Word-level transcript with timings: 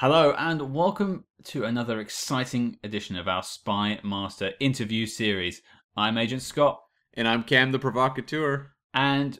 Hello, 0.00 0.32
and 0.38 0.72
welcome 0.72 1.26
to 1.44 1.64
another 1.64 2.00
exciting 2.00 2.78
edition 2.82 3.16
of 3.16 3.28
our 3.28 3.42
Spy 3.42 4.00
Master 4.02 4.52
interview 4.58 5.04
series. 5.04 5.60
I'm 5.94 6.16
Agent 6.16 6.40
Scott, 6.40 6.80
And 7.12 7.28
I'm 7.28 7.42
Cam 7.42 7.70
the 7.70 7.78
Provocateur. 7.78 8.68
and 8.94 9.38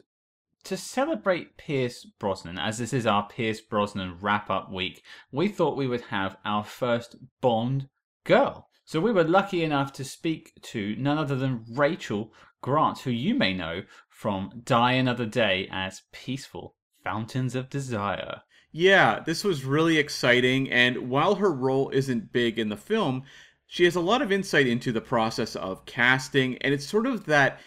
to 0.65 0.77
celebrate 0.77 1.57
Pierce 1.57 2.05
Brosnan, 2.05 2.59
as 2.59 2.77
this 2.77 2.93
is 2.93 3.07
our 3.07 3.27
Pierce 3.27 3.59
Brosnan 3.59 4.19
wrap 4.21 4.51
up 4.51 4.71
week, 4.71 5.01
we 5.31 5.47
thought 5.47 5.75
we 5.75 5.87
would 5.87 6.01
have 6.01 6.37
our 6.45 6.63
first 6.63 7.15
Bond 7.41 7.89
girl. 8.23 8.69
So 8.85 9.01
we 9.01 9.11
were 9.11 9.23
lucky 9.23 9.63
enough 9.63 9.91
to 9.93 10.03
speak 10.03 10.53
to 10.61 10.95
none 10.95 11.17
other 11.17 11.35
than 11.35 11.65
Rachel 11.71 12.31
Grant, 12.61 12.99
who 12.99 13.09
you 13.09 13.33
may 13.33 13.55
know 13.55 13.81
from 14.09 14.61
Die 14.63 14.91
Another 14.91 15.25
Day 15.25 15.67
as 15.71 16.03
Peaceful 16.11 16.75
Fountains 17.03 17.55
of 17.55 17.67
Desire. 17.67 18.43
Yeah, 18.73 19.19
this 19.19 19.43
was 19.43 19.65
really 19.65 19.97
exciting, 19.97 20.71
and 20.71 21.09
while 21.09 21.35
her 21.35 21.51
role 21.51 21.89
isn't 21.89 22.31
big 22.31 22.57
in 22.57 22.69
the 22.69 22.77
film, 22.77 23.23
she 23.65 23.83
has 23.83 23.95
a 23.95 24.01
lot 24.01 24.21
of 24.21 24.31
insight 24.31 24.67
into 24.67 24.91
the 24.93 25.01
process 25.01 25.55
of 25.57 25.85
casting, 25.85 26.57
and 26.59 26.73
it's 26.73 26.85
sort 26.85 27.05
of 27.05 27.25
that 27.25 27.59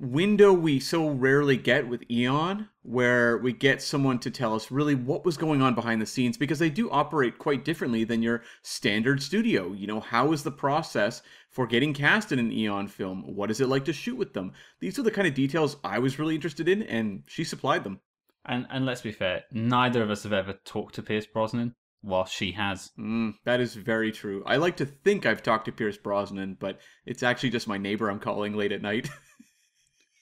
window 0.00 0.52
we 0.52 0.80
so 0.80 1.08
rarely 1.08 1.56
get 1.56 1.86
with 1.88 2.08
Eon, 2.10 2.68
where 2.82 3.38
we 3.38 3.52
get 3.52 3.82
someone 3.82 4.18
to 4.20 4.30
tell 4.32 4.54
us 4.54 4.70
really 4.70 4.96
what 4.96 5.24
was 5.24 5.36
going 5.36 5.62
on 5.62 5.74
behind 5.76 6.02
the 6.02 6.06
scenes, 6.06 6.36
because 6.36 6.58
they 6.58 6.70
do 6.70 6.90
operate 6.90 7.38
quite 7.38 7.64
differently 7.64 8.02
than 8.02 8.22
your 8.22 8.42
standard 8.62 9.22
studio. 9.22 9.72
You 9.72 9.86
know, 9.86 10.00
how 10.00 10.32
is 10.32 10.42
the 10.42 10.50
process 10.50 11.22
for 11.50 11.68
getting 11.68 11.94
cast 11.94 12.32
in 12.32 12.38
an 12.40 12.52
Eon 12.52 12.88
film? 12.88 13.22
What 13.34 13.50
is 13.50 13.60
it 13.60 13.68
like 13.68 13.84
to 13.84 13.92
shoot 13.92 14.16
with 14.16 14.34
them? 14.34 14.52
These 14.80 14.98
are 14.98 15.02
the 15.02 15.10
kind 15.10 15.28
of 15.28 15.34
details 15.34 15.76
I 15.84 16.00
was 16.00 16.18
really 16.18 16.34
interested 16.34 16.68
in, 16.68 16.82
and 16.82 17.22
she 17.28 17.44
supplied 17.44 17.84
them. 17.84 18.00
And 18.48 18.66
and 18.70 18.86
let's 18.86 19.02
be 19.02 19.12
fair, 19.12 19.44
neither 19.52 20.02
of 20.02 20.10
us 20.10 20.22
have 20.22 20.32
ever 20.32 20.54
talked 20.64 20.94
to 20.94 21.02
Pierce 21.02 21.26
Brosnan, 21.26 21.74
while 22.02 22.24
she 22.24 22.52
has. 22.52 22.90
Mm, 22.98 23.34
that 23.44 23.60
is 23.60 23.74
very 23.74 24.12
true. 24.12 24.42
I 24.46 24.56
like 24.56 24.76
to 24.78 24.86
think 24.86 25.26
I've 25.26 25.42
talked 25.42 25.66
to 25.66 25.72
Pierce 25.72 25.98
Brosnan, 25.98 26.56
but 26.58 26.80
it's 27.06 27.22
actually 27.22 27.50
just 27.50 27.68
my 27.68 27.78
neighbor 27.78 28.10
I'm 28.10 28.20
calling 28.20 28.54
late 28.54 28.72
at 28.72 28.82
night. 28.82 29.08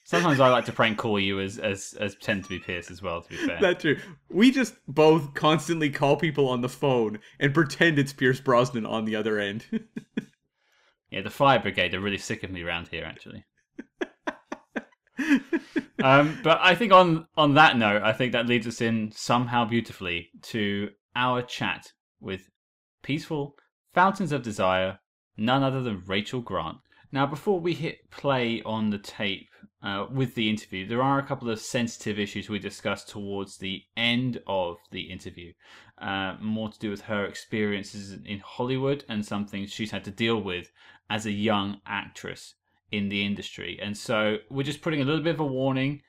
Sometimes 0.05 0.39
I 0.39 0.47
like 0.47 0.63
to 0.65 0.71
prank 0.71 0.97
call 0.97 1.19
you 1.19 1.41
as 1.41 1.57
as 1.57 1.93
as 1.99 2.15
pretend 2.15 2.43
to 2.43 2.49
be 2.49 2.59
Pierce 2.59 2.89
as 2.89 3.01
well. 3.01 3.21
To 3.21 3.29
be 3.29 3.35
fair, 3.35 3.57
That's 3.59 3.81
true. 3.81 3.97
We 4.29 4.51
just 4.51 4.75
both 4.87 5.33
constantly 5.33 5.89
call 5.89 6.15
people 6.15 6.47
on 6.47 6.61
the 6.61 6.69
phone 6.69 7.19
and 7.39 7.53
pretend 7.53 7.99
it's 7.99 8.13
Pierce 8.13 8.39
Brosnan 8.39 8.85
on 8.85 9.03
the 9.03 9.17
other 9.17 9.37
end. 9.37 9.65
yeah, 11.11 11.21
the 11.21 11.29
fire 11.29 11.59
brigade 11.59 11.93
are 11.93 11.99
really 11.99 12.17
sick 12.17 12.43
of 12.43 12.51
me 12.51 12.63
around 12.63 12.87
here, 12.87 13.03
actually. 13.03 13.43
um, 16.03 16.39
but 16.43 16.59
I 16.61 16.75
think 16.75 16.91
on 16.91 17.27
on 17.35 17.55
that 17.55 17.77
note, 17.77 18.03
I 18.03 18.13
think 18.13 18.31
that 18.31 18.47
leads 18.47 18.67
us 18.67 18.81
in 18.81 19.11
somehow 19.11 19.65
beautifully 19.65 20.29
to 20.43 20.89
our 21.15 21.41
chat 21.41 21.91
with 22.19 22.49
peaceful 23.01 23.55
fountains 23.93 24.31
of 24.31 24.43
desire, 24.43 24.99
none 25.37 25.63
other 25.63 25.81
than 25.81 26.03
Rachel 26.05 26.41
Grant. 26.41 26.77
Now, 27.11 27.25
before 27.25 27.59
we 27.59 27.73
hit 27.73 28.11
play 28.11 28.61
on 28.63 28.89
the 28.89 28.97
tape 28.97 29.49
uh, 29.81 30.07
with 30.11 30.35
the 30.35 30.49
interview, 30.49 30.85
there 30.85 31.01
are 31.01 31.17
a 31.17 31.25
couple 31.25 31.49
of 31.49 31.59
sensitive 31.59 32.19
issues 32.19 32.49
we 32.49 32.59
discussed 32.59 33.07
towards 33.09 33.57
the 33.57 33.83
end 33.95 34.41
of 34.45 34.77
the 34.91 35.09
interview, 35.09 35.53
uh, 35.99 36.35
more 36.41 36.69
to 36.69 36.79
do 36.79 36.89
with 36.89 37.01
her 37.01 37.25
experiences 37.25 38.17
in 38.25 38.39
Hollywood 38.39 39.05
and 39.07 39.25
some 39.25 39.47
things 39.47 39.71
she's 39.71 39.91
had 39.91 40.03
to 40.03 40.11
deal 40.11 40.41
with 40.41 40.69
as 41.09 41.25
a 41.25 41.31
young 41.31 41.79
actress 41.85 42.55
in 42.91 43.09
the 43.09 43.25
industry. 43.25 43.79
And 43.81 43.95
so 43.95 44.37
we're 44.49 44.63
just 44.63 44.81
putting 44.81 45.01
a 45.01 45.05
little 45.05 45.23
bit 45.23 45.35
of 45.35 45.39
a 45.39 45.45
warning 45.45 46.01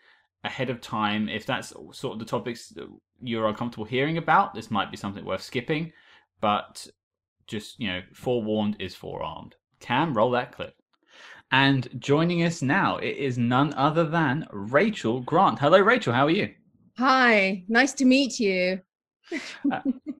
ahead 0.44 0.70
of 0.70 0.80
time. 0.80 1.28
If 1.28 1.46
that's 1.46 1.72
sort 1.92 2.14
of 2.14 2.18
the 2.18 2.24
topics 2.24 2.68
that 2.70 2.86
you're 3.20 3.48
uncomfortable 3.48 3.84
hearing 3.84 4.18
about, 4.18 4.54
this 4.54 4.70
might 4.70 4.90
be 4.90 4.96
something 4.96 5.24
worth 5.24 5.42
skipping. 5.42 5.92
But 6.40 6.86
just, 7.46 7.80
you 7.80 7.88
know, 7.88 8.02
forewarned 8.12 8.76
is 8.78 8.94
forearmed. 8.94 9.56
Cam, 9.80 10.14
roll 10.14 10.30
that 10.32 10.52
clip. 10.52 10.74
And 11.50 11.88
joining 11.98 12.42
us 12.42 12.60
now, 12.60 12.98
it 12.98 13.16
is 13.16 13.38
none 13.38 13.72
other 13.74 14.04
than 14.04 14.46
Rachel 14.52 15.20
Grant. 15.20 15.58
Hello, 15.58 15.78
Rachel. 15.78 16.12
How 16.12 16.26
are 16.26 16.30
you? 16.30 16.54
Hi, 16.98 17.64
nice 17.68 17.94
to 17.94 18.04
meet 18.04 18.38
you. 18.38 18.80
Uh, 19.72 19.80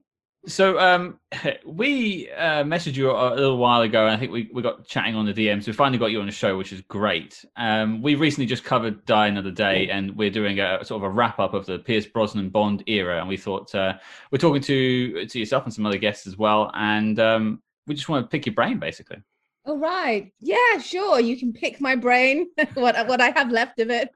So 0.49 0.79
um, 0.79 1.19
we 1.65 2.29
uh, 2.31 2.63
messaged 2.63 2.95
you 2.95 3.11
a 3.11 3.35
little 3.35 3.57
while 3.57 3.81
ago, 3.81 4.05
and 4.05 4.15
I 4.15 4.19
think 4.19 4.31
we, 4.31 4.49
we 4.53 4.61
got 4.61 4.85
chatting 4.85 5.15
on 5.15 5.25
the 5.25 5.33
DMs. 5.33 5.67
We 5.67 5.73
finally 5.73 5.99
got 5.99 6.07
you 6.07 6.19
on 6.19 6.25
the 6.25 6.31
show, 6.31 6.57
which 6.57 6.73
is 6.73 6.81
great. 6.81 7.45
Um, 7.55 8.01
we 8.01 8.15
recently 8.15 8.47
just 8.47 8.63
covered 8.63 9.05
Die 9.05 9.27
Another 9.27 9.51
Day, 9.51 9.89
and 9.89 10.17
we're 10.17 10.31
doing 10.31 10.59
a 10.59 10.83
sort 10.83 11.03
of 11.03 11.03
a 11.03 11.09
wrap 11.09 11.39
up 11.39 11.53
of 11.53 11.65
the 11.65 11.79
Pierce 11.79 12.07
Brosnan 12.07 12.49
Bond 12.49 12.83
era. 12.87 13.19
And 13.19 13.29
we 13.29 13.37
thought 13.37 13.73
uh, 13.75 13.93
we're 14.31 14.39
talking 14.39 14.61
to 14.63 15.25
to 15.25 15.39
yourself 15.39 15.63
and 15.65 15.73
some 15.73 15.85
other 15.85 15.97
guests 15.97 16.27
as 16.27 16.37
well, 16.37 16.71
and 16.73 17.19
um, 17.19 17.61
we 17.87 17.95
just 17.95 18.09
want 18.09 18.25
to 18.25 18.29
pick 18.29 18.45
your 18.45 18.55
brain, 18.55 18.79
basically. 18.79 19.17
All 19.65 19.77
right. 19.77 20.31
Yeah, 20.39 20.79
sure. 20.79 21.19
You 21.19 21.37
can 21.37 21.53
pick 21.53 21.79
my 21.79 21.95
brain, 21.95 22.49
what 22.73 23.07
what 23.07 23.21
I 23.21 23.29
have 23.31 23.51
left 23.51 23.79
of 23.79 23.89
it. 23.91 24.09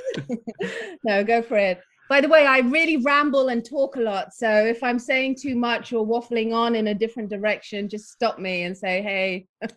no, 1.04 1.24
go 1.24 1.42
for 1.42 1.56
it. 1.56 1.80
By 2.08 2.20
the 2.20 2.28
way, 2.28 2.46
I 2.46 2.58
really 2.60 2.98
ramble 2.98 3.48
and 3.48 3.64
talk 3.64 3.96
a 3.96 4.00
lot. 4.00 4.32
So 4.32 4.48
if 4.48 4.80
I'm 4.84 4.98
saying 4.98 5.36
too 5.40 5.56
much 5.56 5.92
or 5.92 6.06
waffling 6.06 6.54
on 6.54 6.76
in 6.76 6.86
a 6.88 6.94
different 6.94 7.28
direction, 7.30 7.88
just 7.88 8.10
stop 8.10 8.38
me 8.38 8.62
and 8.62 8.76
say, 8.76 9.02
hey. 9.02 9.46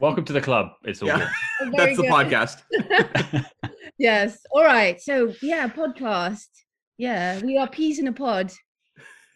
Welcome 0.00 0.24
to 0.24 0.32
the 0.32 0.40
club. 0.40 0.70
It's 0.82 1.02
all 1.02 1.08
yeah, 1.08 1.30
Oh, 1.60 1.70
very 1.76 1.94
that's 1.94 1.96
the 1.98 2.02
good. 2.02 2.10
podcast. 2.10 3.44
yes. 3.98 4.38
All 4.50 4.64
right. 4.64 5.00
So 5.00 5.32
yeah, 5.40 5.68
podcast. 5.68 6.48
Yeah, 6.98 7.40
we 7.42 7.56
are 7.58 7.68
peas 7.68 8.00
in 8.00 8.08
a 8.08 8.12
pod. 8.12 8.50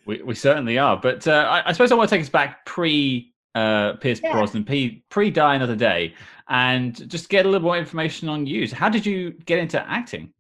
We, 0.04 0.20
we 0.22 0.34
certainly 0.34 0.78
are. 0.78 0.97
But 0.97 1.28
uh, 1.28 1.47
I, 1.48 1.69
I 1.69 1.72
suppose 1.72 1.92
I 1.92 1.94
want 1.94 2.10
to 2.10 2.16
take 2.16 2.22
us 2.22 2.28
back 2.28 2.66
pre 2.66 3.32
uh, 3.54 3.94
Pierce 3.94 4.20
Yeah. 4.22 4.32
Brosnan, 4.32 4.65
pre 4.65 5.04
pre 5.10 5.31
Die 5.31 5.54
Another 5.54 5.76
Day, 5.76 6.15
and 6.48 7.09
just 7.09 7.28
get 7.28 7.47
a 7.47 7.48
little 7.48 7.65
more 7.66 7.78
information 7.78 8.28
on 8.28 8.47
you. 8.47 8.66
So 8.66 8.75
how 8.76 8.88
did 8.88 9.06
you 9.06 9.31
get 9.47 9.59
into 9.60 9.81
acting? 9.88 10.32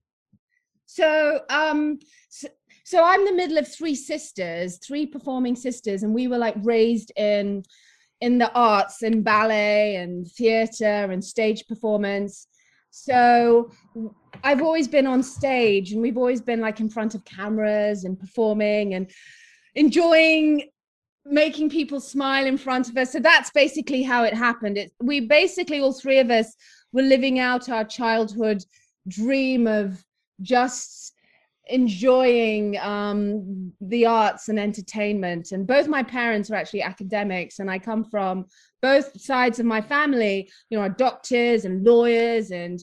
So, 0.96 1.40
um, 1.50 1.98
so, 2.30 2.48
so 2.84 3.04
I'm 3.04 3.26
the 3.26 3.32
middle 3.34 3.58
of 3.58 3.68
three 3.68 3.94
sisters, 3.94 4.78
three 4.78 5.04
performing 5.04 5.54
sisters, 5.54 6.02
and 6.02 6.14
we 6.14 6.26
were 6.26 6.38
like 6.38 6.54
raised 6.62 7.12
in 7.16 7.64
in 8.22 8.38
the 8.38 8.50
arts, 8.52 9.02
in 9.02 9.22
ballet 9.22 9.96
and 9.96 10.26
theater 10.26 11.10
and 11.12 11.22
stage 11.22 11.66
performance. 11.66 12.46
So 12.90 13.70
i've 14.42 14.62
always 14.62 14.88
been 14.88 15.06
on 15.06 15.22
stage, 15.22 15.92
and 15.92 16.00
we've 16.00 16.16
always 16.16 16.40
been 16.40 16.62
like 16.62 16.80
in 16.80 16.88
front 16.88 17.14
of 17.14 17.26
cameras 17.26 18.04
and 18.04 18.18
performing 18.18 18.94
and 18.94 19.10
enjoying 19.74 20.70
making 21.26 21.68
people 21.68 22.00
smile 22.00 22.46
in 22.46 22.56
front 22.56 22.88
of 22.88 22.96
us. 22.96 23.12
So 23.12 23.20
that's 23.20 23.50
basically 23.50 24.02
how 24.02 24.24
it 24.24 24.32
happened. 24.32 24.78
It 24.78 24.92
we 25.02 25.20
basically 25.20 25.80
all 25.80 25.92
three 25.92 26.20
of 26.20 26.30
us 26.30 26.54
were 26.94 27.02
living 27.02 27.38
out 27.38 27.68
our 27.68 27.84
childhood 27.84 28.64
dream 29.08 29.66
of 29.66 30.02
just 30.42 31.12
enjoying 31.68 32.78
um, 32.78 33.72
the 33.80 34.06
arts 34.06 34.48
and 34.48 34.58
entertainment. 34.58 35.50
And 35.52 35.66
both 35.66 35.88
my 35.88 36.02
parents 36.02 36.50
are 36.50 36.54
actually 36.54 36.82
academics, 36.82 37.58
and 37.58 37.70
I 37.70 37.78
come 37.78 38.04
from 38.04 38.46
both 38.82 39.20
sides 39.20 39.58
of 39.58 39.66
my 39.66 39.80
family, 39.80 40.48
you 40.70 40.78
know, 40.78 40.84
are 40.84 40.90
doctors 40.90 41.64
and 41.64 41.84
lawyers. 41.84 42.50
And 42.50 42.78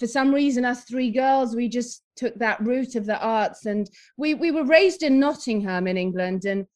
for 0.00 0.06
some 0.06 0.34
reason, 0.34 0.64
us 0.64 0.84
three 0.84 1.10
girls, 1.10 1.54
we 1.54 1.68
just 1.68 2.02
took 2.16 2.34
that 2.36 2.60
route 2.60 2.96
of 2.96 3.06
the 3.06 3.18
arts. 3.20 3.66
And 3.66 3.88
we, 4.16 4.34
we 4.34 4.50
were 4.50 4.64
raised 4.64 5.02
in 5.02 5.20
Nottingham 5.20 5.86
in 5.86 5.96
England, 5.96 6.44
and 6.44 6.66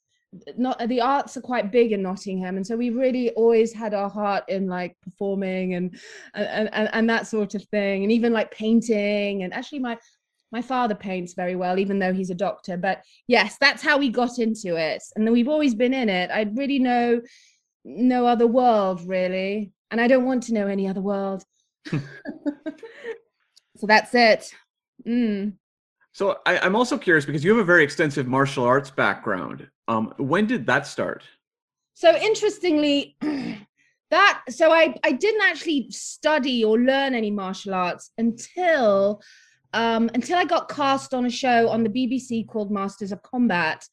not 0.56 0.78
the 0.88 1.00
arts 1.00 1.36
are 1.36 1.40
quite 1.40 1.72
big 1.72 1.92
in 1.92 2.02
Nottingham, 2.02 2.56
and 2.56 2.66
so 2.66 2.76
we 2.76 2.90
really 2.90 3.30
always 3.30 3.72
had 3.72 3.94
our 3.94 4.08
heart 4.08 4.44
in 4.48 4.68
like 4.68 4.96
performing 5.02 5.74
and 5.74 5.98
and 6.34 6.70
and, 6.72 6.88
and 6.92 7.10
that 7.10 7.26
sort 7.26 7.54
of 7.54 7.64
thing, 7.64 8.02
and 8.02 8.12
even 8.12 8.32
like 8.32 8.50
painting. 8.52 9.42
And 9.42 9.52
actually, 9.52 9.80
my 9.80 9.98
my 10.52 10.62
father 10.62 10.94
paints 10.94 11.34
very 11.34 11.56
well, 11.56 11.78
even 11.78 11.98
though 11.98 12.12
he's 12.12 12.30
a 12.30 12.34
doctor. 12.34 12.76
But 12.76 13.02
yes, 13.26 13.56
that's 13.60 13.82
how 13.82 13.98
we 13.98 14.08
got 14.08 14.38
into 14.38 14.76
it, 14.76 15.02
and 15.16 15.26
then 15.26 15.32
we've 15.32 15.48
always 15.48 15.74
been 15.74 15.94
in 15.94 16.08
it. 16.08 16.30
I 16.30 16.42
really 16.54 16.78
know 16.78 17.20
no 17.84 18.26
other 18.26 18.46
world 18.46 19.00
really, 19.06 19.72
and 19.90 20.00
I 20.00 20.06
don't 20.06 20.24
want 20.24 20.44
to 20.44 20.54
know 20.54 20.68
any 20.68 20.86
other 20.86 21.00
world. 21.00 21.42
so 21.90 22.00
that's 23.82 24.14
it. 24.14 24.52
Mm. 25.06 25.54
So 26.12 26.38
I, 26.46 26.58
I'm 26.58 26.76
also 26.76 26.98
curious 26.98 27.24
because 27.24 27.44
you 27.44 27.50
have 27.50 27.60
a 27.60 27.64
very 27.64 27.84
extensive 27.84 28.26
martial 28.26 28.64
arts 28.64 28.90
background. 28.90 29.68
Um, 29.90 30.14
when 30.18 30.46
did 30.46 30.66
that 30.66 30.86
start? 30.86 31.24
So 31.94 32.16
interestingly, 32.16 33.16
that 34.10 34.42
so 34.48 34.70
I 34.70 34.94
I 35.02 35.10
didn't 35.10 35.42
actually 35.42 35.90
study 35.90 36.62
or 36.64 36.78
learn 36.78 37.12
any 37.12 37.32
martial 37.32 37.74
arts 37.74 38.12
until 38.16 39.20
um, 39.72 40.08
until 40.14 40.38
I 40.38 40.44
got 40.44 40.68
cast 40.68 41.12
on 41.12 41.26
a 41.26 41.30
show 41.30 41.68
on 41.68 41.82
the 41.82 41.90
BBC 41.90 42.46
called 42.46 42.70
Masters 42.70 43.10
of 43.10 43.20
Combat, 43.22 43.84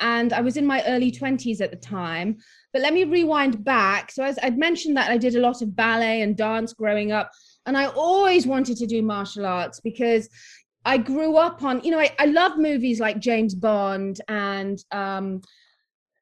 and 0.00 0.32
I 0.32 0.40
was 0.40 0.56
in 0.56 0.66
my 0.66 0.82
early 0.88 1.12
twenties 1.12 1.60
at 1.60 1.70
the 1.70 1.76
time. 1.76 2.38
But 2.72 2.82
let 2.82 2.92
me 2.92 3.04
rewind 3.04 3.62
back. 3.62 4.10
So 4.10 4.24
as 4.24 4.40
I'd 4.42 4.58
mentioned 4.58 4.96
that 4.96 5.08
I 5.08 5.18
did 5.18 5.36
a 5.36 5.40
lot 5.40 5.62
of 5.62 5.76
ballet 5.76 6.22
and 6.22 6.36
dance 6.36 6.72
growing 6.72 7.12
up, 7.12 7.30
and 7.64 7.76
I 7.76 7.86
always 7.86 8.44
wanted 8.44 8.76
to 8.78 8.88
do 8.88 9.02
martial 9.02 9.46
arts 9.46 9.78
because 9.78 10.28
I 10.88 10.96
grew 10.96 11.36
up 11.36 11.62
on, 11.62 11.82
you 11.84 11.90
know, 11.90 11.98
I, 12.00 12.10
I 12.18 12.24
love 12.24 12.56
movies 12.56 12.98
like 12.98 13.18
James 13.18 13.54
Bond 13.54 14.22
and 14.26 14.82
um, 14.90 15.42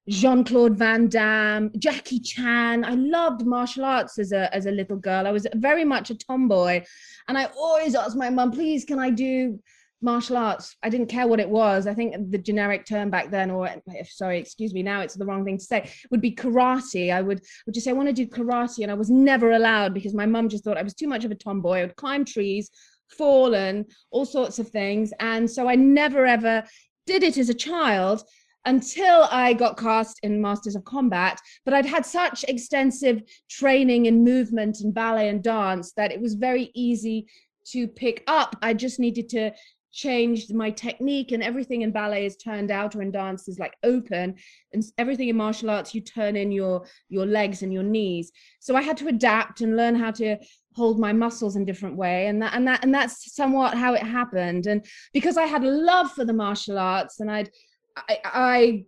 Jean 0.08 0.42
Claude 0.42 0.76
Van 0.76 1.06
Damme, 1.08 1.70
Jackie 1.78 2.18
Chan. 2.18 2.84
I 2.84 2.96
loved 2.96 3.46
martial 3.46 3.84
arts 3.84 4.18
as 4.18 4.32
a 4.32 4.52
as 4.52 4.66
a 4.66 4.72
little 4.72 4.96
girl. 4.96 5.24
I 5.24 5.30
was 5.30 5.46
very 5.54 5.84
much 5.84 6.10
a 6.10 6.16
tomboy, 6.16 6.84
and 7.28 7.38
I 7.38 7.44
always 7.56 7.94
asked 7.94 8.16
my 8.16 8.28
mum, 8.28 8.50
"Please, 8.50 8.84
can 8.84 8.98
I 8.98 9.10
do 9.10 9.60
martial 10.02 10.36
arts?" 10.36 10.74
I 10.82 10.88
didn't 10.88 11.10
care 11.10 11.28
what 11.28 11.38
it 11.38 11.48
was. 11.48 11.86
I 11.86 11.94
think 11.94 12.32
the 12.32 12.38
generic 12.38 12.86
term 12.86 13.08
back 13.08 13.30
then, 13.30 13.52
or 13.52 13.70
sorry, 14.08 14.40
excuse 14.40 14.74
me, 14.74 14.82
now 14.82 15.00
it's 15.00 15.14
the 15.14 15.26
wrong 15.26 15.44
thing 15.44 15.58
to 15.58 15.64
say, 15.64 15.88
would 16.10 16.20
be 16.20 16.34
karate. 16.34 17.12
I 17.12 17.22
would 17.22 17.40
would 17.66 17.74
just 17.74 17.84
say 17.84 17.92
I 17.92 17.94
want 17.94 18.08
to 18.08 18.12
do 18.12 18.26
karate, 18.26 18.82
and 18.82 18.90
I 18.90 18.94
was 18.94 19.10
never 19.10 19.52
allowed 19.52 19.94
because 19.94 20.12
my 20.12 20.26
mum 20.26 20.48
just 20.48 20.64
thought 20.64 20.76
I 20.76 20.82
was 20.82 20.94
too 20.94 21.06
much 21.06 21.24
of 21.24 21.30
a 21.30 21.36
tomboy. 21.36 21.78
I 21.78 21.82
would 21.82 21.94
climb 21.94 22.24
trees, 22.24 22.68
fall, 23.08 23.54
and 23.54 23.86
all 24.10 24.24
sorts 24.24 24.58
of 24.58 24.68
things, 24.68 25.12
and 25.20 25.50
so 25.50 25.68
I 25.68 25.74
never 25.74 26.26
ever 26.26 26.64
did 27.06 27.22
it 27.22 27.38
as 27.38 27.48
a 27.48 27.54
child 27.54 28.22
until 28.66 29.28
I 29.30 29.52
got 29.52 29.78
cast 29.78 30.18
in 30.24 30.40
Masters 30.40 30.74
of 30.74 30.84
Combat. 30.84 31.40
But 31.64 31.72
I'd 31.72 31.86
had 31.86 32.04
such 32.04 32.44
extensive 32.44 33.22
training 33.48 34.06
in 34.06 34.24
movement 34.24 34.80
and 34.80 34.92
ballet 34.92 35.28
and 35.28 35.42
dance 35.42 35.92
that 35.92 36.12
it 36.12 36.20
was 36.20 36.34
very 36.34 36.70
easy 36.74 37.26
to 37.68 37.86
pick 37.86 38.24
up. 38.26 38.56
I 38.62 38.74
just 38.74 38.98
needed 38.98 39.28
to 39.30 39.52
change 39.92 40.50
my 40.52 40.70
technique 40.70 41.32
and 41.32 41.42
everything 41.42 41.80
in 41.80 41.90
ballet 41.90 42.26
is 42.26 42.36
turned 42.36 42.70
out 42.70 42.94
or 42.94 43.00
in 43.00 43.10
dance 43.10 43.48
is 43.48 43.58
like 43.58 43.74
open 43.82 44.34
and 44.74 44.82
everything 44.98 45.28
in 45.28 45.36
martial 45.36 45.70
arts 45.70 45.94
you 45.94 46.02
turn 46.02 46.36
in 46.36 46.52
your 46.52 46.84
your 47.08 47.24
legs 47.24 47.62
and 47.62 47.72
your 47.72 47.82
knees 47.82 48.30
so 48.60 48.76
i 48.76 48.82
had 48.82 48.98
to 48.98 49.08
adapt 49.08 49.62
and 49.62 49.74
learn 49.74 49.94
how 49.94 50.10
to 50.10 50.36
hold 50.76 51.00
my 51.00 51.12
muscles 51.12 51.56
in 51.56 51.64
different 51.64 51.96
way 51.96 52.26
and 52.26 52.40
that 52.40 52.54
and 52.54 52.68
that 52.68 52.84
and 52.84 52.94
that's 52.94 53.34
somewhat 53.34 53.74
how 53.74 53.94
it 53.94 54.02
happened 54.02 54.66
and 54.66 54.84
because 55.14 55.38
i 55.38 55.44
had 55.44 55.64
a 55.64 55.70
love 55.70 56.12
for 56.12 56.24
the 56.24 56.32
martial 56.32 56.78
arts 56.78 57.20
and 57.20 57.30
i'd 57.30 57.50
I, 57.96 58.18
I 58.24 58.84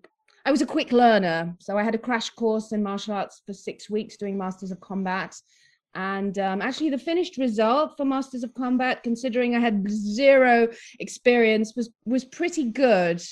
I 0.48 0.50
was 0.50 0.62
a 0.62 0.66
quick 0.66 0.92
learner, 0.92 1.54
so 1.58 1.76
I 1.76 1.82
had 1.82 1.94
a 1.94 1.98
crash 1.98 2.30
course 2.30 2.72
in 2.72 2.82
martial 2.82 3.12
arts 3.12 3.42
for 3.44 3.52
six 3.52 3.90
weeks 3.90 4.16
doing 4.16 4.38
Masters 4.38 4.70
of 4.70 4.80
Combat. 4.80 5.34
And 5.94 6.38
um, 6.38 6.62
actually, 6.62 6.88
the 6.88 6.96
finished 6.96 7.36
result 7.36 7.98
for 7.98 8.06
Masters 8.06 8.44
of 8.44 8.54
Combat, 8.54 9.02
considering 9.02 9.54
I 9.54 9.60
had 9.60 9.84
zero 9.90 10.68
experience, 11.00 11.74
was 11.76 11.90
was 12.06 12.24
pretty 12.24 12.64
good. 12.64 13.22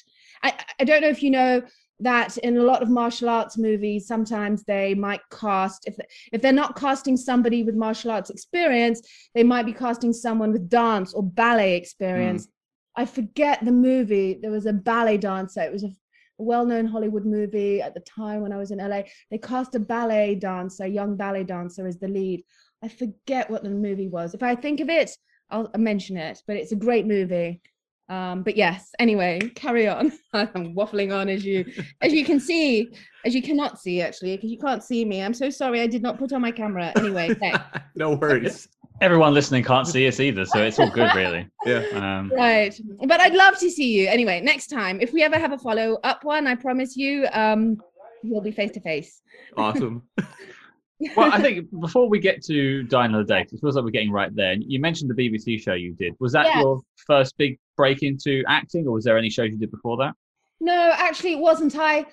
I, 0.43 0.53
I 0.79 0.85
don't 0.85 1.01
know 1.01 1.09
if 1.09 1.23
you 1.23 1.31
know 1.31 1.63
that 2.01 2.37
in 2.39 2.59
a 2.59 2.63
lot 2.63 2.83
of 2.83 2.91
martial 2.91 3.29
arts 3.29 3.57
movies, 3.57 4.07
sometimes 4.07 4.65
they 4.65 4.95
might 4.95 5.21
cast 5.31 5.87
if 5.87 5.97
if 6.33 6.43
they're 6.43 6.53
not 6.53 6.77
casting 6.77 7.17
somebody 7.17 7.63
with 7.63 7.75
martial 7.75 8.11
arts 8.11 8.31
experience, 8.31 9.01
they 9.35 9.43
might 9.43 9.67
be 9.67 9.73
casting 9.73 10.13
someone 10.13 10.53
with 10.53 10.69
dance 10.69 11.15
or 11.15 11.23
ballet 11.23 11.77
experience. 11.77 12.47
Mm. 12.47 12.51
I 12.97 13.05
forget 13.05 13.65
the 13.65 13.73
movie. 13.73 14.39
There 14.41 14.51
was 14.51 14.67
a 14.67 14.73
ballet 14.73 15.19
dancer. 15.19 15.61
It 15.61 15.73
was 15.73 15.85
a 15.85 15.91
well-known 16.39 16.87
Hollywood 16.87 17.25
movie 17.25 17.81
at 17.81 17.95
the 17.95 18.01
time 18.01 18.41
when 18.43 18.53
I 18.53 18.57
was 18.57 18.71
in 18.71 18.79
LA. 18.79 19.03
They 19.31 19.39
cast 19.39 19.75
a 19.75 19.81
ballet 19.81 20.35
dancer, 20.35 20.85
a 20.85 20.89
young 20.89 21.17
ballet 21.17 21.45
dancer, 21.45 21.87
as 21.87 21.99
the 21.99 22.09
lead. 22.09 22.43
I 22.83 22.89
forget 22.89 23.51
what 23.51 23.63
the 23.63 23.71
movie 23.71 24.09
was. 24.09 24.35
If 24.35 24.43
I 24.43 24.55
think 24.55 24.81
of 24.81 24.89
it, 24.89 25.11
I'll 25.51 25.71
mention 25.77 26.17
it. 26.17 26.43
But 26.47 26.57
it's 26.57 26.73
a 26.73 26.77
great 26.77 27.07
movie. 27.07 27.61
Um, 28.09 28.43
but 28.43 28.57
yes, 28.57 28.91
anyway, 28.99 29.41
carry 29.55 29.89
on. 29.89 30.13
I'm 30.33 30.75
waffling 30.75 31.15
on 31.15 31.29
as 31.29 31.45
you 31.45 31.65
as 32.03 32.13
you 32.13 32.25
can 32.25 32.39
see, 32.39 32.91
as 33.25 33.35
you 33.35 33.43
cannot 33.43 33.81
see 33.81 34.01
actually, 34.01 34.37
because 34.37 34.51
you 34.51 34.59
can't 34.59 34.83
see 34.83 35.05
me. 35.05 35.23
I'm 35.23 35.35
so 35.35 35.51
sorry 35.51 35.81
I 35.81 35.87
did 35.87 36.03
not 36.03 36.19
put 36.19 36.33
on 36.33 36.41
my 36.41 36.53
camera. 36.53 36.93
Anyway, 36.97 37.35
no 37.97 38.15
worries 38.15 38.69
everyone 39.01 39.35
listening 39.35 39.63
can't 39.63 39.87
see 39.87 40.07
us 40.09 40.21
either, 40.21 40.45
so 40.45 40.63
it's 40.63 40.79
all 40.79 40.91
good, 40.91 41.11
really. 41.15 41.49
yeah. 41.65 41.83
Um, 41.93 42.33
right. 42.35 42.79
But 43.07 43.21
I'd 43.21 43.35
love 43.35 43.59
to 43.59 43.71
see 43.71 43.93
you. 43.93 44.09
Anyway, 44.09 44.41
next 44.41 44.69
time, 44.69 45.01
if 45.01 45.13
we 45.13 45.23
ever 45.23 45.39
have 45.39 45.53
a 45.53 45.59
follow 45.59 45.99
up 46.05 46.25
one, 46.25 46.47
I 46.47 46.55
promise 46.55 46.97
you, 46.97 47.27
um, 47.33 47.81
we'll 48.23 48.41
be 48.41 48.51
face 48.51 48.73
to 48.73 48.81
face. 48.81 49.23
Awesome. 49.57 50.03
Well, 51.17 51.33
I 51.33 51.41
think 51.41 51.69
before 51.81 52.09
we 52.09 52.19
get 52.19 52.43
to 52.45 52.83
Die 52.85 53.09
the 53.09 53.23
Day, 53.25 53.43
it 53.43 53.61
feels 53.61 53.77
like 53.77 53.85
we're 53.85 53.91
getting 53.91 54.11
right 54.11 54.35
there. 54.35 54.55
You 54.55 54.81
mentioned 54.81 55.11
the 55.11 55.15
BBC 55.15 55.61
show 55.61 55.75
you 55.75 55.93
did. 55.93 56.15
Was 56.21 56.33
that 56.33 56.47
yes. 56.47 56.63
your 56.63 56.81
first 57.07 57.37
big 57.37 57.59
break 57.77 58.03
into 58.03 58.43
acting, 58.49 58.87
or 58.87 58.93
was 58.93 59.05
there 59.05 59.19
any 59.19 59.31
shows 59.31 59.51
you 59.51 59.59
did 59.59 59.71
before 59.71 59.97
that? 59.99 60.15
No, 60.61 60.93
actually, 60.95 61.35
it 61.35 61.39
wasn't. 61.39 61.77
I, 61.77 62.07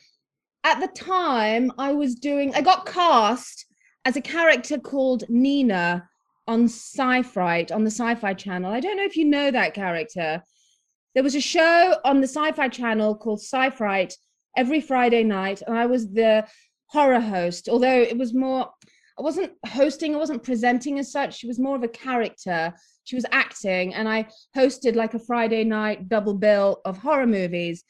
at 0.63 0.79
the 0.81 0.87
time, 0.87 1.71
I 1.77 1.93
was 1.93 2.15
doing, 2.15 2.53
I 2.55 2.61
got 2.61 2.85
cast 2.85 3.65
as 4.05 4.17
a 4.17 4.21
character 4.21 4.77
called 4.77 5.23
Nina 5.29 6.07
on 6.47 6.65
Sci-Fright 6.65 7.71
on 7.71 7.85
the 7.85 7.91
Sci-Fi 7.91 8.33
Channel. 8.33 8.71
I 8.71 8.81
don't 8.81 8.97
know 8.97 9.05
if 9.05 9.15
you 9.15 9.25
know 9.25 9.49
that 9.49 9.73
character. 9.73 10.43
There 11.13 11.23
was 11.23 11.35
a 11.35 11.41
show 11.41 11.95
on 12.03 12.19
the 12.19 12.27
Sci-Fi 12.27 12.67
Channel 12.67 13.15
called 13.15 13.39
Sci-Fright 13.39 14.13
every 14.57 14.81
Friday 14.81 15.23
night, 15.23 15.61
and 15.65 15.77
I 15.77 15.85
was 15.85 16.11
the 16.11 16.45
horror 16.93 17.19
host. 17.19 17.67
Although 17.67 18.01
it 18.01 18.17
was 18.17 18.33
more, 18.33 18.69
I 19.17 19.21
wasn't 19.21 19.51
hosting, 19.65 20.15
I 20.15 20.19
wasn't 20.19 20.43
presenting 20.43 20.99
as 20.99 21.11
such. 21.11 21.37
She 21.37 21.47
was 21.47 21.59
more 21.59 21.75
of 21.75 21.83
a 21.83 21.87
character. 21.87 22.73
She 23.03 23.15
was 23.15 23.25
acting, 23.31 23.93
and 23.95 24.07
I 24.07 24.27
hosted 24.55 24.95
like 24.95 25.13
a 25.13 25.19
Friday 25.19 25.63
night 25.65 26.07
double 26.07 26.35
bill 26.35 26.79
of 26.85 26.97
horror 26.97 27.27
movies. 27.27 27.83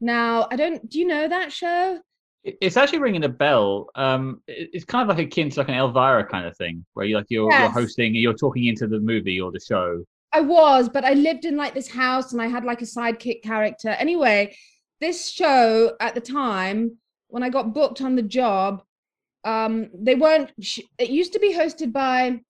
Now, 0.00 0.46
I 0.52 0.56
don't. 0.56 0.88
Do 0.88 1.00
you 1.00 1.06
know 1.06 1.26
that 1.26 1.52
show? 1.52 2.00
It's 2.44 2.76
actually 2.76 3.00
ringing 3.00 3.24
a 3.24 3.28
bell. 3.28 3.88
Um, 3.96 4.40
it's 4.46 4.84
kind 4.84 5.10
of 5.10 5.14
like 5.14 5.26
akin 5.26 5.50
to 5.50 5.60
like 5.60 5.68
an 5.68 5.74
Elvira 5.74 6.24
kind 6.24 6.46
of 6.46 6.56
thing, 6.56 6.84
where 6.94 7.04
you 7.04 7.16
like 7.16 7.26
you're, 7.28 7.50
yes. 7.50 7.60
you're 7.60 7.82
hosting, 7.82 8.14
you're 8.14 8.32
talking 8.32 8.64
into 8.66 8.86
the 8.86 9.00
movie 9.00 9.40
or 9.40 9.50
the 9.50 9.60
show. 9.60 10.04
I 10.32 10.40
was, 10.40 10.88
but 10.88 11.04
I 11.04 11.14
lived 11.14 11.44
in 11.44 11.56
like 11.56 11.74
this 11.74 11.90
house, 11.90 12.32
and 12.32 12.40
I 12.40 12.46
had 12.46 12.64
like 12.64 12.80
a 12.80 12.86
sidekick 12.86 13.42
character. 13.42 13.90
Anyway, 13.90 14.56
this 15.00 15.30
show 15.30 15.96
at 16.00 16.14
the 16.14 16.20
time 16.20 16.96
when 17.30 17.42
I 17.42 17.48
got 17.48 17.74
booked 17.74 18.00
on 18.00 18.16
the 18.16 18.22
job, 18.22 18.82
um, 19.44 19.90
they 19.94 20.14
weren't. 20.14 20.52
It 20.98 21.10
used 21.10 21.32
to 21.32 21.38
be 21.40 21.54
hosted 21.54 21.92
by, 21.92 22.40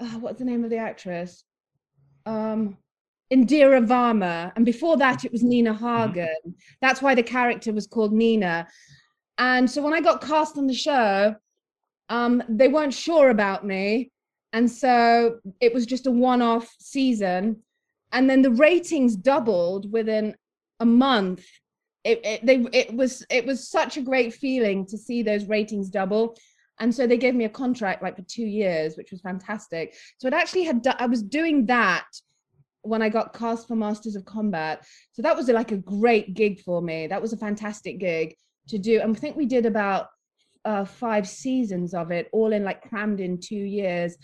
uh, 0.00 0.18
what's 0.20 0.38
the 0.38 0.44
name 0.44 0.64
of 0.64 0.70
the 0.70 0.76
actress? 0.76 1.44
Um, 2.26 2.76
Indira 3.32 3.84
Varma, 3.86 4.52
and 4.56 4.64
before 4.64 4.96
that 4.96 5.24
it 5.24 5.32
was 5.32 5.42
Nina 5.42 5.74
mm-hmm. 5.74 6.12
Hagen. 6.12 6.54
That's 6.80 7.02
why 7.02 7.14
the 7.14 7.22
character 7.22 7.72
was 7.72 7.86
called 7.86 8.12
Nina. 8.12 8.66
And 9.36 9.70
so 9.70 9.82
when 9.82 9.94
I 9.94 10.00
got 10.00 10.22
cast 10.22 10.56
on 10.56 10.66
the 10.66 10.74
show, 10.74 11.34
um, 12.08 12.42
they 12.48 12.68
weren't 12.68 12.94
sure 12.94 13.30
about 13.30 13.66
me. 13.66 14.10
And 14.52 14.70
so 14.70 15.40
it 15.60 15.74
was 15.74 15.84
just 15.84 16.06
a 16.06 16.10
one 16.10 16.40
off 16.42 16.74
season. 16.80 17.62
And 18.12 18.28
then 18.28 18.40
the 18.40 18.50
ratings 18.50 19.14
doubled 19.14 19.92
within 19.92 20.34
a 20.80 20.86
month. 20.86 21.44
It, 22.08 22.20
it, 22.24 22.46
they, 22.46 22.56
it 22.72 22.94
was 22.94 23.24
it 23.30 23.44
was 23.44 23.68
such 23.68 23.96
a 23.96 24.02
great 24.02 24.32
feeling 24.34 24.86
to 24.86 24.96
see 24.96 25.22
those 25.22 25.44
ratings 25.46 25.90
double 25.90 26.36
and 26.80 26.94
so 26.94 27.06
they 27.06 27.18
gave 27.18 27.34
me 27.34 27.44
a 27.44 27.50
contract 27.62 28.02
like 28.02 28.16
for 28.16 28.22
two 28.22 28.46
years 28.46 28.96
which 28.96 29.10
was 29.10 29.20
fantastic 29.20 29.94
so 30.18 30.28
it 30.28 30.34
actually 30.34 30.64
had 30.64 30.86
i 30.98 31.06
was 31.06 31.22
doing 31.22 31.66
that 31.66 32.06
when 32.82 33.02
i 33.02 33.08
got 33.08 33.34
cast 33.34 33.68
for 33.68 33.76
masters 33.76 34.16
of 34.16 34.24
combat 34.24 34.86
so 35.12 35.20
that 35.20 35.36
was 35.36 35.48
like 35.48 35.72
a 35.72 35.76
great 35.76 36.34
gig 36.34 36.60
for 36.60 36.80
me 36.80 37.06
that 37.06 37.20
was 37.20 37.32
a 37.32 37.36
fantastic 37.36 37.98
gig 37.98 38.34
to 38.68 38.78
do. 38.78 39.00
And 39.00 39.16
I 39.16 39.18
think 39.18 39.36
we 39.36 39.46
did 39.46 39.66
about 39.66 40.06
uh, 40.64 40.84
five 40.84 41.28
seasons 41.28 41.94
of 41.94 42.10
it, 42.10 42.28
all 42.32 42.52
in 42.52 42.64
like 42.64 42.88
crammed 42.88 43.20
in 43.20 43.40
two 43.40 43.56
years. 43.56 44.16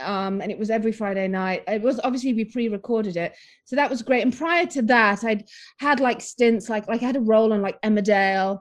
Um, 0.00 0.40
and 0.40 0.50
it 0.50 0.58
was 0.58 0.70
every 0.70 0.92
Friday 0.92 1.28
night. 1.28 1.64
It 1.68 1.82
was 1.82 2.00
obviously 2.02 2.34
we 2.34 2.44
pre-recorded 2.44 3.16
it, 3.16 3.34
so 3.64 3.76
that 3.76 3.90
was 3.90 4.02
great. 4.02 4.22
And 4.22 4.36
prior 4.36 4.66
to 4.66 4.82
that, 4.82 5.22
I'd 5.24 5.44
had 5.78 6.00
like 6.00 6.20
stints, 6.20 6.68
like 6.68 6.88
like 6.88 7.02
I 7.02 7.06
had 7.06 7.16
a 7.16 7.20
role 7.20 7.52
on 7.52 7.62
like 7.62 7.80
Emmerdale. 7.82 8.60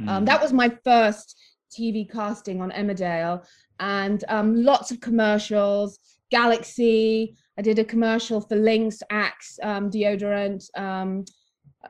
Mm. 0.00 0.08
Um, 0.08 0.24
that 0.24 0.40
was 0.40 0.52
my 0.52 0.70
first 0.84 1.38
TV 1.70 2.10
casting 2.10 2.60
on 2.60 2.70
Emmerdale, 2.70 3.44
and 3.80 4.24
um, 4.28 4.62
lots 4.62 4.90
of 4.90 5.00
commercials. 5.00 5.98
Galaxy. 6.30 7.36
I 7.58 7.62
did 7.62 7.78
a 7.78 7.84
commercial 7.84 8.40
for 8.40 8.56
Lynx 8.56 9.02
Axe 9.10 9.58
um, 9.62 9.90
deodorant. 9.90 10.64
Um, 10.74 11.26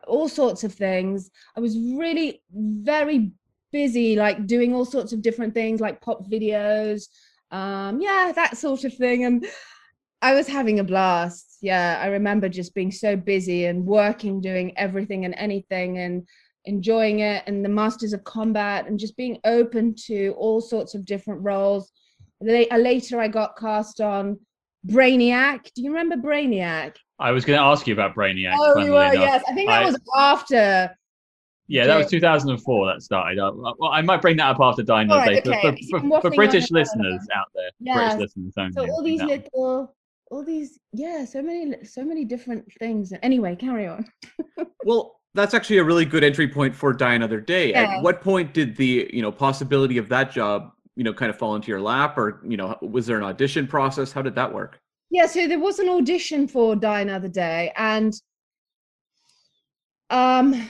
all 0.07 0.29
sorts 0.29 0.65
of 0.65 0.73
things. 0.75 1.31
I 1.57 1.61
was 1.61 1.79
really 1.79 2.43
very 2.53 3.33
busy, 3.71 4.17
like 4.17 4.47
doing 4.47 4.75
all 4.75 4.85
sorts 4.85 5.13
of 5.13 5.23
different 5.23 5.55
things, 5.55 5.81
like 5.81 6.01
pop 6.01 6.29
videos, 6.29 7.09
um, 7.53 8.01
yeah, 8.01 8.33
that 8.35 8.57
sort 8.57 8.85
of 8.85 8.95
thing. 8.95 9.25
And 9.25 9.47
I 10.21 10.35
was 10.35 10.49
having 10.49 10.81
a 10.81 10.85
blast. 10.85 11.59
Yeah, 11.61 12.01
I 12.03 12.07
remember 12.07 12.49
just 12.49 12.75
being 12.75 12.91
so 12.91 13.15
busy 13.15 13.67
and 13.67 13.87
working, 13.87 14.41
doing 14.41 14.77
everything 14.77 15.25
and 15.25 15.35
anything, 15.37 15.99
and 15.99 16.27
enjoying 16.65 17.21
it. 17.21 17.45
And 17.47 17.65
the 17.65 17.69
Masters 17.69 18.13
of 18.13 18.25
Combat, 18.25 18.87
and 18.87 18.99
just 18.99 19.17
being 19.17 19.39
open 19.45 19.95
to 20.07 20.35
all 20.39 20.61
sorts 20.61 20.95
of 20.95 21.05
different 21.07 21.43
roles. 21.43 21.93
Later, 22.41 23.21
I 23.21 23.29
got 23.29 23.57
cast 23.57 24.01
on 24.01 24.41
Brainiac. 24.87 25.71
Do 25.75 25.83
you 25.83 25.91
remember 25.91 26.17
Brainiac? 26.17 26.97
I 27.21 27.31
was 27.31 27.45
going 27.45 27.59
to 27.59 27.65
ask 27.65 27.87
you 27.87 27.93
about 27.93 28.17
Brainiac. 28.17 28.57
Oh, 28.59 28.81
you 28.81 28.93
were, 28.93 29.15
yes. 29.15 29.45
I 29.49 29.55
think 29.55 29.69
that 29.69 29.83
I, 29.83 29.87
was 29.87 29.97
after. 30.17 30.97
Yeah, 31.69 31.87
that 31.87 31.97
was 31.97 32.09
2004 32.09 32.87
that 32.87 33.03
started. 33.03 33.41
I, 33.41 33.51
well, 33.51 33.91
I 33.91 34.03
might 34.03 34.21
bring 34.21 34.37
that 34.39 34.51
up 34.51 34.61
after 34.61 34.83
Dino 34.83 35.17
right, 35.17 35.47
okay. 35.47 35.79
for, 35.91 36.01
for, 36.01 36.21
for, 36.21 36.31
British 36.31 36.71
listeners 36.71 37.21
out 37.35 37.47
there. 37.55 37.71
British 37.81 38.19
listeners 38.19 38.55
only. 38.59 38.73
So 38.73 38.93
all 38.93 39.03
these 39.03 39.23
little, 39.23 39.95
all 40.31 40.45
these, 40.45 40.79
yeah, 40.93 41.25
so 41.25 41.41
many, 41.41 41.85
so 41.85 42.05
many 42.05 42.25
different 42.25 42.71
things. 42.79 43.13
Anyway, 43.23 43.57
carry 43.57 43.87
on. 43.87 44.05
well, 44.85 45.21
that's 45.35 45.55
actually 45.55 45.79
a 45.79 45.85
really 45.85 46.05
good 46.05 46.25
entry 46.25 46.49
point 46.49 46.75
for 46.75 46.93
Die 46.93 47.15
Another 47.15 47.41
Day. 47.41 47.71
Yeah. 47.71 47.97
At 47.97 48.03
what 48.03 48.21
point 48.21 48.53
did 48.53 48.77
the 48.77 49.09
you 49.13 49.23
know 49.23 49.33
possibility 49.33 49.99
of 49.99 50.09
that 50.11 50.31
job 50.31 50.73
you 50.97 51.05
know 51.05 51.13
kind 51.13 51.31
of 51.31 51.39
fall 51.39 51.55
into 51.55 51.69
your 51.69 51.81
lap, 51.81 52.19
or 52.19 52.41
you 52.47 52.57
know 52.57 52.77
was 52.83 53.07
there 53.07 53.17
an 53.17 53.25
audition 53.25 53.67
process? 53.67 54.13
How 54.13 54.23
did 54.23 54.35
that 54.35 54.53
work? 54.53 54.79
Yeah, 55.11 55.27
so 55.27 55.47
there 55.47 55.61
was 55.61 55.79
an 55.79 55.89
audition 55.89 56.49
for 56.49 56.75
Die 56.77 57.01
Another 57.01 57.29
Day, 57.29 57.73
and 57.77 58.13
um, 60.11 60.69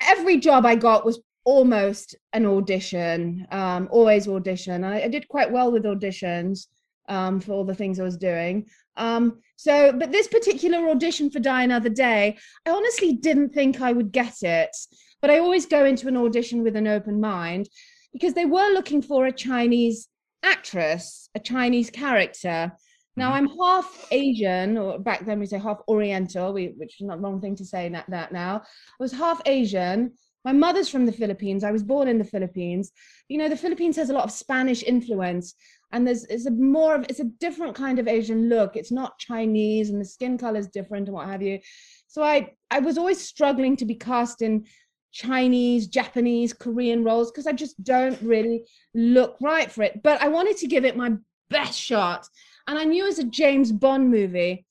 every 0.00 0.38
job 0.38 0.66
I 0.66 0.74
got 0.74 1.04
was 1.04 1.20
almost 1.44 2.14
an 2.32 2.46
audition, 2.46 3.46
um, 3.50 3.88
always 3.90 4.28
audition. 4.28 4.84
I, 4.84 5.04
I 5.04 5.08
did 5.08 5.28
quite 5.28 5.50
well 5.50 5.72
with 5.72 5.84
auditions 5.84 6.66
um, 7.08 7.40
for 7.40 7.52
all 7.52 7.64
the 7.64 7.74
things 7.74 7.98
I 7.98 8.04
was 8.04 8.16
doing. 8.16 8.66
Um, 8.96 9.40
so, 9.56 9.92
but 9.92 10.12
this 10.12 10.28
particular 10.28 10.88
audition 10.90 11.30
for 11.30 11.40
Die 11.40 11.62
Another 11.62 11.88
Day, 11.88 12.38
I 12.66 12.70
honestly 12.70 13.14
didn't 13.14 13.50
think 13.50 13.80
I 13.80 13.92
would 13.92 14.12
get 14.12 14.42
it. 14.42 14.76
But 15.20 15.30
I 15.30 15.38
always 15.38 15.66
go 15.66 15.84
into 15.84 16.08
an 16.08 16.16
audition 16.16 16.62
with 16.62 16.76
an 16.76 16.86
open 16.86 17.20
mind 17.20 17.68
because 18.12 18.34
they 18.34 18.46
were 18.46 18.72
looking 18.72 19.02
for 19.02 19.26
a 19.26 19.32
Chinese 19.32 20.08
actress, 20.42 21.28
a 21.34 21.40
Chinese 21.40 21.90
character. 21.90 22.72
Now 23.20 23.32
Mhm. 23.32 23.36
I'm 23.36 23.48
half 23.62 23.88
Asian, 24.10 24.78
or 24.78 24.98
back 24.98 25.26
then 25.26 25.38
we 25.40 25.46
say 25.46 25.58
half 25.58 25.80
Oriental, 25.88 26.54
we, 26.54 26.68
which 26.80 26.94
is 27.00 27.06
not 27.06 27.16
the 27.16 27.22
wrong 27.22 27.40
thing 27.40 27.54
to 27.56 27.66
say 27.66 27.88
that, 27.90 28.08
that 28.08 28.32
now. 28.32 28.62
I 28.64 29.02
was 29.04 29.12
half 29.12 29.42
Asian. 29.44 30.12
My 30.42 30.54
mother's 30.64 30.88
from 30.88 31.04
the 31.04 31.12
Philippines. 31.20 31.62
I 31.62 31.70
was 31.70 31.82
born 31.82 32.08
in 32.08 32.16
the 32.16 32.24
Philippines. 32.34 32.92
You 33.28 33.36
know, 33.38 33.50
the 33.50 33.62
Philippines 33.64 33.96
has 33.96 34.08
a 34.08 34.14
lot 34.14 34.24
of 34.24 34.30
Spanish 34.44 34.82
influence, 34.82 35.54
and 35.92 36.06
there's 36.06 36.24
it's 36.34 36.46
a 36.46 36.50
more 36.50 36.94
of 36.94 37.02
it's 37.10 37.20
a 37.20 37.32
different 37.46 37.74
kind 37.74 37.98
of 37.98 38.08
Asian 38.08 38.48
look. 38.48 38.74
It's 38.74 38.90
not 39.00 39.18
Chinese, 39.18 39.90
and 39.90 40.00
the 40.00 40.04
skin 40.16 40.38
color 40.38 40.58
is 40.58 40.68
different 40.68 41.08
and 41.08 41.14
what 41.14 41.28
have 41.28 41.42
you. 41.42 41.58
So 42.06 42.22
I 42.22 42.36
I 42.70 42.78
was 42.78 42.96
always 42.96 43.20
struggling 43.20 43.76
to 43.76 43.84
be 43.84 43.96
cast 43.96 44.40
in 44.40 44.64
Chinese, 45.12 45.88
Japanese, 45.88 46.54
Korean 46.54 47.04
roles 47.04 47.30
because 47.30 47.46
I 47.46 47.52
just 47.52 47.76
don't 47.84 48.20
really 48.22 48.64
look 48.94 49.36
right 49.42 49.70
for 49.70 49.82
it. 49.82 50.02
But 50.02 50.22
I 50.22 50.28
wanted 50.28 50.56
to 50.58 50.66
give 50.68 50.86
it 50.86 50.96
my 50.96 51.10
best 51.50 51.78
shot. 51.78 52.26
And 52.70 52.78
I 52.78 52.84
knew 52.84 53.04
as 53.08 53.18
a 53.18 53.24
James 53.24 53.72
Bond 53.72 54.12
movie, 54.12 54.64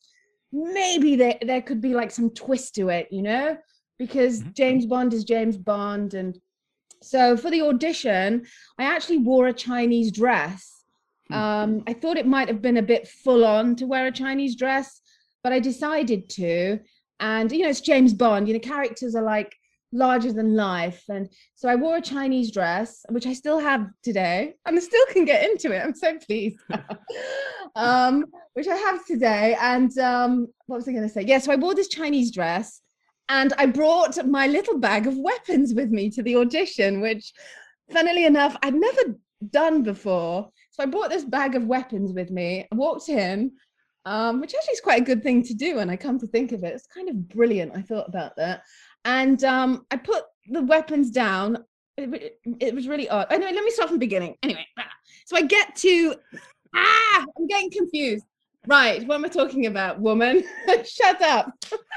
maybe 0.54 1.18
there, 1.18 1.38
there 1.42 1.62
could 1.62 1.82
be 1.82 1.94
like 1.94 2.12
some 2.12 2.30
twist 2.30 2.76
to 2.76 2.88
it, 2.88 3.10
you 3.12 3.22
know, 3.22 3.58
because 3.98 4.42
Mhm. 4.42 4.56
James 4.56 4.86
Bond 4.86 5.14
is 5.14 5.26
James 5.26 5.58
Bond. 5.58 6.14
And 6.14 6.40
so 7.02 7.36
for 7.36 7.52
the 7.52 7.62
audition, 7.62 8.48
I 8.78 8.84
actually 8.86 9.18
wore 9.18 9.48
a 9.48 9.54
Chinese 9.54 10.14
dress. 10.14 10.82
Hmm. 11.28 11.34
Um, 11.34 11.84
I 11.88 11.94
thought 11.94 12.18
it 12.18 12.26
might 12.26 12.48
have 12.48 12.62
been 12.62 12.78
a 12.78 12.82
bit 12.82 13.06
full 13.06 13.44
on 13.44 13.76
to 13.76 13.86
wear 13.86 14.08
a 14.08 14.14
Chinese 14.14 14.56
dress, 14.56 15.02
but 15.44 15.52
I 15.52 15.60
decided 15.60 16.30
to. 16.30 16.80
And, 17.20 17.52
you 17.52 17.64
know, 17.64 17.70
it's 17.70 17.82
James 17.82 18.14
Bond, 18.14 18.48
you 18.48 18.54
know, 18.54 18.62
characters 18.62 19.14
are 19.14 19.24
like 19.36 19.54
larger 19.92 20.32
than 20.32 20.56
life. 20.56 21.04
And 21.10 21.30
so 21.56 21.68
I 21.68 21.76
wore 21.76 21.98
a 21.98 22.02
Chinese 22.02 22.52
dress, 22.52 23.06
which 23.10 23.26
I 23.26 23.34
still 23.34 23.60
have 23.60 23.88
today, 24.04 24.54
and 24.66 24.78
I 24.78 24.80
still 24.82 25.06
can 25.08 25.26
get 25.26 25.50
into 25.50 25.72
it. 25.72 25.84
I'm 25.84 25.96
so 25.96 26.18
pleased. 26.18 26.60
um, 27.76 28.26
which 28.54 28.68
I 28.68 28.76
have 28.76 29.06
today. 29.06 29.58
And 29.60 29.96
um, 29.98 30.48
what 30.68 30.78
was 30.78 30.88
I 30.88 30.92
going 30.92 31.08
to 31.08 31.10
say? 31.10 31.22
Yeah, 31.22 31.40
so 31.40 31.52
I 31.52 31.56
wore 31.56 31.76
this 31.76 31.90
Chinese 31.90 32.32
dress, 32.32 32.82
and 33.30 33.54
I 33.58 33.66
brought 33.66 34.26
my 34.28 34.48
little 34.48 34.78
bag 34.78 35.08
of 35.08 35.18
weapons 35.18 35.74
with 35.74 35.90
me 35.90 36.10
to 36.12 36.24
the 36.24 36.36
audition, 36.38 37.02
which, 37.02 37.32
funnily 37.92 38.26
enough, 38.26 38.56
I'd 38.64 38.76
never 38.76 39.16
done 39.50 39.84
before. 39.84 40.50
So 40.72 40.84
I 40.84 40.88
brought 40.88 41.10
this 41.10 41.24
bag 41.24 41.56
of 41.56 41.66
weapons 41.66 42.14
with 42.14 42.32
me. 42.32 42.68
I 42.72 42.76
walked 42.76 43.10
in. 43.10 43.52
Um, 44.06 44.40
which 44.40 44.56
actually 44.56 44.74
is 44.74 44.82
quite 44.82 45.02
a 45.02 45.06
good 45.06 45.22
thing 45.22 45.44
to 45.44 45.54
do 45.54 45.76
when 45.76 45.90
I 45.90 45.98
come 45.98 46.18
to 46.20 46.26
think 46.26 46.54
of 46.54 46.64
it. 46.64 46.74
It's 46.74 46.88
kind 46.88 47.10
of 47.10 47.28
brilliant. 47.28 47.74
I 47.76 47.82
thought 47.82 48.08
about 48.08 48.36
that 48.38 48.64
and 49.06 49.44
um, 49.44 49.86
I 49.92 49.98
put 49.98 50.24
the 50.50 50.62
weapons 50.62 51.12
down. 51.12 51.64
It, 51.98 52.14
it- 52.14 52.40
it 52.60 52.74
was 52.76 52.88
really 52.88 53.10
odd. 53.10 53.28
Anyway, 53.32 53.52
let 53.54 53.64
me 53.64 53.72
start 53.72 53.90
from 53.90 53.98
the 53.98 54.06
beginning. 54.06 54.36
Anyway, 54.44 54.66
ah, 54.78 54.84
so 55.26 55.36
I 55.36 55.42
get 55.44 55.76
to 55.78 56.16
ah, 56.76 57.26
I'm 57.38 57.48
getting 57.48 57.72
confused. 57.72 58.26
Right, 58.68 59.06
what 59.08 59.16
am 59.16 59.26
I 59.26 59.30
talking 59.30 59.66
about, 59.68 60.00
woman? 60.00 60.44
Shut 60.86 61.22
up. 61.22 61.52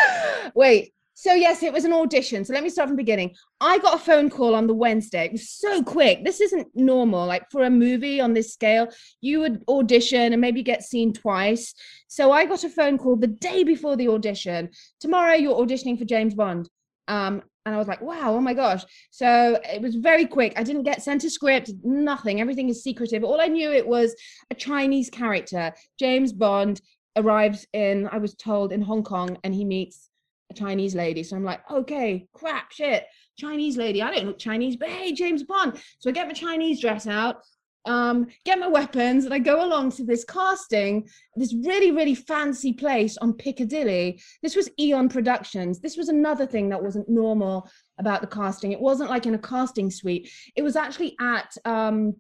Wait. 0.54 0.92
So 1.14 1.35
yes, 1.35 1.62
it 1.62 1.73
was 1.73 1.85
an 1.85 1.92
audition. 1.92 2.44
So 2.44 2.52
let 2.52 2.64
me 2.64 2.68
start 2.68 2.88
from 2.88 2.97
the 2.97 3.02
beginning. 3.02 3.35
I 3.61 3.78
got 3.78 3.94
a 3.94 3.99
phone 3.99 4.28
call 4.28 4.56
on 4.56 4.66
the 4.66 4.75
Wednesday. 4.75 5.26
It 5.26 5.32
was 5.32 5.49
so 5.50 5.80
quick. 5.82 6.25
This 6.25 6.40
isn't 6.40 6.66
normal. 6.75 7.26
Like 7.26 7.49
for 7.52 7.62
a 7.62 7.71
movie 7.71 8.21
on 8.21 8.32
this 8.32 8.52
scale, 8.52 8.88
you 9.21 9.38
would 9.40 9.62
audition 9.68 10.32
and 10.32 10.40
maybe 10.40 10.64
get 10.64 10.82
seen 10.82 11.12
twice. 11.12 11.75
So 12.09 12.32
I 12.32 12.44
got 12.44 12.64
a 12.64 12.68
phone 12.68 12.99
call 12.99 13.14
the 13.16 13.28
day 13.28 13.62
before 13.62 13.94
the 13.94 14.09
audition. 14.09 14.71
Tomorrow 14.99 15.35
you're 15.35 15.54
auditioning 15.64 15.97
for 15.97 16.04
James 16.04 16.35
Bond. 16.35 16.68
Um, 17.09 17.42
and 17.64 17.75
I 17.75 17.78
was 17.78 17.87
like, 17.87 18.00
wow, 18.00 18.35
oh 18.35 18.40
my 18.40 18.54
gosh. 18.54 18.85
So 19.11 19.59
it 19.64 19.80
was 19.80 19.94
very 19.94 20.26
quick. 20.26 20.54
I 20.56 20.64
didn't 20.64 20.82
get 20.82 21.02
sent 21.02 21.25
a 21.25 21.30
script, 21.30 21.71
nothing. 21.85 22.40
Everything 22.40 22.68
is 22.68 22.82
secretive. 22.82 23.23
All 23.23 23.40
I 23.40 23.47
knew 23.47 23.71
it 23.71 23.87
was 23.87 24.14
a 24.50 24.54
Chinese 24.54 25.09
character. 25.11 25.73
James 25.99 26.32
Bond 26.32 26.80
arrives 27.16 27.66
in, 27.73 28.09
I 28.11 28.18
was 28.18 28.35
told, 28.35 28.73
in 28.73 28.82
Hong 28.82 29.04
Kong 29.04 29.38
and 29.44 29.54
he 29.54 29.64
meets 29.64 30.09
a 30.50 30.54
Chinese 30.54 30.94
lady. 30.94 31.23
So 31.23 31.37
I'm 31.37 31.44
like, 31.44 31.61
okay, 31.71 32.26
crap, 32.32 32.73
shit. 32.73 33.04
Chinese 33.38 33.76
lady. 33.76 34.02
I 34.02 34.12
don't 34.12 34.26
look 34.26 34.38
Chinese, 34.38 34.76
but 34.76 34.88
hey, 34.88 35.12
James 35.12 35.44
Bond. 35.44 35.80
So 36.00 36.11
I 36.11 36.12
get 36.12 36.26
my 36.26 36.35
Chinese 36.35 36.80
dress 36.80 37.06
out, 37.06 37.42
um, 37.84 38.28
get 38.44 38.58
my 38.58 38.68
weapons, 38.68 39.24
and 39.24 39.34
I 39.34 39.38
go 39.38 39.64
along 39.64 39.92
to 39.92 40.04
this 40.04 40.24
casting, 40.24 41.08
this 41.36 41.54
really, 41.54 41.90
really 41.90 42.14
fancy 42.14 42.72
place 42.72 43.16
on 43.18 43.34
Piccadilly. 43.34 44.20
This 44.42 44.54
was 44.54 44.70
Eon 44.78 45.08
Productions. 45.08 45.80
This 45.80 45.96
was 45.96 46.08
another 46.08 46.46
thing 46.46 46.68
that 46.68 46.82
wasn't 46.82 47.08
normal 47.08 47.68
about 47.98 48.20
the 48.20 48.26
casting. 48.26 48.72
It 48.72 48.80
wasn't 48.80 49.10
like 49.10 49.26
in 49.26 49.34
a 49.34 49.38
casting 49.38 49.90
suite. 49.90 50.30
It 50.54 50.62
was 50.62 50.76
actually 50.76 51.16
at 51.20 51.52
um, 51.64 52.14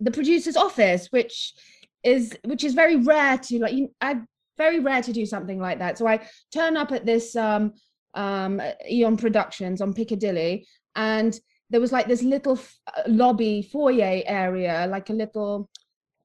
the 0.00 0.10
producer's 0.10 0.56
office, 0.56 1.08
which 1.10 1.54
is 2.02 2.36
which 2.44 2.64
is 2.64 2.74
very 2.74 2.96
rare 2.96 3.38
to 3.38 3.58
like. 3.58 3.74
You, 3.74 3.90
I 4.00 4.20
very 4.56 4.80
rare 4.80 5.02
to 5.02 5.12
do 5.12 5.26
something 5.26 5.58
like 5.58 5.80
that. 5.80 5.98
So 5.98 6.06
I 6.06 6.20
turn 6.52 6.76
up 6.76 6.92
at 6.92 7.04
this 7.04 7.34
um, 7.36 7.72
um, 8.14 8.60
Eon 8.88 9.16
Productions 9.16 9.80
on 9.80 9.92
Piccadilly, 9.92 10.66
and 10.96 11.38
there 11.70 11.80
was 11.80 11.92
like 11.92 12.06
this 12.06 12.22
little 12.22 12.58
uh, 12.86 13.02
lobby 13.06 13.62
foyer 13.62 14.22
area, 14.26 14.86
like 14.88 15.10
a 15.10 15.14
little, 15.14 15.68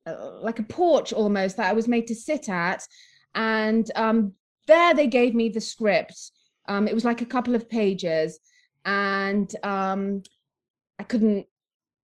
uh, 0.05 0.39
like 0.41 0.59
a 0.59 0.63
porch 0.63 1.13
almost 1.13 1.57
that 1.57 1.69
I 1.69 1.73
was 1.73 1.87
made 1.87 2.07
to 2.07 2.15
sit 2.15 2.49
at, 2.49 2.85
and 3.35 3.89
um, 3.95 4.33
there 4.67 4.93
they 4.93 5.07
gave 5.07 5.33
me 5.33 5.49
the 5.49 5.61
script. 5.61 6.31
Um, 6.67 6.87
it 6.87 6.93
was 6.93 7.05
like 7.05 7.21
a 7.21 7.25
couple 7.25 7.55
of 7.55 7.69
pages, 7.69 8.39
and 8.85 9.53
um, 9.63 10.23
I 10.97 11.03
couldn't. 11.03 11.45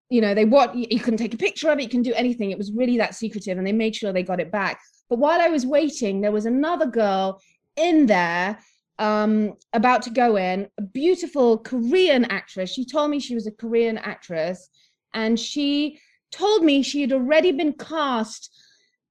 You 0.09 0.19
know, 0.19 0.33
they 0.33 0.43
what 0.43 0.75
you 0.75 0.87
you 0.89 0.99
couldn't 0.99 1.19
take 1.19 1.33
a 1.33 1.37
picture 1.37 1.69
of 1.69 1.79
it, 1.79 1.83
you 1.83 1.89
can 1.89 2.01
do 2.01 2.13
anything. 2.13 2.51
It 2.51 2.57
was 2.57 2.71
really 2.73 2.97
that 2.97 3.15
secretive, 3.15 3.57
and 3.57 3.65
they 3.65 3.71
made 3.71 3.95
sure 3.95 4.11
they 4.11 4.23
got 4.23 4.41
it 4.41 4.51
back. 4.51 4.81
But 5.09 5.19
while 5.19 5.41
I 5.41 5.47
was 5.47 5.65
waiting, 5.65 6.21
there 6.21 6.31
was 6.31 6.45
another 6.45 6.85
girl 6.85 7.41
in 7.77 8.05
there 8.05 8.59
um, 9.01 9.55
about 9.73 10.03
to 10.03 10.11
go 10.11 10.37
in, 10.37 10.67
a 10.77 10.83
beautiful 10.83 11.57
Korean 11.57 12.23
actress. 12.25 12.69
She 12.71 12.85
told 12.85 13.09
me 13.09 13.19
she 13.19 13.33
was 13.33 13.47
a 13.47 13.51
Korean 13.51 13.97
actress, 13.97 14.69
and 15.13 15.37
she 15.39 15.99
told 16.31 16.63
me 16.63 16.83
she 16.83 17.01
had 17.01 17.11
already 17.11 17.51
been 17.51 17.73
cast 17.73 18.55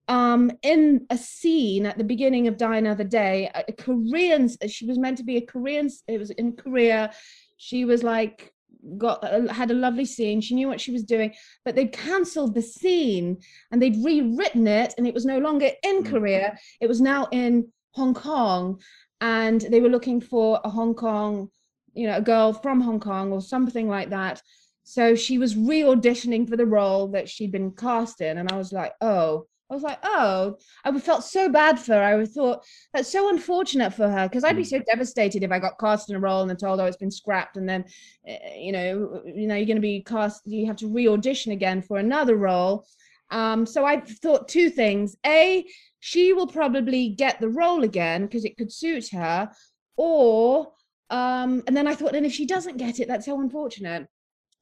um, 0.07 0.53
in 0.63 1.07
a 1.11 1.19
scene 1.19 1.87
at 1.87 1.99
the 1.99 2.05
beginning 2.05 2.47
of 2.47 2.57
Die 2.57 2.77
Another 2.77 3.05
Day. 3.05 3.51
A, 3.55 3.73
Korean, 3.73 4.49
she 4.69 4.87
was 4.87 4.97
meant 4.97 5.19
to 5.19 5.25
be 5.25 5.37
a 5.39 5.47
Korean. 5.53 5.91
It 6.07 6.19
was 6.19 6.31
in 6.31 6.57
Korea. 6.57 7.13
She 7.57 7.85
was 7.85 8.03
like 8.05 8.53
got 8.97 9.23
had 9.51 9.71
a 9.73 9.75
lovely 9.75 10.07
scene. 10.07 10.41
She 10.41 10.55
knew 10.55 10.69
what 10.69 10.81
she 10.81 10.93
was 10.93 11.03
doing, 11.03 11.35
but 11.65 11.75
they'd 11.75 11.93
cancelled 11.93 12.55
the 12.55 12.63
scene 12.63 13.39
and 13.71 13.83
they'd 13.83 14.05
rewritten 14.05 14.67
it, 14.69 14.95
and 14.97 15.07
it 15.07 15.15
was 15.15 15.27
no 15.27 15.39
longer 15.39 15.71
in 15.83 16.05
Mm. 16.05 16.11
Korea. 16.11 16.59
It 16.81 16.87
was 16.87 17.01
now 17.01 17.27
in 17.33 17.73
Hong 17.93 18.15
Kong, 18.15 18.81
and 19.21 19.61
they 19.61 19.81
were 19.81 19.89
looking 19.89 20.21
for 20.21 20.61
a 20.65 20.71
Hong 20.71 20.95
Kong, 20.95 21.51
you 21.95 22.07
know, 22.07 22.17
a 22.17 22.23
girl 22.23 22.53
from 22.53 22.81
Hong 22.81 23.01
Kong 23.01 23.33
or 23.33 23.43
something 23.43 23.89
like 23.89 24.11
that. 24.11 24.43
So 24.85 25.15
she 25.15 25.39
was 25.39 25.57
re-auditioning 25.57 26.49
for 26.49 26.57
the 26.57 26.67
role 26.67 27.09
that 27.09 27.29
she'd 27.29 27.53
been 27.53 27.73
cast 27.73 28.21
in, 28.21 28.39
and 28.39 28.51
I 28.51 28.57
was 28.57 28.73
like, 28.73 28.93
oh. 29.01 29.47
I 29.71 29.75
was 29.75 29.85
like, 29.85 30.01
oh, 30.03 30.57
I 30.85 30.99
felt 30.99 31.23
so 31.23 31.49
bad 31.49 31.79
for 31.79 31.93
her. 31.95 32.03
I 32.03 32.25
thought 32.25 32.65
that's 32.93 33.09
so 33.09 33.29
unfortunate 33.29 33.95
for 33.95 34.09
her 34.09 34.29
because 34.29 34.43
I'd 34.43 34.57
be 34.57 34.65
Mm. 34.65 34.71
so 34.71 34.79
devastated 34.81 35.45
if 35.45 35.53
I 35.53 35.61
got 35.61 35.79
cast 35.79 36.11
in 36.11 36.17
a 36.17 36.19
role 36.19 36.41
and 36.41 36.51
then 36.51 36.57
told, 36.57 36.81
oh, 36.81 36.87
it's 36.87 36.97
been 36.97 37.09
scrapped, 37.09 37.57
and 37.57 37.69
then, 37.69 37.85
uh, 38.29 38.33
you 38.59 38.73
know, 38.73 39.23
you 39.25 39.47
know, 39.47 39.55
you're 39.55 39.67
going 39.67 39.77
to 39.77 39.81
be 39.81 40.03
cast. 40.03 40.43
You 40.45 40.67
have 40.67 40.75
to 40.79 40.89
re-audition 40.89 41.53
again 41.53 41.83
for 41.83 41.99
another 41.99 42.35
role. 42.35 42.85
Um, 43.31 43.65
so 43.65 43.85
I 43.85 44.01
thought 44.01 44.49
two 44.49 44.71
things: 44.71 45.17
a, 45.25 45.65
she 46.01 46.33
will 46.33 46.47
probably 46.47 47.09
get 47.11 47.41
the 47.41 47.49
role 47.49 47.85
again 47.85 48.23
because 48.23 48.45
it 48.45 48.57
could 48.57 48.73
suit 48.73 49.09
her, 49.11 49.51
or, 49.97 50.73
um, 51.11 51.63
and 51.67 51.77
then 51.77 51.87
I 51.87 51.95
thought, 51.95 52.15
and 52.15 52.27
if 52.27 52.33
she 52.33 52.47
doesn't 52.47 52.79
get 52.79 53.01
it, 53.01 53.09
that's 53.09 53.27
so 53.27 53.41
unfortunate. 53.41 54.09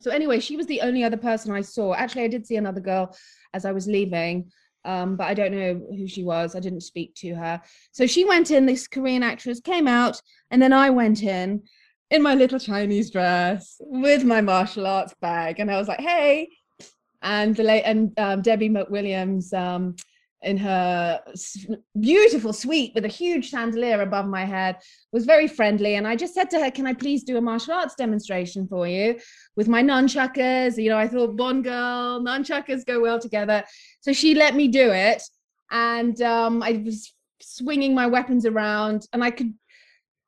So 0.00 0.10
anyway, 0.10 0.40
she 0.40 0.56
was 0.56 0.66
the 0.66 0.80
only 0.82 1.02
other 1.02 1.16
person 1.16 1.52
I 1.52 1.62
saw. 1.62 1.94
Actually, 1.94 2.24
I 2.24 2.28
did 2.28 2.46
see 2.46 2.56
another 2.56 2.80
girl 2.80 3.16
as 3.54 3.64
I 3.64 3.72
was 3.72 3.86
leaving 3.86 4.50
um, 4.84 5.16
but 5.16 5.26
I 5.26 5.34
don't 5.34 5.52
know 5.52 5.86
who 5.90 6.06
she 6.06 6.24
was. 6.24 6.54
I 6.54 6.60
didn't 6.60 6.80
speak 6.80 7.14
to 7.16 7.34
her. 7.34 7.60
So 7.92 8.06
she 8.06 8.24
went 8.24 8.50
in, 8.50 8.64
this 8.64 8.88
Korean 8.88 9.22
actress 9.22 9.60
came 9.60 9.88
out, 9.88 10.20
and 10.50 10.62
then 10.62 10.72
I 10.72 10.90
went 10.90 11.22
in. 11.22 11.62
in 12.10 12.22
my 12.22 12.34
little 12.34 12.58
Chinese 12.58 13.10
dress 13.10 13.76
with 13.80 14.24
my 14.24 14.40
martial 14.40 14.86
arts 14.86 15.14
bag, 15.20 15.60
and 15.60 15.70
I 15.70 15.76
was 15.76 15.88
like, 15.88 16.00
"Hey!" 16.00 16.48
And 17.20 17.54
the 17.54 17.64
late 17.64 17.82
and 17.82 18.18
um, 18.18 18.40
Debbie 18.40 18.70
McWilliams 18.70 19.52
um, 19.52 19.96
in 20.42 20.56
her 20.56 21.20
beautiful 21.98 22.52
suite 22.52 22.92
with 22.94 23.04
a 23.04 23.08
huge 23.08 23.50
chandelier 23.50 24.02
above 24.02 24.26
my 24.26 24.44
head 24.44 24.76
was 25.12 25.24
very 25.24 25.48
friendly. 25.48 25.96
And 25.96 26.06
i 26.06 26.14
just 26.14 26.34
said 26.34 26.50
to 26.50 26.60
her 26.60 26.70
can 26.70 26.86
i 26.86 26.94
please 26.94 27.24
do 27.24 27.36
a 27.36 27.40
martial 27.40 27.74
arts 27.74 27.94
demonstration 27.96 28.66
for 28.68 28.86
you 28.86 29.18
with 29.56 29.68
my 29.68 29.82
nunchuckers? 29.82 30.82
You 30.82 30.90
know 30.90 30.98
i 30.98 31.08
thought 31.08 31.36
bond 31.36 31.64
girl 31.64 32.20
nunchuckers 32.20 32.86
go 32.86 33.00
well 33.00 33.18
together. 33.18 33.64
So 34.00 34.12
she 34.12 34.34
let 34.34 34.54
me 34.54 34.68
do 34.68 34.90
it. 34.92 35.22
And 35.70 36.20
um, 36.22 36.62
i 36.62 36.82
was 36.84 37.12
swinging 37.40 37.94
my 37.94 38.06
weapons 38.06 38.46
around 38.46 39.06
and 39.12 39.22
i 39.22 39.30
could 39.30 39.54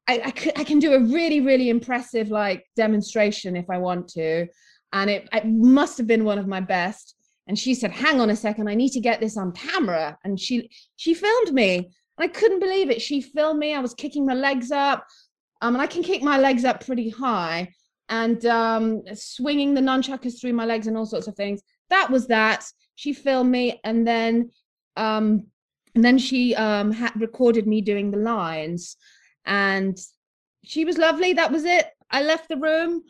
I, 0.08 0.22
I, 0.26 0.30
could, 0.32 0.58
I 0.58 0.64
can 0.64 0.80
do 0.80 0.94
a 0.94 1.00
really 1.00 1.40
really 1.40 1.68
impressive 1.68 2.30
like 2.30 2.66
demonstration 2.74 3.54
if 3.56 3.70
i 3.70 3.78
want 3.78 4.08
to. 4.08 4.48
And 4.92 5.08
it, 5.08 5.28
it 5.32 5.46
must 5.46 5.98
have 5.98 6.08
been 6.08 6.24
one 6.24 6.38
of 6.38 6.48
my 6.48 6.60
best 6.60 7.14
and 7.50 7.58
she 7.58 7.74
said 7.74 7.90
hang 7.90 8.20
on 8.20 8.30
a 8.30 8.36
second 8.36 8.68
i 8.68 8.76
need 8.76 8.92
to 8.92 9.00
get 9.00 9.18
this 9.18 9.36
on 9.36 9.50
camera. 9.50 10.16
And 10.22 10.38
she 10.38 10.70
she 10.94 11.14
filmed 11.14 11.52
me. 11.52 11.76
And 11.78 12.24
i 12.24 12.28
couldn't 12.28 12.60
believe 12.60 12.90
it. 12.90 13.02
She 13.02 13.20
filmed 13.20 13.58
me. 13.58 13.74
I 13.74 13.80
was 13.80 13.92
kicking 13.92 14.24
my 14.24 14.34
legs 14.34 14.70
up. 14.70 15.04
Um, 15.60 15.74
and 15.74 15.82
i 15.82 15.88
can 15.88 16.04
kick 16.04 16.22
my 16.22 16.38
legs 16.38 16.64
up 16.64 16.86
pretty 16.86 17.10
high 17.10 17.74
and 18.08 18.46
um, 18.46 19.02
swinging 19.14 19.74
the 19.74 19.80
nunchuckers 19.80 20.40
through 20.40 20.52
my 20.52 20.64
legs 20.64 20.86
and 20.86 20.96
all 20.96 21.06
sorts 21.06 21.26
of 21.26 21.34
things. 21.34 21.60
That 21.90 22.08
was 22.08 22.28
that. 22.28 22.64
She 22.94 23.12
filmed 23.12 23.50
me 23.50 23.80
and 23.82 24.06
then 24.06 24.50
um, 24.96 25.46
and 25.96 26.04
then 26.04 26.18
she 26.18 26.54
um, 26.54 26.92
had 26.92 27.20
recorded 27.20 27.66
me 27.66 27.80
doing 27.80 28.12
the 28.12 28.24
lines. 28.34 28.96
And 29.44 29.98
she 30.62 30.84
was 30.84 30.98
lovely. 30.98 31.32
That 31.32 31.50
was 31.50 31.64
it. 31.64 31.86
I 32.12 32.22
left 32.22 32.48
the 32.48 32.58
room 32.68 33.02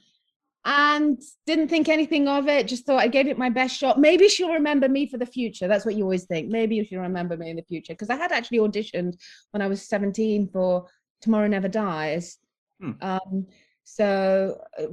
and 0.65 1.21
didn't 1.47 1.69
think 1.69 1.89
anything 1.89 2.29
of 2.29 2.49
it. 2.49 2.69
Just 2.69 2.85
thought 2.85 3.01
I 3.01 3.09
gave 3.09 3.27
it 3.27 3.39
my 3.39 3.49
best 3.49 3.77
shot. 3.77 3.99
Maybe 3.99 4.29
she'll 4.29 4.53
remember 4.53 4.89
me 4.89 5.07
for 5.07 5.17
the 5.17 5.27
future. 5.27 5.69
That's 5.69 5.87
what 5.87 5.95
you 5.95 6.05
always 6.05 6.25
think. 6.25 6.49
Maybe 6.49 6.85
she'll 6.85 7.01
remember 7.01 7.37
me 7.37 7.51
in 7.51 7.57
the 7.57 7.63
future. 7.63 7.95
Because 7.95 8.11
I 8.11 8.17
had 8.17 8.33
actually 8.33 8.59
auditioned 8.59 9.15
when 9.53 9.63
I 9.63 9.69
was 9.69 9.89
17 9.89 10.49
for 10.53 10.87
Tomorrow 11.23 11.49
Never 11.49 11.69
Dies. 11.69 12.39
Hmm. 12.81 12.93
Um, 13.01 13.47
so 13.85 14.61
uh, 14.79 14.87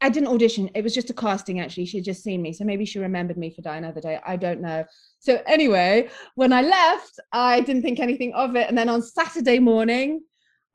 I 0.00 0.10
didn't 0.10 0.28
audition. 0.28 0.70
It 0.74 0.84
was 0.84 0.94
just 0.94 1.10
a 1.10 1.14
casting, 1.14 1.58
actually. 1.58 1.86
She'd 1.86 2.04
just 2.04 2.22
seen 2.22 2.42
me. 2.42 2.52
So 2.52 2.64
maybe 2.64 2.84
she 2.84 2.98
remembered 2.98 3.38
me 3.38 3.50
for 3.50 3.62
Die 3.62 3.76
Another 3.76 4.00
Day. 4.00 4.20
I 4.26 4.36
don't 4.36 4.60
know. 4.60 4.84
So 5.20 5.42
anyway, 5.46 6.10
when 6.34 6.52
I 6.52 6.62
left, 6.62 7.18
I 7.32 7.62
didn't 7.62 7.82
think 7.82 7.98
anything 7.98 8.34
of 8.34 8.56
it. 8.56 8.68
And 8.68 8.76
then 8.76 8.88
on 8.88 9.02
Saturday 9.02 9.58
morning, 9.58 10.20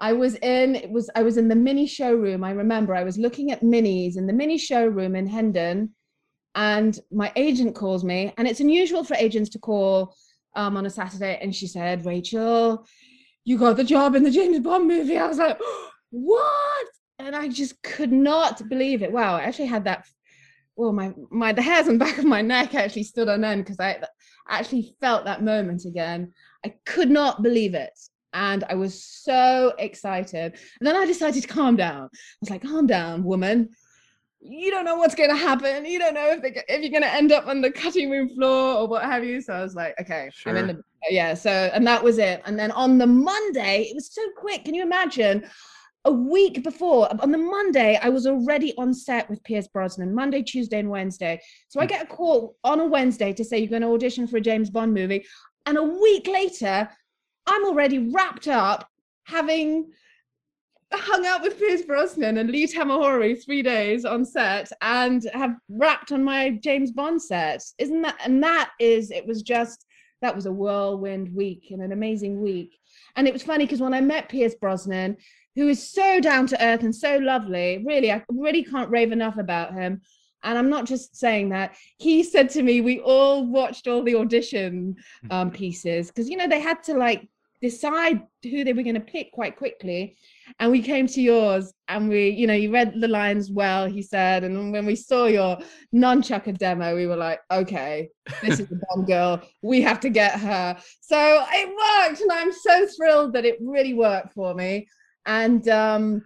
I 0.03 0.11
was 0.11 0.35
in 0.35 0.75
it 0.75 0.91
was 0.91 1.09
I 1.15 1.23
was 1.23 1.37
in 1.37 1.47
the 1.47 1.55
mini 1.55 1.87
showroom. 1.87 2.43
I 2.43 2.51
remember 2.51 2.93
I 2.93 3.05
was 3.05 3.17
looking 3.17 3.51
at 3.51 3.61
minis 3.61 4.17
in 4.17 4.27
the 4.27 4.33
mini 4.33 4.57
showroom 4.57 5.15
in 5.15 5.25
Hendon, 5.25 5.95
and 6.55 6.99
my 7.09 7.31
agent 7.37 7.73
calls 7.73 8.03
me, 8.03 8.33
and 8.37 8.45
it's 8.45 8.59
unusual 8.59 9.05
for 9.05 9.15
agents 9.15 9.49
to 9.51 9.59
call 9.59 10.13
um, 10.57 10.75
on 10.75 10.85
a 10.85 10.89
Saturday, 10.89 11.39
and 11.41 11.55
she 11.55 11.67
said, 11.67 12.05
"Rachel, 12.05 12.85
you 13.45 13.57
got 13.57 13.77
the 13.77 13.85
job 13.85 14.13
in 14.15 14.23
the 14.23 14.29
James 14.29 14.59
Bond 14.59 14.89
movie." 14.89 15.17
I 15.17 15.25
was 15.25 15.37
like, 15.37 15.57
"What?" 16.09 16.87
And 17.19 17.33
I 17.33 17.47
just 17.47 17.81
could 17.81 18.11
not 18.11 18.67
believe 18.67 19.03
it. 19.03 19.11
Wow, 19.13 19.37
I 19.37 19.43
actually 19.43 19.67
had 19.67 19.85
that. 19.85 20.05
Well, 20.75 20.91
my 20.91 21.13
my 21.31 21.53
the 21.53 21.61
hairs 21.61 21.87
on 21.87 21.97
the 21.97 22.05
back 22.05 22.17
of 22.17 22.25
my 22.25 22.41
neck 22.41 22.75
actually 22.75 23.03
stood 23.03 23.29
on 23.29 23.45
end 23.45 23.63
because 23.63 23.79
I 23.79 23.99
actually 24.49 24.97
felt 24.99 25.23
that 25.23 25.43
moment 25.43 25.85
again. 25.85 26.33
I 26.65 26.73
could 26.85 27.09
not 27.09 27.41
believe 27.41 27.73
it 27.73 27.97
and 28.33 28.63
I 28.69 28.75
was 28.75 29.03
so 29.03 29.73
excited. 29.79 30.53
And 30.79 30.87
then 30.87 30.95
I 30.95 31.05
decided 31.05 31.41
to 31.43 31.47
calm 31.47 31.75
down. 31.75 32.05
I 32.05 32.37
was 32.41 32.49
like, 32.49 32.63
calm 32.63 32.87
down, 32.87 33.23
woman. 33.23 33.69
You 34.41 34.71
don't 34.71 34.83
know 34.83 34.97
what's 34.97 35.15
going 35.15 35.29
to 35.29 35.37
happen. 35.37 35.85
You 35.85 35.99
don't 35.99 36.13
know 36.13 36.31
if, 36.31 36.41
they, 36.41 36.61
if 36.67 36.81
you're 36.81 36.91
going 36.91 37.03
to 37.03 37.13
end 37.13 37.31
up 37.31 37.47
on 37.47 37.61
the 37.61 37.71
cutting 37.71 38.09
room 38.09 38.29
floor 38.29 38.79
or 38.79 38.87
what 38.87 39.03
have 39.03 39.23
you. 39.23 39.39
So 39.39 39.53
I 39.53 39.61
was 39.61 39.75
like, 39.75 39.95
okay, 40.01 40.29
sure. 40.33 40.51
I'm 40.51 40.57
in 40.57 40.67
the 40.67 40.81
yeah. 41.09 41.33
So 41.33 41.49
and 41.49 41.85
that 41.87 42.03
was 42.03 42.17
it. 42.17 42.41
And 42.45 42.59
then 42.59 42.71
on 42.71 42.97
the 42.97 43.07
Monday, 43.07 43.83
it 43.89 43.95
was 43.95 44.11
so 44.11 44.21
quick. 44.37 44.65
Can 44.65 44.73
you 44.73 44.83
imagine? 44.83 45.45
A 46.05 46.11
week 46.11 46.65
before, 46.65 47.07
on 47.21 47.31
the 47.31 47.37
Monday, 47.37 47.97
I 48.01 48.09
was 48.09 48.27
already 48.27 48.73
on 48.77 48.93
set 48.93 49.29
with 49.29 49.41
Pierce 49.45 49.69
Brosnan. 49.69 50.13
Monday, 50.13 50.43
Tuesday, 50.43 50.79
and 50.79 50.89
Wednesday. 50.89 51.39
So 51.69 51.79
I 51.79 51.85
hmm. 51.85 51.91
get 51.91 52.03
a 52.03 52.07
call 52.07 52.57
on 52.65 52.81
a 52.81 52.85
Wednesday 52.85 53.31
to 53.31 53.45
say 53.45 53.59
you're 53.59 53.69
going 53.69 53.83
to 53.83 53.93
audition 53.93 54.27
for 54.27 54.35
a 54.35 54.41
James 54.41 54.69
Bond 54.69 54.93
movie, 54.93 55.25
and 55.65 55.77
a 55.77 55.83
week 55.83 56.27
later, 56.27 56.89
I'm 57.45 57.65
already 57.65 58.11
wrapped 58.11 58.47
up 58.47 58.87
having 59.25 59.91
hung 60.91 61.25
out 61.25 61.41
with 61.41 61.57
Pierce 61.57 61.81
Brosnan 61.81 62.37
and 62.37 62.49
Lee 62.49 62.67
Tamahori 62.67 63.43
three 63.43 63.61
days 63.61 64.05
on 64.05 64.25
set 64.25 64.71
and 64.81 65.27
have 65.33 65.55
wrapped 65.69 66.11
on 66.11 66.23
my 66.23 66.51
James 66.51 66.91
Bond 66.91 67.21
set. 67.21 67.63
Isn't 67.77 68.01
that 68.03 68.17
and 68.23 68.43
that 68.43 68.71
is 68.79 69.11
it 69.11 69.25
was 69.25 69.41
just 69.41 69.85
that 70.21 70.35
was 70.35 70.45
a 70.45 70.51
whirlwind 70.51 71.33
week 71.33 71.67
and 71.71 71.81
an 71.81 71.91
amazing 71.91 72.41
week. 72.41 72.79
And 73.15 73.27
it 73.27 73.33
was 73.33 73.43
funny 73.43 73.65
because 73.65 73.81
when 73.81 73.93
I 73.93 74.01
met 74.01 74.29
Pierce 74.29 74.55
Brosnan, 74.55 75.17
who 75.55 75.67
is 75.67 75.91
so 75.91 76.19
down 76.19 76.47
to 76.47 76.65
earth 76.65 76.83
and 76.83 76.95
so 76.95 77.17
lovely, 77.17 77.83
really, 77.85 78.11
I 78.11 78.23
really 78.29 78.63
can't 78.63 78.89
rave 78.89 79.11
enough 79.11 79.37
about 79.37 79.73
him. 79.73 80.01
And 80.43 80.57
I'm 80.57 80.69
not 80.69 80.85
just 80.85 81.15
saying 81.15 81.49
that. 81.49 81.75
He 81.97 82.23
said 82.23 82.49
to 82.51 82.63
me, 82.63 82.81
we 82.81 82.99
all 82.99 83.45
watched 83.45 83.87
all 83.87 84.03
the 84.03 84.15
audition 84.15 84.95
um, 85.29 85.51
pieces 85.61 86.07
because 86.07 86.29
you 86.29 86.37
know 86.37 86.47
they 86.47 86.59
had 86.59 86.83
to 86.83 86.93
like 86.93 87.27
decide 87.63 88.21
who 88.43 88.65
they 88.65 88.73
were 88.73 88.83
going 88.83 88.93
to 88.93 88.99
pick 88.99 89.31
quite 89.31 89.55
quickly 89.55 90.17
and 90.59 90.69
we 90.69 90.81
came 90.81 91.07
to 91.07 91.21
yours 91.21 91.73
and 91.87 92.09
we 92.09 92.27
you 92.27 92.45
know 92.45 92.53
you 92.53 92.69
read 92.69 92.93
the 92.99 93.07
lines 93.07 93.49
well 93.49 93.85
he 93.85 94.01
said 94.01 94.43
and 94.43 94.73
when 94.73 94.85
we 94.85 94.97
saw 94.97 95.27
your 95.27 95.57
nunchucker 95.95 96.55
demo 96.57 96.93
we 96.93 97.07
were 97.07 97.15
like 97.15 97.39
okay 97.49 98.09
this 98.41 98.59
is 98.59 98.67
the 98.67 98.81
bomb 98.89 99.05
girl. 99.05 99.41
We 99.61 99.81
have 99.81 99.99
to 100.01 100.09
get 100.09 100.39
her. 100.39 100.77
So 101.01 101.45
it 101.51 101.69
worked 101.69 102.21
and 102.21 102.31
i'm 102.31 102.51
so 102.51 102.85
thrilled 102.87 103.33
that 103.33 103.45
it 103.45 103.57
really 103.61 103.93
worked 103.93 104.33
for 104.33 104.53
me. 104.53 104.87
And 105.25 105.65
um 105.69 106.23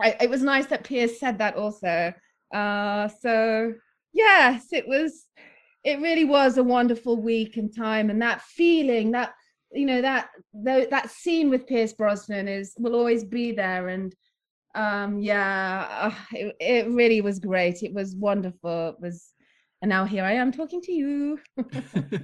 I, 0.00 0.16
it 0.18 0.30
was 0.30 0.42
nice 0.42 0.66
that 0.66 0.84
pierce 0.84 1.20
said 1.20 1.38
that 1.38 1.56
also. 1.56 2.14
Uh 2.54 3.08
so 3.20 3.74
yes 4.12 4.68
it 4.72 4.88
was 4.88 5.26
it 5.84 6.00
really 6.00 6.24
was 6.24 6.56
a 6.56 6.64
wonderful 6.64 7.20
week 7.20 7.56
and 7.56 7.74
time 7.74 8.10
and 8.10 8.20
that 8.22 8.42
feeling 8.42 9.12
that 9.12 9.32
you 9.72 9.86
know 9.86 10.02
that 10.02 10.30
that 10.52 11.10
scene 11.10 11.50
with 11.50 11.66
Pierce 11.66 11.92
Brosnan 11.92 12.48
is 12.48 12.74
will 12.78 12.94
always 12.94 13.24
be 13.24 13.52
there 13.52 13.88
and 13.88 14.14
um 14.74 15.18
yeah 15.18 15.86
uh, 16.00 16.14
it, 16.32 16.56
it 16.60 16.88
really 16.88 17.20
was 17.20 17.38
great. 17.38 17.82
It 17.82 17.92
was 17.92 18.14
wonderful. 18.16 18.90
It 18.90 19.00
was 19.00 19.32
and 19.82 19.88
now 19.88 20.04
here 20.04 20.24
I 20.24 20.32
am 20.32 20.52
talking 20.52 20.80
to 20.82 20.92
you. 20.92 21.40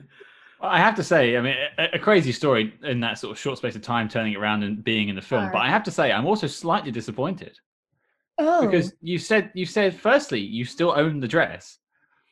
I 0.61 0.78
have 0.78 0.94
to 0.96 1.04
say, 1.04 1.37
I 1.37 1.40
mean, 1.42 1.54
a, 1.78 1.88
a, 1.94 1.98
crazy 1.98 2.32
story 2.32 2.72
in 2.82 3.00
that 3.00 3.18
sort 3.18 3.32
of 3.32 3.38
short 3.38 3.59
space 3.59 3.76
of 3.76 3.82
time, 3.82 4.09
turning 4.09 4.32
it 4.32 4.37
around 4.37 4.62
and 4.62 4.82
being 4.82 5.11
in 5.11 5.14
the 5.14 5.22
film. 5.22 5.50
But 5.52 5.59
I 5.59 5.68
have 5.68 5.82
to 5.85 5.90
say, 5.90 6.11
I'm 6.11 6.26
also 6.26 6.46
slightly 6.46 6.90
disappointed. 6.90 7.59
Oh, 8.38 8.66
because 8.66 8.92
you 9.00 9.18
said 9.18 9.50
you 9.54 9.64
said 9.64 9.94
firstly 9.94 10.40
you 10.40 10.64
still 10.64 10.92
own 10.94 11.20
the 11.20 11.28
dress, 11.28 11.78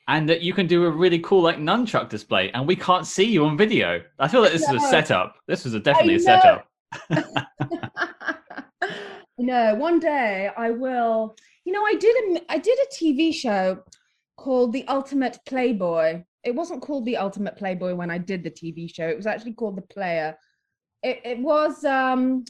and 0.09 0.29
that 0.29 0.43
you 0.43 0.53
can 0.53 0.67
do 0.67 0.85
a 0.85 0.91
really 0.91 1.19
cool 1.21 1.43
like 1.43 1.57
nunchuck 1.57 2.09
display, 2.09 2.51
and 2.53 2.67
we 2.67 2.77
can't 2.77 3.07
see 3.07 3.25
you 3.25 3.45
on 3.47 3.57
video. 3.57 4.03
I 4.19 4.29
feel 4.29 4.43
like 4.43 4.53
this 4.53 4.63
is 4.63 4.75
a 4.75 4.81
setup. 4.81 5.37
This 5.49 5.65
was 5.65 5.75
a, 5.75 5.81
definitely 5.81 6.17
a 6.17 6.21
setup. 6.21 6.69
no, 9.39 9.75
one 9.75 9.99
day 9.99 10.51
I 10.57 10.71
will. 10.71 11.35
You 11.65 11.73
know, 11.73 11.85
I 11.85 11.95
did 11.95 12.17
a 12.17 12.53
I 12.53 12.59
did 12.59 12.79
a 12.79 12.95
TV 12.95 13.35
show 13.35 13.83
called 14.37 14.73
The 14.73 14.87
Ultimate 14.89 15.39
Playboy. 15.47 16.23
It 16.45 16.55
wasn't 16.55 16.83
called 16.83 17.07
The 17.07 17.17
Ultimate 17.17 17.57
Playboy 17.57 17.95
when 17.95 18.11
I 18.11 18.19
did 18.19 18.45
the 18.45 18.51
TV 18.51 18.95
show. 18.95 19.09
It 19.09 19.17
was 19.17 19.27
actually 19.27 19.55
called 19.55 19.77
The 19.77 19.83
Player. 19.83 20.37
It, 21.03 21.21
it 21.25 21.39
was 21.39 21.85
um, 21.85 22.45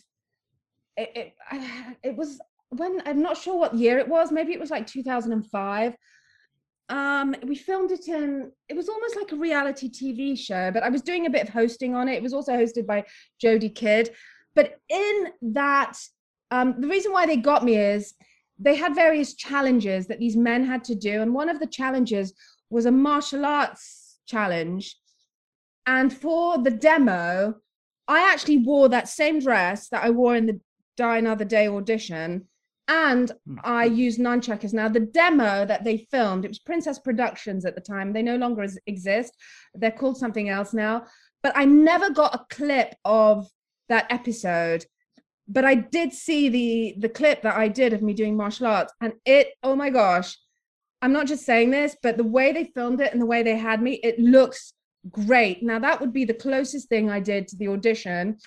it, 0.96 1.10
it 1.14 1.34
it 2.02 2.16
was 2.16 2.40
when 2.70 3.00
I'm 3.06 3.22
not 3.22 3.36
sure 3.36 3.56
what 3.56 3.74
year 3.74 3.98
it 3.98 4.08
was. 4.08 4.32
Maybe 4.32 4.52
it 4.52 4.60
was 4.60 4.70
like 4.70 4.86
2005 4.86 5.94
um 6.90 7.34
we 7.44 7.54
filmed 7.54 7.90
it 7.90 8.08
in 8.08 8.52
it 8.68 8.76
was 8.76 8.90
almost 8.90 9.16
like 9.16 9.32
a 9.32 9.36
reality 9.36 9.88
tv 9.88 10.38
show 10.38 10.70
but 10.70 10.82
i 10.82 10.90
was 10.90 11.00
doing 11.00 11.24
a 11.24 11.30
bit 11.30 11.42
of 11.42 11.48
hosting 11.48 11.94
on 11.94 12.08
it. 12.08 12.14
It 12.14 12.22
was 12.22 12.34
also 12.34 12.52
hosted 12.52 12.86
by 12.86 13.04
jodie 13.42 13.74
kidd. 13.74 14.10
But 14.54 14.78
in 14.90 15.28
that 15.42 15.94
um 16.50 16.74
the 16.78 16.88
reason 16.88 17.12
why 17.12 17.24
they 17.26 17.36
got 17.36 17.64
me 17.64 17.76
is 17.76 18.14
they 18.58 18.74
had 18.74 18.94
various 18.94 19.34
challenges 19.34 20.06
that 20.06 20.18
these 20.18 20.36
men 20.36 20.64
had 20.64 20.84
to 20.84 20.94
do 20.94 21.22
and 21.22 21.32
one 21.32 21.48
of 21.48 21.58
the 21.58 21.66
challenges 21.66 22.34
was 22.70 22.86
a 22.86 22.90
martial 22.90 23.44
arts 23.44 24.18
challenge. 24.26 24.96
And 25.86 26.12
for 26.12 26.58
the 26.58 26.70
demo 26.70 27.54
i 28.08 28.30
actually 28.30 28.58
wore 28.58 28.90
that 28.90 29.08
same 29.08 29.38
dress 29.40 29.88
that 29.88 30.04
i 30.04 30.10
wore 30.10 30.36
in 30.36 30.46
the 30.46 30.60
die 30.96 31.18
another 31.18 31.44
day 31.44 31.66
audition 31.66 32.46
and. 32.88 33.32
I 33.62 33.84
used 33.84 34.18
nunchuckers. 34.20 34.72
Now, 34.72 34.88
the 34.88 35.00
demo 35.00 35.64
that 35.64 35.84
they 35.84 36.06
filmed, 36.10 36.44
it 36.44 36.48
was 36.48 36.58
Princess 36.58 36.98
Productions 36.98 37.64
at 37.64 37.74
the 37.74 37.80
time. 37.80 38.12
They 38.12 38.22
no 38.22 38.36
longer 38.36 38.66
exist. 38.86 39.32
They're 39.74 39.90
called 39.90 40.16
something 40.18 40.48
else 40.48 40.72
now. 40.74 41.04
But 41.42 41.52
I 41.56 41.64
never 41.64 42.10
got 42.10 42.34
a 42.34 42.46
clip 42.54 42.94
of 43.04 43.46
that 43.88 44.06
episode. 44.10 44.84
but 45.46 45.64
I 45.64 45.74
did 45.74 46.12
see 46.12 46.48
the 46.48 46.94
the 46.98 47.08
clip 47.08 47.42
that 47.42 47.56
I 47.56 47.68
did 47.68 47.92
of 47.92 48.02
me 48.02 48.14
doing 48.14 48.36
martial 48.36 48.66
arts, 48.66 48.92
and 49.00 49.12
it 49.24 49.48
oh 49.62 49.76
my 49.76 49.90
gosh, 49.90 50.36
I'm 51.02 51.12
not 51.12 51.26
just 51.26 51.44
saying 51.44 51.70
this, 51.70 51.96
but 52.02 52.16
the 52.16 52.24
way 52.24 52.52
they 52.52 52.64
filmed 52.74 53.00
it 53.00 53.12
and 53.12 53.20
the 53.20 53.26
way 53.26 53.42
they 53.42 53.56
had 53.56 53.82
me, 53.82 54.00
it 54.02 54.18
looks 54.18 54.72
great. 55.10 55.62
Now 55.62 55.78
that 55.78 56.00
would 56.00 56.12
be 56.12 56.24
the 56.24 56.34
closest 56.34 56.88
thing 56.88 57.10
I 57.10 57.20
did 57.20 57.48
to 57.48 57.56
the 57.56 57.68
audition 57.68 58.38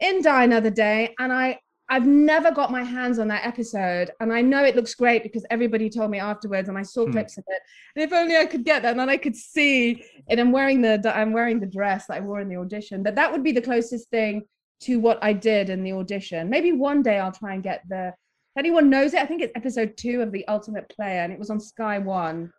in 0.00 0.22
Die 0.22 0.44
Another 0.44 0.70
Day, 0.70 1.14
and 1.18 1.32
I 1.32 1.58
I've 1.88 2.06
never 2.06 2.50
got 2.50 2.72
my 2.72 2.82
hands 2.82 3.18
on 3.18 3.28
that 3.28 3.46
episode, 3.46 4.10
and 4.20 4.32
I 4.32 4.42
know 4.42 4.64
it 4.64 4.74
looks 4.74 4.94
great 4.94 5.22
because 5.22 5.46
everybody 5.50 5.88
told 5.88 6.10
me 6.10 6.18
afterwards, 6.18 6.68
and 6.68 6.76
I 6.76 6.82
saw 6.82 7.06
Hmm. 7.06 7.12
clips 7.12 7.38
of 7.38 7.44
it. 7.48 7.62
And 7.94 8.04
if 8.04 8.12
only 8.12 8.36
I 8.36 8.46
could 8.46 8.64
get 8.64 8.82
that, 8.82 8.90
and 8.90 9.00
then 9.00 9.08
I 9.08 9.16
could 9.16 9.36
see. 9.36 10.04
And 10.28 10.40
I'm 10.40 10.50
wearing 10.50 10.80
the 10.82 11.00
I'm 11.14 11.32
wearing 11.32 11.60
the 11.60 11.66
dress 11.66 12.06
that 12.06 12.14
I 12.16 12.20
wore 12.20 12.40
in 12.40 12.48
the 12.48 12.56
audition. 12.56 13.02
But 13.02 13.14
that 13.14 13.30
would 13.30 13.44
be 13.44 13.52
the 13.52 13.62
closest 13.62 14.10
thing 14.10 14.42
to 14.80 14.98
what 14.98 15.18
I 15.22 15.32
did 15.32 15.70
in 15.70 15.82
the 15.84 15.92
audition. 15.92 16.50
Maybe 16.50 16.72
one 16.72 17.02
day 17.02 17.18
I'll 17.18 17.32
try 17.32 17.54
and 17.54 17.62
get 17.62 17.82
the. 17.88 18.08
If 18.08 18.60
anyone 18.60 18.90
knows 18.90 19.14
it, 19.14 19.20
I 19.20 19.26
think 19.26 19.42
it's 19.42 19.52
episode 19.54 19.96
two 19.96 20.22
of 20.22 20.32
the 20.32 20.46
Ultimate 20.48 20.88
Player, 20.88 21.20
and 21.20 21.32
it 21.32 21.38
was 21.38 21.50
on 21.50 21.60
Sky 21.60 21.98
One. 21.98 22.52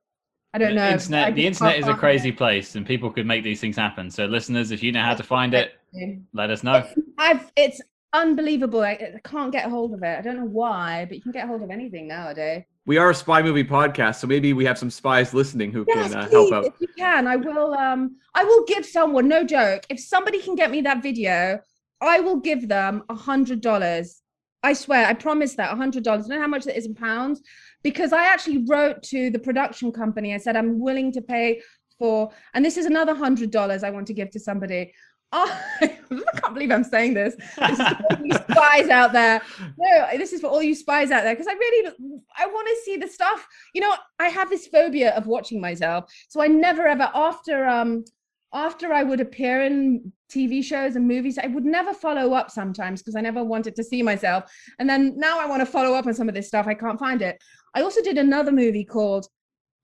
I 0.53 0.59
don't 0.59 0.69
the 0.69 0.75
know. 0.75 0.89
Internet, 0.91 1.35
the 1.35 1.45
internet 1.45 1.77
is 1.77 1.87
a 1.87 1.93
crazy 1.93 2.31
place, 2.31 2.75
and 2.75 2.85
people 2.85 3.11
could 3.11 3.25
make 3.25 3.43
these 3.43 3.59
things 3.59 3.75
happen. 3.75 4.09
So, 4.09 4.25
listeners, 4.25 4.71
if 4.71 4.81
you 4.81 4.91
know 4.93 5.03
how 5.03 5.15
to 5.15 5.23
find 5.23 5.53
it, 5.53 5.73
it. 5.93 6.19
let 6.33 6.49
us 6.49 6.63
know. 6.63 6.87
I've 7.17 7.51
it's 7.57 7.81
unbelievable. 8.13 8.81
I, 8.81 8.91
I 8.91 9.19
can't 9.23 9.51
get 9.51 9.65
a 9.65 9.69
hold 9.69 9.93
of 9.93 10.03
it. 10.03 10.17
I 10.17 10.21
don't 10.21 10.37
know 10.37 10.45
why, 10.45 11.05
but 11.05 11.17
you 11.17 11.21
can 11.21 11.31
get 11.31 11.45
a 11.45 11.47
hold 11.47 11.63
of 11.63 11.69
anything 11.69 12.07
nowadays. 12.07 12.63
We 12.85 12.97
are 12.97 13.09
a 13.09 13.15
spy 13.15 13.41
movie 13.41 13.65
podcast, 13.65 14.15
so 14.15 14.27
maybe 14.27 14.53
we 14.53 14.63
have 14.65 14.77
some 14.77 14.89
spies 14.89 15.33
listening 15.33 15.71
who 15.71 15.83
Yes, 15.87 16.13
can 16.13 16.21
uh, 16.21 16.29
help 16.29 16.53
out. 16.53 16.65
if 16.65 16.73
you 16.79 16.87
can, 16.97 17.27
I 17.27 17.35
will. 17.35 17.73
Um, 17.73 18.15
I 18.33 18.43
will 18.43 18.63
give 18.65 18.85
someone. 18.85 19.27
No 19.27 19.43
joke. 19.43 19.83
If 19.89 19.99
somebody 19.99 20.41
can 20.41 20.55
get 20.55 20.71
me 20.71 20.81
that 20.81 21.03
video, 21.03 21.59
I 22.01 22.19
will 22.21 22.37
give 22.37 22.67
them 22.69 23.03
a 23.09 23.15
hundred 23.15 23.61
dollars. 23.61 24.21
I 24.63 24.73
swear, 24.73 25.05
I 25.05 25.13
promise 25.13 25.55
that 25.55 25.73
a 25.73 25.75
hundred 25.75 26.03
dollars. 26.03 26.29
I 26.29 26.35
know 26.35 26.41
how 26.41 26.47
much 26.47 26.63
that 26.63 26.77
is 26.77 26.85
in 26.85 26.95
pounds, 26.95 27.41
because 27.83 28.13
I 28.13 28.23
actually 28.25 28.63
wrote 28.67 29.03
to 29.03 29.29
the 29.31 29.39
production 29.39 29.91
company. 29.91 30.33
I 30.33 30.37
said 30.37 30.55
I'm 30.55 30.79
willing 30.79 31.11
to 31.11 31.21
pay 31.21 31.61
for, 31.99 32.31
and 32.53 32.63
this 32.63 32.77
is 32.77 32.85
another 32.85 33.15
hundred 33.15 33.51
dollars 33.51 33.83
I 33.83 33.89
want 33.89 34.07
to 34.07 34.13
give 34.13 34.29
to 34.31 34.39
somebody. 34.39 34.93
Oh, 35.33 35.61
I 35.81 35.87
can't 35.87 36.53
believe 36.53 36.71
I'm 36.71 36.83
saying 36.83 37.13
this. 37.13 37.35
This 37.35 37.79
is 37.79 37.87
for 37.87 38.05
all 38.11 38.25
you 38.25 38.33
spies 38.33 38.89
out 38.89 39.11
there. 39.11 39.41
No, 39.77 40.17
this 40.17 40.31
is 40.31 40.41
for 40.41 40.47
all 40.47 40.63
you 40.63 40.73
spies 40.73 41.11
out 41.11 41.23
there 41.23 41.35
because 41.35 41.47
I 41.47 41.53
really 41.53 41.91
I 42.37 42.45
want 42.45 42.67
to 42.67 42.75
see 42.85 42.97
the 42.97 43.07
stuff. 43.07 43.45
You 43.73 43.81
know, 43.81 43.93
I 44.19 44.29
have 44.29 44.49
this 44.49 44.67
phobia 44.67 45.11
of 45.15 45.27
watching 45.27 45.59
myself, 45.59 46.11
so 46.29 46.41
I 46.41 46.47
never 46.47 46.87
ever 46.87 47.09
after 47.13 47.67
um 47.67 48.05
after 48.53 48.93
I 48.93 49.03
would 49.03 49.19
appear 49.19 49.63
in 49.63 50.13
TV 50.31 50.63
shows 50.63 50.95
and 50.95 51.05
movies, 51.05 51.37
I 51.37 51.47
would 51.47 51.65
never 51.65 51.93
follow 51.93 52.33
up 52.33 52.49
sometimes 52.49 53.01
because 53.01 53.15
I 53.17 53.21
never 53.21 53.43
wanted 53.43 53.75
to 53.75 53.83
see 53.83 54.01
myself. 54.01 54.49
And 54.79 54.89
then 54.89 55.17
now 55.17 55.39
I 55.39 55.45
want 55.45 55.61
to 55.61 55.65
follow 55.65 55.93
up 55.93 56.07
on 56.07 56.13
some 56.13 56.29
of 56.29 56.35
this 56.35 56.47
stuff. 56.47 56.67
I 56.67 56.73
can't 56.73 56.99
find 56.99 57.21
it. 57.21 57.41
I 57.75 57.81
also 57.81 58.01
did 58.01 58.17
another 58.17 58.53
movie 58.53 58.85
called 58.85 59.27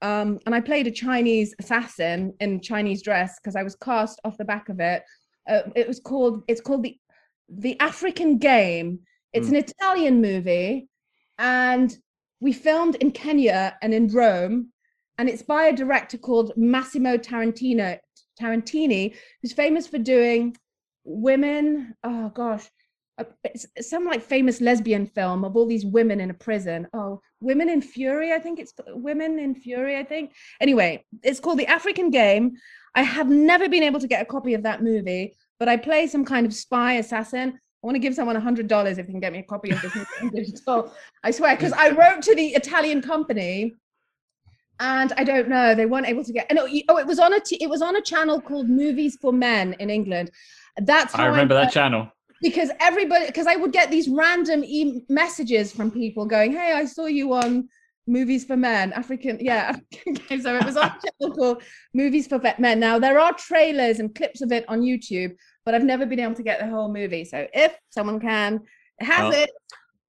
um, 0.04 0.38
and 0.46 0.54
I 0.54 0.60
played 0.60 0.86
a 0.86 0.92
Chinese 0.92 1.56
assassin 1.60 2.34
in 2.42 2.60
Chinese 2.60 3.02
dress 3.02 3.40
because 3.40 3.56
I 3.56 3.64
was 3.64 3.78
cast 3.78 4.20
off 4.26 4.38
the 4.38 4.44
back 4.44 4.68
of 4.68 4.82
it. 4.82 5.02
Uh, 5.48 5.62
it 5.76 5.88
was 5.88 6.00
called 6.00 6.44
it's 6.48 6.62
called 6.62 6.84
the 6.84 6.98
the 7.50 7.80
African 7.80 8.38
Game. 8.38 9.00
It's 9.34 9.50
an 9.50 9.56
Italian 9.56 10.22
movie, 10.22 10.88
and 11.40 11.96
we 12.40 12.54
filmed 12.54 12.96
in 12.96 13.12
Kenya 13.12 13.78
and 13.82 13.94
in 13.94 14.08
Rome, 14.08 14.72
and 15.18 15.28
it's 15.28 15.42
by 15.42 15.66
a 15.66 15.76
director 15.76 16.18
called 16.18 16.54
Massimo 16.56 17.18
Tarantino 17.18 17.98
Tarantini, 18.40 19.16
who's 19.42 19.54
famous 19.54 19.88
for 19.88 19.98
doing 19.98 20.56
women. 21.04 21.96
Oh 22.04 22.30
gosh, 22.30 22.70
uh, 23.18 23.24
some 23.80 24.06
like 24.06 24.22
famous 24.22 24.62
lesbian 24.62 25.06
film 25.06 25.44
of 25.46 25.56
all 25.56 25.66
these 25.66 25.86
women 25.86 26.20
in 26.20 26.30
a 26.30 26.36
prison. 26.36 26.88
Oh, 26.94 27.22
Women 27.44 27.70
in 27.70 27.82
Fury, 27.82 28.32
I 28.34 28.40
think 28.40 28.58
it's 28.60 28.74
Women 28.88 29.38
in 29.38 29.54
Fury, 29.54 29.98
I 29.98 30.04
think. 30.04 30.34
Anyway, 30.62 31.04
it's 31.24 31.40
called 31.40 31.60
The 31.60 31.68
African 31.68 32.10
Game. 32.10 32.54
I 32.96 33.04
have 33.04 33.30
never 33.30 33.68
been 33.68 33.84
able 33.84 34.00
to 34.00 34.08
get 34.08 34.22
a 34.22 34.26
copy 34.26 34.54
of 34.54 34.64
that 34.64 34.82
movie, 34.82 35.36
but 35.60 35.68
I 35.68 35.76
play 35.78 36.08
some 36.08 36.24
kind 36.24 36.46
of 36.46 36.54
spy 36.54 36.94
assassin. 36.94 37.60
I 37.60 37.86
want 37.86 37.96
to 37.96 38.00
give 38.00 38.16
someone 38.16 38.38
a 38.38 38.40
hundred 38.40 38.68
dollars 38.70 38.98
if 38.98 39.08
they 39.08 39.12
can 39.12 39.20
get 39.20 39.34
me 39.34 39.40
a 39.40 39.44
copy 39.44 39.72
of 39.72 39.82
this 39.82 39.94
digital. 40.32 40.94
I 41.24 41.32
swear, 41.32 41.56
because 41.56 41.74
I 41.74 41.90
wrote 41.90 42.22
to 42.24 42.34
the 42.34 42.48
Italian 42.62 43.02
company, 43.02 43.74
and 44.80 45.12
I 45.18 45.26
don't 45.26 45.50
know, 45.50 45.76
they 45.76 45.86
weren't 45.86 46.08
able 46.08 46.24
to 46.24 46.32
get. 46.32 46.46
And 46.50 46.60
it, 46.60 46.86
oh, 46.88 46.98
it 46.98 47.06
was 47.06 47.20
on 47.20 47.34
a 47.34 47.42
t- 47.42 47.62
it 47.62 47.70
was 47.70 47.82
on 47.82 47.98
a 47.98 48.02
channel 48.02 48.40
called 48.40 48.70
Movies 48.70 49.18
for 49.22 49.34
Men 49.34 49.76
in 49.80 49.90
England. 49.90 50.32
That's 50.78 51.14
how 51.14 51.24
I 51.24 51.28
remember 51.28 51.56
know- 51.56 51.62
that 51.62 51.74
channel. 51.74 52.10
Because 52.44 52.70
everybody 52.80 53.26
because 53.26 53.48
i 53.48 53.56
would 53.56 53.72
get 53.72 53.90
these 53.90 54.08
random 54.08 54.64
e- 54.64 55.02
messages 55.10 55.72
from 55.72 55.90
people 55.90 56.26
going 56.26 56.52
hey 56.52 56.74
i 56.74 56.86
saw 56.86 57.06
you 57.06 57.34
on 57.34 57.68
movies 58.06 58.44
for 58.46 58.58
men 58.58 58.92
african 58.94 59.38
yeah 59.40 59.76
so 60.42 60.56
it 60.56 60.66
was 60.66 60.76
on 60.76 60.92
channel 60.92 61.36
called 61.36 61.64
movies 61.94 62.28
for 62.28 62.40
men. 62.60 62.80
Now 62.80 63.00
there 63.00 63.18
are 63.18 63.34
trailers 63.34 64.00
and 64.00 64.14
clips 64.14 64.42
of 64.42 64.52
it 64.52 64.66
on 64.68 64.82
youtube 64.82 65.36
but 65.66 65.74
i've 65.74 65.84
never 65.84 66.06
been 66.06 66.20
able 66.20 66.36
to 66.36 66.44
get 66.44 66.60
the 66.60 66.68
whole 66.68 66.92
movie 66.92 67.24
so 67.24 67.48
if 67.54 67.74
someone 67.90 68.20
can 68.20 68.60
has 69.00 69.34
it 69.34 69.50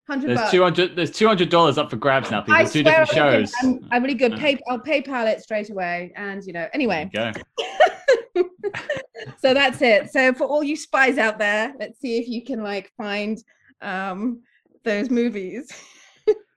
100 0.07 0.37
There's 0.37 0.51
two 0.51 0.63
hundred. 0.63 0.97
There's 0.97 1.11
two 1.11 1.27
hundred 1.27 1.49
dollars 1.49 1.79
up 1.79 1.89
for 1.89 1.97
grabs 1.97 2.31
now. 2.31 2.43
People, 2.43 2.55
I 2.55 2.65
two 2.65 2.83
different 2.83 3.09
shows. 3.09 3.53
I'm, 3.63 3.89
I'm 3.91 4.03
really 4.03 4.15
good. 4.15 4.37
Pay, 4.37 4.59
I'll 4.69 4.79
PayPal 4.79 5.27
it 5.27 5.41
straight 5.43 5.71
away, 5.71 6.13
and 6.15 6.45
you 6.45 6.53
know. 6.53 6.69
Anyway, 6.75 7.11
you 7.13 7.33
go. 8.37 8.45
so 9.39 9.55
that's 9.55 9.81
it. 9.81 10.13
So 10.13 10.35
for 10.35 10.45
all 10.45 10.63
you 10.63 10.77
spies 10.77 11.17
out 11.17 11.39
there, 11.39 11.73
let's 11.81 11.99
see 12.01 12.19
if 12.19 12.29
you 12.29 12.45
can 12.45 12.63
like 12.63 12.93
find 12.99 13.43
um 13.81 14.43
those 14.85 15.11
movies. 15.11 15.73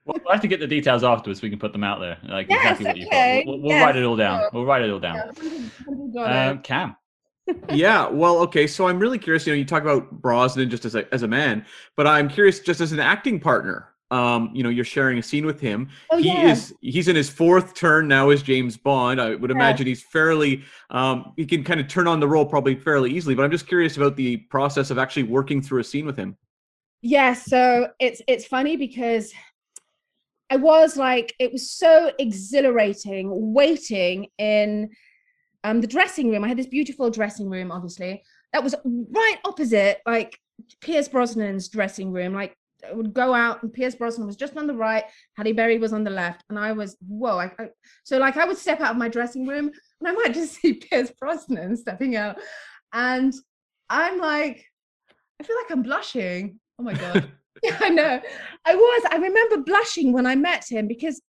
We'll 0.08 0.32
have 0.32 0.40
to 0.40 0.48
get 0.48 0.58
the 0.58 0.66
details 0.66 1.04
afterwards. 1.04 1.40
so 1.40 1.44
We 1.44 1.50
can 1.50 1.58
put 1.58 1.72
them 1.74 1.84
out 1.84 2.00
there, 2.00 2.16
like 2.30 2.48
Yes, 2.48 2.80
exactly 2.80 2.86
what 2.86 2.96
you've 2.96 3.06
okay, 3.08 3.44
got. 3.44 3.46
We'll, 3.46 3.60
we'll 3.60 3.72
yes, 3.72 3.84
write 3.84 3.96
it 3.96 4.04
all 4.04 4.16
down. 4.16 4.42
We'll 4.54 4.64
write 4.64 4.80
it 4.80 4.90
all 4.90 4.98
down. 4.98 5.18
$100. 5.34 6.50
Um, 6.50 6.62
Cam, 6.62 6.96
yeah, 7.70 8.08
well, 8.08 8.38
okay. 8.40 8.66
So 8.66 8.88
I'm 8.88 8.98
really 8.98 9.18
curious. 9.18 9.46
You 9.46 9.52
know, 9.52 9.58
you 9.58 9.64
talk 9.64 9.82
about 9.82 10.10
Brosnan 10.20 10.70
just 10.70 10.84
as 10.84 10.94
a 10.94 11.12
as 11.14 11.22
a 11.22 11.28
man, 11.28 11.64
but 11.96 12.06
I'm 12.06 12.28
curious 12.28 12.60
just 12.60 12.80
as 12.80 12.92
an 12.92 13.00
acting 13.00 13.40
partner. 13.40 13.88
Um, 14.10 14.50
you 14.54 14.62
know, 14.62 14.70
you're 14.70 14.86
sharing 14.86 15.18
a 15.18 15.22
scene 15.22 15.44
with 15.44 15.60
him. 15.60 15.88
oh 16.10 16.16
he 16.16 16.28
yeah. 16.28 16.50
is 16.50 16.74
he's 16.80 17.08
in 17.08 17.16
his 17.16 17.28
fourth 17.28 17.74
turn 17.74 18.08
now 18.08 18.30
as 18.30 18.42
James 18.42 18.76
Bond. 18.76 19.20
I 19.20 19.34
would 19.34 19.50
Yeah. 19.50 19.56
imagine 19.56 19.86
he's 19.86 20.02
fairly 20.02 20.64
um 20.90 21.34
he 21.36 21.44
can 21.44 21.62
kind 21.62 21.78
of 21.78 21.88
turn 21.88 22.06
on 22.06 22.18
the 22.20 22.28
role 22.28 22.46
probably 22.46 22.74
fairly 22.74 23.12
easily, 23.12 23.34
but 23.34 23.44
I'm 23.44 23.50
just 23.50 23.66
curious 23.66 23.96
about 23.98 24.16
the 24.16 24.38
process 24.48 24.90
of 24.90 24.98
actually 24.98 25.24
working 25.24 25.60
through 25.60 25.80
a 25.80 25.84
scene 25.84 26.06
with 26.06 26.16
him. 26.16 26.36
Yeah, 27.02 27.34
so 27.34 27.88
it's 28.00 28.22
it's 28.26 28.46
funny 28.46 28.76
because 28.76 29.32
I 30.50 30.56
was 30.56 30.96
like, 30.96 31.34
it 31.38 31.52
was 31.52 31.70
so 31.70 32.10
exhilarating 32.18 33.28
waiting 33.52 34.28
in 34.38 34.88
um 35.64 35.80
the 35.80 35.86
dressing 35.86 36.30
room. 36.30 36.44
I 36.44 36.48
had 36.48 36.58
this 36.58 36.66
beautiful 36.66 37.10
dressing 37.10 37.48
room, 37.48 37.70
obviously, 37.70 38.22
that 38.52 38.64
was 38.64 38.74
right 38.84 39.36
opposite 39.44 39.98
like 40.06 40.38
Pierce 40.80 41.08
Brosnan's 41.08 41.68
dressing 41.68 42.12
room. 42.12 42.34
Like 42.34 42.56
I 42.88 42.92
would 42.92 43.12
go 43.12 43.34
out 43.34 43.62
and 43.62 43.72
Pierce 43.72 43.94
Brosnan 43.94 44.26
was 44.26 44.36
just 44.36 44.56
on 44.56 44.66
the 44.66 44.74
right, 44.74 45.04
Halle 45.36 45.52
Berry 45.52 45.78
was 45.78 45.92
on 45.92 46.04
the 46.04 46.10
left, 46.10 46.44
and 46.48 46.58
I 46.58 46.72
was 46.72 46.96
whoa. 47.06 47.38
I, 47.38 47.52
I 47.58 47.68
so 48.04 48.18
like 48.18 48.36
I 48.36 48.44
would 48.44 48.58
step 48.58 48.80
out 48.80 48.92
of 48.92 48.96
my 48.96 49.08
dressing 49.08 49.46
room 49.46 49.70
and 50.00 50.08
I 50.08 50.12
might 50.12 50.34
just 50.34 50.54
see 50.60 50.74
Pierce 50.74 51.12
Brosnan 51.18 51.76
stepping 51.76 52.16
out, 52.16 52.36
and 52.92 53.34
I'm 53.90 54.18
like, 54.18 54.64
I 55.40 55.44
feel 55.44 55.56
like 55.56 55.70
I'm 55.70 55.82
blushing. 55.82 56.60
Oh 56.78 56.82
my 56.82 56.94
god. 56.94 57.30
Yeah, 57.62 57.76
I 57.80 57.88
know. 57.88 58.20
I 58.64 58.74
was. 58.74 59.02
I 59.10 59.16
remember 59.16 59.58
blushing 59.58 60.12
when 60.12 60.26
I 60.26 60.36
met 60.36 60.64
him 60.68 60.86
because 60.86 61.20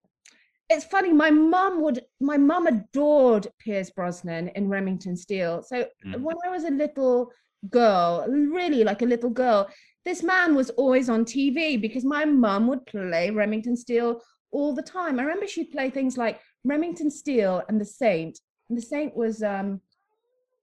it's 0.70 0.86
funny. 0.86 1.12
My 1.12 1.32
mum 1.32 1.82
would. 1.82 2.02
My 2.20 2.38
mum 2.38 2.68
adored 2.68 3.48
Pierce 3.60 3.90
Brosnan 3.90 4.50
in 4.50 4.70
Remington 4.70 5.16
Steele. 5.18 5.62
So 5.64 5.86
Mm. 6.06 6.22
when 6.22 6.36
I 6.46 6.50
was 6.50 6.64
a 6.64 6.70
little 6.72 7.32
girl, 7.70 8.26
really 8.28 8.84
like 8.84 9.02
a 9.02 9.06
little 9.06 9.30
girl, 9.30 9.68
this 10.06 10.24
man 10.24 10.56
was 10.56 10.70
always 10.72 11.10
on 11.10 11.26
TV 11.26 11.76
because 11.80 12.06
my 12.06 12.24
mum 12.26 12.68
would 12.68 12.86
play 12.86 13.30
Remington 13.32 13.76
Steele 13.76 14.22
all 14.52 14.74
the 14.74 14.82
time. 14.82 15.20
I 15.20 15.24
remember 15.24 15.48
she'd 15.48 15.72
play 15.72 15.90
things 15.90 16.18
like 16.18 16.40
Remington 16.64 17.10
Steele 17.12 17.64
and 17.68 17.80
The 17.82 17.86
Saint. 17.86 18.40
And 18.70 18.78
The 18.78 18.82
Saint 18.82 19.16
was 19.16 19.44
um, 19.44 19.82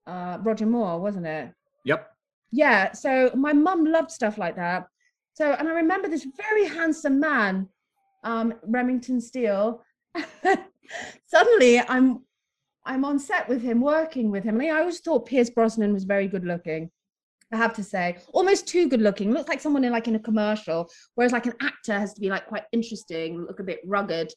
uh, 0.05 0.37
Roger 0.41 0.65
Moore, 0.65 0.99
wasn't 0.99 1.25
it? 1.27 1.51
Yep. 1.85 2.01
yeah 2.51 2.91
so 2.93 3.29
my 3.35 3.53
mum 3.53 3.83
loved 3.85 4.11
stuff 4.11 4.37
like 4.37 4.55
that 4.55 4.87
so 5.33 5.51
and 5.53 5.67
i 5.67 5.73
remember 5.73 6.07
this 6.09 6.25
very 6.45 6.65
handsome 6.65 7.19
man 7.19 7.67
um 8.23 8.53
remington 8.63 9.19
steele 9.21 9.83
suddenly 11.25 11.79
i'm 11.79 12.23
i'm 12.85 13.03
on 13.05 13.19
set 13.19 13.47
with 13.47 13.61
him 13.61 13.81
working 13.81 14.31
with 14.31 14.43
him 14.43 14.59
and 14.59 14.71
i 14.71 14.79
always 14.79 14.99
thought 14.99 15.25
pierce 15.25 15.49
brosnan 15.49 15.93
was 15.93 16.03
very 16.03 16.27
good 16.27 16.45
looking 16.45 16.89
i 17.51 17.57
have 17.57 17.73
to 17.73 17.83
say 17.83 18.17
almost 18.33 18.67
too 18.67 18.87
good 18.89 19.01
looking 19.01 19.31
looks 19.31 19.49
like 19.49 19.61
someone 19.61 19.83
in 19.83 19.91
like 19.91 20.07
in 20.07 20.15
a 20.15 20.19
commercial 20.19 20.89
whereas 21.15 21.31
like 21.31 21.45
an 21.45 21.53
actor 21.61 21.93
has 21.93 22.13
to 22.13 22.21
be 22.21 22.29
like 22.29 22.47
quite 22.47 22.63
interesting 22.71 23.45
look 23.45 23.59
a 23.59 23.63
bit 23.63 23.79
rugged 23.85 24.31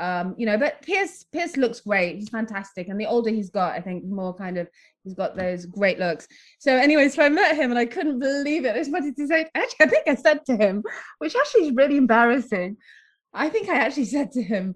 um, 0.00 0.34
you 0.38 0.46
know, 0.46 0.56
but 0.56 0.80
Pierce 0.80 1.24
Pierce 1.30 1.58
looks 1.58 1.80
great. 1.80 2.16
He's 2.16 2.30
fantastic, 2.30 2.88
and 2.88 2.98
the 2.98 3.04
older 3.04 3.28
he's 3.28 3.50
got, 3.50 3.72
I 3.72 3.82
think 3.82 4.04
more 4.04 4.34
kind 4.34 4.56
of 4.56 4.66
he's 5.04 5.12
got 5.12 5.36
those 5.36 5.66
great 5.66 5.98
looks. 5.98 6.26
So, 6.58 6.74
anyway, 6.74 7.08
so 7.10 7.22
I 7.22 7.28
met 7.28 7.54
him, 7.54 7.70
and 7.70 7.78
I 7.78 7.84
couldn't 7.84 8.18
believe 8.18 8.64
it. 8.64 8.74
I 8.74 8.78
just 8.78 8.90
wanted 8.90 9.14
to 9.16 9.26
say, 9.26 9.46
actually, 9.54 9.86
I 9.86 9.86
think 9.86 10.08
I 10.08 10.14
said 10.14 10.46
to 10.46 10.56
him, 10.56 10.82
which 11.18 11.36
actually 11.36 11.66
is 11.66 11.74
really 11.74 11.98
embarrassing. 11.98 12.78
I 13.34 13.50
think 13.50 13.68
I 13.68 13.76
actually 13.76 14.06
said 14.06 14.32
to 14.32 14.42
him, 14.42 14.74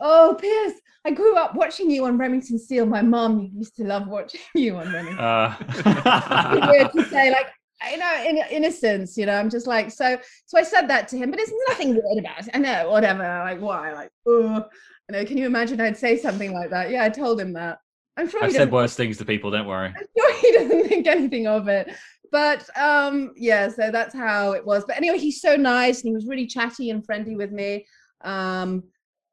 "Oh, 0.00 0.36
Pierce, 0.40 0.74
I 1.04 1.10
grew 1.10 1.36
up 1.36 1.54
watching 1.54 1.90
you 1.90 2.04
on 2.04 2.18
Remington 2.18 2.58
Steele. 2.58 2.86
My 2.86 3.02
mom 3.02 3.50
used 3.54 3.76
to 3.76 3.84
love 3.84 4.08
watching 4.08 4.40
you 4.54 4.76
on 4.76 4.92
Remington." 4.92 5.18
Uh, 5.18 6.68
weird 6.70 6.92
to 6.92 7.04
say, 7.10 7.30
like 7.30 7.48
you 7.90 7.98
know, 7.98 8.24
in 8.26 8.38
innocence, 8.50 9.16
you 9.16 9.26
know, 9.26 9.34
I'm 9.34 9.50
just 9.50 9.66
like, 9.66 9.90
so, 9.90 10.18
so 10.46 10.58
I 10.58 10.62
said 10.62 10.88
that 10.88 11.06
to 11.08 11.16
him, 11.16 11.30
but 11.30 11.38
it's 11.38 11.52
nothing 11.68 11.90
weird 11.90 12.18
about 12.18 12.40
it. 12.40 12.50
I 12.52 12.58
know, 12.58 12.90
whatever. 12.90 13.22
Like, 13.22 13.60
why? 13.60 13.92
Like, 13.92 14.10
oh, 14.26 14.66
you 15.08 15.16
know, 15.16 15.24
can 15.24 15.38
you 15.38 15.46
imagine 15.46 15.80
I'd 15.80 15.96
say 15.96 16.16
something 16.16 16.52
like 16.52 16.70
that? 16.70 16.90
Yeah, 16.90 17.04
I 17.04 17.08
told 17.08 17.40
him 17.40 17.52
that. 17.54 17.78
I'm 18.16 18.28
sure 18.28 18.42
I've 18.42 18.52
said 18.52 18.72
worse 18.72 18.96
things 18.96 19.16
to 19.18 19.24
people. 19.24 19.50
Don't 19.50 19.66
worry. 19.66 19.94
I'm 19.96 20.06
sure 20.16 20.34
he 20.40 20.52
doesn't 20.58 20.88
think 20.88 21.06
anything 21.06 21.46
of 21.46 21.68
it. 21.68 21.94
But 22.32 22.68
um, 22.76 23.32
yeah, 23.36 23.68
so 23.68 23.90
that's 23.90 24.14
how 24.14 24.52
it 24.52 24.66
was. 24.66 24.84
But 24.84 24.96
anyway, 24.96 25.18
he's 25.18 25.40
so 25.40 25.56
nice 25.56 26.02
and 26.02 26.08
he 26.08 26.14
was 26.14 26.26
really 26.26 26.46
chatty 26.46 26.90
and 26.90 27.04
friendly 27.06 27.36
with 27.36 27.52
me. 27.52 27.86
Um, 28.22 28.82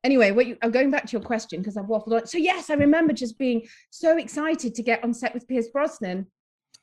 anyway, 0.06 0.32
what 0.32 0.46
you, 0.46 0.58
I'm 0.62 0.72
going 0.72 0.92
back 0.92 1.06
to 1.08 1.12
your 1.14 1.22
question 1.22 1.60
because 1.60 1.76
I've 1.76 1.86
waffled 1.86 2.14
on. 2.14 2.28
So 2.28 2.38
yes, 2.38 2.70
I 2.70 2.76
remember 2.76 3.12
just 3.12 3.38
being 3.38 3.68
so 3.90 4.18
excited 4.18 4.76
to 4.76 4.84
get 4.84 5.04
on 5.04 5.14
set 5.14 5.34
with 5.34 5.48
Pierce 5.48 5.68
Brosnan, 5.70 6.28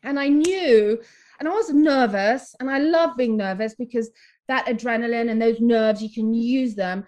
and 0.02 0.18
I 0.18 0.28
knew 0.28 1.00
and 1.38 1.48
I 1.48 1.52
was 1.52 1.72
nervous, 1.72 2.54
and 2.60 2.70
I 2.70 2.78
love 2.78 3.16
being 3.16 3.36
nervous 3.36 3.74
because 3.74 4.10
that 4.48 4.66
adrenaline 4.66 5.30
and 5.30 5.40
those 5.40 5.60
nerves, 5.60 6.02
you 6.02 6.12
can 6.12 6.34
use 6.34 6.74
them 6.74 7.04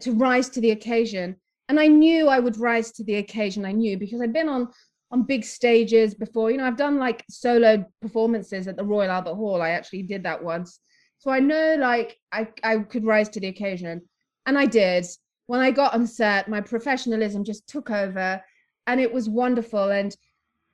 to 0.00 0.12
rise 0.12 0.48
to 0.50 0.60
the 0.60 0.70
occasion. 0.70 1.36
And 1.68 1.78
I 1.78 1.86
knew 1.86 2.28
I 2.28 2.38
would 2.38 2.56
rise 2.56 2.92
to 2.92 3.04
the 3.04 3.16
occasion. 3.16 3.64
I 3.64 3.72
knew 3.72 3.98
because 3.98 4.20
I'd 4.20 4.32
been 4.32 4.48
on 4.48 4.68
on 5.10 5.22
big 5.22 5.44
stages 5.44 6.14
before. 6.14 6.50
You 6.50 6.58
know, 6.58 6.64
I've 6.64 6.76
done 6.76 6.98
like 6.98 7.24
solo 7.30 7.84
performances 8.02 8.68
at 8.68 8.76
the 8.76 8.84
Royal 8.84 9.10
Albert 9.10 9.34
Hall. 9.34 9.62
I 9.62 9.70
actually 9.70 10.02
did 10.02 10.22
that 10.24 10.42
once. 10.42 10.80
So 11.18 11.30
I 11.30 11.40
know 11.40 11.76
like 11.78 12.16
I, 12.32 12.48
I 12.62 12.78
could 12.78 13.04
rise 13.04 13.28
to 13.30 13.40
the 13.40 13.48
occasion. 13.48 14.02
And 14.46 14.58
I 14.58 14.66
did. 14.66 15.06
When 15.48 15.60
I 15.60 15.70
got 15.70 15.94
on 15.94 16.06
set, 16.06 16.48
my 16.48 16.60
professionalism 16.60 17.42
just 17.42 17.66
took 17.66 17.90
over 17.90 18.40
and 18.86 19.00
it 19.00 19.12
was 19.12 19.28
wonderful. 19.28 19.90
And 19.90 20.14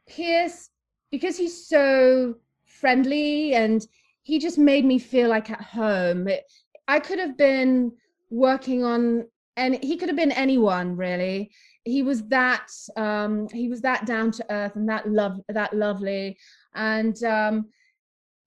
Pierce, 0.09 0.69
because 1.11 1.37
he's 1.37 1.67
so 1.67 2.35
friendly 2.67 3.55
and 3.55 3.87
he 4.25 4.41
just 4.41 4.59
made 4.59 4.85
me 4.85 4.99
feel 4.99 5.29
like 5.29 5.49
at 5.51 5.63
home. 5.63 6.27
It, 6.27 6.43
I 6.89 6.99
could 6.99 7.21
have 7.21 7.39
been 7.39 7.93
working 8.31 8.85
on 8.85 9.29
and 9.57 9.79
he 9.83 9.97
could 9.97 10.09
have 10.09 10.17
been 10.17 10.33
anyone 10.33 10.97
really. 10.97 11.53
He 11.85 12.03
was 12.03 12.25
that 12.29 12.69
um 12.97 13.47
he 13.53 13.69
was 13.69 13.81
that 13.83 14.07
down 14.07 14.33
to 14.33 14.47
earth 14.51 14.75
and 14.75 14.89
that 14.89 15.09
love 15.09 15.41
that 15.49 15.73
lovely 15.73 16.37
and 16.75 17.23
um 17.23 17.67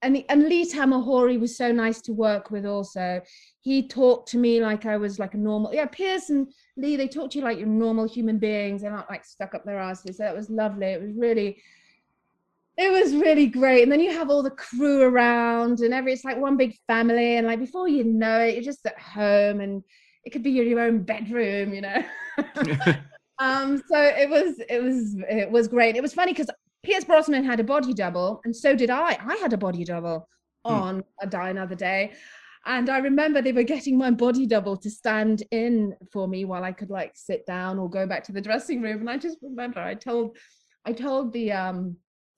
and 0.02 0.24
and 0.28 0.48
Lee 0.48 0.70
Tamahori 0.70 1.40
was 1.40 1.56
so 1.56 1.72
nice 1.72 2.00
to 2.02 2.12
work 2.12 2.50
with 2.50 2.66
also. 2.66 3.20
He 3.60 3.86
talked 3.88 4.28
to 4.30 4.38
me 4.38 4.60
like 4.60 4.86
I 4.86 4.96
was 4.96 5.18
like 5.18 5.34
a 5.34 5.38
normal 5.38 5.74
yeah, 5.74 5.86
Pierce 5.86 6.30
and 6.30 6.52
Lee, 6.76 6.96
they 6.96 7.08
talk 7.08 7.30
to 7.30 7.38
you 7.38 7.44
like 7.44 7.58
you're 7.58 7.66
normal 7.66 8.06
human 8.06 8.38
beings. 8.38 8.82
They're 8.82 8.90
not 8.90 9.10
like 9.10 9.24
stuck 9.24 9.54
up 9.54 9.64
their 9.64 9.78
asses. 9.78 10.18
So 10.18 10.22
that 10.22 10.36
was 10.36 10.48
lovely. 10.48 10.86
It 10.86 11.02
was 11.02 11.12
really 11.16 11.60
it 12.76 12.92
was 12.92 13.14
really 13.14 13.46
great. 13.46 13.82
And 13.82 13.90
then 13.90 14.00
you 14.00 14.12
have 14.12 14.30
all 14.30 14.42
the 14.42 14.50
crew 14.52 15.02
around 15.02 15.80
and 15.80 15.92
every 15.92 16.12
it's 16.12 16.24
like 16.24 16.38
one 16.38 16.56
big 16.56 16.76
family. 16.86 17.36
And 17.36 17.46
like 17.46 17.58
before 17.58 17.88
you 17.88 18.04
know 18.04 18.38
it, 18.38 18.54
you're 18.54 18.62
just 18.62 18.86
at 18.86 18.98
home 19.00 19.60
and 19.60 19.82
it 20.24 20.30
could 20.30 20.44
be 20.44 20.50
your, 20.52 20.64
your 20.64 20.80
own 20.80 21.02
bedroom, 21.02 21.74
you 21.74 21.80
know. 21.80 22.02
um, 23.40 23.82
so 23.90 24.00
it 24.00 24.30
was 24.30 24.60
it 24.68 24.82
was 24.82 25.16
it 25.28 25.50
was 25.50 25.66
great. 25.66 25.96
It 25.96 26.02
was 26.02 26.14
funny 26.14 26.32
because 26.32 26.50
Pierce 26.84 27.04
Brosnan 27.04 27.44
had 27.44 27.58
a 27.58 27.64
body 27.64 27.92
double, 27.92 28.40
and 28.44 28.54
so 28.54 28.76
did 28.76 28.90
I. 28.90 29.18
I 29.20 29.36
had 29.40 29.52
a 29.52 29.58
body 29.58 29.84
double 29.84 30.28
Hmm. 30.64 30.72
on 30.72 31.04
a 31.20 31.26
Die 31.26 31.48
Another 31.50 31.74
Day. 31.74 32.12
And 32.66 32.90
I 32.90 32.98
remember 32.98 33.40
they 33.40 33.52
were 33.52 33.62
getting 33.62 33.96
my 33.96 34.10
body 34.10 34.46
double 34.46 34.76
to 34.78 34.90
stand 34.90 35.42
in 35.50 35.94
for 36.12 36.28
me 36.28 36.44
while 36.44 36.64
I 36.64 36.72
could 36.72 36.90
like 36.90 37.12
sit 37.14 37.46
down 37.46 37.78
or 37.78 37.88
go 37.88 38.06
back 38.06 38.24
to 38.24 38.32
the 38.32 38.40
dressing 38.40 38.82
room. 38.82 39.00
And 39.00 39.10
I 39.10 39.16
just 39.16 39.38
remember 39.42 39.80
I 39.80 39.94
told 39.94 40.36
I 40.84 40.92
told 40.92 41.32
the 41.32 41.52
um 41.52 41.96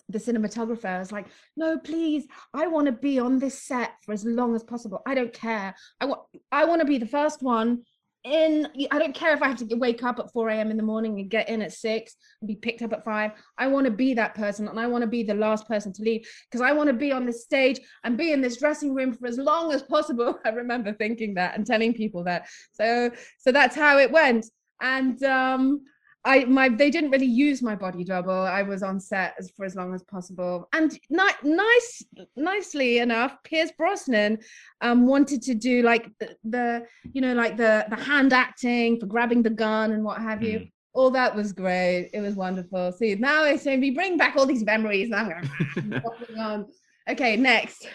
the 0.09 0.19
cinematographer, 0.19 0.87
I 0.87 0.99
was 0.99 1.13
like, 1.13 1.27
no, 1.57 1.79
please, 1.79 2.27
I 2.53 2.67
want 2.67 2.87
to 2.87 2.93
be 2.93 3.19
on 3.19 3.39
this 3.39 3.63
set 3.63 3.93
for 4.05 4.13
as 4.13 4.25
long 4.25 4.55
as 4.55 4.65
possible. 4.65 5.03
I 5.07 5.15
don't 5.15 5.33
care. 5.33 5.75
I 6.01 6.05
want 6.07 6.23
I 6.53 6.65
want 6.65 6.81
to 6.81 6.87
be 6.87 6.99
the 6.99 7.07
first 7.07 7.43
one 7.43 7.83
in 8.25 8.69
I 8.91 8.99
don't 8.99 9.15
care 9.15 9.33
if 9.33 9.43
I 9.43 9.49
have 9.49 9.57
to 9.67 9.77
wake 9.77 10.03
up 10.03 10.19
at 10.19 10.33
4 10.33 10.51
a.m. 10.51 10.71
in 10.71 10.77
the 10.77 10.83
morning 10.83 11.19
and 11.19 11.31
get 11.31 11.49
in 11.49 11.63
at 11.63 11.73
six 11.73 12.17
and 12.41 12.49
be 12.49 12.55
picked 12.55 12.83
up 12.83 12.93
at 12.93 13.05
five. 13.05 13.33
I 13.57 13.67
want 13.67 13.87
to 13.87 13.91
be 13.91 14.15
that 14.15 14.35
person 14.35 14.69
and 14.69 14.79
I 14.79 14.87
want 14.87 15.03
to 15.03 15.09
be 15.09 15.23
the 15.23 15.35
last 15.35 15.67
person 15.67 15.93
to 15.95 16.03
leave 16.03 16.29
because 16.51 16.61
I 16.61 16.73
want 16.73 16.89
to 16.89 16.95
be 16.95 17.13
on 17.13 17.25
this 17.25 17.43
stage 17.43 17.81
and 18.05 18.19
be 18.19 18.33
in 18.33 18.41
this 18.41 18.59
dressing 18.59 18.95
room 18.95 19.15
for 19.15 19.27
as 19.27 19.39
long 19.39 19.73
as 19.73 19.83
possible. 19.83 20.39
I 20.45 20.51
remember 20.51 20.93
thinking 20.93 21.35
that 21.35 21.57
and 21.57 21.67
telling 21.67 21.95
people 21.95 22.25
that. 22.25 22.49
So 22.73 23.11
so 23.39 23.53
that's 23.53 23.77
how 23.77 23.99
it 23.99 24.11
went. 24.11 24.47
And 24.81 25.23
um 25.23 25.81
I 26.25 26.45
my 26.45 26.69
they 26.69 26.91
didn't 26.91 27.11
really 27.11 27.25
use 27.27 27.63
my 27.63 27.75
body 27.75 28.05
double. 28.05 28.31
I 28.33 28.63
was 28.63 28.83
on 28.83 29.01
set 29.01 29.35
as 29.39 29.51
for 29.57 29.65
as 29.65 29.75
long 29.75 29.95
as 29.95 30.03
possible, 30.03 30.69
and 30.75 30.93
ni- 31.09 31.41
nice, 31.43 32.05
nicely 32.37 32.99
enough, 32.99 33.37
Pierce 33.43 33.73
Brosnan 33.79 34.39
um 34.83 35.07
wanted 35.07 35.41
to 35.43 35.55
do 35.55 35.83
like 35.83 36.11
the, 36.21 36.37
the 36.45 36.87
you 37.13 37.23
know 37.23 37.33
like 37.33 37.57
the 37.57 37.87
the 37.89 37.97
hand 37.97 38.33
acting 38.35 39.01
for 39.01 39.07
grabbing 39.07 39.43
the 39.43 39.51
gun 39.51 39.93
and 39.93 40.05
what 40.05 40.21
have 40.21 40.43
you. 40.43 40.59
Mm. 40.61 40.73
All 40.93 41.11
that 41.13 41.35
was 41.35 41.53
great. 41.53 42.11
It 42.13 42.21
was 42.21 42.35
wonderful. 42.35 42.93
See 42.93 43.15
now 43.15 43.45
it's 43.45 43.63
saying 43.63 43.81
we 43.81 43.91
bring 43.93 44.17
back 44.19 44.37
all 44.37 44.45
these 44.45 44.65
memories. 44.65 45.09
Now 45.09 45.31
I'm 45.31 45.89
going 45.91 46.39
on. 46.39 46.67
Okay, 47.09 47.37
next. 47.37 47.87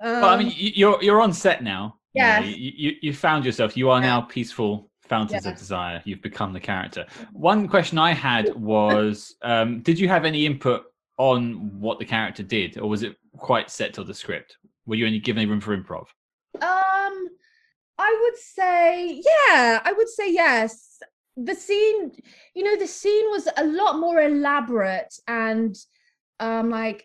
Well, 0.00 0.24
I 0.24 0.32
Um, 0.34 0.38
mean, 0.40 0.52
you- 0.56 0.72
you're 0.74 1.02
you're 1.02 1.20
on 1.20 1.32
set 1.32 1.62
now. 1.62 1.98
You 2.14 2.22
know, 2.22 2.38
You, 2.40 2.72
you, 2.76 2.92
you 3.00 3.12
found 3.14 3.44
yourself. 3.46 3.76
You 3.76 3.88
are 3.90 4.00
Yeah. 4.00 4.06
now 4.08 4.20
peaceful 4.22 4.90
fountains 5.12 5.44
Yeah. 5.44 5.52
of 5.52 5.58
desire. 5.58 6.02
You've 6.04 6.22
become 6.22 6.52
the 6.52 6.60
character. 6.72 7.06
One 7.32 7.68
question 7.68 7.98
I 7.98 8.12
had 8.12 8.54
was, 8.54 9.36
um, 9.42 9.80
did 9.88 9.98
you 10.00 10.08
have 10.08 10.24
any 10.24 10.46
input 10.46 10.84
on 11.18 11.78
what 11.80 11.98
the 11.98 12.04
character 12.04 12.42
did, 12.42 12.78
or 12.78 12.88
was 12.88 13.02
it 13.02 13.16
quite 13.36 13.70
set 13.70 13.92
to 13.94 14.04
the 14.04 14.14
script? 14.14 14.56
Were 14.86 14.96
you 14.96 15.06
only 15.06 15.18
given 15.18 15.42
any 15.42 15.50
room 15.50 15.60
for 15.60 15.76
improv? 15.76 16.06
Um, 16.60 17.16
I 17.98 18.10
would 18.22 18.38
say, 18.38 19.22
yeah, 19.32 19.80
I 19.84 19.92
would 19.96 20.08
say 20.08 20.32
yes. 20.32 20.98
The 21.36 21.54
scene, 21.54 22.12
you 22.54 22.62
know, 22.64 22.76
the 22.76 22.86
scene 22.86 23.26
was 23.30 23.48
a 23.56 23.64
lot 23.64 23.98
more 23.98 24.20
elaborate 24.20 25.12
and 25.28 25.76
um 26.40 26.70
like 26.70 27.04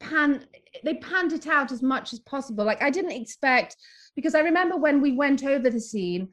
pan 0.00 0.44
they 0.84 0.94
panned 0.94 1.32
it 1.32 1.46
out 1.46 1.70
as 1.72 1.82
much 1.82 2.12
as 2.12 2.20
possible. 2.20 2.64
Like 2.64 2.82
I 2.82 2.90
didn't 2.90 3.12
expect 3.22 3.76
because 4.16 4.34
I 4.34 4.40
remember 4.40 4.76
when 4.76 5.00
we 5.00 5.12
went 5.12 5.44
over 5.44 5.68
the 5.70 5.80
scene, 5.80 6.28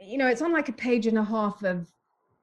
you 0.00 0.18
know, 0.18 0.26
it's 0.26 0.42
on 0.42 0.52
like 0.52 0.68
a 0.68 0.72
page 0.72 1.06
and 1.06 1.18
a 1.18 1.24
half 1.24 1.62
of 1.62 1.86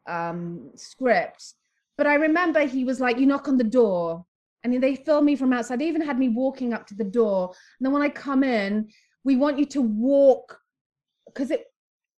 um 0.08 0.72
script. 0.76 1.54
But 1.98 2.08
I 2.08 2.16
remember 2.16 2.62
he 2.62 2.84
was 2.84 3.00
like, 3.00 3.18
you 3.18 3.26
knock 3.26 3.48
on 3.48 3.58
the 3.58 3.64
door. 3.64 4.26
And 4.64 4.82
they 4.82 4.96
filmed 4.96 5.26
me 5.26 5.36
from 5.36 5.54
outside. 5.54 5.80
They 5.80 5.88
even 5.88 6.02
had 6.02 6.20
me 6.20 6.30
walking 6.30 6.74
up 6.74 6.86
to 6.88 6.96
the 6.96 7.04
door. 7.04 7.54
And 7.80 7.86
then 7.86 7.94
when 7.94 8.02
I 8.02 8.10
come 8.10 8.44
in, 8.44 8.90
we 9.24 9.36
want 9.36 9.60
you 9.60 9.66
to 9.68 9.82
walk 9.82 10.60
because 11.28 11.52
it 11.52 11.66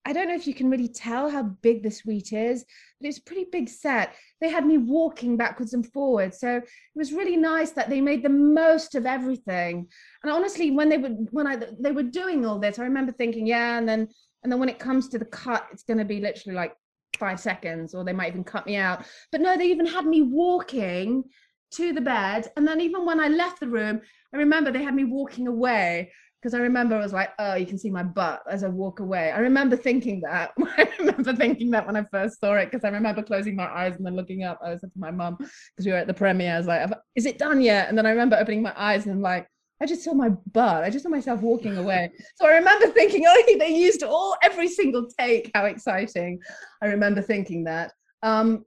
I 0.09 0.15
don't 0.15 0.29
know 0.29 0.35
if 0.35 0.47
you 0.47 0.55
can 0.55 0.71
really 0.71 0.89
tell 0.89 1.29
how 1.29 1.43
big 1.43 1.83
the 1.83 1.91
suite 1.91 2.33
is, 2.33 2.65
but 2.99 3.09
it's 3.09 3.19
a 3.19 3.23
pretty 3.23 3.45
big 3.53 3.69
set. 3.69 4.15
They 4.41 4.49
had 4.49 4.65
me 4.65 4.79
walking 4.79 5.37
backwards 5.37 5.75
and 5.75 5.87
forwards. 5.93 6.41
So 6.41 6.57
it 6.57 6.65
was 6.95 7.13
really 7.13 7.37
nice 7.37 7.73
that 7.73 7.91
they 7.91 8.01
made 8.01 8.23
the 8.23 8.31
most 8.31 8.95
of 8.95 9.05
everything. 9.05 9.87
And 10.23 10.33
honestly, 10.33 10.71
when 10.71 10.89
they 10.89 10.97
were 10.97 11.11
when 11.31 11.47
I 11.47 11.57
they 11.79 11.93
were 11.93 12.05
doing 12.05 12.47
all 12.47 12.59
this, 12.59 12.79
I 12.79 12.85
remember 12.85 13.13
thinking, 13.13 13.47
yeah, 13.47 13.77
and 13.77 13.87
then 13.87 14.09
and 14.43 14.53
then 14.53 14.61
when 14.61 14.69
it 14.69 14.79
comes 14.79 15.09
to 15.09 15.19
the 15.19 15.25
cut, 15.25 15.67
it's 15.73 15.83
gonna 15.83 16.05
be 16.05 16.21
literally 16.21 16.57
like 16.57 16.77
five 17.19 17.41
seconds, 17.41 17.95
or 17.95 18.05
they 18.05 18.13
might 18.13 18.29
even 18.29 18.45
cut 18.45 18.67
me 18.67 18.77
out. 18.77 19.05
But 19.33 19.41
no, 19.41 19.57
they 19.57 19.67
even 19.67 19.87
had 19.87 20.07
me 20.07 20.23
walking 20.23 21.25
to 21.73 21.93
the 21.93 22.01
bed. 22.01 22.51
And 22.57 22.67
then 22.67 22.81
even 22.81 23.05
when 23.05 23.21
I 23.21 23.29
left 23.29 23.61
the 23.61 23.69
room, 23.69 24.01
I 24.33 24.37
remember 24.37 24.71
they 24.71 24.83
had 24.83 24.95
me 24.95 25.05
walking 25.05 25.47
away 25.49 26.13
because 26.41 26.55
I 26.55 26.59
remember 26.59 26.95
I 26.95 27.01
was 27.01 27.13
like, 27.13 27.31
oh, 27.41 27.55
you 27.55 27.67
can 27.67 27.79
see 27.79 27.91
my 27.91 28.05
butt 28.05 28.43
as 28.49 28.63
I 28.63 28.69
walk 28.69 29.01
away. 29.01 29.33
I 29.33 29.41
remember 29.41 29.77
thinking 29.77 30.21
that. 30.21 30.53
I 30.79 30.89
remember 31.01 31.35
thinking 31.35 31.71
that 31.73 31.87
when 31.87 31.97
I 31.97 32.05
first 32.05 32.39
saw 32.39 32.55
it 32.55 32.71
because 32.71 32.85
I 32.85 32.91
remember 32.91 33.23
closing 33.23 33.57
my 33.57 33.67
eyes 33.67 33.97
and 33.97 34.07
then 34.07 34.15
looking 34.15 34.45
up. 34.45 34.61
I 34.63 34.77
said 34.77 34.93
to 34.93 34.99
my 34.99 35.11
mum 35.11 35.37
because 35.39 35.85
we 35.85 35.91
were 35.91 35.99
at 35.99 36.07
the 36.07 36.15
premiere. 36.15 36.55
I 36.55 36.59
was 36.59 36.67
like, 36.67 36.89
is 37.17 37.27
it 37.27 37.39
done 37.39 37.61
yet? 37.61 37.89
And 37.89 37.99
then 37.99 38.07
I 38.07 38.11
remember 38.11 38.37
opening 38.37 38.63
my 38.63 38.73
eyes 38.77 39.07
and 39.07 39.21
like, 39.21 39.49
I 39.81 39.87
just 39.87 40.03
saw 40.03 40.13
my 40.13 40.31
butt. 40.53 40.83
I 40.85 40.91
just 40.91 41.05
saw 41.05 41.09
myself 41.09 41.41
walking 41.41 41.77
away. 41.79 42.11
So 42.37 42.47
I 42.47 42.57
remember 42.57 42.89
thinking, 42.89 43.25
oh, 43.27 43.43
they 43.59 43.69
used 43.75 44.03
all 44.03 44.37
every 44.43 44.69
single 44.69 45.07
take. 45.19 45.51
How 45.55 45.67
exciting! 45.67 46.41
I 46.83 46.87
remember 46.87 47.23
thinking 47.23 47.65
that. 47.65 47.93
Um, 48.23 48.65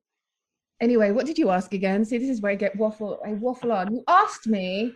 anyway, 0.80 1.12
what 1.12 1.26
did 1.26 1.38
you 1.38 1.50
ask 1.50 1.74
again? 1.74 2.06
See, 2.06 2.17
this 2.17 2.30
is 2.30 2.41
where 2.41 2.52
I 2.52 2.56
get 2.56 2.76
waffle. 2.78 3.19
I 3.26 3.34
waffle 3.34 3.71
on. 3.71 3.93
You 3.93 4.04
asked 4.08 4.47
me. 4.47 4.93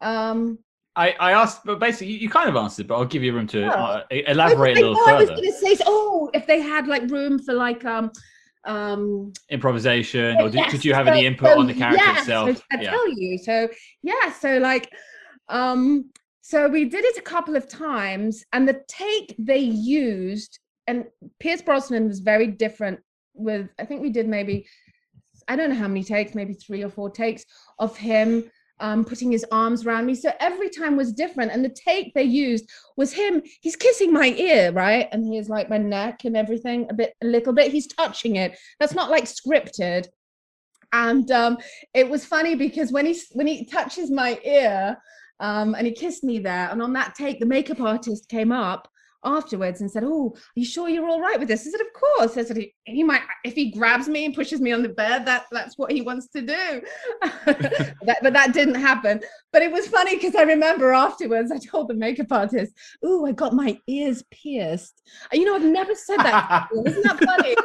Um, 0.00 0.58
I, 0.96 1.10
I 1.18 1.32
asked, 1.32 1.62
but 1.64 1.80
basically, 1.80 2.08
you, 2.12 2.18
you 2.18 2.30
kind 2.30 2.48
of 2.48 2.54
answered, 2.54 2.86
but 2.86 2.94
I'll 2.96 3.04
give 3.04 3.24
you 3.24 3.32
room 3.32 3.48
to 3.48 3.64
Oh. 3.64 3.68
uh, 3.68 4.02
elaborate 4.10 4.76
a 4.76 4.80
I, 4.80 4.82
little 4.82 4.94
thought 4.96 5.08
I 5.08 5.14
was 5.14 5.28
further. 5.28 5.40
going 5.42 5.52
to 5.52 5.58
say, 5.58 5.76
oh, 5.86 6.30
if 6.34 6.46
they 6.46 6.60
had 6.60 6.86
like 6.86 7.10
room 7.10 7.40
for 7.40 7.52
like 7.52 7.84
um 7.84 8.12
um 8.64 9.32
Improvisation, 9.50 10.36
or 10.40 10.44
did, 10.44 10.54
yes, 10.54 10.70
did 10.70 10.84
you 10.84 10.94
have 10.94 11.06
so- 11.06 11.12
any 11.12 11.26
input 11.26 11.48
so, 11.48 11.58
on 11.58 11.66
the 11.66 11.74
character 11.74 12.04
yeah, 12.04 12.18
itself? 12.20 12.62
I 12.70 12.80
yeah. 12.80 12.90
tell 12.90 13.08
you. 13.08 13.38
So 13.38 13.68
yeah, 14.02 14.30
so 14.32 14.58
like 14.58 14.88
um 15.48 16.10
so 16.40 16.68
we 16.68 16.84
did 16.84 17.04
it 17.04 17.16
a 17.16 17.22
couple 17.22 17.56
of 17.56 17.68
times 17.68 18.44
and 18.52 18.68
the 18.68 18.82
take 18.88 19.34
they 19.38 19.58
used 19.58 20.58
and 20.86 21.06
Pierce 21.40 21.62
Brosnan 21.62 22.08
was 22.08 22.20
very 22.20 22.46
different 22.46 23.00
with 23.34 23.68
I 23.78 23.84
think 23.84 24.02
we 24.02 24.10
did 24.10 24.28
maybe 24.28 24.66
I 25.48 25.56
don't 25.56 25.70
know 25.70 25.76
how 25.76 25.88
many 25.88 26.04
takes, 26.04 26.34
maybe 26.34 26.54
three 26.54 26.82
or 26.82 26.90
four 26.90 27.10
takes 27.10 27.44
of 27.78 27.96
him 27.96 28.50
um, 28.80 29.04
putting 29.04 29.30
his 29.30 29.44
arms 29.52 29.86
around 29.86 30.06
me. 30.06 30.14
So 30.14 30.32
every 30.40 30.68
time 30.68 30.96
was 30.96 31.12
different. 31.12 31.52
And 31.52 31.64
the 31.64 31.68
take 31.68 32.12
they 32.14 32.24
used 32.24 32.68
was 32.96 33.12
him, 33.12 33.42
he's 33.60 33.76
kissing 33.76 34.12
my 34.12 34.28
ear, 34.28 34.72
right? 34.72 35.08
And 35.12 35.24
he's 35.24 35.48
like 35.48 35.70
my 35.70 35.78
neck 35.78 36.24
and 36.24 36.36
everything 36.36 36.86
a 36.90 36.94
bit, 36.94 37.14
a 37.22 37.26
little 37.26 37.52
bit. 37.52 37.72
He's 37.72 37.86
touching 37.86 38.36
it. 38.36 38.58
That's 38.80 38.94
not 38.94 39.10
like 39.10 39.24
scripted. 39.24 40.06
And 40.92 41.30
um, 41.30 41.58
it 41.92 42.08
was 42.08 42.24
funny 42.24 42.54
because 42.54 42.92
when 42.92 43.06
he 43.06 43.20
when 43.32 43.46
he 43.46 43.64
touches 43.64 44.10
my 44.10 44.38
ear 44.44 44.96
um, 45.40 45.74
and 45.74 45.86
he 45.86 45.92
kissed 45.92 46.24
me 46.24 46.38
there, 46.38 46.68
and 46.70 46.82
on 46.82 46.92
that 46.94 47.14
take, 47.14 47.40
the 47.40 47.46
makeup 47.46 47.80
artist 47.80 48.28
came 48.28 48.52
up 48.52 48.88
afterwards 49.24 49.80
and 49.80 49.90
said, 49.90 50.04
"Oh, 50.04 50.34
are 50.34 50.40
you 50.54 50.64
sure 50.64 50.88
you're 50.88 51.08
all 51.08 51.20
right 51.20 51.38
with 51.38 51.48
this?" 51.48 51.66
I 51.66 51.70
said, 51.70 51.80
"Of 51.80 51.92
course." 51.92 52.36
I 52.36 52.44
said, 52.44 52.56
"He, 52.56 52.74
he 52.84 53.02
might 53.02 53.22
if 53.44 53.54
he 53.54 53.70
grabs 53.70 54.08
me 54.08 54.26
and 54.26 54.34
pushes 54.34 54.60
me 54.60 54.72
on 54.72 54.82
the 54.82 54.88
bed, 54.88 55.26
that 55.26 55.46
that's 55.50 55.78
what 55.78 55.90
he 55.90 56.02
wants 56.02 56.28
to 56.28 56.42
do." 56.42 56.82
that, 57.46 58.18
but 58.22 58.32
that 58.32 58.52
didn't 58.52 58.76
happen. 58.76 59.20
But 59.52 59.62
it 59.62 59.72
was 59.72 59.88
funny 59.88 60.16
because 60.16 60.34
I 60.34 60.42
remember 60.42 60.92
afterwards, 60.92 61.50
I 61.50 61.58
told 61.58 61.88
the 61.88 61.94
makeup 61.94 62.30
artist, 62.30 62.72
"Oh, 63.02 63.26
I 63.26 63.32
got 63.32 63.54
my 63.54 63.78
ears 63.86 64.22
pierced." 64.30 65.02
And, 65.32 65.40
you 65.40 65.46
know, 65.46 65.56
I've 65.56 65.62
never 65.62 65.94
said 65.94 66.18
that. 66.18 66.68
Isn't 66.86 67.02
that 67.02 67.24
funny? 67.24 67.56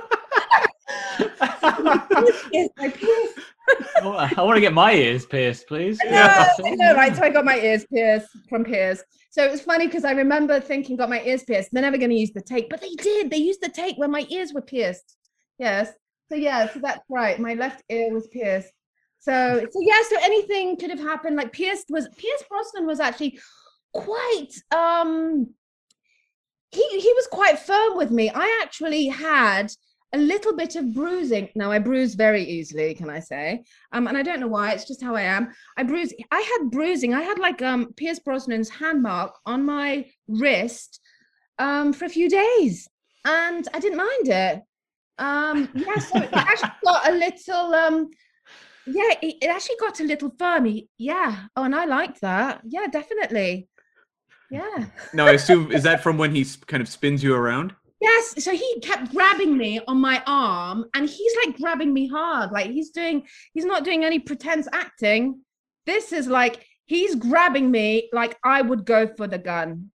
yes, 2.52 2.70
I 2.78 2.90
pierced. 2.90 3.40
I 4.02 4.34
want 4.38 4.56
to 4.56 4.62
get 4.62 4.74
my 4.74 4.94
ears 4.94 5.26
pierced, 5.26 5.68
please. 5.68 6.00
Know, 6.04 6.28
I 6.66 6.76
know, 6.76 6.96
right? 6.96 7.16
So 7.16 7.24
I 7.24 7.30
got 7.30 7.46
my 7.46 7.60
ears 7.60 7.86
pierced 7.92 8.28
from 8.48 8.64
Pierce. 8.64 9.04
So 9.32 9.44
it 9.44 9.52
was 9.52 9.62
funny 9.62 9.88
because 9.88 10.06
I 10.06 10.12
remember 10.12 10.60
thinking, 10.60 10.96
got 10.96 11.10
my 11.10 11.22
ears 11.22 11.44
pierced. 11.44 11.70
They're 11.72 11.82
never 11.82 11.98
going 11.98 12.10
to 12.10 12.16
use 12.16 12.32
the 12.32 12.42
tape, 12.42 12.68
but 12.70 12.82
they 12.82 12.94
did. 12.96 13.30
They 13.30 13.38
used 13.38 13.62
the 13.62 13.70
tape 13.70 13.98
when 13.98 14.12
my 14.12 14.26
ears 14.30 14.54
were 14.54 14.62
pierced. 14.62 15.18
Yes. 15.58 15.94
So 16.30 16.36
yeah, 16.36 16.72
so 16.72 16.80
that's 16.80 17.02
right. 17.10 17.40
My 17.40 17.56
left 17.56 17.84
ear 17.90 18.14
was 18.14 18.28
pierced. 18.28 18.72
So 19.20 19.66
so 19.72 19.80
yeah, 19.82 20.02
so 20.10 20.16
anything 20.22 20.78
could 20.78 20.90
have 20.90 21.00
happened. 21.00 21.36
Like 21.36 21.52
Pierce 21.52 21.84
was 21.90 22.08
Pierce 22.18 22.44
Brosnan 22.48 22.86
was 22.86 23.00
actually 23.00 23.40
quite 23.94 24.52
um 24.74 25.48
he 26.72 26.88
he 27.00 27.14
was 27.14 27.28
quite 27.28 27.60
firm 27.60 27.98
with 27.98 28.12
me. 28.12 28.30
I 28.34 28.60
actually 28.64 29.08
had 29.08 29.72
a 30.14 30.18
little 30.18 30.56
bit 30.56 30.76
of 30.76 30.94
bruising. 30.94 31.50
Now 31.56 31.72
I 31.72 31.80
bruise 31.80 32.16
very 32.16 32.44
easily, 32.44 32.94
can 32.94 33.10
I 33.10 33.20
say? 33.20 33.64
Um, 33.92 34.08
and 34.08 34.18
I 34.18 34.24
don't 34.24 34.40
know 34.40 34.48
why. 34.48 34.72
It's 34.72 34.86
just 34.86 35.04
how 35.04 35.16
I 35.16 35.22
am. 35.22 35.50
I 35.78 35.84
bruise. 35.84 36.14
I 36.32 36.40
had 36.42 36.72
bruising. 36.72 37.14
I 37.14 37.22
had 37.22 37.40
like 37.40 37.62
um 37.62 37.94
Pierce 37.94 38.20
Brosnan's 38.20 38.70
hand 38.70 39.04
mark 39.04 39.36
on 39.46 39.66
my 39.66 40.06
wrist 40.28 41.00
um 41.60 41.94
for 41.94 42.06
a 42.06 42.10
few 42.10 42.30
days, 42.30 42.88
and 43.26 43.68
I 43.74 43.80
didn't 43.80 43.98
mind 43.98 44.28
it. 44.28 44.62
Um, 45.20 45.70
yeah, 45.76 46.00
so 46.00 46.22
it 46.22 46.30
actually 46.34 46.72
got 46.84 47.10
a 47.10 47.14
little 47.14 47.74
um. 47.76 48.10
Yeah, 48.86 49.14
it, 49.22 49.36
it 49.42 49.48
actually 49.48 49.76
got 49.80 50.00
a 50.00 50.04
little 50.04 50.32
firmy. 50.32 50.88
Yeah. 50.98 51.46
Oh, 51.56 51.64
and 51.64 51.76
I 51.76 51.86
liked 51.86 52.22
that. 52.22 52.62
Yeah, 52.66 52.88
definitely. 52.88 53.68
Yeah. 54.50 54.86
Now, 55.14 55.28
I 55.28 55.34
assume 55.34 55.72
is 55.72 55.84
that 55.84 56.02
from 56.02 56.18
when 56.18 56.34
he 56.34 56.44
kind 56.66 56.82
of 56.82 56.90
spins 56.90 57.24
you 57.24 57.36
around? 57.36 57.76
Yes, 58.02 58.44
so 58.44 58.52
he 58.52 58.80
kept 58.82 59.12
grabbing 59.12 59.58
me 59.58 59.82
on 59.88 59.98
my 59.98 60.24
arm 60.26 60.86
and 60.94 61.10
he's 61.10 61.34
like 61.44 61.58
grabbing 61.58 61.94
me 61.94 62.08
hard. 62.08 62.52
Like 62.52 62.72
he's 62.72 62.92
doing, 62.92 63.28
he's 63.54 63.66
not 63.66 63.84
doing 63.84 64.06
any 64.06 64.20
pretense 64.20 64.68
acting. 64.72 65.42
This 65.86 66.14
is 66.14 66.28
like 66.28 66.66
he's 66.86 67.16
grabbing 67.16 67.70
me 67.70 68.10
like 68.14 68.38
I 68.44 68.62
would 68.62 68.86
go 68.86 69.08
for 69.18 69.28
the 69.28 69.38
gun. 69.38 69.92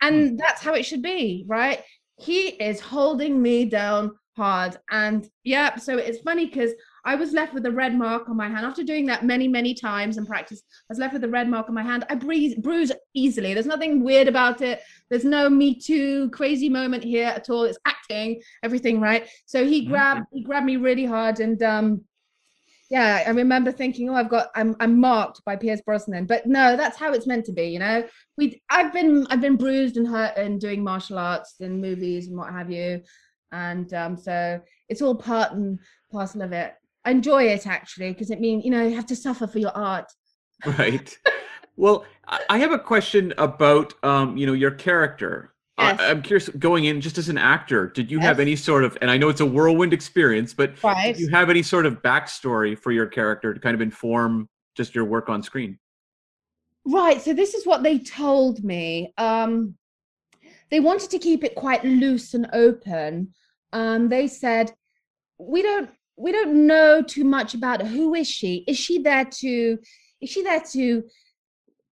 And 0.00 0.30
hmm. 0.30 0.36
that's 0.36 0.62
how 0.62 0.74
it 0.74 0.84
should 0.84 1.02
be, 1.02 1.44
right? 1.46 1.82
He 2.18 2.48
is 2.48 2.80
holding 2.80 3.40
me 3.40 3.66
down 3.66 4.12
hard. 4.36 4.76
And 4.90 5.28
yeah, 5.44 5.76
so 5.76 5.96
it's 5.98 6.20
funny 6.20 6.46
because 6.46 6.72
I 7.04 7.16
was 7.16 7.32
left 7.32 7.52
with 7.52 7.66
a 7.66 7.70
red 7.70 7.96
mark 7.96 8.28
on 8.28 8.36
my 8.36 8.48
hand 8.48 8.64
after 8.64 8.84
doing 8.84 9.06
that 9.06 9.24
many, 9.24 9.48
many 9.48 9.74
times 9.74 10.18
in 10.18 10.26
practice. 10.26 10.62
I 10.70 10.92
was 10.92 10.98
left 10.98 11.14
with 11.14 11.24
a 11.24 11.28
red 11.28 11.48
mark 11.48 11.68
on 11.68 11.74
my 11.74 11.82
hand. 11.82 12.04
I 12.08 12.14
bruise, 12.14 12.54
bruise 12.54 12.92
easily. 13.14 13.54
There's 13.54 13.66
nothing 13.66 14.04
weird 14.04 14.28
about 14.28 14.60
it. 14.60 14.82
There's 15.10 15.24
no 15.24 15.50
me 15.50 15.74
too 15.78 16.30
crazy 16.30 16.68
moment 16.68 17.02
here 17.02 17.26
at 17.26 17.50
all. 17.50 17.64
It's 17.64 17.78
acting, 17.86 18.40
everything 18.62 19.00
right. 19.00 19.28
So 19.46 19.66
he 19.66 19.84
Mhm. 19.84 19.88
grabbed, 19.88 20.26
he 20.32 20.42
grabbed 20.44 20.66
me 20.66 20.76
really 20.76 21.04
hard, 21.04 21.40
and 21.40 21.60
um, 21.62 22.04
yeah, 22.88 23.24
I 23.26 23.30
remember 23.30 23.72
thinking, 23.72 24.10
oh, 24.10 24.14
I've 24.14 24.28
got, 24.28 24.50
I'm, 24.54 24.76
I'm 24.78 25.00
marked 25.00 25.42
by 25.46 25.56
Pierce 25.56 25.80
Brosnan. 25.80 26.26
But 26.26 26.46
no, 26.46 26.76
that's 26.76 26.98
how 26.98 27.14
it's 27.14 27.26
meant 27.26 27.46
to 27.46 27.52
be. 27.52 27.64
You 27.68 27.78
know, 27.78 28.06
we, 28.36 28.62
I've 28.68 28.92
been, 28.92 29.26
I've 29.30 29.40
been 29.40 29.56
bruised 29.56 29.96
and 29.96 30.06
hurt 30.06 30.36
and 30.36 30.60
doing 30.60 30.84
martial 30.84 31.18
arts 31.18 31.54
and 31.60 31.80
movies 31.80 32.28
and 32.28 32.36
what 32.36 32.52
have 32.52 32.70
you, 32.70 33.02
and 33.50 33.92
um, 33.94 34.16
so 34.16 34.60
it's 34.88 35.02
all 35.02 35.14
part 35.14 35.52
and 35.52 35.78
parcel 36.12 36.42
of 36.42 36.52
it. 36.52 36.74
Enjoy 37.04 37.44
it 37.44 37.66
actually 37.66 38.12
because 38.12 38.30
it 38.30 38.40
means 38.40 38.64
you 38.64 38.70
know 38.70 38.86
you 38.86 38.94
have 38.94 39.06
to 39.06 39.16
suffer 39.16 39.46
for 39.46 39.58
your 39.58 39.76
art. 39.76 40.10
Right. 40.64 41.16
well, 41.76 42.04
I 42.48 42.58
have 42.58 42.72
a 42.72 42.78
question 42.78 43.34
about 43.38 43.94
um, 44.04 44.36
you 44.36 44.46
know, 44.46 44.52
your 44.52 44.70
character. 44.70 45.52
Yes. 45.78 45.98
I, 45.98 46.10
I'm 46.10 46.22
curious, 46.22 46.48
going 46.50 46.84
in 46.84 47.00
just 47.00 47.18
as 47.18 47.28
an 47.28 47.38
actor, 47.38 47.88
did 47.88 48.10
you 48.10 48.20
have 48.20 48.38
any 48.38 48.54
sort 48.54 48.84
of, 48.84 48.96
and 49.00 49.10
I 49.10 49.16
know 49.16 49.30
it's 49.30 49.40
a 49.40 49.46
whirlwind 49.46 49.92
experience, 49.92 50.52
but 50.54 50.80
Right. 50.84 51.16
did 51.16 51.20
you 51.20 51.30
have 51.30 51.50
any 51.50 51.62
sort 51.62 51.86
of 51.86 52.02
backstory 52.02 52.78
for 52.78 52.92
your 52.92 53.06
character 53.06 53.54
to 53.54 53.58
kind 53.58 53.74
of 53.74 53.80
inform 53.80 54.48
just 54.76 54.94
your 54.94 55.04
work 55.06 55.28
on 55.28 55.42
screen? 55.42 55.78
Right. 56.84 57.20
So 57.22 57.32
this 57.32 57.54
is 57.54 57.66
what 57.66 57.82
they 57.82 57.98
told 57.98 58.62
me. 58.62 59.14
Um, 59.16 59.74
they 60.70 60.80
wanted 60.80 61.10
to 61.10 61.18
keep 61.18 61.42
it 61.42 61.54
quite 61.54 61.84
loose 61.84 62.34
and 62.34 62.48
open. 62.52 63.34
Um, 63.72 64.08
they 64.08 64.26
said, 64.28 64.72
"We 65.38 65.62
don't, 65.62 65.90
we 66.22 66.30
don't 66.30 66.66
know 66.66 67.02
too 67.02 67.24
much 67.24 67.54
about 67.54 67.82
who 67.82 68.14
is 68.14 68.28
she. 68.30 68.64
Is 68.68 68.78
she 68.78 68.98
there 68.98 69.24
to, 69.24 69.78
is 70.20 70.30
she 70.30 70.42
there 70.42 70.62
to 70.72 71.02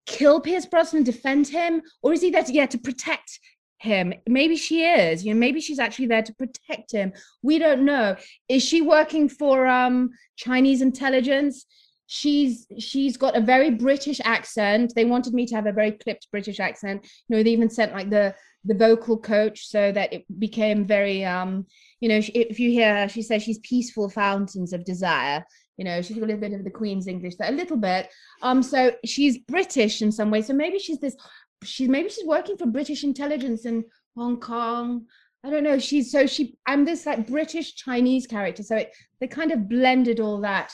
kill 0.06 0.40
Pierce 0.40 0.66
Brosnan, 0.66 1.04
defend 1.04 1.48
him, 1.50 1.82
or 2.02 2.14
is 2.14 2.22
he 2.22 2.32
there 2.32 2.44
to, 2.44 2.54
yeah, 2.54 2.68
to 2.68 2.78
protect 2.78 3.40
him? 3.80 4.14
Maybe 4.26 4.56
she 4.56 4.86
is. 4.86 5.26
You 5.26 5.34
know, 5.34 5.40
maybe 5.40 5.60
she's 5.60 5.80
actually 5.80 6.08
there 6.08 6.24
to 6.24 6.34
protect 6.36 6.94
him. 6.94 7.12
We 7.42 7.60
don't 7.60 7.84
know. 7.84 8.16
Is 8.48 8.64
she 8.64 8.80
working 8.82 9.28
for 9.28 9.68
um 9.68 10.12
Chinese 10.38 10.82
intelligence? 10.82 11.66
she's 12.06 12.68
she's 12.78 13.18
got 13.18 13.36
a 13.36 13.42
very 13.42 13.72
british 13.72 14.20
accent 14.26 14.92
they 14.94 15.06
wanted 15.06 15.34
me 15.34 15.46
to 15.46 15.56
have 15.56 15.66
a 15.66 15.72
very 15.72 15.92
clipped 15.92 16.28
british 16.32 16.60
accent 16.60 17.02
you 17.28 17.36
know 17.36 17.42
they 17.42 17.52
even 17.52 17.70
sent 17.70 17.94
like 17.94 18.10
the 18.10 18.36
the 18.66 18.74
vocal 18.74 19.18
coach 19.18 19.68
so 19.68 19.92
that 19.92 20.12
it 20.14 20.24
became 20.40 20.86
very 20.86 21.24
um 21.26 21.66
you 22.04 22.10
know 22.10 22.22
if 22.34 22.60
you 22.60 22.70
hear 22.70 22.96
her 22.96 23.10
she 23.10 23.22
says 23.22 23.44
she's 23.44 23.60
peaceful 23.60 24.10
fountains 24.10 24.74
of 24.74 24.84
desire 24.84 25.44
you 25.78 25.86
know 25.86 26.02
she's 26.02 26.18
got 26.18 26.24
a 26.24 26.28
little 26.28 26.42
bit 26.42 26.54
of 26.54 26.64
the 26.64 26.70
queen's 26.70 27.08
english 27.08 27.36
there 27.36 27.50
a 27.50 27.56
little 27.56 27.78
bit 27.78 28.10
um 28.42 28.62
so 28.62 28.92
she's 29.06 29.38
british 29.40 30.02
in 30.02 30.12
some 30.12 30.30
way 30.30 30.42
so 30.42 30.54
maybe 30.54 30.80
she's 30.80 31.00
this 31.00 31.16
she's 31.64 31.90
maybe 31.90 32.10
she's 32.10 32.28
working 32.28 32.58
for 32.58 32.66
british 32.68 33.04
intelligence 33.04 33.66
in 33.66 33.84
hong 34.16 34.40
kong 34.40 35.06
i 35.44 35.50
don't 35.50 35.64
know 35.64 35.80
she's 35.80 36.12
so 36.12 36.28
she 36.28 36.56
i'm 36.68 36.86
this 36.86 37.06
like 37.06 37.26
british 37.26 37.76
chinese 37.76 38.28
character 38.28 38.62
so 38.62 38.76
it 38.76 38.94
they 39.20 39.28
kind 39.28 39.52
of 39.52 39.70
blended 39.70 40.20
all 40.20 40.42
that 40.42 40.74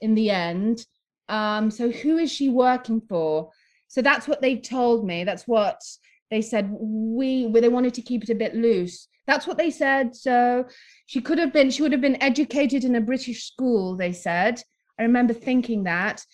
in 0.00 0.14
the 0.14 0.30
end. 0.30 0.86
Um, 1.28 1.70
so 1.70 1.90
who 1.90 2.18
is 2.18 2.32
she 2.32 2.48
working 2.48 3.00
for? 3.00 3.50
So 3.88 4.02
that's 4.02 4.28
what 4.28 4.40
they 4.40 4.56
told 4.56 5.06
me. 5.06 5.24
That's 5.24 5.46
what 5.46 5.80
they 6.30 6.42
said. 6.42 6.70
We 6.70 7.46
well, 7.46 7.62
they 7.62 7.68
wanted 7.68 7.94
to 7.94 8.02
keep 8.02 8.22
it 8.22 8.30
a 8.30 8.34
bit 8.34 8.54
loose. 8.54 9.08
That's 9.28 9.46
what 9.46 9.58
they 9.58 9.70
said. 9.70 10.16
So 10.16 10.64
she 11.06 11.20
could 11.20 11.38
have 11.38 11.52
been, 11.52 11.70
she 11.70 11.82
would 11.82 11.92
have 11.92 12.00
been 12.00 12.20
educated 12.22 12.82
in 12.82 12.96
a 12.96 13.00
British 13.00 13.46
school, 13.46 13.94
they 13.94 14.12
said. 14.12 14.60
I 14.98 15.02
remember 15.02 15.34
thinking 15.34 15.84
that. 15.84 16.24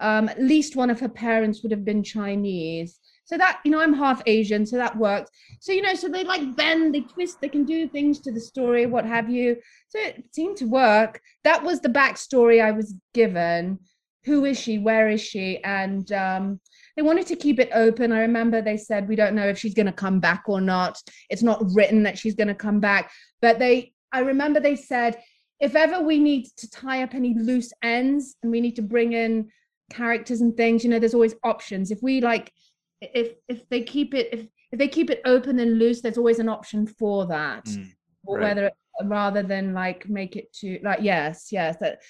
Um, 0.00 0.28
at 0.28 0.40
least 0.40 0.76
one 0.76 0.90
of 0.90 1.00
her 1.00 1.08
parents 1.08 1.62
would 1.62 1.72
have 1.72 1.84
been 1.84 2.04
Chinese. 2.04 3.00
So 3.24 3.38
that, 3.38 3.60
you 3.64 3.70
know, 3.70 3.80
I'm 3.80 3.94
half 3.94 4.20
Asian, 4.26 4.66
so 4.66 4.76
that 4.76 4.98
worked. 4.98 5.30
So, 5.60 5.72
you 5.72 5.80
know, 5.80 5.94
so 5.94 6.08
they 6.08 6.24
like 6.24 6.54
bend, 6.54 6.94
they 6.94 7.00
twist, 7.00 7.40
they 7.40 7.48
can 7.48 7.64
do 7.64 7.88
things 7.88 8.18
to 8.20 8.32
the 8.32 8.40
story, 8.40 8.84
what 8.84 9.06
have 9.06 9.30
you. 9.30 9.56
So 9.88 9.98
it 9.98 10.24
seemed 10.32 10.58
to 10.58 10.66
work. 10.66 11.22
That 11.44 11.62
was 11.62 11.80
the 11.80 11.88
backstory 11.88 12.62
I 12.62 12.72
was 12.72 12.94
given. 13.14 13.78
Who 14.24 14.44
is 14.44 14.60
she? 14.60 14.78
Where 14.78 15.08
is 15.08 15.22
she? 15.22 15.62
And 15.64 16.12
um, 16.12 16.60
they 16.96 17.02
wanted 17.02 17.26
to 17.28 17.36
keep 17.36 17.58
it 17.58 17.70
open. 17.74 18.12
I 18.12 18.20
remember 18.20 18.60
they 18.60 18.76
said, 18.76 19.08
we 19.08 19.16
don't 19.16 19.34
know 19.34 19.48
if 19.48 19.58
she's 19.58 19.74
going 19.74 19.86
to 19.86 19.92
come 19.92 20.20
back 20.20 20.44
or 20.46 20.60
not. 20.60 20.98
It's 21.30 21.42
not 21.42 21.62
written 21.74 22.02
that 22.02 22.18
she's 22.18 22.34
going 22.34 22.48
to 22.48 22.54
come 22.54 22.80
back. 22.80 23.10
But 23.40 23.58
they, 23.58 23.92
I 24.12 24.20
remember 24.20 24.60
they 24.60 24.76
said, 24.76 25.18
if 25.60 25.74
ever 25.74 26.00
we 26.00 26.18
need 26.18 26.46
to 26.58 26.70
tie 26.70 27.02
up 27.02 27.14
any 27.14 27.34
loose 27.38 27.72
ends 27.82 28.36
and 28.42 28.50
we 28.50 28.60
need 28.60 28.76
to 28.76 28.82
bring 28.82 29.12
in 29.12 29.48
characters 29.90 30.40
and 30.40 30.56
things, 30.56 30.84
you 30.84 30.90
know, 30.90 30.98
there's 30.98 31.14
always 31.14 31.34
options. 31.44 31.90
If 31.90 32.02
we 32.02 32.20
like, 32.20 32.52
if 33.00 33.34
if 33.48 33.68
they 33.68 33.82
keep 33.82 34.14
it 34.14 34.28
if 34.32 34.46
if 34.70 34.78
they 34.78 34.88
keep 34.88 35.10
it 35.10 35.22
open 35.24 35.58
and 35.58 35.78
loose, 35.78 36.00
there's 36.00 36.18
always 36.18 36.38
an 36.38 36.48
option 36.48 36.86
for 36.86 37.26
that. 37.26 37.64
Mm, 37.64 37.88
or 38.24 38.38
right. 38.38 38.56
whether 38.56 38.70
rather 39.04 39.42
than 39.42 39.72
like 39.72 40.08
make 40.08 40.36
it 40.36 40.52
to 40.52 40.78
like 40.82 41.00
yes 41.02 41.48
yes 41.50 41.76
that 41.80 42.02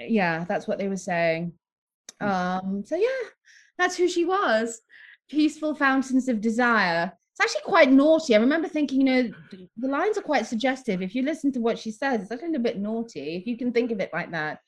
yeah 0.00 0.44
that's 0.44 0.68
what 0.68 0.78
they 0.78 0.88
were 0.88 0.96
saying 0.96 1.52
Mm. 2.20 2.28
um 2.28 2.84
so 2.84 2.96
yeah 2.96 3.08
that's 3.80 3.96
who 3.96 4.08
she 4.08 4.24
was. 4.24 4.80
Peaceful 5.28 5.74
fountains 5.74 6.28
of 6.28 6.40
desire. 6.40 7.12
It's 7.32 7.40
actually 7.40 7.70
quite 7.70 7.90
naughty. 7.90 8.34
I 8.34 8.38
remember 8.38 8.68
thinking 8.68 9.00
you 9.00 9.04
know 9.04 9.30
the 9.78 9.88
lines 9.88 10.18
are 10.18 10.22
quite 10.22 10.46
suggestive. 10.46 11.00
If 11.02 11.14
you 11.14 11.22
listen 11.22 11.52
to 11.52 11.60
what 11.60 11.78
she 11.78 11.90
says 11.90 12.20
it's 12.22 12.30
actually 12.32 12.54
a 12.56 12.60
bit 12.60 12.78
naughty 12.78 13.36
if 13.36 13.46
you 13.46 13.56
can 13.56 13.72
think 13.72 13.90
of 13.90 14.00
it 14.00 14.10
like 14.12 14.30
that. 14.32 14.60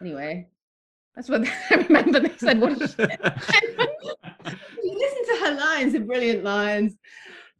Anyway 0.00 0.48
that's 1.14 1.28
what 1.28 1.46
i 1.70 1.74
remember 1.76 2.18
they 2.18 2.36
said 2.38 2.60
"What?" 2.60 2.76
she 2.76 2.86
you 4.82 4.98
listen 4.98 5.24
to 5.26 5.44
her 5.44 5.54
lines 5.54 5.92
they're 5.92 6.00
brilliant 6.02 6.44
lines. 6.44 6.96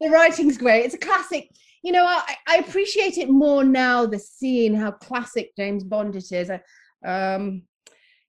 The 0.00 0.10
writing's 0.10 0.58
great. 0.58 0.84
It's 0.86 0.94
a 0.94 0.98
classic 0.98 1.50
you 1.82 1.92
know 1.92 2.04
I, 2.06 2.22
I 2.48 2.56
appreciate 2.58 3.18
it 3.18 3.28
more 3.28 3.62
now 3.64 4.06
the 4.06 4.18
scene 4.18 4.74
how 4.74 4.92
classic 4.92 5.50
james 5.56 5.84
bond 5.84 6.16
it 6.16 6.32
is. 6.32 6.50
I- 6.50 6.62
um 7.04 7.62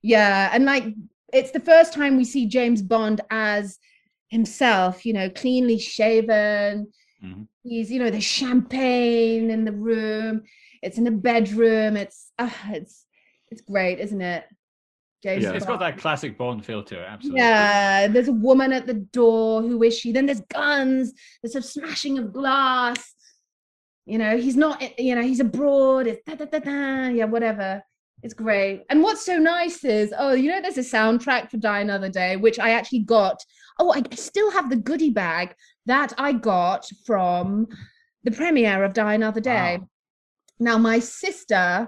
yeah 0.02 0.50
and 0.52 0.66
like 0.66 0.84
it's 1.34 1.52
the 1.52 1.60
first 1.60 1.94
time 1.94 2.18
we 2.18 2.24
see 2.26 2.46
james 2.48 2.82
bond 2.82 3.22
as 3.32 3.78
himself 4.30 5.06
you 5.06 5.14
know 5.14 5.30
cleanly 5.30 5.78
shaven 5.80 6.88
Mhm. 7.24 7.48
he's 7.64 7.90
you 7.92 8.00
know 8.00 8.10
the 8.10 8.20
champagne 8.22 9.50
in 9.50 9.64
the 9.66 9.72
room 9.72 10.44
it's 10.82 10.98
in 10.98 11.04
the 11.06 11.12
bedroom 11.12 11.96
it's 11.98 12.32
uh, 12.38 12.50
it's 12.70 13.06
it's 13.50 13.62
great 13.62 14.00
isn't 14.00 14.22
it 14.22 14.44
james 15.24 15.44
Yeah. 15.44 15.54
It's 15.54 15.66
got 15.66 15.80
that 15.80 15.98
classic 15.98 16.38
Bond 16.38 16.64
feel 16.66 16.84
to 16.84 16.96
it, 17.02 17.06
absolutely. 17.08 17.40
Yeah, 17.42 18.08
there's 18.08 18.28
a 18.28 18.34
woman 18.34 18.72
at 18.74 18.86
the 18.86 18.94
door. 18.94 19.62
Who 19.64 19.82
is 19.82 19.98
she? 19.98 20.12
Then 20.12 20.26
there's 20.28 20.42
guns. 20.42 21.14
There's 21.42 21.56
a 21.56 21.62
smashing 21.64 22.20
of 22.20 22.32
glass. 22.32 23.16
You 24.06 24.20
know, 24.20 24.38
he's 24.38 24.56
not. 24.56 24.76
You 25.00 25.16
know, 25.16 25.24
he's 25.24 25.40
abroad. 25.40 26.06
It's 26.06 26.22
da, 26.28 26.36
da, 26.36 26.46
da, 26.46 26.60
da, 26.60 27.08
yeah, 27.08 27.26
whatever. 27.26 27.82
It's 28.26 28.34
great. 28.34 28.86
And 28.90 29.04
what's 29.04 29.24
so 29.24 29.38
nice 29.38 29.84
is, 29.84 30.12
oh, 30.18 30.34
you 30.34 30.50
know, 30.50 30.60
there's 30.60 30.80
a 30.80 30.82
soundtrack 30.82 31.52
for 31.52 31.58
Die 31.58 31.80
Another 31.80 32.10
Day, 32.10 32.38
which 32.38 32.58
I 32.58 32.72
actually 32.72 33.02
got. 33.02 33.40
Oh, 33.78 33.94
I 33.94 34.02
still 34.16 34.50
have 34.50 34.68
the 34.68 34.78
goodie 34.78 35.12
bag 35.12 35.54
that 35.86 36.12
I 36.18 36.32
got 36.32 36.90
from 37.06 37.68
the 38.24 38.32
premiere 38.32 38.84
of 38.84 38.94
Die 38.94 39.14
Another 39.14 39.42
Day. 39.42 39.78
Wow. 39.78 39.90
Now, 40.58 40.78
my 40.80 40.98
sister 40.98 41.88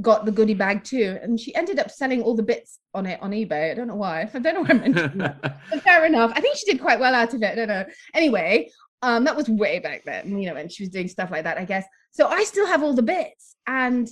got 0.00 0.24
the 0.24 0.30
goodie 0.30 0.54
bag 0.54 0.84
too, 0.84 1.18
and 1.20 1.40
she 1.40 1.52
ended 1.56 1.80
up 1.80 1.90
selling 1.90 2.22
all 2.22 2.36
the 2.36 2.44
bits 2.44 2.78
on 2.94 3.06
it 3.06 3.20
on 3.20 3.32
eBay. 3.32 3.72
I 3.72 3.74
don't 3.74 3.88
know 3.88 3.96
why. 3.96 4.30
I 4.32 4.38
don't 4.38 4.54
know 4.54 4.60
why 4.60 4.68
I 4.70 4.74
mentioned 4.74 5.20
that. 5.20 5.62
But 5.70 5.82
fair 5.82 6.06
enough. 6.06 6.30
I 6.36 6.40
think 6.40 6.58
she 6.58 6.70
did 6.70 6.80
quite 6.80 7.00
well 7.00 7.12
out 7.16 7.34
of 7.34 7.42
it. 7.42 7.50
I 7.50 7.54
don't 7.56 7.66
know. 7.66 7.86
Anyway, 8.14 8.70
um, 9.02 9.24
that 9.24 9.34
was 9.34 9.48
way 9.48 9.80
back 9.80 10.04
then, 10.04 10.38
you 10.38 10.48
know, 10.48 10.54
when 10.54 10.68
she 10.68 10.84
was 10.84 10.90
doing 10.90 11.08
stuff 11.08 11.32
like 11.32 11.42
that, 11.42 11.58
I 11.58 11.64
guess. 11.64 11.86
So 12.12 12.28
I 12.28 12.44
still 12.44 12.68
have 12.68 12.84
all 12.84 12.94
the 12.94 13.02
bits. 13.02 13.56
And 13.66 14.08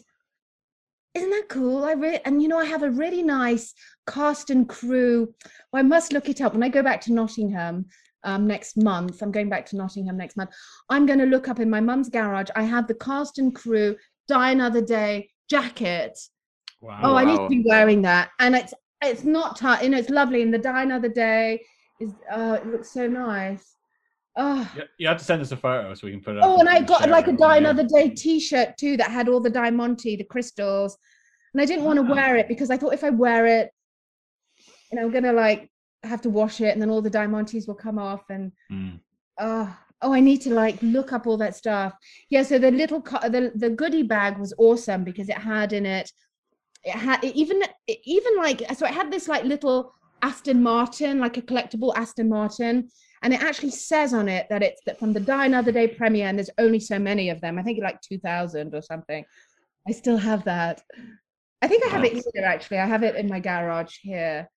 isn't 1.14 1.30
that 1.30 1.48
cool? 1.48 1.84
I 1.84 1.92
re- 1.92 2.20
and 2.24 2.42
you 2.42 2.48
know, 2.48 2.58
I 2.58 2.64
have 2.64 2.82
a 2.82 2.90
really 2.90 3.22
nice 3.22 3.74
cast 4.08 4.50
and 4.50 4.68
crew. 4.68 5.34
Well, 5.72 5.80
I 5.80 5.82
must 5.82 6.12
look 6.12 6.28
it 6.28 6.40
up 6.40 6.52
when 6.52 6.62
I 6.62 6.68
go 6.68 6.82
back 6.82 7.00
to 7.02 7.12
Nottingham 7.12 7.86
um, 8.24 8.46
next 8.46 8.76
month. 8.76 9.22
I'm 9.22 9.32
going 9.32 9.48
back 9.48 9.66
to 9.66 9.76
Nottingham 9.76 10.16
next 10.16 10.36
month. 10.36 10.50
I'm 10.90 11.06
going 11.06 11.18
to 11.18 11.26
look 11.26 11.48
up 11.48 11.60
in 11.60 11.70
my 11.70 11.80
mum's 11.80 12.08
garage. 12.08 12.48
I 12.56 12.62
have 12.62 12.86
the 12.86 12.94
cast 12.94 13.38
and 13.38 13.54
crew 13.54 13.96
Die 14.28 14.50
Another 14.50 14.82
Day 14.82 15.30
jacket 15.48 16.18
Wow. 16.80 17.00
Oh, 17.02 17.16
I 17.16 17.24
need 17.24 17.36
to 17.36 17.48
be 17.48 17.64
wearing 17.66 18.02
that. 18.02 18.30
And 18.38 18.54
it's 18.54 18.72
it's 19.02 19.24
not 19.24 19.56
tight, 19.56 19.82
you 19.82 19.90
know, 19.90 19.98
it's 19.98 20.10
lovely. 20.10 20.42
And 20.42 20.52
the 20.52 20.58
die 20.58 20.82
another 20.82 21.08
day 21.08 21.64
is 22.00 22.12
uh 22.30 22.58
it 22.60 22.66
looks 22.66 22.92
so 22.92 23.08
nice. 23.08 23.76
Oh, 24.40 24.70
You- 24.98 25.08
have 25.08 25.18
to 25.18 25.24
send 25.24 25.42
us 25.42 25.50
a 25.52 25.56
photo 25.56 25.92
so 25.94 26.06
we 26.06 26.12
can 26.12 26.20
put 26.20 26.36
it 26.36 26.42
up. 26.42 26.44
oh, 26.48 26.60
and 26.60 26.68
I 26.68 26.80
got 26.80 27.08
like 27.08 27.26
a 27.26 27.32
die 27.32 27.56
another 27.56 27.84
day 27.84 28.08
t-shirt 28.10 28.76
too 28.78 28.96
that 28.98 29.10
had 29.10 29.28
all 29.28 29.40
the 29.40 29.50
diamante, 29.50 30.14
the 30.16 30.24
crystals. 30.24 30.96
And 31.52 31.60
I 31.60 31.64
didn't 31.64 31.84
want 31.84 31.98
to 31.98 32.04
Ah. 32.10 32.14
wear 32.14 32.36
it 32.36 32.46
because 32.46 32.70
I 32.70 32.76
thought 32.76 32.94
if 32.94 33.02
I 33.04 33.10
wear 33.10 33.46
it, 33.46 33.70
you 34.92 34.96
know, 34.96 35.04
I'm 35.06 35.10
gonna 35.10 35.32
like 35.32 35.70
have 36.04 36.22
to 36.22 36.30
wash 36.30 36.60
it 36.60 36.72
and 36.72 36.80
then 36.80 36.88
all 36.90 37.02
the 37.02 37.10
diamantes 37.10 37.66
will 37.66 37.74
come 37.74 37.98
off 37.98 38.30
and. 38.30 38.52
Mm. 38.70 39.00
oh 39.40 39.76
oh 40.02 40.12
i 40.14 40.20
need 40.20 40.40
to 40.42 40.50
like 40.54 40.76
look 40.80 41.12
up 41.12 41.26
all 41.26 41.36
that 41.36 41.56
stuff 41.56 41.92
yeah 42.30 42.42
so 42.44 42.56
the 42.56 42.70
little 42.70 43.00
co- 43.02 43.28
the, 43.28 43.50
the 43.56 43.68
goodie 43.70 44.04
bag 44.04 44.38
was 44.38 44.54
awesome 44.58 45.02
because 45.02 45.28
it 45.28 45.36
had 45.38 45.72
in 45.72 45.84
it 45.84 46.08
it 46.84 46.92
had 46.92 47.22
it 47.24 47.34
even 47.34 47.60
it 47.88 47.98
even 48.04 48.36
like 48.36 48.62
so 48.76 48.86
it 48.86 48.94
had 48.94 49.10
this 49.10 49.26
like 49.26 49.42
little 49.44 49.92
aston 50.22 50.62
martin 50.62 51.18
like 51.18 51.36
a 51.36 51.42
collectible 51.42 51.92
aston 51.96 52.28
martin 52.28 52.88
and 53.22 53.32
it 53.34 53.42
actually 53.42 53.70
says 53.70 54.14
on 54.14 54.28
it 54.28 54.46
that 54.48 54.62
it's 54.62 54.80
that 54.86 54.98
from 54.98 55.12
the 55.12 55.20
die 55.20 55.46
another 55.46 55.72
day 55.72 55.88
premiere 55.88 56.26
and 56.28 56.38
there's 56.38 56.50
only 56.58 56.80
so 56.80 56.98
many 56.98 57.30
of 57.30 57.40
them 57.40 57.58
i 57.58 57.62
think 57.62 57.78
like 57.82 58.00
2000 58.02 58.74
or 58.74 58.82
something 58.82 59.24
i 59.88 59.92
still 59.92 60.16
have 60.16 60.44
that 60.44 60.82
i 61.62 61.68
think 61.68 61.84
i 61.84 61.88
have 61.88 62.04
it 62.04 62.12
here 62.12 62.44
actually 62.44 62.78
i 62.78 62.86
have 62.86 63.02
it 63.02 63.16
in 63.16 63.28
my 63.28 63.40
garage 63.40 63.96
here 64.02 64.48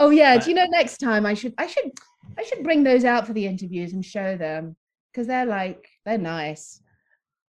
oh 0.00 0.10
yeah 0.10 0.38
do 0.38 0.50
you 0.50 0.56
know 0.56 0.66
next 0.70 0.98
time 0.98 1.26
i 1.26 1.34
should 1.34 1.54
i 1.58 1.66
should 1.66 1.90
i 2.38 2.42
should 2.42 2.62
bring 2.62 2.82
those 2.82 3.04
out 3.04 3.26
for 3.26 3.32
the 3.32 3.46
interviews 3.46 3.92
and 3.92 4.04
show 4.04 4.36
them 4.36 4.76
because 5.12 5.26
they're 5.26 5.46
like 5.46 5.88
they're 6.04 6.18
nice 6.18 6.80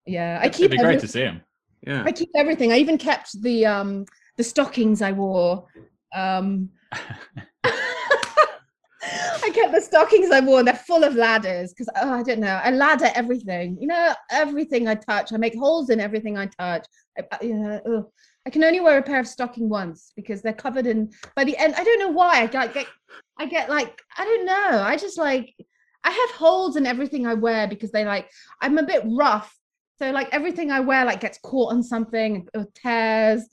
yeah 0.07 0.39
i 0.43 0.49
keep. 0.49 0.67
It'd 0.67 0.73
be 0.73 0.77
great 0.79 0.95
every- 0.97 1.01
to 1.01 1.09
see 1.09 1.21
them. 1.21 1.43
yeah. 1.87 2.03
I 2.05 2.13
keep 2.13 2.31
everything. 2.35 2.73
I 2.73 2.79
even 2.79 2.99
kept 2.99 3.41
the 3.43 3.67
um 3.67 4.05
the 4.37 4.45
stockings 4.45 5.03
I 5.03 5.13
wore. 5.13 5.67
Um 6.15 6.71
I 9.43 9.51
kept 9.53 9.73
the 9.73 9.81
stockings 9.81 10.31
I 10.31 10.41
wore, 10.41 10.63
they're 10.63 10.75
full 10.75 11.05
of 11.05 11.15
ladders 11.15 11.73
because 11.73 11.89
oh, 11.97 12.13
I 12.13 12.23
don't 12.23 12.41
know. 12.41 12.61
I 12.63 12.71
ladder 12.71 13.11
everything. 13.15 13.77
You 13.81 13.89
know, 13.89 14.15
everything 14.31 14.89
I 14.89 14.95
touch. 14.95 15.33
I 15.33 15.37
make 15.37 15.57
holes 15.57 15.91
in 15.91 16.01
everything 16.01 16.37
I 16.37 16.47
touch. 16.47 16.87
I, 17.19 17.45
you 17.45 17.55
know, 17.55 17.81
ugh. 17.87 18.07
I 18.47 18.51
can 18.51 18.65
only 18.65 18.81
wear 18.81 18.99
a 18.99 19.03
pair 19.03 19.21
of 19.21 19.29
stocking 19.29 19.69
once 19.69 20.13
because 20.17 20.41
they're 20.41 20.53
covered 20.53 20.87
in. 20.87 21.13
By 21.37 21.45
the 21.45 21.57
end, 21.57 21.75
I 21.77 21.85
don't 21.85 21.99
know 21.99 22.09
why. 22.09 22.43
I 22.43 22.47
get, 22.47 22.73
get 22.73 22.87
I 23.39 23.47
get 23.47 23.69
like 23.69 24.01
I 24.17 24.25
don't 24.25 24.47
know. 24.47 24.83
I 24.83 24.97
just 24.97 25.19
like 25.19 25.55
I 26.05 26.11
have 26.11 26.31
holes 26.37 26.77
in 26.77 26.87
everything 26.87 27.27
I 27.27 27.35
wear 27.35 27.69
because 27.69 27.91
they 27.91 28.05
like 28.05 28.31
I'm 28.61 28.79
a 28.79 28.83
bit 28.83 29.03
rough. 29.07 29.55
So 29.99 30.11
like 30.11 30.29
everything 30.33 30.71
I 30.71 30.81
wear 30.81 31.05
like 31.05 31.21
gets 31.21 31.39
caught 31.39 31.73
on 31.73 31.83
something 31.83 32.49
or 32.55 32.67
tears. 32.75 33.47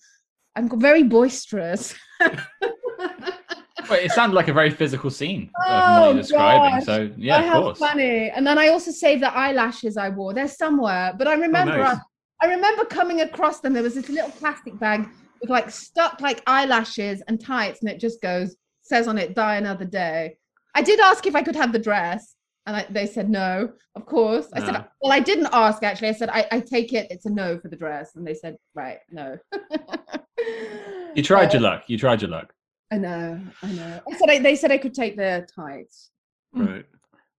I'm 0.55 0.79
very 0.79 1.03
boisterous. 1.03 1.93
It 3.89 4.11
sounded 4.11 4.35
like 4.35 4.47
a 4.47 4.53
very 4.53 4.69
physical 4.69 5.09
scene 5.09 5.49
Oh, 5.65 6.01
what 6.01 6.07
you're 6.07 6.21
describing. 6.21 6.79
gosh. 6.79 6.85
So 6.85 7.11
yeah, 7.17 7.57
of 7.57 7.63
course. 7.63 7.79
funny. 7.79 8.29
And 8.29 8.45
then 8.45 8.57
I 8.57 8.69
also 8.69 8.91
saved 8.91 9.21
the 9.21 9.33
eyelashes 9.33 9.97
I 9.97 10.09
wore. 10.09 10.33
They're 10.33 10.47
somewhere, 10.47 11.13
but 11.17 11.27
I 11.27 11.35
oh, 11.35 11.39
remember 11.39 11.77
nice. 11.77 11.99
I, 12.41 12.47
I 12.47 12.51
remember 12.51 12.85
coming 12.85 13.21
across 13.21 13.59
them. 13.59 13.73
There 13.73 13.83
was 13.83 13.95
this 13.95 14.09
little 14.09 14.31
plastic 14.31 14.77
bag 14.79 15.07
with 15.41 15.49
like 15.49 15.69
stuck 15.69 16.21
like 16.21 16.41
eyelashes 16.47 17.21
and 17.27 17.39
tights, 17.39 17.81
and 17.81 17.89
it 17.89 17.99
just 17.99 18.21
goes 18.21 18.55
says 18.81 19.07
on 19.07 19.17
it 19.17 19.35
"Die 19.35 19.55
another 19.55 19.85
day." 19.85 20.37
I 20.75 20.81
did 20.81 20.99
ask 20.99 21.25
if 21.25 21.35
I 21.35 21.41
could 21.41 21.55
have 21.55 21.71
the 21.71 21.79
dress, 21.79 22.35
and 22.65 22.75
I, 22.75 22.85
they 22.89 23.05
said 23.05 23.29
no. 23.29 23.71
Of 23.95 24.05
course, 24.05 24.47
I 24.53 24.59
said. 24.59 24.85
Well, 25.01 25.11
I 25.11 25.19
didn't 25.19 25.49
ask 25.51 25.83
actually. 25.83 26.09
I 26.09 26.13
said 26.13 26.29
I, 26.29 26.47
I 26.51 26.59
take 26.59 26.93
it. 26.93 27.07
It's 27.09 27.25
a 27.25 27.29
no 27.29 27.59
for 27.59 27.67
the 27.67 27.75
dress, 27.75 28.15
and 28.15 28.25
they 28.25 28.33
said 28.33 28.57
right, 28.75 28.99
no. 29.09 29.37
You 31.15 31.23
tried 31.23 31.51
your 31.51 31.63
luck. 31.63 31.85
You 31.87 31.97
tried 31.97 32.21
your 32.21 32.29
luck. 32.29 32.53
I 32.91 32.97
know, 32.97 33.39
I 33.63 33.71
know. 33.73 33.99
I 34.11 34.17
said 34.17 34.29
I, 34.29 34.39
they 34.39 34.55
said 34.55 34.71
I 34.71 34.77
could 34.77 34.93
take 34.93 35.17
their 35.17 35.45
tights. 35.45 36.09
Right. 36.53 36.85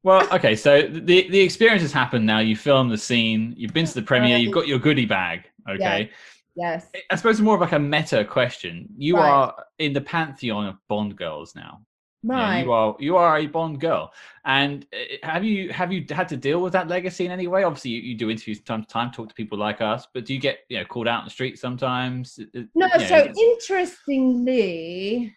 Well, 0.03 0.29
okay, 0.33 0.55
so 0.55 0.83
the 0.83 1.29
the 1.29 1.41
experience 1.41 1.83
has 1.83 1.93
happened 1.93 2.25
now. 2.27 2.39
You 2.39 2.55
filmed 2.57 2.91
the 2.93 2.99
scene. 2.99 3.55
You've 3.57 3.73
been 3.73 3.87
to 3.87 3.95
the 3.95 4.03
premiere. 4.03 4.39
You've 4.39 4.55
got 4.55 4.69
your 4.69 4.79
goodie 4.79 5.07
bag. 5.07 5.45
Okay. 5.69 6.11
Yes. 6.55 6.87
I 7.11 7.17
suppose 7.17 7.41
more 7.41 7.55
of 7.55 7.61
like 7.61 7.73
a 7.73 7.79
meta 7.79 8.25
question. 8.25 8.89
You 8.97 9.17
Right. 9.17 9.29
are 9.31 9.65
in 9.79 9.93
the 9.93 10.01
pantheon 10.01 10.67
of 10.67 10.77
Bond 10.89 11.17
girls 11.17 11.55
now. 11.55 11.83
Yeah, 12.25 12.35
Right. 12.35 12.65
you 12.65 12.73
are 12.73 12.97
you 12.99 13.17
are 13.17 13.39
a 13.39 13.47
Bond 13.47 13.81
girl, 13.81 14.13
and 14.45 14.85
uh, 14.93 15.27
have 15.27 15.45
you 15.45 15.73
have 15.73 15.93
you 15.93 16.05
had 16.11 16.29
to 16.31 16.37
deal 16.37 16.61
with 16.61 16.73
that 16.73 16.89
legacy 16.89 17.25
in 17.27 17.31
any 17.31 17.47
way? 17.47 17.63
Obviously, 17.63 17.93
you, 17.93 18.01
you 18.03 18.15
do 18.17 18.29
interviews 18.29 18.59
from 18.59 18.65
time 18.67 18.83
to 18.83 18.89
time, 18.89 19.11
talk 19.13 19.29
to 19.29 19.35
people 19.37 19.57
like 19.57 19.81
us, 19.81 20.07
but 20.13 20.25
do 20.25 20.35
you 20.35 20.41
get 20.41 20.61
you 20.69 20.79
know 20.79 20.85
called 20.85 21.07
out 21.07 21.21
in 21.21 21.27
the 21.27 21.31
street 21.31 21.59
sometimes? 21.61 22.39
No, 22.39 22.47
you 22.55 22.69
know, 22.75 22.89
so 23.07 23.17
it's- 23.19 23.37
interestingly, 23.39 25.35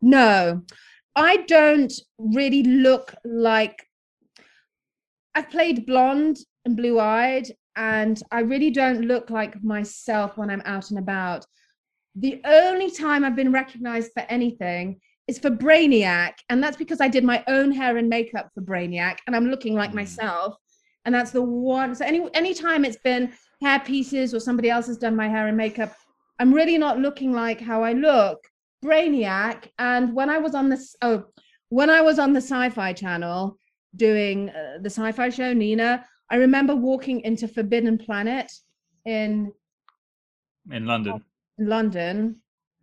no, 0.00 0.62
I 1.16 1.38
don't 1.38 1.92
really 2.18 2.62
look 2.62 3.14
like 3.24 3.86
I've 5.34 5.50
played 5.50 5.86
blonde 5.86 6.38
and 6.64 6.76
blue 6.76 6.98
eyed, 6.98 7.46
and 7.76 8.20
I 8.32 8.40
really 8.40 8.70
don't 8.70 9.02
look 9.02 9.30
like 9.30 9.62
myself 9.62 10.36
when 10.36 10.50
I'm 10.50 10.62
out 10.64 10.90
and 10.90 10.98
about. 10.98 11.46
The 12.16 12.40
only 12.44 12.90
time 12.90 13.24
I've 13.24 13.36
been 13.36 13.52
recognized 13.52 14.12
for 14.12 14.24
anything 14.28 15.00
is 15.28 15.38
for 15.38 15.50
Brainiac, 15.50 16.32
and 16.48 16.62
that's 16.62 16.76
because 16.76 17.00
I 17.00 17.08
did 17.08 17.22
my 17.24 17.44
own 17.46 17.70
hair 17.70 17.96
and 17.96 18.08
makeup 18.08 18.50
for 18.54 18.62
Brainiac, 18.62 19.18
and 19.26 19.36
I'm 19.36 19.48
looking 19.48 19.74
like 19.74 19.92
Mm. 19.92 19.96
myself. 19.96 20.56
And 21.06 21.14
that's 21.14 21.30
the 21.30 21.42
one. 21.42 21.94
So 21.94 22.04
any 22.04 22.28
anytime 22.34 22.84
it's 22.84 22.98
been 22.98 23.32
hair 23.62 23.80
pieces 23.80 24.34
or 24.34 24.40
somebody 24.40 24.68
else 24.68 24.86
has 24.86 24.98
done 24.98 25.16
my 25.16 25.28
hair 25.28 25.46
and 25.46 25.56
makeup, 25.56 25.94
I'm 26.38 26.52
really 26.52 26.76
not 26.76 26.98
looking 26.98 27.32
like 27.32 27.60
how 27.60 27.82
I 27.82 27.92
look. 27.92 28.49
Brainiac, 28.84 29.68
and 29.78 30.14
when 30.14 30.30
I 30.30 30.38
was 30.38 30.54
on 30.54 30.68
this, 30.68 30.96
oh, 31.02 31.24
when 31.68 31.90
I 31.90 32.00
was 32.00 32.18
on 32.18 32.32
the 32.32 32.40
Sci-Fi 32.40 32.92
Channel 32.94 33.56
doing 33.96 34.50
uh, 34.50 34.78
the 34.80 34.90
Sci-Fi 34.90 35.28
show 35.30 35.52
Nina, 35.52 36.04
I 36.30 36.36
remember 36.36 36.74
walking 36.74 37.20
into 37.20 37.48
Forbidden 37.48 37.98
Planet 37.98 38.50
in 39.04 39.52
in 40.70 40.86
London. 40.86 41.24
London 41.58 42.36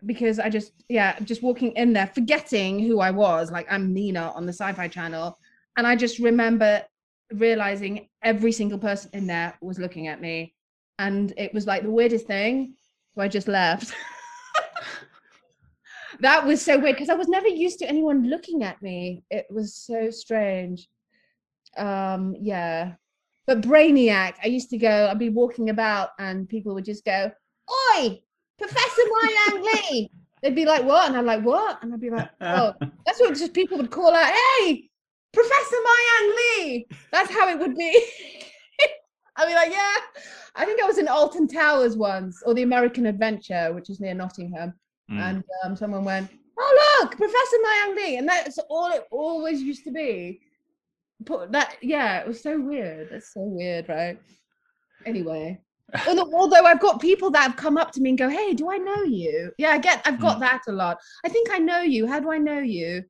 because 0.06 0.40
I 0.40 0.50
just 0.50 0.74
yeah 0.90 1.20
just 1.20 1.42
walking 1.42 1.72
in 1.72 1.94
there 1.94 2.08
forgetting 2.08 2.80
who 2.80 3.00
I 3.00 3.12
was 3.12 3.52
like 3.52 3.72
I'm 3.72 3.94
Nina 3.94 4.32
on 4.36 4.46
the 4.46 4.54
Sci-Fi 4.54 4.88
Channel 4.88 5.38
and 5.78 5.88
I 5.88 5.96
just 5.96 6.20
remember 6.20 6.84
realizing 7.32 8.08
every 8.22 8.52
single 8.52 8.78
person 8.78 9.10
in 9.14 9.28
there 9.28 9.58
was 9.62 9.80
looking 9.80 10.08
at 10.08 10.22
me 10.22 10.54
and 11.00 11.34
it 11.38 11.54
was 11.54 11.66
like 11.66 11.84
the 11.84 11.92
weirdest 11.92 12.28
thing 12.28 12.76
so 13.16 13.22
I 13.22 13.28
just 13.28 13.48
left 13.48 13.94
that 16.22 16.46
was 16.46 16.62
so 16.64 16.78
weird 16.78 16.96
because 16.96 17.10
I 17.10 17.16
was 17.16 17.28
never 17.28 17.48
used 17.48 17.80
to 17.80 17.88
anyone 17.88 18.30
looking 18.30 18.64
at 18.64 18.82
me 18.82 19.24
it 19.30 19.46
was 19.50 19.76
so 19.76 20.10
strange 20.10 20.88
um 21.78 22.36
yeah 22.40 22.94
but 23.46 23.62
Brainiac 23.62 24.34
I 24.44 24.48
used 24.48 24.70
to 24.72 24.78
go 24.78 25.08
I'd 25.10 25.20
be 25.20 25.30
walking 25.30 25.70
about 25.70 26.10
and 26.20 26.50
people 26.50 26.74
would 26.74 26.86
just 26.86 27.06
go 27.06 27.32
oi 27.96 28.22
Professor 28.58 29.02
Myang 29.04 29.64
Lee. 29.64 30.10
They'd 30.42 30.56
be 30.56 30.66
like, 30.66 30.84
what? 30.84 31.08
And 31.08 31.18
I'm 31.18 31.26
like, 31.26 31.44
what? 31.44 31.82
And 31.82 31.94
I'd 31.94 32.02
be 32.02 32.10
like, 32.10 32.30
oh, 32.42 32.74
that's 33.06 33.20
what 33.20 33.36
just 33.36 33.54
people 33.54 33.78
would 33.78 33.92
call 33.92 34.14
out, 34.14 34.34
hey, 34.60 34.90
Professor 35.34 35.76
Myang 35.76 36.36
Lee. 36.36 36.88
That's 37.12 37.32
how 37.32 37.50
it 37.50 37.60
would 37.60 37.76
be. 37.76 37.92
I'd 39.36 39.48
be 39.48 39.54
like, 39.54 39.72
yeah. 39.72 39.96
I 40.56 40.66
think 40.66 40.82
I 40.82 40.86
was 40.86 40.98
in 40.98 41.08
Alton 41.08 41.48
Towers 41.48 41.96
once, 41.96 42.42
or 42.46 42.56
the 42.56 42.64
American 42.64 43.06
Adventure, 43.06 43.72
which 43.74 43.90
is 43.90 44.00
near 44.00 44.16
Nottingham. 44.16 44.74
Mm. 45.12 45.20
And 45.20 45.44
um, 45.64 45.76
someone 45.76 46.04
went, 46.04 46.30
oh, 46.60 47.00
look, 47.02 47.18
Professor 47.18 47.58
Myang 47.66 47.96
Lee. 47.96 48.18
And 48.18 48.28
that's 48.28 48.58
all 48.70 48.92
it 48.92 49.06
always 49.12 49.62
used 49.62 49.84
to 49.86 49.92
be. 49.92 50.42
But 51.22 51.52
that, 51.52 51.78
yeah, 51.82 52.20
it 52.20 52.28
was 52.28 52.42
so 52.42 52.60
weird. 52.60 53.10
That's 53.12 53.34
so 53.34 53.42
weird, 53.42 53.90
right? 53.90 54.20
Anyway 55.06 55.62
although, 56.08 56.30
although 56.34 56.66
I've 56.66 56.82
got 56.82 57.00
people 57.00 57.32
that 57.32 57.44
have 57.44 57.56
come 57.56 57.78
up 57.78 57.92
to 57.94 58.02
me 58.02 58.10
and 58.10 58.18
go, 58.18 58.28
"Hey, 58.28 58.54
do 58.54 58.70
I 58.70 58.78
know 58.78 59.04
you?" 59.04 59.52
Yeah, 59.58 59.70
I 59.70 59.78
get, 59.78 60.02
I've 60.06 60.20
got 60.20 60.38
Mm. 60.38 60.42
that 60.42 60.62
a 60.68 60.72
lot. 60.74 60.98
I 61.24 61.30
think 61.30 61.50
I 61.50 61.60
know 61.60 61.80
you. 61.80 62.06
How 62.06 62.20
do 62.20 62.30
I 62.32 62.38
know 62.38 62.60
you? 62.60 63.04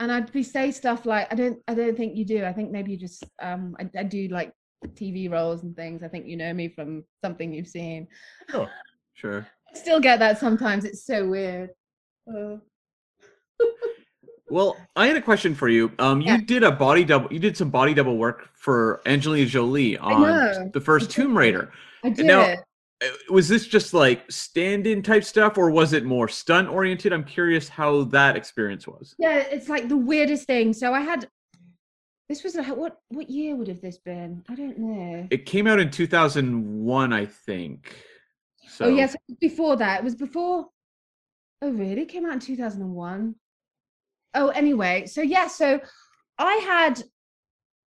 And 0.00 0.12
I'd 0.12 0.30
be 0.30 0.42
say 0.42 0.70
stuff 0.70 1.06
like, 1.06 1.32
"I 1.32 1.34
don't, 1.34 1.58
I 1.66 1.72
don't 1.74 1.96
think 1.96 2.14
you 2.14 2.26
do. 2.26 2.44
I 2.44 2.52
think 2.52 2.70
maybe 2.70 2.92
you 2.92 2.98
just, 2.98 3.24
um, 3.40 3.74
I, 3.80 3.88
I 3.98 4.02
do 4.02 4.28
like 4.28 4.52
TV 4.88 5.30
roles 5.30 5.62
and 5.62 5.74
things. 5.74 6.02
I 6.02 6.08
think 6.08 6.26
you 6.26 6.36
know 6.36 6.52
me 6.52 6.68
from 6.68 7.04
something 7.24 7.54
you've 7.54 7.68
seen." 7.68 8.06
Sure. 8.50 8.68
Sure. 9.14 9.46
Still 9.74 10.00
get 10.00 10.18
that 10.20 10.38
sometimes. 10.38 10.84
It's 10.84 11.04
so 11.04 11.26
weird. 11.28 11.70
Uh, 12.28 12.56
Well, 14.50 14.76
I 14.94 15.06
had 15.06 15.16
a 15.16 15.22
question 15.22 15.54
for 15.54 15.68
you. 15.68 15.90
Um, 15.98 16.20
you 16.20 16.28
Yeah. 16.28 16.40
did 16.44 16.62
a 16.62 16.70
body 16.70 17.02
double. 17.04 17.32
You 17.32 17.38
did 17.40 17.56
some 17.56 17.70
body 17.70 17.92
double 17.94 18.16
work 18.18 18.50
for 18.54 19.00
Angelina 19.06 19.46
Jolie 19.46 19.96
on 19.98 20.70
the 20.72 20.80
first. 20.80 21.10
Tomb 21.10 21.36
Raider. 21.36 21.72
I 22.04 22.10
did. 22.10 22.26
now- 22.26 22.54
Uh, 23.02 23.08
Was 23.30 23.48
this 23.48 23.66
just 23.66 23.92
like 23.92 24.30
stand-in 24.30 25.02
type 25.02 25.24
stuff, 25.24 25.58
or 25.58 25.68
was 25.70 25.92
it 25.92 26.04
more 26.04 26.28
stunt 26.28 26.68
oriented? 26.68 27.12
I'm 27.12 27.24
curious 27.24 27.68
how 27.68 28.04
that 28.04 28.36
experience 28.36 28.86
was. 28.86 29.14
yeah, 29.18 29.38
it's 29.38 29.68
like 29.68 29.88
the 29.88 29.96
weirdest 29.96 30.46
thing. 30.46 30.72
So 30.72 30.92
I 30.94 31.00
had. 31.00 31.28
This 32.28 32.44
was 32.44 32.54
like 32.54 32.68
what? 32.76 32.98
What 33.08 33.28
year 33.28 33.56
would 33.56 33.66
have 33.68 33.80
this 33.80 33.98
been? 33.98 34.44
I 34.48 34.54
don't 34.54 34.78
know. 34.78 35.26
It 35.30 35.44
came 35.46 35.66
out 35.66 35.80
in 35.80 35.90
2001, 35.90 37.12
I 37.12 37.26
think. 37.26 37.92
Oh, 38.74 38.84
so 38.84 38.84
Oh 38.86 38.88
yes, 38.88 39.16
before 39.40 39.76
that. 39.76 40.00
It 40.00 40.04
was 40.04 40.14
before. 40.14 40.66
Oh 41.62 41.70
really? 41.70 42.02
It 42.02 42.08
came 42.08 42.26
out 42.26 42.34
in 42.34 42.40
two 42.40 42.56
thousand 42.56 42.82
and 42.82 42.94
one. 42.94 43.36
Oh, 44.34 44.48
anyway, 44.48 45.06
so 45.06 45.22
yeah, 45.22 45.46
so 45.46 45.80
I 46.38 46.54
had 46.56 47.02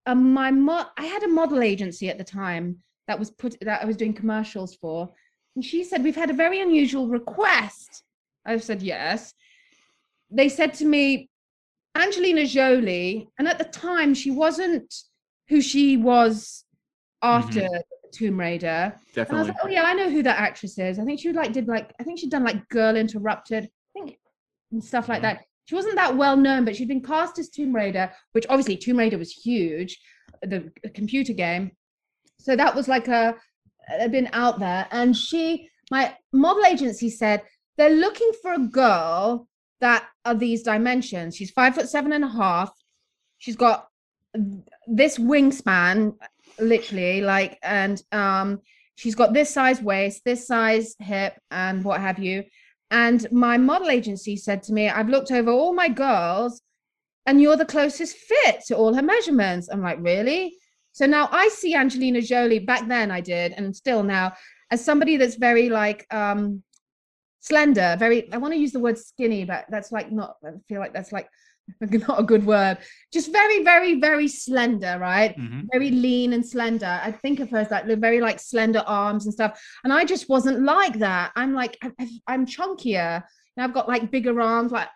a 0.06 0.14
my 0.14 0.50
mo- 0.50 0.88
I 0.98 1.06
had 1.06 1.22
a 1.22 1.28
model 1.28 1.62
agency 1.62 2.08
at 2.10 2.18
the 2.18 2.24
time 2.24 2.78
that 3.08 3.18
was 3.18 3.30
put 3.30 3.56
that 3.60 3.82
I 3.82 3.84
was 3.84 3.96
doing 3.96 4.12
commercials 4.12 4.74
for, 4.74 5.10
and 5.56 5.64
she 5.64 5.84
said 5.84 6.04
we've 6.04 6.16
had 6.16 6.30
a 6.30 6.34
very 6.34 6.60
unusual 6.60 7.08
request. 7.08 8.02
I 8.46 8.58
said 8.58 8.82
yes. 8.82 9.32
They 10.30 10.48
said 10.48 10.74
to 10.74 10.84
me, 10.84 11.30
Angelina 11.94 12.46
Jolie, 12.46 13.28
and 13.38 13.48
at 13.48 13.58
the 13.58 13.64
time 13.64 14.14
she 14.14 14.30
wasn't 14.30 14.92
who 15.48 15.60
she 15.60 15.96
was 15.96 16.64
mm-hmm. 17.22 17.38
after 17.38 17.68
Tomb 18.14 18.38
Raider. 18.38 18.94
And 19.16 19.26
I 19.30 19.34
was 19.38 19.48
like, 19.48 19.56
oh 19.62 19.68
yeah, 19.68 19.82
I 19.84 19.94
know 19.94 20.08
who 20.10 20.22
that 20.22 20.38
actress 20.38 20.78
is. 20.78 20.98
I 20.98 21.04
think 21.04 21.20
she 21.20 21.32
like 21.32 21.52
did 21.52 21.66
like 21.68 21.92
I 22.00 22.04
think 22.04 22.18
she'd 22.18 22.30
done 22.30 22.44
like 22.44 22.68
Girl 22.68 22.96
Interrupted, 22.96 23.64
I 23.64 23.68
think, 23.98 24.18
and 24.72 24.82
stuff 24.82 25.08
like 25.08 25.18
Mhm. 25.20 25.22
that. 25.22 25.44
She 25.66 25.74
wasn't 25.74 25.96
that 25.96 26.16
well 26.16 26.36
known, 26.36 26.64
but 26.64 26.76
she'd 26.76 26.88
been 26.88 27.02
cast 27.02 27.38
as 27.38 27.48
Tomb 27.48 27.74
Raider, 27.74 28.12
which 28.32 28.46
obviously 28.48 28.76
Tomb 28.76 28.98
Raider 28.98 29.18
was 29.18 29.32
huge, 29.32 29.98
the 30.42 30.70
uh, 30.84 30.88
computer 30.94 31.32
game. 31.32 31.72
So 32.38 32.54
that 32.56 32.74
was 32.74 32.86
like 32.88 33.08
a 33.08 33.34
had 33.86 34.12
been 34.12 34.28
out 34.32 34.58
there, 34.58 34.86
and 34.90 35.16
she, 35.16 35.68
my 35.90 36.14
model 36.32 36.64
agency 36.64 37.10
said 37.10 37.42
they're 37.76 37.90
looking 37.90 38.30
for 38.42 38.52
a 38.54 38.58
girl 38.58 39.48
that 39.80 40.06
are 40.24 40.34
these 40.34 40.62
dimensions. 40.62 41.36
She's 41.36 41.50
five 41.50 41.74
foot 41.74 41.88
seven 41.88 42.12
and 42.12 42.24
a 42.24 42.28
half. 42.28 42.70
She's 43.38 43.56
got 43.56 43.88
this 44.86 45.18
wingspan, 45.18 46.14
literally, 46.58 47.20
like, 47.20 47.58
and 47.62 48.00
um, 48.12 48.60
she's 48.96 49.14
got 49.14 49.32
this 49.32 49.50
size 49.50 49.80
waist, 49.80 50.22
this 50.24 50.46
size 50.46 50.94
hip, 50.98 51.34
and 51.50 51.84
what 51.84 52.00
have 52.00 52.18
you. 52.18 52.44
And 52.90 53.26
my 53.32 53.56
model 53.58 53.90
agency 53.90 54.36
said 54.36 54.62
to 54.64 54.72
me, 54.72 54.88
I've 54.88 55.08
looked 55.08 55.32
over 55.32 55.50
all 55.50 55.74
my 55.74 55.88
girls, 55.88 56.60
and 57.26 57.40
you're 57.40 57.56
the 57.56 57.64
closest 57.64 58.16
fit 58.16 58.60
to 58.66 58.76
all 58.76 58.94
her 58.94 59.02
measurements. 59.02 59.68
I'm 59.70 59.82
like, 59.82 59.98
really? 60.00 60.56
So 60.92 61.06
now 61.06 61.28
I 61.32 61.48
see 61.48 61.74
Angelina 61.74 62.20
Jolie. 62.20 62.60
Back 62.60 62.86
then 62.86 63.10
I 63.10 63.20
did, 63.20 63.52
and 63.52 63.74
still 63.74 64.02
now, 64.02 64.32
as 64.70 64.84
somebody 64.84 65.16
that's 65.16 65.34
very 65.34 65.68
like 65.68 66.06
um 66.10 66.62
slender, 67.40 67.96
very 67.98 68.32
I 68.32 68.36
want 68.36 68.54
to 68.54 68.60
use 68.60 68.72
the 68.72 68.80
word 68.80 68.98
skinny, 68.98 69.44
but 69.44 69.64
that's 69.68 69.90
like 69.90 70.12
not 70.12 70.36
I 70.44 70.50
feel 70.68 70.80
like 70.80 70.94
that's 70.94 71.12
like 71.12 71.28
not 71.80 72.20
a 72.20 72.22
good 72.22 72.44
word. 72.44 72.78
Just 73.12 73.32
very, 73.32 73.62
very, 73.62 74.00
very 74.00 74.28
slender, 74.28 74.98
right? 75.00 75.36
Mhm. 75.36 75.66
very 75.72 75.90
lean 75.90 76.32
and 76.32 76.46
slender. 76.46 77.00
I 77.02 77.10
think 77.12 77.40
of 77.40 77.50
her 77.50 77.58
as 77.58 77.70
like 77.70 77.86
the 77.86 77.96
very 77.96 78.20
like 78.20 78.38
slender 78.40 78.82
arms 78.86 79.24
and 79.24 79.34
stuff. 79.34 79.60
And 79.84 79.92
I 79.92 80.04
just 80.04 80.28
wasn't 80.28 80.62
like 80.62 80.98
that. 80.98 81.32
I'm 81.36 81.54
like 81.54 81.78
i'm 82.26 82.46
chunkier. 82.46 83.22
And 83.56 83.64
I've 83.64 83.74
got 83.74 83.88
like 83.88 84.10
bigger 84.10 84.40
arms. 84.40 84.72
Like 84.72 84.88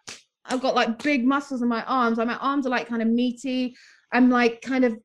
I've 0.44 0.60
got 0.60 0.74
like 0.74 1.02
big 1.02 1.24
muscles 1.24 1.62
in 1.62 1.68
my 1.68 1.84
arms. 1.84 2.18
Like 2.18 2.26
my 2.26 2.36
arms 2.36 2.66
are 2.66 2.70
like 2.70 2.88
kind 2.88 3.02
of 3.02 3.08
meaty. 3.08 3.76
I'm 4.12 4.30
like 4.30 4.62
kind 4.62 4.84
of 4.84 4.98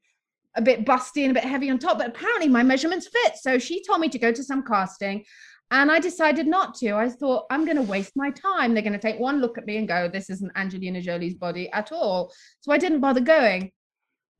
a 0.56 0.62
bit 0.62 0.86
busty 0.86 1.24
and 1.24 1.32
a 1.32 1.34
bit 1.34 1.44
heavy 1.44 1.70
on 1.70 1.80
top. 1.80 1.98
But 1.98 2.08
apparently 2.08 2.48
my 2.48 2.64
measurements 2.64 3.08
fit. 3.08 3.38
So 3.38 3.58
she 3.58 3.84
told 3.84 4.00
me 4.00 4.10
to 4.10 4.20
go 4.20 4.32
to 4.32 4.44
some 4.44 4.64
casting. 4.64 5.26
And 5.74 5.92
I 5.92 6.00
decided 6.00 6.48
not 6.48 6.76
to. 6.76 6.94
I 6.94 7.10
thought 7.10 7.46
I'm 7.50 7.66
going 7.66 7.78
to 7.78 7.84
waste 7.84 8.14
my 8.16 8.30
time. 8.30 8.74
They're 8.74 8.84
going 8.84 8.94
to 8.94 9.00
take 9.00 9.20
one 9.20 9.42
look 9.42 9.58
at 9.58 9.66
me 9.66 9.78
and 9.78 9.88
go, 9.88 10.08
"This 10.08 10.30
isn't 10.30 10.56
Angelina 10.56 11.02
Jolie's 11.02 11.36
body 11.36 11.70
at 11.72 11.92
all." 11.92 12.32
So 12.62 12.72
I 12.72 12.78
didn't 12.78 13.02
bother 13.02 13.20
going 13.22 13.72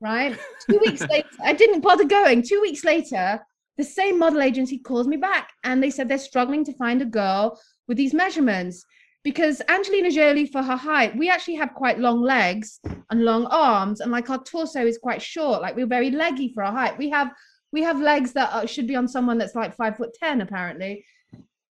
right? 0.04 0.38
Two 0.68 0.78
weeks 0.78 1.00
later, 1.10 1.28
I 1.42 1.52
didn't 1.54 1.80
bother 1.80 2.04
going. 2.04 2.42
Two 2.42 2.60
weeks 2.60 2.84
later, 2.84 3.40
the 3.76 3.84
same 3.84 4.18
model 4.18 4.42
agency 4.42 4.78
calls 4.78 5.08
me 5.08 5.16
back 5.16 5.50
and 5.64 5.82
they 5.82 5.90
said 5.90 6.08
they're 6.08 6.18
struggling 6.18 6.64
to 6.64 6.72
find 6.74 7.02
a 7.02 7.06
girl 7.06 7.58
with 7.88 7.96
these 7.96 8.14
measurements 8.14 8.84
because 9.24 9.62
Angelina 9.68 10.10
Jolie, 10.10 10.46
for 10.46 10.62
her 10.62 10.76
height, 10.76 11.16
we 11.16 11.30
actually 11.30 11.54
have 11.54 11.72
quite 11.72 11.98
long 11.98 12.20
legs 12.20 12.78
and 13.10 13.24
long 13.24 13.46
arms, 13.46 14.00
and 14.00 14.12
like 14.12 14.28
our 14.28 14.42
torso 14.44 14.84
is 14.84 14.98
quite 14.98 15.22
short. 15.22 15.62
Like 15.62 15.74
we're 15.76 15.86
very 15.86 16.10
leggy 16.10 16.52
for 16.52 16.62
our 16.62 16.72
height. 16.72 16.98
We 16.98 17.08
have 17.08 17.32
we 17.72 17.82
have 17.82 17.98
legs 17.98 18.34
that 18.34 18.52
are, 18.52 18.66
should 18.66 18.86
be 18.86 18.96
on 18.96 19.08
someone 19.08 19.38
that's 19.38 19.54
like 19.54 19.74
five 19.74 19.96
foot 19.96 20.10
ten, 20.12 20.42
apparently. 20.42 21.06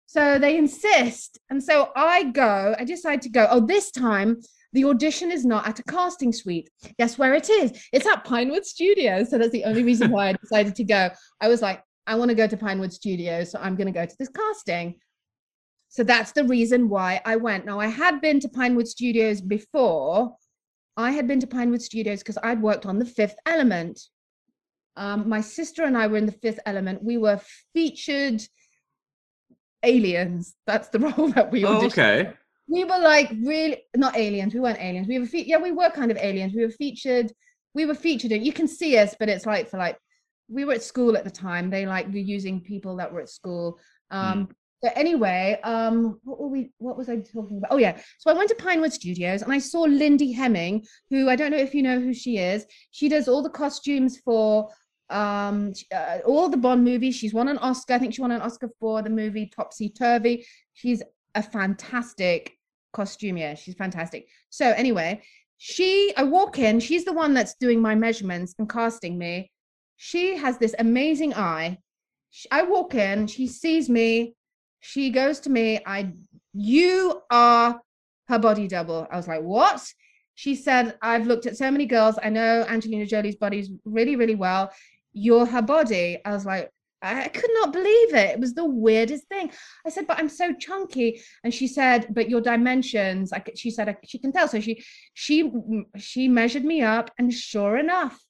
So 0.09 0.39
they 0.39 0.57
insist, 0.57 1.39
and 1.51 1.63
so 1.63 1.91
I 1.95 2.25
go. 2.25 2.75
I 2.79 2.85
decide 2.85 3.21
to 3.23 3.29
go. 3.29 3.47
Oh, 3.51 3.61
this 3.61 3.91
time 3.91 4.41
the 4.73 4.87
audition 4.87 5.31
is 5.31 5.45
not 5.45 5.69
at 5.69 5.81
a 5.81 5.83
casting 5.83 6.33
suite. 6.33 6.71
Guess 6.99 7.19
where 7.19 7.35
it 7.35 7.51
is? 7.51 7.87
It's 7.93 8.07
at 8.07 8.25
Pinewood 8.25 8.65
Studios. 8.65 9.29
So 9.29 9.37
that's 9.37 9.53
the 9.53 9.65
only 9.65 9.83
reason 9.83 10.11
why 10.11 10.29
I 10.29 10.33
decided 10.33 10.75
to 10.77 10.85
go. 10.85 11.11
I 11.43 11.49
was 11.49 11.61
like, 11.61 11.83
I 12.07 12.15
want 12.15 12.31
to 12.31 12.35
go 12.35 12.47
to 12.47 12.57
Pinewood 12.57 12.91
Studios, 12.91 13.51
so 13.51 13.59
I'm 13.61 13.77
going 13.77 13.87
to 13.87 13.93
go 13.93 14.07
to 14.07 14.17
this 14.19 14.31
casting. 14.31 14.95
So 15.91 16.05
that's 16.05 16.33
the 16.33 16.45
reason 16.45 16.89
why 16.89 17.21
I 17.27 17.37
went. 17.37 17.67
Now, 17.67 17.79
I 17.79 17.89
had 17.89 18.23
been 18.23 18.41
to 18.41 18.49
Pinewood 18.49 18.89
Studios 18.89 19.43
before. 19.43 20.35
I 20.97 21.11
had 21.11 21.29
been 21.29 21.41
to 21.41 21.47
Pinewood 21.47 21.83
Studios 21.83 22.21
because 22.21 22.39
I'd 22.43 22.63
worked 22.63 22.87
on 22.87 22.99
The 22.99 23.05
Fifth 23.05 23.37
Element. 23.45 24.01
Um, 24.97 25.29
my 25.29 25.43
sister 25.43 25.85
and 25.85 25.99
I 25.99 26.07
were 26.07 26.17
in 26.17 26.25
The 26.25 26.33
Fifth 26.33 26.61
Element. 26.65 27.05
We 27.05 27.19
were 27.19 27.43
featured 27.75 28.43
aliens. 29.83 30.55
That's 30.67 30.89
the 30.89 30.99
role 31.09 31.29
that 31.33 31.51
we 31.51 31.65
Oh, 31.65 31.75
auditioned 31.75 31.87
okay. 31.93 32.33
we 32.71 32.85
were 32.85 32.99
like 32.99 33.31
really 33.43 33.79
not 33.97 34.15
aliens 34.17 34.53
we 34.53 34.61
weren't 34.61 34.79
aliens 34.79 35.09
we 35.09 35.19
were 35.19 35.25
fe- 35.25 35.45
yeah 35.47 35.57
we 35.57 35.73
were 35.73 35.89
kind 35.89 36.11
of 36.11 36.19
aliens 36.19 36.53
we 36.55 36.63
were 36.63 36.71
featured 36.71 37.33
we 37.75 37.87
were 37.87 37.95
featured 37.95 38.31
in 38.31 38.45
you 38.45 38.53
can 38.53 38.69
see 38.69 38.99
us 38.99 39.15
but 39.19 39.29
it's 39.31 39.47
like 39.47 39.71
for 39.71 39.79
like 39.79 39.97
we 40.51 40.67
were 40.67 40.75
at 40.75 40.83
school 40.83 41.17
at 41.17 41.25
the 41.25 41.31
time 41.31 41.71
they 41.71 41.87
like 41.87 42.07
were 42.09 42.19
using 42.19 42.61
people 42.61 42.97
that 42.97 43.11
were 43.11 43.23
at 43.23 43.31
school 43.31 43.79
um 44.11 44.49
So 44.85 44.91
anyway, 44.95 45.59
um, 45.65 46.21
what 46.23 46.39
were 46.41 46.47
we? 46.57 46.71
What 46.79 46.97
was 46.97 47.09
I 47.09 47.17
talking 47.17 47.59
about? 47.59 47.73
Oh 47.75 47.79
yeah. 47.79 47.95
So 48.21 48.31
I 48.31 48.35
went 48.39 48.49
to 48.51 48.55
Pinewood 48.55 48.93
Studios 48.93 49.43
and 49.43 49.53
I 49.53 49.59
saw 49.59 49.81
Lindy 49.83 50.31
Hemming, 50.31 50.87
who 51.11 51.29
I 51.29 51.35
don't 51.37 51.51
know 51.51 51.65
if 51.69 51.75
you 51.75 51.83
know 51.83 51.99
who 51.99 52.15
she 52.15 52.39
is. 52.39 52.65
She 52.93 53.09
does 53.09 53.27
all 53.27 53.43
the 53.43 53.51
costumes 53.63 54.21
for 54.25 54.69
um 55.11 55.73
uh, 55.95 56.19
all 56.27 56.49
the 56.49 56.57
Bond 56.57 56.85
movies. 56.85 57.17
She's 57.17 57.35
won 57.35 57.49
an 57.49 57.59
Oscar. 57.59 57.95
I 57.95 57.99
think 57.99 58.15
she 58.15 58.21
won 58.21 58.31
an 58.31 58.43
Oscar 58.43 58.71
for 58.81 59.03
the 59.03 59.11
movie 59.11 59.51
Topsy 59.55 59.89
Turvy. 59.89 60.47
She's 60.75 61.03
a 61.35 61.43
fantastic 61.43 62.59
costumier. 62.93 63.57
She's 63.57 63.75
fantastic. 63.75 64.29
So 64.51 64.71
anyway, 64.71 65.23
she 65.57 66.13
I 66.17 66.25
walk 66.25 66.59
in. 66.59 66.81
She's 66.81 67.05
the 67.05 67.13
one 67.13 67.35
that's 67.35 67.55
doing 67.55 67.81
my 67.81 67.95
measurements 67.95 68.55
and 68.59 68.69
casting 68.69 69.19
me. 69.19 69.51
She 69.97 70.37
has 70.37 70.59
this 70.59 70.75
amazing 70.79 71.35
eye. 71.35 71.79
I 72.51 72.63
walk 72.63 72.95
in. 72.95 73.27
She 73.27 73.47
sees 73.47 73.89
me 73.89 74.35
she 74.81 75.11
goes 75.11 75.41
to 75.41 75.51
me, 75.51 75.81
I 75.87 76.13
you 76.55 77.23
are 77.31 77.81
her 78.29 78.39
body 78.39 78.69
double. 78.69 79.07
I 79.11 79.17
was 79.17 79.29
like, 79.29 79.43
what? 79.43 79.83
She 80.35 80.55
said, 80.55 80.97
I've 81.03 81.27
looked 81.27 81.47
at 81.47 81.57
so 81.57 81.71
many 81.71 81.87
girls. 81.87 82.19
I 82.23 82.29
know 82.29 82.65
Angelina 82.69 83.07
Jolie's 83.07 83.37
body's 83.37 83.71
really, 83.85 84.17
really 84.17 84.37
well. 84.37 84.71
You're 85.19 85.47
her 85.47 85.63
body. 85.63 86.19
I 86.25 86.31
was 86.33 86.47
like, 86.47 86.71
I 87.01 87.29
could 87.29 87.51
not 87.55 87.73
believe 87.73 88.15
it. 88.15 88.31
It 88.31 88.41
was 88.41 88.55
the 88.55 88.65
weirdest 88.65 89.29
thing. 89.29 89.51
I 89.87 89.91
said, 89.91 90.07
but 90.07 90.19
I'm 90.19 90.29
so 90.29 90.53
chunky. 90.53 91.21
And 91.45 91.55
she 91.55 91.69
said, 91.69 92.09
but 92.11 92.29
your 92.29 92.41
dimensions, 92.41 93.33
I, 93.33 93.43
she 93.55 93.71
said, 93.71 93.97
she 94.05 94.19
can 94.19 94.33
tell. 94.33 94.49
So 94.49 94.61
she, 94.61 94.83
she, 95.15 95.51
she 95.97 96.29
measured 96.29 96.65
me 96.65 96.83
up 96.83 97.11
and 97.19 97.33
sure 97.33 97.77
enough, 97.77 98.21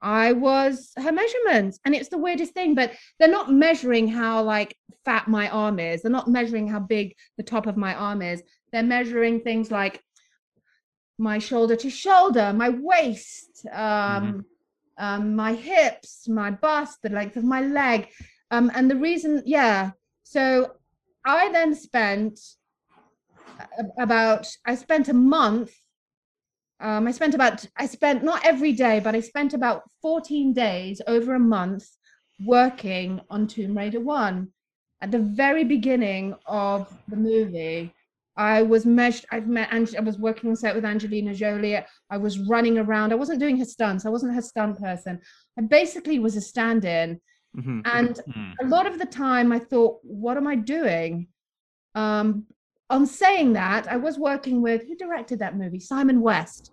I 0.00 0.32
was 0.32 0.92
her 0.96 1.12
measurements. 1.12 1.78
And 1.84 1.94
it's 1.94 2.08
the 2.08 2.18
weirdest 2.18 2.54
thing, 2.54 2.74
but 2.74 2.92
they're 3.18 3.28
not 3.28 3.52
measuring 3.52 4.08
how 4.08 4.42
like 4.42 4.76
fat 5.04 5.26
my 5.28 5.48
arm 5.48 5.78
is. 5.78 6.02
They're 6.02 6.10
not 6.10 6.28
measuring 6.28 6.68
how 6.68 6.80
big 6.80 7.14
the 7.36 7.44
top 7.44 7.66
of 7.66 7.76
my 7.76 7.94
arm 7.94 8.22
is. 8.22 8.42
They're 8.72 8.82
measuring 8.82 9.40
things 9.40 9.70
like 9.70 10.00
my 11.18 11.38
shoulder 11.38 11.76
to 11.76 11.90
shoulder, 11.90 12.52
my 12.52 12.70
waist, 12.70 13.66
um, 13.72 13.80
mm-hmm. 13.80 14.40
Um, 14.98 15.34
my 15.34 15.54
hips, 15.54 16.28
my 16.28 16.50
bust, 16.50 16.98
the 17.02 17.08
length 17.10 17.36
of 17.36 17.44
my 17.44 17.60
leg. 17.60 18.08
Um, 18.50 18.70
and 18.74 18.90
the 18.90 18.96
reason, 18.96 19.42
yeah. 19.46 19.92
So 20.22 20.72
I 21.24 21.50
then 21.52 21.74
spent 21.74 22.38
about, 23.98 24.48
I 24.66 24.74
spent 24.74 25.08
a 25.08 25.14
month 25.14 25.72
um, 26.82 27.06
I 27.06 27.12
spent 27.12 27.34
about, 27.34 27.64
I 27.76 27.86
spent 27.86 28.24
not 28.24 28.44
every 28.44 28.72
day, 28.72 28.98
but 28.98 29.14
I 29.14 29.20
spent 29.20 29.54
about 29.54 29.84
14 30.02 30.52
days 30.52 31.00
over 31.06 31.36
a 31.36 31.38
month 31.38 31.86
working 32.44 33.20
on 33.30 33.46
Tomb 33.46 33.78
Raider 33.78 34.00
1. 34.00 34.48
At 35.00 35.12
the 35.12 35.20
very 35.20 35.62
beginning 35.62 36.34
of 36.44 36.92
the 37.06 37.16
movie, 37.16 37.94
I 38.36 38.62
was 38.62 38.86
measured, 38.86 39.26
I've 39.30 39.46
met, 39.46 39.68
I 39.72 40.00
was 40.00 40.18
working 40.18 40.50
on 40.50 40.56
set 40.56 40.74
with 40.74 40.84
Angelina 40.84 41.34
Jolie. 41.34 41.84
I 42.10 42.16
was 42.16 42.38
running 42.38 42.78
around. 42.78 43.12
I 43.12 43.16
wasn't 43.16 43.40
doing 43.40 43.58
her 43.58 43.64
stunts. 43.64 44.06
I 44.06 44.08
wasn't 44.08 44.34
her 44.34 44.42
stunt 44.42 44.78
person. 44.80 45.20
I 45.58 45.62
basically 45.62 46.18
was 46.18 46.36
a 46.36 46.40
stand 46.40 46.84
in. 46.84 47.20
Mm-hmm. 47.56 47.80
And 47.84 48.14
mm-hmm. 48.14 48.66
a 48.66 48.68
lot 48.68 48.86
of 48.86 48.98
the 48.98 49.06
time 49.06 49.52
I 49.52 49.58
thought, 49.58 49.98
what 50.02 50.38
am 50.38 50.46
I 50.46 50.56
doing? 50.56 51.28
Um, 51.94 52.46
on 52.88 53.06
saying 53.06 53.52
that, 53.54 53.90
I 53.90 53.96
was 53.96 54.18
working 54.18 54.62
with 54.62 54.86
who 54.86 54.96
directed 54.96 55.38
that 55.40 55.56
movie? 55.56 55.80
Simon 55.80 56.20
West. 56.20 56.72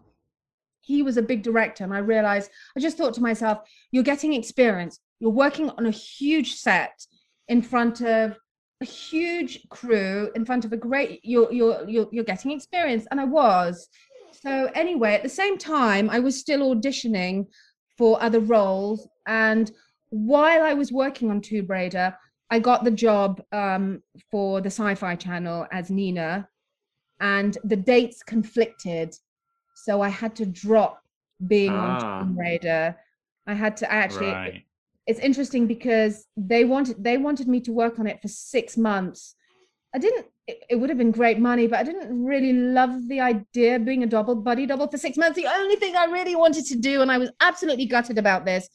He 0.82 1.03
was 1.03 1.18
a 1.18 1.22
big 1.22 1.43
director, 1.43 1.84
and 1.84 1.93
I 1.93 1.99
realized 1.99 2.49
I 2.76 2.80
just 2.80 2.97
thought 2.97 3.14
to 3.16 3.22
myself, 3.22 3.60
you're 3.91 4.03
getting 4.03 4.34
experience. 4.34 4.99
You're 5.20 5.30
working 5.30 5.70
on 5.70 5.86
a 5.86 5.91
huge 5.91 6.55
set 6.55 7.05
in 7.47 7.62
front 7.62 8.01
of 8.01 8.38
a 8.82 8.86
huge 8.86 9.67
crew, 9.69 10.32
in 10.36 10.45
front 10.45 10.65
of 10.65 10.73
a 10.73 10.77
great. 10.77 11.19
You're 11.23 11.51
you're 11.51 11.88
you're, 11.88 12.07
you're 12.11 12.23
getting 12.23 12.51
experience, 12.51 13.05
and 13.11 13.19
I 13.19 13.25
was. 13.25 13.88
So 14.32 14.71
anyway, 14.73 15.13
at 15.15 15.23
the 15.23 15.30
same 15.30 15.57
time, 15.57 16.09
I 16.09 16.19
was 16.19 16.39
still 16.39 16.73
auditioning 16.73 17.47
for 17.97 18.21
other 18.21 18.39
roles, 18.39 19.07
and 19.27 19.71
while 20.09 20.63
I 20.63 20.73
was 20.73 20.91
working 20.91 21.30
on 21.30 21.41
Tomb 21.41 21.67
Raider, 21.67 22.15
I 22.49 22.59
got 22.59 22.84
the 22.84 22.91
job 22.91 23.41
um, 23.51 24.01
for 24.32 24.61
the 24.61 24.67
Sci 24.69 24.95
Fi 24.95 25.15
Channel 25.15 25.67
as 25.71 25.89
Nina, 25.89 26.47
and 27.19 27.57
the 27.63 27.75
dates 27.75 28.23
conflicted. 28.23 29.15
So 29.75 30.01
I 30.01 30.09
had 30.09 30.36
to 30.38 30.45
drop 30.45 31.01
being 31.47 31.71
ah. 31.71 32.19
on 32.19 32.27
Tomb 32.27 32.39
Raider. 32.39 32.95
I 33.45 33.53
had 33.53 33.75
to 33.77 33.91
actually. 33.91 34.27
Right. 34.27 34.63
It's 35.10 35.20
interesting 35.20 35.66
because 35.66 36.28
they 36.38 36.66
wanted 36.66 37.03
they 37.03 37.18
wanted 37.18 37.47
me 37.47 37.60
to 37.62 37.72
work 37.72 37.97
on 37.97 38.05
it 38.05 38.22
for 38.22 38.28
six 38.28 38.78
months. 38.78 39.34
I 39.95 39.97
didn't. 39.97 40.28
It, 40.45 40.57
it 40.70 40.76
would 40.76 40.89
have 40.91 40.99
been 40.99 41.10
great 41.10 41.39
money, 41.39 41.66
but 41.66 41.80
I 41.80 41.84
didn't 41.84 42.24
really 42.24 42.53
love 42.53 42.91
the 43.07 43.20
idea 43.20 43.78
of 43.78 43.86
being 43.86 44.03
a 44.03 44.07
double 44.07 44.36
buddy 44.36 44.68
double 44.68 44.88
for 44.88 44.99
six 44.99 45.18
months. 45.18 45.36
The 45.36 45.47
only 45.47 45.78
thing 45.78 45.95
I 45.95 46.05
really 46.05 46.36
wanted 46.36 46.66
to 46.68 46.76
do, 46.76 47.01
and 47.01 47.12
I 47.12 47.18
was 47.18 47.32
absolutely 47.39 47.88
gutted 47.88 48.20
about 48.20 48.45
this, 48.45 48.70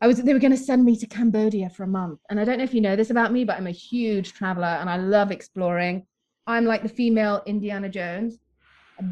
I 0.00 0.06
was 0.06 0.22
they 0.22 0.32
were 0.32 0.46
going 0.46 0.58
to 0.58 0.66
send 0.70 0.86
me 0.86 0.96
to 0.96 1.06
Cambodia 1.06 1.68
for 1.68 1.82
a 1.82 1.94
month. 2.00 2.20
And 2.30 2.40
I 2.40 2.44
don't 2.44 2.56
know 2.56 2.64
if 2.64 2.72
you 2.72 2.80
know 2.80 2.96
this 2.96 3.10
about 3.10 3.30
me, 3.30 3.44
but 3.44 3.58
I'm 3.58 3.66
a 3.66 3.72
huge 3.92 4.32
traveler 4.32 4.78
and 4.80 4.88
I 4.88 4.96
love 4.96 5.30
exploring. 5.30 6.06
I'm 6.46 6.64
like 6.64 6.82
the 6.82 6.88
female 6.88 7.42
Indiana 7.44 7.90
Jones, 7.90 8.38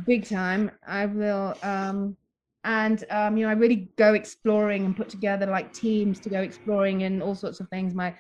big 0.07 0.27
time. 0.27 0.71
I 0.87 1.05
will 1.05 1.55
um 1.63 2.17
and 2.65 3.05
um 3.11 3.37
you 3.37 3.45
know 3.45 3.51
I 3.51 3.55
really 3.55 3.91
go 3.97 4.15
exploring 4.15 4.85
and 4.85 4.97
put 4.97 5.09
together 5.09 5.47
like 5.47 5.73
teams 5.73 6.21
to 6.21 6.29
go 6.29 6.43
exploring 6.43 7.05
and 7.05 7.23
all 7.23 7.35
sorts 7.35 7.61
of 7.61 7.69
things. 7.69 7.95
My 7.95 8.15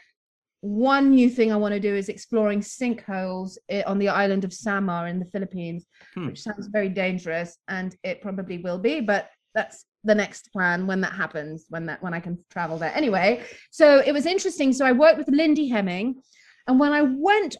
one 0.62 1.10
new 1.10 1.30
thing 1.30 1.52
I 1.52 1.56
want 1.56 1.72
to 1.72 1.80
do 1.80 1.94
is 1.94 2.08
exploring 2.08 2.60
sinkholes 2.60 3.56
eh, 3.70 3.82
on 3.86 3.98
the 3.98 4.10
island 4.10 4.44
of 4.44 4.52
Samar 4.52 5.08
in 5.08 5.18
the 5.18 5.24
Philippines, 5.24 5.86
hmm. 6.14 6.26
which 6.26 6.42
sounds 6.42 6.66
very 6.66 6.90
dangerous 6.90 7.56
and 7.68 7.96
it 8.02 8.20
probably 8.20 8.58
will 8.58 8.78
be, 8.78 9.00
but 9.00 9.30
that's 9.54 9.86
the 10.04 10.14
next 10.14 10.52
plan 10.52 10.86
when 10.86 11.00
that 11.00 11.12
happens 11.12 11.66
when 11.68 11.86
that 11.86 12.02
when 12.02 12.14
i 12.14 12.20
can 12.20 12.38
travel 12.50 12.78
there 12.78 12.94
anyway 12.94 13.42
so 13.70 14.02
it 14.06 14.12
was 14.12 14.26
interesting 14.26 14.72
so 14.72 14.84
i 14.84 14.92
worked 14.92 15.18
with 15.18 15.28
lindy 15.28 15.68
hemming 15.68 16.20
and 16.66 16.80
when 16.80 16.92
i 16.92 17.02
went 17.02 17.56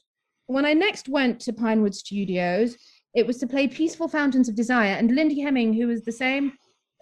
when 0.47 0.65
i 0.65 0.73
next 0.73 1.09
went 1.09 1.41
to 1.41 1.53
pinewood 1.53 1.95
studios 1.95 2.77
it 3.15 3.27
was 3.27 3.39
to 3.39 3.47
play 3.47 3.67
peaceful 3.69 4.09
fountains 4.09 4.49
of 4.49 4.55
desire 4.55 4.95
and 4.95 5.11
lindy 5.15 5.41
hemming 5.41 5.75
who 5.75 5.87
was 5.87 6.03
the 6.05 6.13
same 6.13 6.53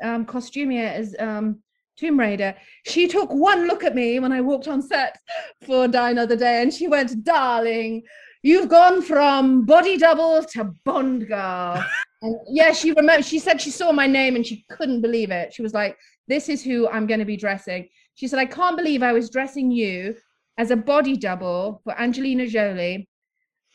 um, 0.02 0.24
costumier 0.24 0.88
as 0.88 1.14
um, 1.18 1.60
tomb 1.96 2.18
raider 2.18 2.54
she 2.86 3.08
took 3.08 3.30
one 3.30 3.66
look 3.66 3.82
at 3.82 3.94
me 3.94 4.20
when 4.20 4.32
i 4.32 4.40
walked 4.40 4.68
on 4.68 4.80
set 4.80 5.18
for 5.62 5.88
die 5.88 6.10
another 6.10 6.36
day 6.36 6.62
and 6.62 6.72
she 6.72 6.86
went 6.86 7.24
darling 7.24 8.02
you've 8.42 8.68
gone 8.68 9.02
from 9.02 9.64
body 9.64 9.96
double 9.96 10.44
to 10.44 10.72
bond 10.84 11.26
girl 11.26 11.84
and 12.22 12.36
yeah, 12.48 12.72
she 12.72 12.92
remember 12.92 13.22
she 13.22 13.38
said 13.38 13.60
she 13.60 13.70
saw 13.70 13.92
my 13.92 14.06
name 14.06 14.36
and 14.36 14.46
she 14.46 14.64
couldn't 14.68 15.00
believe 15.00 15.30
it. 15.30 15.52
She 15.52 15.62
was 15.62 15.74
like, 15.74 15.96
This 16.26 16.48
is 16.48 16.62
who 16.62 16.88
I'm 16.88 17.06
gonna 17.06 17.24
be 17.24 17.36
dressing. 17.36 17.88
She 18.14 18.26
said, 18.26 18.38
I 18.38 18.46
can't 18.46 18.76
believe 18.76 19.02
I 19.02 19.12
was 19.12 19.30
dressing 19.30 19.70
you 19.70 20.16
as 20.58 20.70
a 20.70 20.76
body 20.76 21.16
double 21.16 21.80
for 21.84 21.98
Angelina 21.98 22.46
Jolie. 22.46 23.08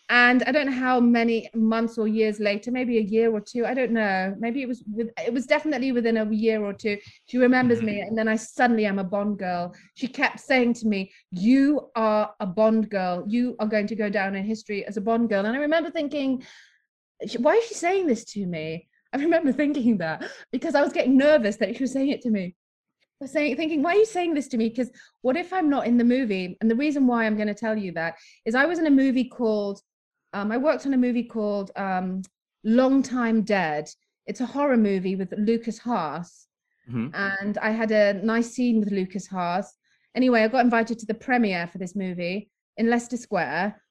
And 0.10 0.44
I 0.44 0.52
don't 0.52 0.66
know 0.66 0.74
how 0.74 1.00
many 1.00 1.50
months 1.56 1.98
or 1.98 2.08
years 2.08 2.40
later, 2.40 2.72
maybe 2.72 2.98
a 2.98 3.02
year 3.02 3.32
or 3.32 3.40
two, 3.40 3.66
I 3.66 3.74
don't 3.74 3.92
know. 3.92 4.36
Maybe 4.38 4.62
it 4.62 4.68
was 4.68 4.84
with 4.86 5.10
it 5.26 5.34
was 5.34 5.46
definitely 5.46 5.92
within 5.92 6.18
a 6.18 6.30
year 6.30 6.64
or 6.64 6.74
two. 6.74 6.98
She 7.26 7.38
remembers 7.38 7.82
me, 7.82 7.94
mm-hmm. 7.94 8.10
and 8.10 8.18
then 8.18 8.28
I 8.28 8.36
suddenly 8.36 8.86
am 8.86 9.00
a 9.00 9.04
Bond 9.04 9.40
girl. 9.40 9.74
She 9.96 10.08
kept 10.08 10.42
saying 10.42 10.74
to 10.76 10.88
me, 10.88 11.12
You 11.32 11.90
are 11.96 12.34
a 12.40 12.46
Bond 12.46 12.90
girl. 12.90 13.24
You 13.28 13.56
are 13.60 13.68
going 13.68 13.88
to 13.88 13.96
go 13.96 14.10
down 14.10 14.36
in 14.36 14.44
history 14.44 14.86
as 14.86 14.98
a 14.98 15.02
Bond 15.02 15.30
girl. 15.30 15.46
And 15.46 15.56
I 15.56 15.60
remember 15.60 15.90
thinking, 15.90 16.44
why 17.38 17.54
is 17.56 17.68
she 17.68 17.76
saying 17.76 18.08
this 18.08 18.26
to 18.26 18.46
me? 18.46 18.88
I 19.14 19.18
remember 19.18 19.52
thinking 19.54 19.98
that 20.00 20.30
because 20.52 20.76
I 20.76 20.82
was 20.82 20.94
getting 20.94 21.18
nervous 21.18 21.58
that 21.58 21.76
she 21.76 21.84
was 21.84 21.92
saying 21.92 22.10
it 22.10 22.22
to 22.22 22.30
me. 22.30 22.56
I 23.22 23.26
was 23.26 23.32
saying, 23.32 23.56
thinking, 23.56 23.82
why 23.82 23.92
are 23.92 23.98
you 23.98 24.06
saying 24.06 24.34
this 24.34 24.48
to 24.50 24.58
me? 24.58 24.70
Because 24.70 24.92
what 25.22 25.38
if 25.38 25.54
I'm 25.54 25.70
not 25.70 25.88
in 25.88 25.98
the 25.98 26.04
movie? 26.04 26.58
And 26.60 26.70
the 26.70 26.76
reason 26.76 27.08
why 27.08 27.26
I'm 27.26 27.36
going 27.36 27.48
to 27.48 27.54
tell 27.54 27.78
you 27.78 27.94
that 27.94 28.16
is 28.46 28.56
I 28.56 28.66
was 28.66 28.80
in 28.80 28.88
a 28.88 28.92
movie 28.92 29.30
called, 29.30 29.82
um, 30.34 30.52
I 30.52 30.58
worked 30.58 30.86
on 30.86 30.94
a 30.94 30.98
movie 30.98 31.24
called 31.24 31.72
um, 31.76 32.22
Long 32.64 33.04
Time 33.04 33.44
Dead. 33.44 33.90
It's 34.26 34.42
a 34.42 34.46
horror 34.46 34.78
movie 34.78 35.16
with 35.16 35.34
Lukas 35.38 35.78
Haas. 35.78 36.48
Mm-hmm. 36.90 37.14
And 37.14 37.58
I 37.60 37.72
had 37.72 37.92
a 37.92 38.14
nice 38.14 38.52
scene 38.52 38.80
with 38.80 38.92
Lukas 38.92 39.28
Haas. 39.28 39.74
Anyway, 40.16 40.42
I 40.42 40.48
got 40.48 40.64
invited 40.64 41.00
to 41.00 41.06
the 41.06 41.14
premiere 41.14 41.68
for 41.68 41.78
this 41.78 41.96
movie 41.96 42.50
in 42.78 42.90
Leicester 42.90 43.18
Square. 43.18 43.82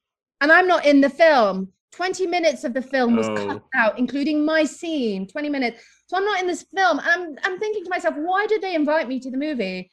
And 0.41 0.51
I'm 0.51 0.67
not 0.67 0.85
in 0.85 1.01
the 1.01 1.09
film. 1.09 1.69
20 1.93 2.25
minutes 2.27 2.63
of 2.63 2.73
the 2.73 2.81
film 2.81 3.15
was 3.15 3.27
oh. 3.27 3.35
cut 3.35 3.63
out, 3.75 3.99
including 3.99 4.43
my 4.43 4.63
scene, 4.63 5.27
20 5.27 5.49
minutes. 5.49 5.83
So 6.07 6.17
I'm 6.17 6.25
not 6.25 6.39
in 6.39 6.47
this 6.47 6.65
film. 6.75 6.99
I'm 7.03 7.35
I'm 7.43 7.59
thinking 7.59 7.83
to 7.83 7.89
myself, 7.89 8.15
why 8.17 8.47
did 8.47 8.61
they 8.61 8.75
invite 8.75 9.07
me 9.07 9.19
to 9.19 9.29
the 9.29 9.37
movie? 9.37 9.91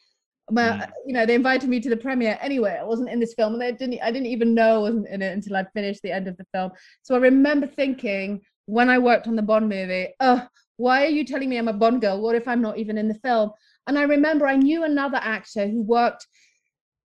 Well, 0.50 0.74
mm. 0.74 0.90
you 1.06 1.12
know, 1.12 1.26
they 1.26 1.34
invited 1.34 1.68
me 1.70 1.80
to 1.80 1.88
the 1.88 1.96
premiere 1.96 2.38
anyway. 2.40 2.76
I 2.80 2.84
wasn't 2.84 3.10
in 3.10 3.20
this 3.20 3.34
film, 3.34 3.54
and 3.54 3.62
they 3.62 3.72
didn't. 3.72 4.00
I 4.02 4.10
didn't 4.10 4.26
even 4.26 4.54
know 4.54 4.76
I 4.76 4.78
wasn't 4.78 5.08
in 5.08 5.22
it 5.22 5.32
until 5.32 5.56
I'd 5.56 5.72
finished 5.72 6.02
the 6.02 6.12
end 6.12 6.28
of 6.28 6.36
the 6.36 6.46
film. 6.52 6.72
So 7.02 7.14
I 7.14 7.18
remember 7.18 7.66
thinking 7.66 8.40
when 8.66 8.88
I 8.88 8.98
worked 8.98 9.26
on 9.26 9.36
the 9.36 9.42
Bond 9.42 9.68
movie, 9.68 10.08
oh, 10.20 10.46
why 10.76 11.04
are 11.04 11.10
you 11.10 11.24
telling 11.24 11.48
me 11.48 11.58
I'm 11.58 11.68
a 11.68 11.72
Bond 11.72 12.00
girl? 12.00 12.20
What 12.20 12.36
if 12.36 12.48
I'm 12.48 12.62
not 12.62 12.78
even 12.78 12.98
in 12.98 13.08
the 13.08 13.14
film? 13.14 13.50
And 13.86 13.98
I 13.98 14.02
remember 14.02 14.46
I 14.46 14.56
knew 14.56 14.84
another 14.84 15.18
actor 15.18 15.66
who 15.66 15.82
worked 15.82 16.26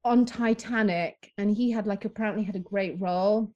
on 0.04 0.26
Titanic, 0.26 1.32
and 1.38 1.52
he 1.52 1.72
had 1.72 1.88
like 1.88 2.06
apparently 2.06 2.44
had 2.44 2.56
a 2.56 2.60
great 2.60 3.00
role, 3.00 3.52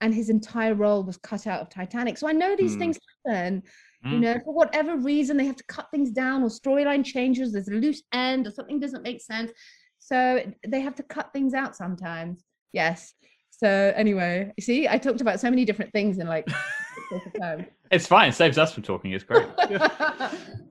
and 0.00 0.14
his 0.14 0.28
entire 0.30 0.74
role 0.74 1.02
was 1.02 1.16
cut 1.18 1.46
out 1.46 1.60
of 1.60 1.70
Titanic. 1.70 2.18
So 2.18 2.28
I 2.28 2.32
know 2.32 2.56
these 2.56 2.74
Hmm. 2.74 2.78
things 2.78 2.98
happen. 3.26 3.62
You 4.04 4.18
Mm. 4.18 4.20
know, 4.20 4.40
for 4.44 4.52
whatever 4.54 4.96
reason, 4.96 5.36
they 5.36 5.46
have 5.46 5.56
to 5.56 5.64
cut 5.64 5.88
things 5.90 6.10
down, 6.10 6.42
or 6.42 6.48
storyline 6.48 7.04
changes. 7.04 7.52
There's 7.52 7.68
a 7.68 7.72
loose 7.72 8.02
end, 8.12 8.46
or 8.46 8.50
something 8.50 8.78
doesn't 8.78 9.02
make 9.02 9.20
sense. 9.22 9.50
So 9.98 10.40
they 10.66 10.80
have 10.80 10.94
to 10.96 11.02
cut 11.02 11.32
things 11.32 11.54
out 11.54 11.74
sometimes. 11.74 12.44
Yes. 12.72 13.14
So 13.58 13.92
anyway, 13.96 14.52
you 14.56 14.62
see, 14.62 14.88
I 14.88 14.98
talked 14.98 15.20
about 15.20 15.40
so 15.40 15.50
many 15.50 15.64
different 15.64 15.92
things 15.92 16.18
in 16.18 16.26
like. 16.26 16.48
a. 17.40 17.64
It's 17.90 18.08
fine. 18.08 18.30
It 18.30 18.32
saves 18.32 18.58
us 18.58 18.72
from 18.72 18.82
talking. 18.82 19.12
It's 19.12 19.22
great. 19.24 19.46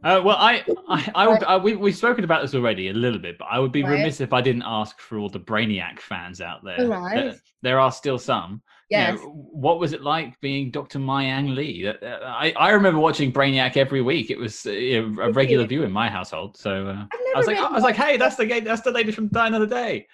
Uh, 0.04 0.22
well, 0.22 0.36
I, 0.38 0.66
I, 0.90 1.12
I 1.16 1.28
would, 1.30 1.44
I, 1.46 1.56
we, 1.56 1.78
we've 1.78 1.96
spoken 1.96 2.26
about 2.26 2.42
this 2.42 2.54
already 2.54 2.90
a 2.90 2.94
little 2.94 3.20
bit, 3.20 3.38
but 3.38 3.48
I 3.50 3.58
would 3.58 3.72
be 3.72 3.84
Right. 3.84 3.92
remiss 3.92 4.20
if 4.20 4.34
I 4.34 4.42
didn't 4.42 4.64
ask 4.66 5.00
for 5.00 5.18
all 5.18 5.30
the 5.30 5.40
Brainiac 5.40 5.98
fans 6.02 6.42
out 6.42 6.62
there. 6.62 6.90
Right. 6.90 7.28
Uh, 7.28 7.34
there 7.62 7.80
are 7.80 7.90
still 7.90 8.20
some. 8.20 8.62
You 8.90 8.98
know, 8.98 9.04
yes. 9.14 9.20
what 9.24 9.80
was 9.80 9.94
it 9.94 10.02
like 10.02 10.38
being 10.42 10.72
Dr. 10.72 11.00
Mayang 11.00 11.56
Lee? 11.56 11.88
Uh, 11.88 11.94
I, 12.22 12.54
I 12.58 12.72
remember 12.72 13.00
watching 13.00 13.32
Brainiac 13.32 13.78
every 13.78 14.02
week. 14.02 14.30
It 14.30 14.38
was 14.38 14.66
uh, 14.66 14.72
know, 14.72 15.22
a 15.22 15.32
regular 15.32 15.66
view 15.66 15.84
in 15.84 15.92
my 15.94 16.10
household. 16.10 16.58
So 16.58 16.88
uh, 16.88 17.06
I 17.34 17.38
was 17.38 17.48
like, 17.48 17.58
I 17.58 17.72
was 17.72 17.84
like, 17.84 17.96
hey, 17.96 18.18
that's 18.18 18.36
the 18.36 18.60
that's 18.60 18.82
the 18.82 18.92
lady 18.92 19.14
from 19.14 19.30
Die 19.30 19.48
Another 19.48 19.68
Day. 19.68 20.06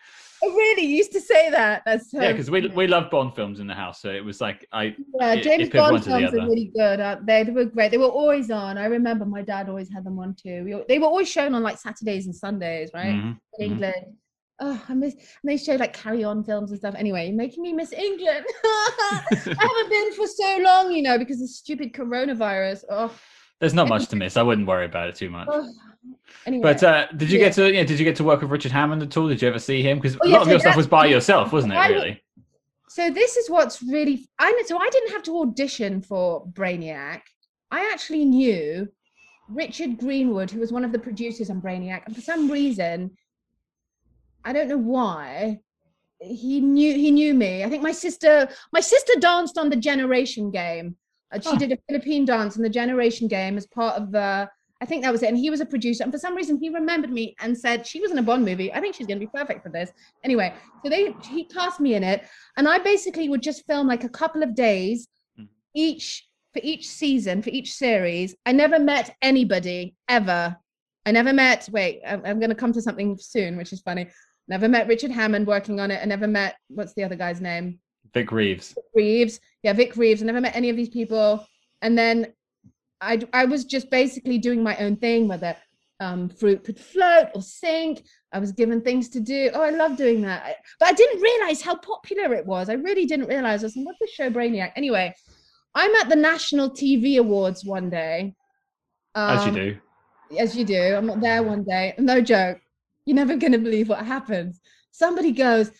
Really? 0.41 0.85
Used 0.85 1.11
to 1.13 1.21
say 1.21 1.49
that. 1.49 1.83
That's 1.85 2.11
so 2.11 2.21
Yeah, 2.21 2.31
because 2.31 2.49
we 2.49 2.67
we 2.69 2.87
love 2.87 3.09
Bond 3.11 3.35
films 3.35 3.59
in 3.59 3.67
the 3.67 3.73
house, 3.73 4.01
so 4.01 4.09
it 4.09 4.23
was 4.23 4.39
like 4.41 4.65
I 4.71 4.95
Yeah, 5.19 5.33
it- 5.33 5.43
James 5.43 5.67
it 5.67 5.73
Bond 5.73 6.03
films 6.05 6.33
are 6.33 6.37
really 6.47 6.71
good. 6.75 6.99
aren't 6.99 7.25
they? 7.25 7.43
they 7.43 7.51
were 7.51 7.65
great. 7.65 7.91
They 7.91 7.97
were 7.97 8.05
always 8.05 8.49
on. 8.51 8.77
I 8.77 8.85
remember 8.85 9.25
my 9.25 9.41
dad 9.41 9.69
always 9.69 9.91
had 9.91 10.03
them 10.05 10.17
on 10.19 10.35
too. 10.35 10.63
We, 10.63 10.83
they 10.87 10.99
were 10.99 11.07
always 11.07 11.29
shown 11.29 11.53
on 11.55 11.63
like 11.63 11.77
Saturdays 11.77 12.25
and 12.25 12.35
Sundays, 12.35 12.91
right? 12.93 13.15
Mhm, 13.15 13.37
In 13.59 13.69
mhm. 13.69 13.71
England. 13.73 14.05
Oh, 14.61 14.81
I 14.89 14.93
miss. 14.93 15.13
And 15.13 15.23
they 15.45 15.55
showed 15.57 15.79
like 15.79 15.93
Carry 15.93 16.23
On 16.25 16.43
films 16.43 16.71
and 16.71 16.79
stuff. 16.79 16.93
Anyway, 16.97 17.27
you're 17.27 17.35
making 17.35 17.63
me 17.63 17.71
miss 17.71 17.93
England. 17.93 18.45
I 18.63 19.21
haven't 19.57 19.89
been 19.89 20.13
for 20.13 20.27
so 20.27 20.57
long, 20.61 20.91
you 20.91 21.01
know, 21.01 21.17
because 21.17 21.41
of 21.41 21.49
stupid 21.49 21.93
coronavirus. 21.93 22.83
Oh, 22.89 23.13
There's 23.61 23.73
not 23.73 23.87
much 23.87 24.07
to 24.09 24.15
miss. 24.17 24.35
I 24.35 24.41
wouldn't 24.41 24.67
worry 24.67 24.85
about 24.85 25.07
it 25.09 25.15
too 25.15 25.29
much. 25.29 25.47
oh. 25.49 25.65
Anyway, 26.45 26.61
But 26.63 26.83
uh, 26.83 27.07
did 27.15 27.29
you 27.31 27.39
Yeah. 27.39 27.45
get 27.45 27.53
to 27.55 27.73
yeah? 27.73 27.83
Did 27.83 27.99
you 27.99 28.05
get 28.05 28.15
to 28.17 28.23
work 28.23 28.41
with 28.41 28.49
Richard 28.51 28.71
Hammond 28.71 29.01
at 29.03 29.15
all? 29.17 29.27
Did 29.27 29.41
you 29.41 29.47
ever 29.47 29.59
see 29.59 29.81
him? 29.81 29.97
Because 29.99 30.15
Oh, 30.15 30.19
a 30.25 30.27
yeah, 30.29 30.33
lot 30.33 30.41
of 30.41 30.45
so 30.47 30.51
your 30.51 30.59
stuff 30.59 30.75
was 30.77 30.87
by 30.87 31.05
yourself, 31.05 31.51
wasn't 31.53 31.73
it? 31.73 31.77
I- 31.77 31.89
Really? 31.89 32.23
so 32.87 33.09
this 33.11 33.37
is 33.37 33.49
what's 33.49 33.81
really 33.83 34.27
I. 34.39 34.63
So 34.65 34.77
I 34.77 34.89
didn't 34.89 35.11
have 35.11 35.23
to 35.23 35.39
audition 35.41 36.01
for 36.01 36.45
Brainiac. 36.47 37.21
I 37.71 37.89
actually 37.91 38.25
knew 38.25 38.87
Richard 39.49 39.97
Greenwood, 39.97 40.49
who 40.51 40.59
was 40.59 40.71
one 40.71 40.83
of 40.85 40.91
the 40.91 40.99
producers 40.99 41.49
on 41.49 41.61
Brainiac, 41.61 42.03
and 42.05 42.15
for 42.15 42.21
some 42.21 42.49
reason, 42.49 43.11
I 44.45 44.53
don't 44.53 44.69
know 44.69 44.77
why, 44.77 45.59
he 46.21 46.59
knew 46.61 46.93
he 46.95 47.11
knew 47.11 47.33
me. 47.33 47.63
I 47.63 47.69
think 47.69 47.83
my 47.83 47.91
sister 47.91 48.47
my 48.73 48.79
sister 48.79 49.13
danced 49.19 49.57
on 49.57 49.69
the 49.69 49.75
Generation 49.75 50.51
Game. 50.51 50.95
Uh, 51.31 51.39
she 51.39 51.49
Oh. 51.49 51.57
did 51.57 51.71
a 51.71 51.77
Philippine 51.87 52.25
dance 52.25 52.55
in 52.57 52.63
the 52.63 52.69
Generation 52.69 53.27
Game 53.27 53.57
as 53.57 53.67
part 53.67 53.95
of 54.01 54.11
the. 54.11 54.49
I 54.81 54.85
think 54.85 55.03
that 55.03 55.11
was 55.11 55.23
it. 55.23 55.29
And 55.29 55.37
he 55.37 55.49
was 55.49 55.59
a 55.59 55.65
producer, 55.65 56.03
and 56.03 56.11
for 56.13 56.17
some 56.19 56.35
reason, 56.35 56.57
he 56.61 56.69
remembered 56.69 57.11
me 57.11 57.35
and 57.41 57.57
said 57.57 57.85
she 57.85 57.99
was 57.99 58.11
in 58.11 58.17
a 58.17 58.23
Bond 58.23 58.45
movie. 58.45 58.71
I 58.71 58.79
think 58.79 58.95
she's 58.95 59.07
going 59.07 59.19
to 59.19 59.25
be 59.25 59.31
perfect 59.33 59.61
for 59.63 59.69
this. 59.69 59.91
Anyway, 60.23 60.53
so 60.83 60.89
they 60.89 61.13
he 61.29 61.43
cast 61.45 61.79
me 61.79 61.95
in 61.95 62.03
it, 62.03 62.23
and 62.57 62.67
I 62.67 62.79
basically 62.79 63.27
would 63.29 63.41
just 63.43 63.65
film 63.67 63.87
like 63.87 64.03
a 64.05 64.09
couple 64.09 64.41
of 64.43 64.55
days 64.55 65.07
Mhm. 65.37 65.47
each 65.75 66.27
for 66.53 66.61
each 66.63 66.87
season 66.87 67.41
for 67.41 67.49
each 67.51 67.73
series. 67.73 68.35
I 68.45 68.53
never 68.53 68.79
met 68.79 69.15
anybody 69.21 69.95
ever. 70.07 70.57
I 71.05 71.11
never 71.11 71.31
met. 71.33 71.69
Wait, 71.71 72.01
I'm, 72.07 72.21
I'm 72.25 72.39
going 72.39 72.49
to 72.49 72.55
come 72.55 72.73
to 72.73 72.81
something 72.81 73.17
soon, 73.19 73.55
which 73.57 73.71
is 73.71 73.81
funny. 73.81 74.07
Never 74.47 74.67
met 74.67 74.87
Richard 74.87 75.11
Hammond 75.11 75.45
working 75.45 75.79
on 75.79 75.91
it. 75.91 75.99
I 76.01 76.05
never 76.05 76.27
met 76.27 76.55
what's 76.69 76.93
the 76.95 77.03
other 77.03 77.15
guy's 77.15 77.39
name? 77.41 77.79
Vic 78.13 78.31
Reeves. 78.31 78.69
Vic 78.73 78.83
Reeves. 78.95 79.39
Yeah, 79.61 79.73
Vic 79.73 79.95
Reeves. 79.95 80.23
I 80.23 80.25
never 80.25 80.41
met 80.41 80.55
any 80.55 80.69
of 80.69 80.75
these 80.75 80.89
people. 80.89 81.45
And 81.83 81.95
then 81.97 82.33
I 83.01 83.19
I 83.33 83.45
was 83.45 83.65
just 83.65 83.89
basically 83.89 84.37
doing 84.37 84.61
my 84.63 84.75
own 84.77 84.95
thing, 84.97 85.27
whether 85.27 85.55
um, 86.01 86.29
fruit 86.29 86.63
could 86.63 86.79
float 86.79 87.27
or 87.35 87.41
sink. 87.41 88.03
I 88.31 88.39
was 88.39 88.51
given 88.53 88.81
things 88.81 89.09
to 89.09 89.19
do. 89.19 89.49
Oh, 89.53 89.61
I 89.61 89.69
love 89.71 89.97
doing 89.97 90.21
that. 90.21 90.43
I- 90.45 90.55
But 90.79 90.89
I 90.89 90.93
didn't 90.93 91.21
realize 91.21 91.61
how 91.61 91.75
popular 91.75 92.33
it 92.35 92.45
was. 92.45 92.69
I 92.69 92.73
really 92.73 93.05
didn't 93.05 93.27
realize. 93.27 93.63
I 93.63 93.67
was 93.67 93.75
like, 93.75 93.85
what's 93.85 93.99
the 93.99 94.07
show 94.13 94.29
Brainiac? 94.29 94.71
Anyway, 94.77 95.13
I'm 95.75 95.93
at 95.95 96.07
the 96.09 96.15
National 96.15 96.69
TV 96.69 97.17
Awards 97.19 97.65
one 97.65 97.89
day. 97.89 98.33
As 99.15 99.43
you 99.45 99.49
Um, 99.51 99.55
do. 99.55 99.77
as 100.37 100.55
you 100.55 100.63
do. 100.63 100.95
I'm 100.95 101.05
not 101.07 101.19
there 101.19 101.43
one 101.43 101.63
day. 101.63 101.95
No 101.97 102.21
joke. 102.21 102.59
You're 103.05 103.15
never 103.15 103.35
going 103.35 103.51
to 103.53 103.57
believe 103.59 103.89
what 103.89 104.05
happens. 104.05 104.61
Somebody 104.91 105.31
goes, 105.31 105.71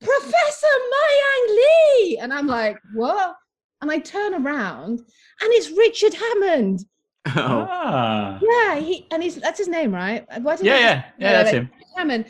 Professor 0.00 0.74
Mayang 0.94 1.56
Lee. 1.58 2.18
And 2.22 2.32
I'm 2.32 2.46
like, 2.46 2.78
what? 2.94 3.34
And 3.80 3.90
I 3.90 3.98
turn 3.98 4.34
around 4.34 4.98
and 4.98 5.52
it's 5.52 5.70
Richard 5.70 6.14
Hammond. 6.14 6.80
Oh, 7.26 7.66
Ah. 7.70 8.38
Yeah, 8.42 8.76
he 8.80 9.06
and 9.10 9.22
he's 9.22 9.36
that's 9.36 9.58
his 9.58 9.68
name, 9.68 9.94
right? 9.94 10.24
Why 10.40 10.56
did 10.56 10.66
I 10.66 10.70
Yeah, 10.70 10.94
just- 10.94 11.06
yeah, 11.18 11.26
yeah. 11.26 11.32
That's 11.32 11.46
like, 11.46 11.54
him. 11.54 11.70
Richard 11.74 11.88
Hammond. 11.96 12.24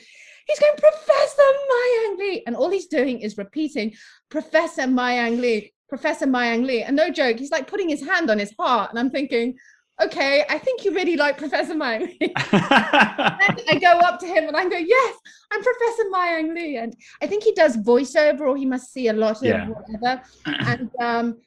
He's 0.47 0.59
going, 0.61 0.73
Professor 0.79 1.43
Mayang 1.73 2.19
Lee. 2.19 2.43
And 2.47 2.57
all 2.57 2.71
he's 2.71 2.87
doing 2.87 3.21
is 3.21 3.37
repeating, 3.37 3.95
Professor 4.31 4.83
Mayang 4.85 5.41
Lee, 5.41 5.75
Professor 5.91 6.27
Mayang 6.27 6.65
Lee. 6.65 6.83
And 6.83 6.97
no 6.97 7.11
joke, 7.11 7.39
he's 7.39 7.51
like 7.51 7.67
putting 7.67 7.89
his 7.91 8.03
hand 8.03 8.31
on 8.31 8.39
his 8.39 8.55
heart. 8.59 8.89
And 8.91 8.99
I'm 8.99 9.11
thinking, 9.11 9.57
okay, 10.01 10.45
I 10.49 10.59
think 10.59 10.85
you 10.85 10.93
really 10.95 11.17
like 11.17 11.39
Professor 11.39 11.75
Mayang 11.75 12.17
Lee. 12.21 12.33
I 12.37 13.79
go 13.81 13.99
up 13.99 14.21
to 14.21 14.27
him 14.27 14.49
and 14.49 14.57
I 14.57 14.69
go, 14.69 14.77
Yes, 14.77 15.17
I'm 15.53 15.63
Professor 15.63 16.05
Mayang 16.13 16.55
Lee. 16.55 16.77
And 16.77 16.95
I 17.21 17.27
think 17.27 17.43
he 17.45 17.53
does 17.53 17.77
voiceover 17.77 18.43
or 18.43 18.57
he 18.57 18.67
must 18.67 18.93
see 18.93 19.09
a 19.09 19.13
lot 19.13 19.37
of 19.39 19.43
Yeah. 19.43 19.69
whatever. 19.69 20.23
And 20.47 20.91
um, 21.01 21.41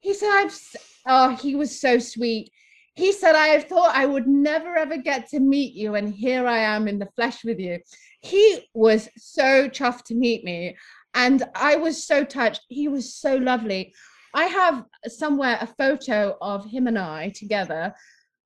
he 0.00 0.14
said, 0.14 0.30
I've, 0.30 0.58
oh, 1.06 1.36
he 1.36 1.54
was 1.54 1.80
so 1.80 1.98
sweet. 1.98 2.50
He 2.94 3.12
said, 3.12 3.34
I 3.34 3.60
thought 3.60 3.94
I 3.94 4.06
would 4.06 4.26
never 4.26 4.76
ever 4.76 4.96
get 4.96 5.28
to 5.28 5.40
meet 5.40 5.74
you. 5.74 5.94
And 5.94 6.12
here 6.12 6.46
I 6.46 6.58
am 6.58 6.88
in 6.88 6.98
the 6.98 7.08
flesh 7.16 7.44
with 7.44 7.58
you. 7.58 7.78
He 8.20 8.68
was 8.74 9.08
so 9.16 9.68
chuffed 9.68 10.04
to 10.04 10.14
meet 10.14 10.44
me. 10.44 10.76
And 11.14 11.42
I 11.54 11.76
was 11.76 12.04
so 12.06 12.24
touched. 12.24 12.62
He 12.68 12.88
was 12.88 13.14
so 13.14 13.36
lovely. 13.36 13.94
I 14.34 14.44
have 14.44 14.84
somewhere 15.08 15.58
a 15.60 15.66
photo 15.66 16.36
of 16.40 16.64
him 16.64 16.86
and 16.86 16.98
I 16.98 17.30
together. 17.30 17.94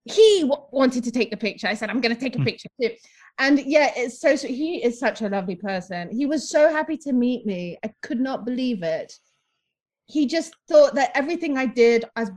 He 0.04 0.40
w- 0.42 0.62
wanted 0.70 1.04
to 1.04 1.10
take 1.10 1.30
the 1.30 1.36
picture. 1.36 1.66
I 1.66 1.74
said, 1.74 1.90
I'm 1.90 2.00
going 2.00 2.14
to 2.14 2.20
take 2.20 2.34
a 2.34 2.38
Hmm. 2.38 2.44
picture 2.44 2.68
too. 2.80 2.90
And 3.38 3.58
yeah, 3.60 3.92
it's 3.96 4.20
so, 4.20 4.36
so 4.36 4.46
he 4.48 4.84
is 4.84 4.98
such 4.98 5.22
a 5.22 5.28
lovely 5.28 5.56
person. 5.56 6.08
He 6.10 6.26
was 6.26 6.48
so 6.48 6.70
happy 6.70 6.96
to 6.98 7.12
meet 7.12 7.46
me. 7.46 7.78
I 7.84 7.92
could 8.02 8.20
not 8.20 8.44
believe 8.44 8.82
it. 8.82 9.12
He 10.06 10.26
just 10.26 10.54
thought 10.68 10.94
that 10.94 11.10
everything 11.14 11.56
I 11.58 11.66
did 11.66 12.04
as 12.16 12.30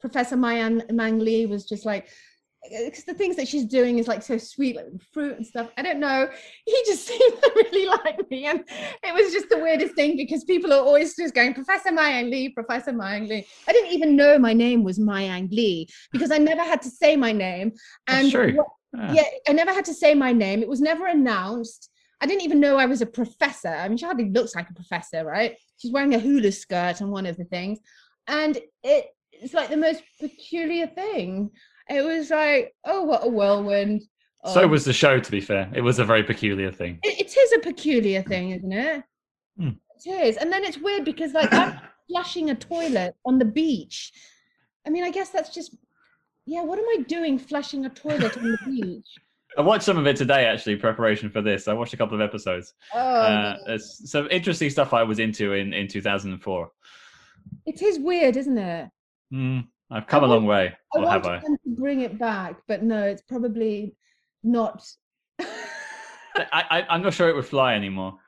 Professor 0.00 0.36
Mayan 0.36 0.84
Mang 0.90 1.18
Lee 1.18 1.46
was 1.46 1.68
just 1.68 1.84
like, 1.84 2.08
because 2.86 3.04
the 3.04 3.14
things 3.14 3.36
that 3.36 3.48
she's 3.48 3.64
doing 3.64 3.98
is 3.98 4.08
like 4.08 4.22
so 4.22 4.36
sweet, 4.36 4.76
like 4.76 4.86
fruit 5.12 5.36
and 5.36 5.46
stuff. 5.46 5.70
I 5.76 5.82
don't 5.82 6.00
know. 6.00 6.28
He 6.66 6.82
just 6.86 7.06
seemed 7.08 7.42
to 7.42 7.50
really 7.54 7.86
like 7.86 8.30
me. 8.30 8.46
And 8.46 8.64
it 9.02 9.14
was 9.14 9.32
just 9.32 9.48
the 9.48 9.58
weirdest 9.58 9.94
thing 9.94 10.16
because 10.16 10.44
people 10.44 10.72
are 10.72 10.80
always 10.80 11.16
just 11.16 11.34
going, 11.34 11.54
Professor 11.54 11.90
Mayang 11.90 12.30
Lee, 12.30 12.50
Professor 12.50 12.92
Mayang 12.92 13.28
Lee. 13.28 13.46
I 13.66 13.72
didn't 13.72 13.92
even 13.92 14.16
know 14.16 14.38
my 14.38 14.52
name 14.52 14.82
was 14.84 14.98
Mayang 14.98 15.50
Lee 15.50 15.88
because 16.12 16.30
I 16.30 16.38
never 16.38 16.62
had 16.62 16.82
to 16.82 16.90
say 16.90 17.16
my 17.16 17.32
name. 17.32 17.72
And 18.06 18.30
what- 18.56 18.66
Ah. 18.96 19.12
yeah, 19.12 19.24
I 19.46 19.52
never 19.52 19.70
had 19.72 19.84
to 19.84 19.92
say 19.92 20.14
my 20.14 20.32
name. 20.32 20.62
It 20.62 20.68
was 20.68 20.80
never 20.80 21.06
announced. 21.08 21.90
I 22.22 22.26
didn't 22.26 22.40
even 22.42 22.58
know 22.58 22.76
I 22.78 22.86
was 22.86 23.02
a 23.02 23.06
professor. 23.06 23.68
I 23.68 23.86
mean, 23.86 23.98
she 23.98 24.06
hardly 24.06 24.30
looks 24.30 24.54
like 24.54 24.70
a 24.70 24.74
professor, 24.74 25.26
right? 25.26 25.56
She's 25.76 25.92
wearing 25.92 26.14
a 26.14 26.18
hula 26.18 26.50
skirt 26.52 27.02
and 27.02 27.10
one 27.10 27.26
of 27.26 27.36
the 27.36 27.44
things. 27.44 27.80
And 28.28 28.56
it, 28.82 29.06
it's 29.30 29.52
like 29.52 29.68
the 29.68 29.76
most 29.76 30.02
peculiar 30.18 30.86
thing. 30.86 31.50
It 31.88 32.04
was 32.04 32.30
like, 32.30 32.74
oh, 32.84 33.02
what 33.04 33.24
a 33.24 33.28
whirlwind. 33.28 34.02
So 34.46 34.62
Oh, 34.62 34.68
was 34.68 34.84
the 34.84 34.92
show. 34.92 35.18
To 35.18 35.30
be 35.30 35.40
fair, 35.40 35.70
it 35.74 35.80
was 35.80 35.98
a 35.98 36.04
very 36.04 36.22
peculiar 36.22 36.70
thing. 36.70 36.98
it, 37.02 37.20
it 37.26 37.36
is 37.36 37.52
a 37.52 37.58
peculiar 37.60 38.22
thing, 38.22 38.50
isn't 38.50 38.72
it? 38.72 39.02
Hmm. 39.58 39.68
It 40.04 40.10
is. 40.10 40.36
And 40.36 40.52
then 40.52 40.64
it's 40.64 40.78
weird 40.78 41.04
because 41.04 41.32
like 41.32 41.52
I'm 41.52 41.78
flushing 42.08 42.50
a 42.50 42.54
toilet 42.54 43.14
on 43.24 43.38
the 43.38 43.44
beach. 43.44 44.12
I 44.86 44.90
mean, 44.90 45.04
I 45.04 45.10
guess 45.10 45.30
that's 45.30 45.52
just 45.54 45.74
yeah, 46.46 46.62
what 46.62 46.78
am 46.78 46.84
I 46.88 47.02
doing 47.08 47.38
flushing 47.38 47.84
a 47.84 47.90
toilet 47.90 48.36
on 48.38 48.44
the 48.52 48.58
beach? 48.66 49.08
I 49.56 49.62
watched 49.62 49.84
some 49.84 49.98
of 49.98 50.06
it 50.06 50.16
today, 50.16 50.44
actually, 50.46 50.76
preparation 50.76 51.30
for 51.30 51.42
this. 51.42 51.68
I 51.68 51.72
watched 51.72 51.92
a 51.94 51.96
couple 51.96 52.14
of 52.14 52.20
episodes. 52.20 52.74
Oh, 52.94 52.98
Uh, 52.98 53.56
there's 53.66 54.08
some 54.10 54.28
interesting 54.30 54.70
stuff 54.70 54.92
I 54.94 55.02
was 55.02 55.18
into 55.18 55.54
in, 55.54 55.72
in 55.72 55.88
2004. 55.88 56.70
it 57.66 57.82
is 57.82 57.98
weird, 57.98 58.36
isn't 58.36 58.56
it? 58.58 58.88
Mm, 59.32 59.66
I've 59.90 60.06
come 60.06 60.24
a 60.24 60.26
long 60.26 60.44
way, 60.44 60.74
I 60.94 60.98
or 60.98 61.08
have 61.10 61.24
I? 61.26 61.38
to 61.38 61.56
bring 61.66 62.02
it 62.02 62.18
back, 62.18 62.56
but 62.66 62.82
no, 62.82 63.04
it's 63.04 63.22
probably 63.22 63.94
not. 64.42 64.84
I, 65.40 66.46
I? 66.52 66.86
I'm 66.90 67.02
not 67.02 67.14
sure 67.14 67.28
it 67.28 67.34
would 67.36 67.46
fly 67.46 67.74
anymore. 67.74 68.18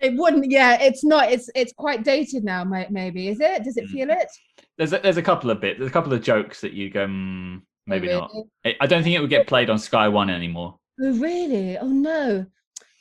it 0.00 0.14
wouldn't. 0.16 0.50
Yeah, 0.50 0.78
it's 0.80 1.04
not. 1.04 1.30
It's 1.32 1.48
it's 1.54 1.72
quite 1.72 2.04
dated 2.04 2.44
now. 2.44 2.64
Maybe 2.64 3.28
is 3.28 3.40
it? 3.40 3.64
Does 3.64 3.76
it 3.76 3.84
Mm. 3.84 3.90
feel 3.90 4.10
it? 4.10 4.28
There's 4.78 4.92
a, 4.92 4.98
there's 4.98 5.16
a 5.16 5.22
couple 5.22 5.50
of 5.50 5.60
bits. 5.60 5.78
There's 5.78 5.90
a 5.90 5.92
couple 5.92 6.12
of 6.12 6.22
jokes 6.22 6.60
that 6.60 6.72
you 6.72 6.90
go, 6.90 7.06
mm, 7.06 7.58
Oh, 7.58 7.62
maybe 7.86 8.08
not. 8.08 8.30
really? 8.32 8.44
I 8.64 8.74
I 8.82 8.86
don't 8.86 9.02
think 9.02 9.16
it 9.16 9.20
would 9.20 9.30
get 9.30 9.46
played 9.46 9.70
on 9.70 9.78
Sky 9.78 10.08
One 10.08 10.30
anymore. 10.30 10.78
Oh 11.00 11.12
really? 11.18 11.78
Oh 11.78 11.88
no. 11.88 12.46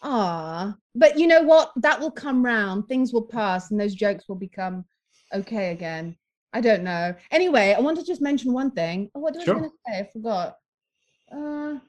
Ah, 0.03 0.75
but 0.95 1.19
you 1.19 1.27
know 1.27 1.43
what? 1.43 1.71
That 1.75 1.99
will 1.99 2.11
come 2.11 2.43
round. 2.43 2.87
Things 2.87 3.13
will 3.13 3.27
pass, 3.27 3.69
and 3.69 3.79
those 3.79 3.93
jokes 3.93 4.27
will 4.27 4.37
become 4.37 4.85
okay 5.33 5.71
again. 5.71 6.15
I 6.53 6.61
don't 6.61 6.83
know. 6.83 7.15
Anyway, 7.31 7.73
I 7.77 7.79
want 7.79 7.97
to 7.99 8.03
just 8.05 8.21
mention 8.21 8.51
one 8.53 8.71
thing. 8.71 9.09
Oh, 9.15 9.19
what 9.21 9.35
was 9.35 9.43
Sure. 9.43 9.55
I 9.55 9.59
going 9.59 9.69
to 9.69 9.75
say? 9.87 9.99
I 9.99 10.09
forgot. 10.11 10.55
Uh, 11.33 11.79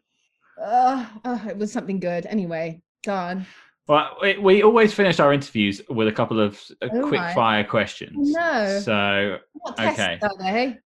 uh, 0.63 1.07
oh, 1.25 1.47
it 1.49 1.57
was 1.57 1.73
something 1.73 1.99
good. 1.99 2.27
Anyway, 2.27 2.83
gone. 3.05 3.45
Well, 3.89 4.17
we, 4.23 4.39
we 4.39 4.63
always 4.63 4.95
finish 4.95 5.19
our 5.19 5.33
interviews 5.33 5.81
with 5.89 6.07
a 6.07 6.13
couple 6.13 6.39
of 6.39 6.61
uh, 6.81 6.89
Oh 6.93 7.09
quick 7.09 7.21
my. 7.21 7.35
fire 7.35 7.65
questions. 7.65 8.31
no. 8.33 8.81
So 8.85 9.39
What 9.55 9.81
okay. 9.81 10.21
are 10.23 10.31
they? 10.39 10.79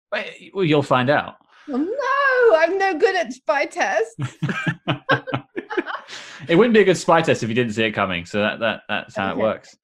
well, 0.55 0.64
you'll 0.64 0.83
find 0.83 1.11
out. 1.11 1.35
Oh, 1.68 1.77
no, 1.79 2.57
I'm 2.59 2.79
no 2.79 2.97
good 2.97 3.16
at 3.16 3.33
spy 3.33 3.64
tests. 3.66 4.14
it 6.49 6.57
wouldn't 6.57 6.75
be 6.75 6.81
a 6.81 6.85
good 6.85 6.97
spy 6.97 7.22
test 7.22 7.43
if 7.43 7.49
you 7.49 7.55
didn't 7.55 7.72
see 7.72 7.85
it 7.85 7.93
coming. 7.93 8.25
So 8.27 8.39
that, 8.41 8.61
that 8.61 8.83
that's 8.89 9.16
how 9.16 9.31
Okay. 9.33 9.41
it 9.41 9.43
works. 9.43 9.77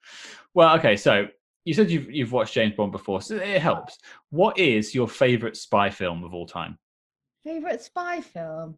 Well, 0.55 0.77
okay. 0.79 0.97
So 0.97 1.27
you 1.65 1.75
said 1.75 1.91
you've 1.91 2.11
you've 2.11 2.33
watched 2.33 2.55
James 2.55 2.75
Bond 2.77 2.93
before, 2.93 3.21
so 3.21 3.37
it 3.37 3.61
helps. 3.61 3.99
What 4.31 4.59
is 4.59 4.95
your 4.95 5.09
favorite 5.09 5.57
spy 5.57 5.91
film 5.91 6.25
of 6.25 6.35
all 6.35 6.47
time? 6.47 6.79
Favorite 7.45 7.83
spy 7.83 8.21
film? 8.21 8.77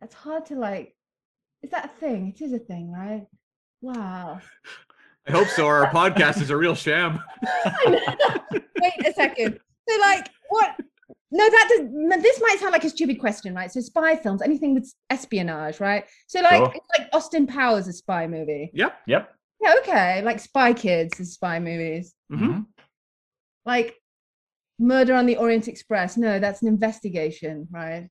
That's 0.00 0.14
hard 0.14 0.46
to 0.46 0.54
like. 0.56 0.94
Is 1.62 1.70
that 1.70 1.84
a 1.86 2.00
thing? 2.00 2.32
It 2.36 2.42
is 2.44 2.52
a 2.52 2.58
thing, 2.58 2.92
right? 2.92 3.26
Wow. 3.80 4.40
I 5.26 5.32
hope 5.32 5.48
so. 5.48 5.66
Our 5.66 5.90
podcast 5.90 6.40
is 6.40 6.50
a 6.50 6.56
real 6.56 6.74
sham. 6.74 7.20
Wait 7.86 9.06
a 9.06 9.12
second. 9.14 9.58
So, 9.88 10.00
like, 10.00 10.28
what? 10.48 10.74
No, 11.30 11.44
that 11.50 11.68
does. 11.68 12.22
This 12.22 12.40
might 12.40 12.58
sound 12.58 12.72
like 12.72 12.84
a 12.84 12.90
stupid 12.90 13.18
question, 13.20 13.54
right? 13.54 13.70
So, 13.70 13.80
spy 13.80 14.16
films, 14.16 14.40
anything 14.40 14.72
with 14.74 14.90
espionage, 15.10 15.80
right? 15.80 16.04
So, 16.28 16.40
like, 16.40 16.56
Sure. 16.56 16.72
it's 16.74 16.86
like 16.98 17.08
Austin 17.12 17.46
Powers, 17.46 17.88
a 17.88 17.92
spy 17.92 18.26
movie. 18.26 18.70
Yep. 18.72 18.96
Yep. 19.06 19.34
Yeah, 19.60 19.74
okay. 19.80 20.22
Like 20.22 20.40
Spy 20.40 20.72
Kids 20.72 21.18
is 21.20 21.34
spy 21.34 21.58
movies. 21.58 22.14
Mhm. 22.30 22.66
Like 23.64 23.96
Murder 24.78 25.14
on 25.14 25.26
the 25.26 25.36
Orient 25.36 25.68
Express. 25.68 26.16
No, 26.16 26.38
that's 26.38 26.62
an 26.62 26.68
investigation, 26.68 27.66
right? 27.70 28.08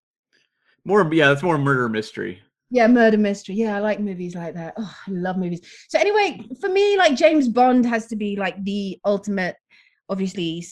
More, 0.83 1.11
yeah, 1.13 1.29
that's 1.29 1.43
more 1.43 1.57
murder 1.57 1.87
mystery. 1.89 2.41
Yeah, 2.69 2.87
murder 2.87 3.17
mystery. 3.17 3.55
Yeah, 3.55 3.77
I 3.77 3.79
like 3.79 3.99
movies 3.99 4.35
like 4.35 4.53
that. 4.55 4.73
Oh, 4.77 4.95
I 5.07 5.11
love 5.11 5.37
movies. 5.37 5.61
So 5.87 5.99
anyway, 5.99 6.45
for 6.59 6.67
me, 6.69 6.97
like 6.97 7.15
James 7.15 7.47
Bond 7.47 7.85
has 7.85 8.07
to 8.07 8.17
be 8.17 8.35
like 8.35 8.61
the 8.63 8.99
ultimate, 9.05 9.55
obviously 10.09 10.65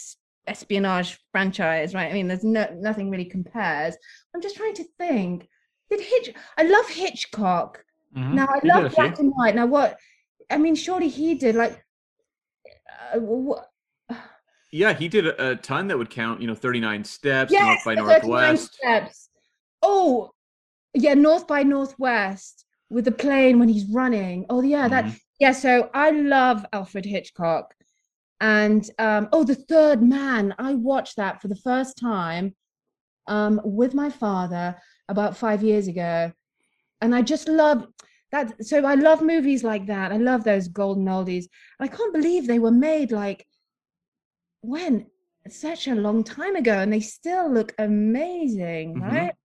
espionage 0.48 1.18
franchise, 1.32 1.94
right? 1.94 2.10
I 2.12 2.14
mean, 2.14 2.28
there's 2.28 2.44
no 2.44 2.68
nothing 2.76 3.10
really 3.10 3.26
compares. 3.26 3.96
I'm 4.34 4.42
just 4.42 4.58
trying 4.58 4.74
to 4.76 4.86
think. 4.98 5.48
Did 5.90 6.02
Hitch? 6.02 6.34
I 6.58 6.64
love 6.64 6.90
Hitchcock. 6.90 7.84
Mhm. 8.16 8.34
Now 8.34 8.48
I 8.48 8.56
You 8.56 8.62
did 8.62 8.72
a 8.72 8.82
love 8.82 8.96
black 8.96 9.20
and 9.20 9.32
white. 9.34 9.56
Now 9.56 9.66
what? 9.66 9.98
I 10.50 10.58
mean, 10.58 10.76
surely 10.76 11.10
he 11.10 11.36
did 11.36 11.56
like. 11.56 11.84
Uh, 13.14 13.20
what? 13.20 13.70
Yeah, 14.72 14.94
he 14.94 15.08
did 15.08 15.26
a, 15.28 15.52
a 15.52 15.56
ton 15.56 15.88
that 15.88 15.98
would 15.98 16.10
count. 16.10 16.42
You 16.42 16.48
know, 16.48 16.56
thirty 16.56 16.80
nine 16.80 17.04
steps, 17.04 17.52
North 17.52 17.80
by 17.86 17.96
39 17.96 18.08
Northwest. 18.08 18.74
steps. 18.76 19.30
Oh, 19.82 20.32
yeah, 20.94 21.14
North 21.14 21.48
by 21.48 21.64
Northwest 21.64 22.66
with 22.90 23.06
the 23.06 23.12
plane 23.12 23.60
when 23.60 23.70
he's 23.70 23.86
running. 23.86 24.46
Oh, 24.50 24.62
yeah, 24.62 24.88
that 24.88 25.06
Mhm. 25.06 25.20
yeah. 25.40 25.52
So 25.52 25.90
I 25.94 26.10
love 26.12 26.66
Alfred 26.74 27.06
Hitchcock, 27.06 27.74
and 28.42 28.90
um, 29.00 29.30
oh, 29.32 29.44
The 29.44 29.56
Third 29.56 30.02
Man. 30.02 30.54
I 30.60 30.74
watched 30.74 31.16
that 31.18 31.42
for 31.42 31.48
the 31.48 31.56
first 31.56 31.98
time 31.98 32.56
um, 33.28 33.62
with 33.64 33.94
my 33.94 34.10
father 34.10 34.76
about 35.08 35.38
five 35.38 35.64
years 35.64 35.88
ago, 35.88 36.34
and 37.02 37.16
I 37.16 37.22
just 37.22 37.48
love 37.48 37.88
that. 38.36 38.66
So 38.66 38.86
I 38.86 38.96
love 38.96 39.22
movies 39.22 39.64
like 39.64 39.88
that. 39.88 40.12
I 40.12 40.18
love 40.18 40.44
those 40.44 40.68
golden 40.68 41.06
oldies. 41.06 41.46
I 41.80 41.88
can't 41.88 42.14
believe 42.14 42.46
they 42.48 42.60
were 42.60 42.72
made 42.72 43.12
like 43.12 43.46
when 44.62 45.08
such 45.50 45.88
a 45.88 45.96
long 45.96 46.24
time 46.24 46.56
ago, 46.56 46.74
and 46.80 46.92
they 46.92 47.00
still 47.00 47.52
look 47.52 47.74
amazing, 47.78 48.96
Mhm. 48.96 49.02
right? 49.02 49.36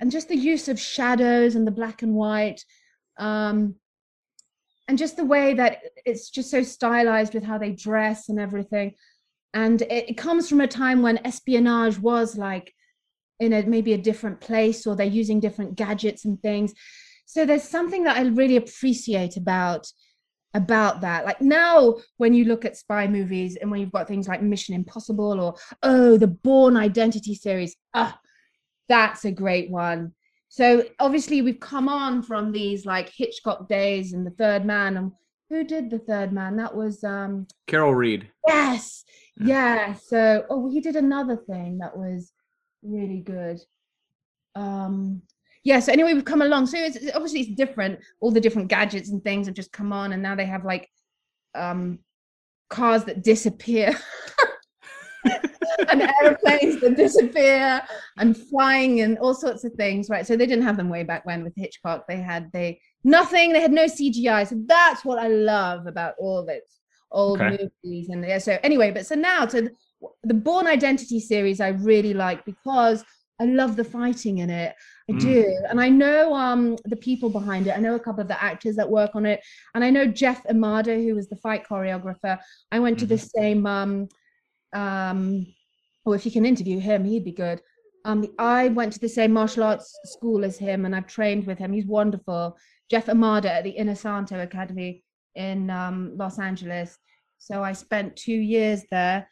And 0.00 0.10
just 0.10 0.28
the 0.28 0.36
use 0.36 0.68
of 0.68 0.80
shadows 0.80 1.54
and 1.54 1.66
the 1.66 1.70
black 1.80 2.02
and 2.02 2.14
white. 2.14 2.64
Um, 3.18 3.76
and 4.88 4.98
just 4.98 5.16
the 5.16 5.24
way 5.24 5.54
that 5.54 5.82
it's 6.04 6.28
just 6.30 6.50
so 6.50 6.62
stylized 6.62 7.34
with 7.34 7.44
how 7.44 7.58
they 7.58 7.72
dress 7.72 8.28
and 8.28 8.38
everything 8.38 8.94
and 9.54 9.82
it, 9.82 10.10
it 10.10 10.16
comes 10.18 10.48
from 10.48 10.60
a 10.60 10.66
time 10.66 11.00
when 11.00 11.24
espionage 11.24 11.98
was 11.98 12.36
like 12.36 12.74
in 13.40 13.52
a 13.52 13.62
maybe 13.62 13.92
a 13.94 13.98
different 13.98 14.40
place 14.40 14.86
or 14.86 14.94
they're 14.94 15.06
using 15.06 15.40
different 15.40 15.76
gadgets 15.76 16.24
and 16.24 16.42
things 16.42 16.74
so 17.34 17.44
there's 17.44 17.68
something 17.68 18.04
that 18.04 18.16
i 18.16 18.22
really 18.22 18.56
appreciate 18.56 19.36
about 19.36 19.86
about 20.54 21.00
that 21.00 21.24
like 21.24 21.40
now 21.40 21.96
when 22.18 22.32
you 22.32 22.44
look 22.44 22.64
at 22.64 22.76
spy 22.76 23.08
movies 23.08 23.56
and 23.60 23.70
when 23.70 23.80
you've 23.80 23.90
got 23.90 24.06
things 24.06 24.28
like 24.28 24.40
mission 24.40 24.74
impossible 24.74 25.40
or 25.40 25.54
oh 25.82 26.16
the 26.16 26.28
bourne 26.28 26.76
identity 26.76 27.34
series 27.34 27.74
ah 27.94 28.16
that's 28.88 29.24
a 29.24 29.32
great 29.32 29.68
one 29.68 30.12
so 30.48 30.84
obviously 31.00 31.42
we've 31.42 31.58
come 31.58 31.88
on 31.88 32.22
from 32.22 32.52
these 32.52 32.86
like 32.86 33.08
Hitchcock 33.08 33.68
days 33.68 34.12
and 34.12 34.24
the 34.24 34.30
third 34.30 34.64
man 34.64 34.96
and 34.96 35.10
who 35.50 35.64
did 35.64 35.90
the 35.90 35.98
third 35.98 36.32
man? 36.32 36.56
That 36.56 36.74
was 36.74 37.02
um 37.04 37.46
Carol 37.66 37.94
Reed. 37.94 38.30
yes. 38.46 39.04
Yeah. 39.36 39.94
So 39.94 40.44
oh 40.48 40.70
he 40.70 40.80
did 40.80 40.96
another 40.96 41.36
thing 41.36 41.78
that 41.78 41.96
was 41.96 42.32
really 42.82 43.20
good. 43.20 43.60
Um 44.54 45.22
yeah, 45.64 45.80
so 45.80 45.92
anyway, 45.92 46.14
we've 46.14 46.24
come 46.24 46.42
along. 46.42 46.66
So 46.66 46.78
it's 46.78 46.96
it's- 46.96 47.12
obviously 47.14 47.40
it's 47.40 47.54
different. 47.56 47.98
All 48.20 48.30
the 48.30 48.40
different 48.40 48.68
gadgets 48.68 49.10
and 49.10 49.22
things 49.24 49.46
have 49.46 49.56
just 49.56 49.72
come 49.72 49.92
on, 49.92 50.12
and 50.12 50.22
now 50.22 50.34
they 50.34 50.46
have 50.46 50.64
like 50.64 50.88
um 51.54 51.98
cars 52.70 53.04
that 53.04 53.22
disappear. 53.22 53.98
and 55.88 56.02
airplanes 56.22 56.80
that 56.80 56.94
disappear 56.96 57.80
and 58.18 58.36
flying 58.36 59.00
and 59.00 59.18
all 59.18 59.34
sorts 59.34 59.64
of 59.64 59.72
things 59.72 60.08
right 60.10 60.26
so 60.26 60.36
they 60.36 60.46
didn't 60.46 60.64
have 60.64 60.76
them 60.76 60.88
way 60.90 61.02
back 61.02 61.24
when 61.24 61.42
with 61.42 61.52
hitchcock 61.56 62.04
they 62.06 62.18
had 62.18 62.50
they 62.52 62.78
nothing 63.02 63.52
they 63.52 63.60
had 63.60 63.72
no 63.72 63.84
cgi 63.86 64.46
so 64.46 64.54
that's 64.66 65.04
what 65.04 65.18
i 65.18 65.26
love 65.28 65.86
about 65.86 66.14
all 66.18 66.44
those 66.44 66.60
old 67.10 67.40
Okay. 67.40 67.68
movies 67.82 68.08
and 68.10 68.24
yeah 68.24 68.38
so 68.38 68.58
anyway 68.62 68.90
but 68.90 69.06
so 69.06 69.14
now 69.14 69.44
to 69.46 69.70
the 70.22 70.34
bourne 70.34 70.66
identity 70.66 71.18
series 71.18 71.60
i 71.60 71.68
really 71.68 72.14
like 72.14 72.44
because 72.44 73.02
i 73.40 73.44
love 73.44 73.74
the 73.76 73.84
fighting 73.84 74.38
in 74.38 74.50
it 74.50 74.74
i 75.08 75.12
Mm. 75.12 75.20
do 75.20 75.64
and 75.68 75.80
i 75.80 75.88
know 75.88 76.34
um 76.34 76.76
the 76.86 76.96
people 76.96 77.28
behind 77.30 77.66
it. 77.66 77.76
I 77.76 77.80
know 77.80 77.94
a 77.94 78.00
couple 78.00 78.22
of 78.22 78.28
the 78.28 78.42
actors 78.42 78.76
that 78.76 78.88
work 78.90 79.12
on 79.14 79.26
it 79.26 79.40
and 79.74 79.84
i 79.84 79.90
know 79.90 80.06
jeff 80.06 80.42
Imada, 80.44 80.94
who 81.04 81.14
was 81.14 81.28
the 81.28 81.36
fight 81.36 81.62
choreographer. 81.70 82.38
I 82.72 82.78
went 82.78 82.98
to 83.00 83.06
the 83.06 83.18
same 83.18 83.66
um 83.66 84.08
um 84.72 85.46
or 86.04 86.14
if 86.14 86.24
you 86.26 86.32
can 86.32 86.46
interview 86.46 86.78
him 86.80 87.04
he'd 87.04 87.24
be 87.24 87.32
good. 87.32 87.60
Um 88.04 88.20
i 88.38 88.68
went 88.68 88.92
to 88.94 89.00
the 89.00 89.08
same 89.18 89.32
martial 89.32 89.62
arts 89.64 89.88
school 90.14 90.44
as 90.44 90.56
him 90.58 90.84
and 90.84 90.94
i've 90.96 91.06
trained 91.06 91.46
with 91.46 91.58
him. 91.58 91.72
He's 91.72 91.86
wonderful. 91.86 92.56
Jeff 92.90 93.06
imada 93.06 93.46
at 93.58 93.64
the 93.64 93.76
inosanto 93.78 94.42
academy 94.42 95.02
in 95.34 95.70
um 95.70 95.98
los 96.16 96.38
angeles. 96.38 96.90
So 97.38 97.62
i 97.62 97.72
spent 97.72 98.16
two 98.16 98.40
years 98.54 98.80
there 98.90 99.28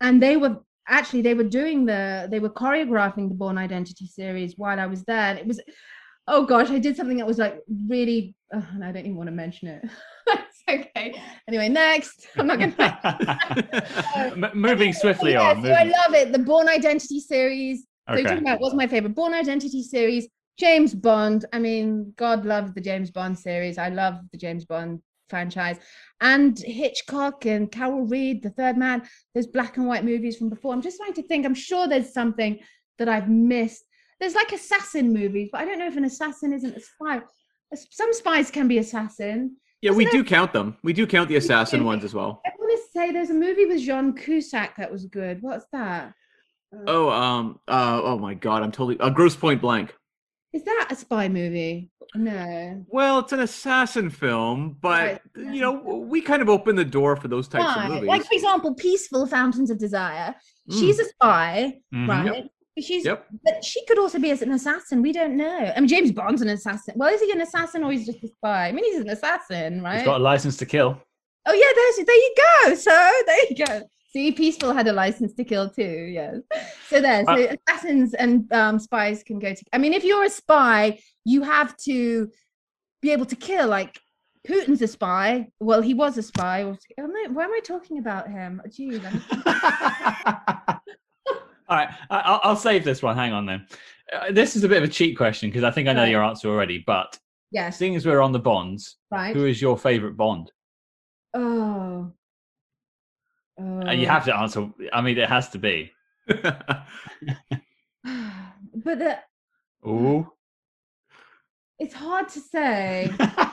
and 0.00 0.22
they 0.22 0.36
were 0.42 0.56
actually 0.88 1.22
they 1.22 1.34
were 1.34 1.44
doing 1.44 1.84
the 1.84 2.28
they 2.30 2.40
were 2.40 2.50
choreographing 2.50 3.28
the 3.28 3.34
bourne 3.34 3.58
identity 3.58 4.06
series 4.06 4.54
while 4.56 4.80
i 4.80 4.86
was 4.86 5.02
there 5.04 5.30
and 5.30 5.38
it 5.38 5.46
was 5.46 5.60
oh 6.26 6.44
gosh 6.44 6.70
i 6.70 6.78
did 6.78 6.96
something 6.96 7.16
that 7.16 7.26
was 7.26 7.38
like 7.38 7.60
really 7.88 8.34
oh, 8.54 8.66
and 8.72 8.84
i 8.84 8.90
don't 8.92 9.04
even 9.04 9.16
want 9.16 9.28
to 9.28 9.34
mention 9.34 9.68
it 9.68 9.84
it's 10.26 10.62
okay 10.68 11.22
anyway 11.48 11.68
next 11.68 12.26
i'm 12.36 12.46
not 12.46 12.58
gonna 12.58 12.74
moving 14.54 14.92
swiftly 14.92 15.32
yeah, 15.32 15.50
on. 15.50 15.62
so 15.62 15.70
I 15.70 15.84
love 15.84 16.14
it. 16.14 16.32
The 16.32 16.38
Bourne 16.38 16.68
Identity 16.68 17.20
series. 17.20 17.86
So 18.08 18.16
you're 18.16 18.24
talking 18.24 18.42
about 18.42 18.60
what's 18.60 18.74
my 18.74 18.86
favorite? 18.86 19.14
Bourne 19.14 19.34
Identity 19.34 19.82
series. 19.82 20.28
James 20.58 20.94
Bond. 20.94 21.44
I 21.52 21.58
mean, 21.58 22.12
God 22.16 22.44
love 22.44 22.74
the 22.74 22.80
James 22.80 23.10
Bond 23.10 23.38
series. 23.38 23.78
I 23.78 23.88
love 23.88 24.18
the 24.32 24.38
James 24.38 24.64
Bond 24.64 25.00
franchise. 25.30 25.78
And 26.20 26.58
Hitchcock 26.58 27.46
and 27.46 27.72
Carol 27.72 28.04
Reed, 28.04 28.42
The 28.42 28.50
Third 28.50 28.76
Man, 28.76 29.02
those 29.34 29.46
black 29.46 29.78
and 29.78 29.86
white 29.86 30.04
movies 30.04 30.36
from 30.36 30.50
before. 30.50 30.74
I'm 30.74 30.82
just 30.82 30.98
trying 30.98 31.14
to 31.14 31.22
think. 31.22 31.46
I'm 31.46 31.54
sure 31.54 31.88
there's 31.88 32.12
something 32.12 32.58
that 32.98 33.08
I've 33.08 33.30
missed. 33.30 33.84
There's 34.18 34.34
like 34.34 34.52
assassin 34.52 35.14
movies, 35.14 35.48
but 35.50 35.62
I 35.62 35.64
don't 35.64 35.78
know 35.78 35.86
if 35.86 35.96
an 35.96 36.04
assassin 36.04 36.52
isn't 36.52 36.76
a 36.76 36.80
spy. 36.80 37.22
Some 37.74 38.12
spies 38.12 38.50
can 38.50 38.68
be 38.68 38.78
assassin. 38.78 39.56
Yeah, 39.80 39.92
we 39.92 40.04
Wasn't 40.04 40.24
do 40.24 40.28
count 40.28 40.52
them. 40.52 40.76
We 40.82 40.92
do 40.92 41.06
count 41.06 41.30
the 41.30 41.36
assassin 41.36 41.84
ones 41.84 42.04
as 42.04 42.12
well. 42.12 42.42
I 42.44 42.50
want 42.58 42.70
to 42.70 42.92
say 42.92 43.12
there's 43.12 43.30
a 43.30 43.34
movie 43.34 43.64
with 43.64 43.80
Jean 43.80 44.14
Cusack 44.14 44.76
that 44.76 44.92
was 44.92 45.06
good. 45.06 45.40
What's 45.40 45.64
that? 45.72 46.12
Uh, 46.74 46.82
Oh, 46.86 47.10
um, 47.10 47.58
uh, 47.66 48.00
oh 48.04 48.18
my 48.18 48.34
God, 48.34 48.62
I'm 48.62 48.70
totally. 48.70 49.00
Uh, 49.00 49.08
Grosse 49.10 49.36
Pointe 49.36 49.60
Blank. 49.60 49.94
Is 50.52 50.64
that 50.64 50.88
a 50.90 50.96
spy 50.96 51.28
movie? 51.28 51.90
No. 52.14 52.84
Well, 52.88 53.20
it's 53.20 53.32
an 53.32 53.40
assassin 53.40 54.10
film, 54.10 54.76
but 54.80 55.22
Right. 55.36 55.54
you 55.54 55.60
know, 55.60 55.72
we 55.72 56.20
kind 56.20 56.42
of 56.42 56.48
open 56.48 56.74
the 56.74 56.84
door 56.84 57.14
for 57.16 57.28
those 57.28 57.46
types 57.46 57.70
Spy. 57.70 57.84
of 57.84 57.90
movies. 57.92 58.08
Like, 58.08 58.24
for 58.24 58.34
example, 58.34 58.74
Peaceful 58.74 59.26
Fountains 59.26 59.70
of 59.70 59.78
Desire. 59.78 60.34
Mm. 60.68 60.80
She's 60.80 60.98
a 60.98 61.04
spy, 61.04 61.78
Mhm. 61.94 62.08
right? 62.08 62.50
She's 62.80 63.04
Yep. 63.04 63.26
but 63.44 63.64
she 63.64 63.84
could 63.86 63.98
also 63.98 64.18
be 64.18 64.30
as 64.30 64.42
an 64.42 64.50
assassin. 64.52 65.02
We 65.02 65.12
don't 65.12 65.36
know. 65.36 65.72
I 65.76 65.78
mean, 65.78 65.88
James 65.88 66.10
Bond's 66.12 66.40
an 66.42 66.48
assassin. 66.48 66.94
Well, 66.96 67.12
is 67.14 67.20
he 67.20 67.30
an 67.30 67.40
assassin 67.42 67.84
or 67.84 67.92
he's 67.92 68.06
just 68.06 68.22
a 68.24 68.28
spy? 68.28 68.68
I 68.68 68.72
mean, 68.72 68.84
he's 68.84 69.00
an 69.00 69.08
assassin, 69.10 69.82
right? 69.82 69.96
He's 69.98 70.04
got 70.06 70.20
a 70.20 70.24
license 70.24 70.56
to 70.58 70.66
kill. 70.66 71.00
Oh 71.46 71.52
yeah, 71.52 71.72
there's 71.74 72.06
there 72.06 72.16
you 72.16 72.34
go. 72.64 72.74
So 72.74 72.90
there 73.26 73.44
you 73.50 73.64
go. 73.66 73.82
See, 74.12 74.32
Peaceful 74.32 74.72
had 74.72 74.88
a 74.88 74.92
license 74.92 75.32
to 75.34 75.44
kill 75.44 75.70
too. 75.70 75.82
Yes. 76.12 76.40
So 76.88 77.00
there. 77.00 77.24
So 77.24 77.32
Uh, 77.32 77.54
assassins 77.68 78.14
and 78.14 78.52
um, 78.52 78.78
spies 78.80 79.22
can 79.22 79.38
go 79.38 79.54
to. 79.54 79.64
I 79.72 79.78
mean, 79.78 79.92
if 79.92 80.02
you're 80.04 80.24
a 80.24 80.30
spy, 80.30 80.98
you 81.24 81.42
have 81.42 81.76
to 81.88 82.28
be 83.02 83.12
able 83.12 83.26
to 83.26 83.36
kill. 83.36 83.68
Like 83.68 84.00
Putin's 84.48 84.82
a 84.82 84.88
spy. 84.88 85.48
Well, 85.60 85.80
he 85.80 85.94
was 85.94 86.18
a 86.18 86.22
spy. 86.22 86.64
Or, 86.64 86.76
am 86.98 87.12
I, 87.14 87.26
why 87.30 87.44
am 87.44 87.52
I 87.52 87.60
talking 87.62 87.98
about 87.98 88.28
him? 88.28 88.60
I'm- 88.64 89.22
All 91.68 91.76
right, 91.76 91.88
I- 92.10 92.20
I'll, 92.20 92.40
I'll 92.42 92.56
save 92.56 92.82
this 92.84 93.00
one. 93.02 93.16
Hang 93.16 93.32
on 93.32 93.46
then. 93.46 93.66
Uh, 94.12 94.32
this 94.32 94.56
is 94.56 94.64
a 94.64 94.68
bit 94.68 94.78
of 94.82 94.88
a 94.88 94.92
cheat 94.92 95.16
question 95.16 95.50
because 95.50 95.62
I 95.62 95.70
think 95.70 95.88
I 95.88 95.92
know 95.92 96.02
Right. 96.02 96.10
your 96.10 96.24
answer 96.24 96.48
already. 96.48 96.82
But 96.84 97.16
yes. 97.52 97.76
seeing 97.78 97.94
as 97.94 98.04
we're 98.04 98.20
on 98.20 98.32
the 98.32 98.40
Bonds, 98.40 98.96
Right. 99.12 99.36
who 99.36 99.46
is 99.46 99.62
your 99.62 99.78
favorite 99.78 100.16
Bond? 100.16 100.50
Oh. 101.32 102.10
Uh, 103.60 103.92
you 103.92 104.06
have 104.06 104.24
to 104.24 104.36
answer. 104.36 104.68
I 104.92 105.00
mean, 105.00 105.18
it 105.18 105.28
has 105.28 105.48
to 105.50 105.58
be. 105.58 105.92
but 106.28 106.86
the, 108.84 109.18
Ooh. 109.86 110.32
it's 111.78 111.94
hard 111.94 112.28
to 112.30 112.40
say. 112.40 113.10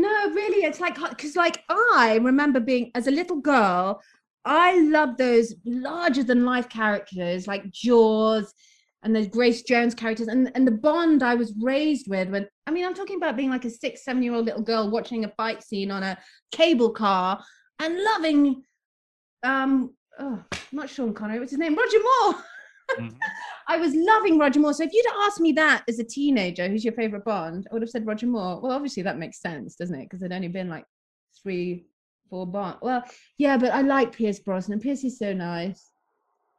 No, 0.00 0.30
really, 0.30 0.64
it's 0.64 0.80
like 0.80 0.94
because 0.94 1.36
like 1.36 1.62
I 1.68 2.18
remember 2.22 2.60
being 2.60 2.90
as 2.94 3.06
a 3.06 3.10
little 3.10 3.40
girl, 3.40 4.00
I 4.44 4.80
loved 4.80 5.18
those 5.18 5.54
larger 5.66 6.22
than 6.22 6.46
life 6.46 6.68
characters 6.68 7.46
like 7.46 7.70
Jaws 7.70 8.54
and 9.02 9.14
those 9.14 9.26
Grace 9.26 9.62
Jones 9.62 9.94
characters 9.94 10.28
and 10.28 10.50
and 10.54 10.66
the 10.66 10.72
bond 10.72 11.22
I 11.22 11.34
was 11.34 11.52
raised 11.60 12.08
with 12.08 12.30
when 12.30 12.46
I 12.66 12.70
mean 12.70 12.86
I'm 12.86 12.94
talking 12.94 13.16
about 13.16 13.36
being 13.36 13.50
like 13.50 13.66
a 13.66 13.70
six 13.70 14.04
seven 14.04 14.22
year 14.22 14.34
old 14.34 14.46
little 14.46 14.62
girl 14.62 14.90
watching 14.90 15.24
a 15.24 15.28
fight 15.36 15.62
scene 15.62 15.90
on 15.90 16.02
a 16.02 16.16
cable 16.52 16.90
car 16.90 17.42
and 17.78 18.02
loving 18.02 18.62
um 19.42 19.94
oh 20.18 20.42
not 20.72 20.88
Sean 20.90 21.14
Connery 21.14 21.38
what's 21.38 21.50
his 21.52 21.58
name 21.58 21.74
Roger 21.76 21.98
Moore 21.98 22.34
Mhm. 22.98 23.16
I 23.68 23.76
was 23.76 23.94
loving 23.94 24.36
Roger 24.36 24.58
Moore. 24.58 24.74
So 24.74 24.82
if 24.82 24.92
you'd 24.92 25.06
asked 25.22 25.38
me 25.38 25.52
that 25.52 25.84
as 25.86 26.00
a 26.00 26.04
teenager, 26.04 26.66
who's 26.68 26.84
your 26.84 26.92
favorite 26.94 27.24
Bond? 27.24 27.68
I 27.70 27.74
would 27.74 27.82
have 27.82 27.88
said 27.88 28.04
Roger 28.04 28.26
Moore. 28.26 28.60
Well, 28.60 28.72
obviously 28.72 29.04
that 29.04 29.16
makes 29.16 29.40
sense, 29.40 29.76
doesn't 29.76 29.94
it? 29.94 30.06
Because 30.06 30.18
there'd 30.18 30.32
only 30.32 30.48
been 30.48 30.68
like 30.68 30.84
three, 31.40 31.84
four 32.28 32.48
Bond. 32.48 32.78
Well, 32.82 33.04
yeah, 33.38 33.56
but 33.58 33.72
I 33.72 33.82
like 33.82 34.16
Pierce 34.16 34.40
Brosnan. 34.40 34.80
Pierce 34.80 35.04
is 35.04 35.20
so 35.20 35.32
nice. 35.32 35.88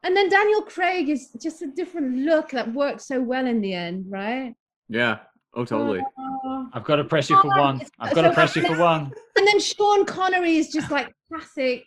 And 0.04 0.16
then 0.16 0.30
Daniel 0.30 0.62
Craig 0.62 1.10
is 1.10 1.32
just 1.42 1.62
a 1.64 1.68
different 1.68 2.20
look 2.20 2.52
that 2.52 2.74
works 2.74 3.08
so 3.08 3.20
well 3.20 3.46
in 3.46 3.60
the 3.60 3.74
end, 3.74 4.06
right? 4.10 4.54
yeah. 4.88 5.18
Oh, 5.54 5.66
totally. 5.66 6.00
Uh, 6.00 6.64
I've 6.72 6.86
got 6.86 6.96
to 6.96 7.04
press 7.04 7.30
you 7.30 7.36
for 7.42 7.50
one. 7.50 7.82
I've 8.00 8.16
got 8.16 8.22
to 8.22 8.32
press 8.32 8.56
you 8.56 8.62
for 8.62 8.78
one. 8.80 9.12
and 9.36 9.46
then 9.46 9.60
Sean 9.60 10.06
Connery 10.06 10.56
is 10.56 10.72
just 10.72 10.90
like 10.90 11.14
classic. 11.28 11.84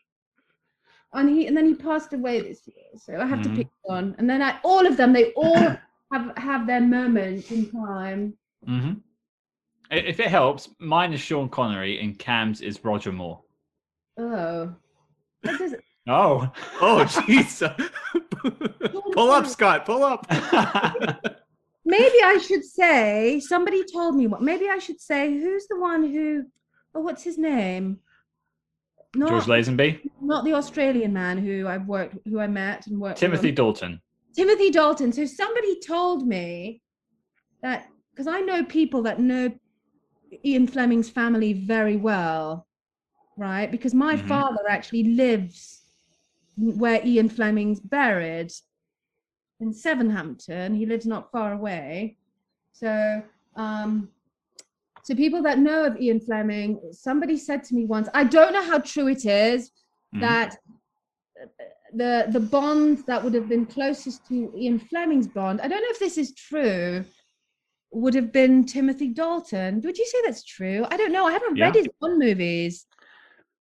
And 1.15 1.29
he 1.31 1.47
and 1.47 1.57
then 1.57 1.67
he 1.67 1.75
passed 1.75 2.13
away 2.13 2.41
this 2.41 2.63
year, 2.67 2.87
so 2.97 3.17
I 3.21 3.27
have 3.27 3.39
Mhm. 3.41 3.45
to 3.45 3.51
pick 3.51 3.69
one. 3.83 4.15
And 4.19 4.29
then 4.29 4.43
I, 4.43 4.59
all 4.65 4.87
of 4.87 4.97
them, 4.97 5.13
they 5.13 5.33
all 5.37 5.77
have 6.13 6.37
have 6.37 6.67
their 6.67 6.81
moment 6.81 7.51
in 7.51 7.71
time. 7.71 8.37
hmm 8.67 8.93
If 9.91 10.19
it 10.21 10.29
helps, 10.29 10.69
mine 10.79 11.13
is 11.13 11.21
Sean 11.21 11.49
Connery 11.49 12.01
and 12.01 12.19
Cam's 12.19 12.61
is 12.61 12.85
Roger 12.85 13.13
Moore. 13.13 13.43
Oh, 14.17 14.75
does, 15.45 15.75
Oh. 16.09 16.51
Oh, 16.81 17.05
jeez. 17.09 17.63
pull 19.13 19.31
up, 19.31 19.47
Scott. 19.47 19.85
Pull 19.87 20.03
up. 20.05 20.27
maybe 21.85 22.19
I 22.25 22.39
should 22.47 22.65
say 22.65 23.41
somebody 23.41 23.85
told 23.85 24.15
me 24.17 24.27
what. 24.27 24.43
Maybe 24.43 24.69
I 24.69 24.79
should 24.79 25.01
say 25.01 25.33
who's 25.33 25.67
the 25.69 25.79
one 25.81 26.03
who. 26.13 26.45
Oh, 26.95 27.01
what's 27.01 27.23
his 27.25 27.39
name? 27.39 28.01
Not, 29.17 29.29
George 29.31 29.45
Lazenby, 29.45 30.01
not 30.21 30.45
the 30.45 30.55
Australian 30.55 31.13
man 31.13 31.39
who 31.39 31.67
I've 31.69 31.87
worked, 31.87 32.17
who 32.27 32.41
I 32.41 32.47
met 32.47 32.87
and 32.87 32.99
worked. 33.01 33.19
Timothy 33.19 33.51
on- 33.51 33.55
Dalton. 33.55 34.01
Timothy 34.35 34.71
Dalton. 34.71 35.13
So 35.13 35.25
somebody 35.27 35.79
told 35.81 36.27
me 36.27 36.83
that 37.63 37.89
because 38.11 38.27
I 38.27 38.41
know 38.41 38.65
people 38.65 39.03
that 39.03 39.21
know 39.21 39.53
Ian 40.45 40.67
Fleming's 40.67 41.09
family 41.11 41.53
very 41.53 41.97
well, 41.97 42.67
right? 43.37 43.71
Because 43.71 43.95
my 43.95 44.17
Mhm. 44.17 44.27
father 44.29 44.69
actually 44.69 45.05
lives 45.05 45.83
where 46.57 47.01
Ian 47.05 47.29
Fleming's 47.29 47.81
buried 47.81 48.53
in 49.61 49.73
Sevenhampton. 49.73 50.75
He 50.77 50.87
lives 50.87 51.07
not 51.07 51.31
far 51.31 51.53
away. 51.53 52.17
So, 52.73 53.23
um, 53.57 54.09
so 55.05 55.15
people 55.15 55.43
that 55.43 55.59
know 55.59 55.85
of 55.85 56.01
Ian 56.01 56.19
Fleming, 56.19 56.81
somebody 56.91 57.37
said 57.37 57.63
to 57.65 57.75
me 57.75 57.85
once, 57.85 58.09
I 58.15 58.25
don't 58.25 58.53
know 58.55 58.65
how 58.65 58.79
true 58.79 59.09
it 59.09 59.25
is, 59.27 59.71
Mhm. 60.15 60.21
that 60.21 60.51
uh, 61.41 61.47
the 62.01 62.27
the 62.37 62.41
bond 62.41 63.05
that 63.07 63.23
would 63.23 63.35
have 63.35 63.49
been 63.49 63.67
closest 63.67 64.27
to 64.29 64.53
Ian 64.57 64.79
Fleming's 64.79 65.29
bond, 65.29 65.61
I 65.61 65.69
don't 65.69 65.83
know 65.85 65.91
if 65.97 65.99
this 66.01 66.17
is 66.19 66.35
true, 66.35 67.05
would 67.93 68.15
have 68.15 68.33
been 68.33 68.65
Timothy 68.65 69.09
Dalton. 69.09 69.81
Would 69.85 69.99
you 69.99 70.07
say 70.07 70.19
that's 70.25 70.43
true? 70.45 70.85
I 70.91 70.97
don't 70.97 71.13
know. 71.13 71.27
I 71.27 71.33
haven't 71.33 71.61
read 71.61 71.75
Yeah. 71.75 71.83
his 71.83 71.89
Bond 72.01 72.19
movies. 72.19 72.87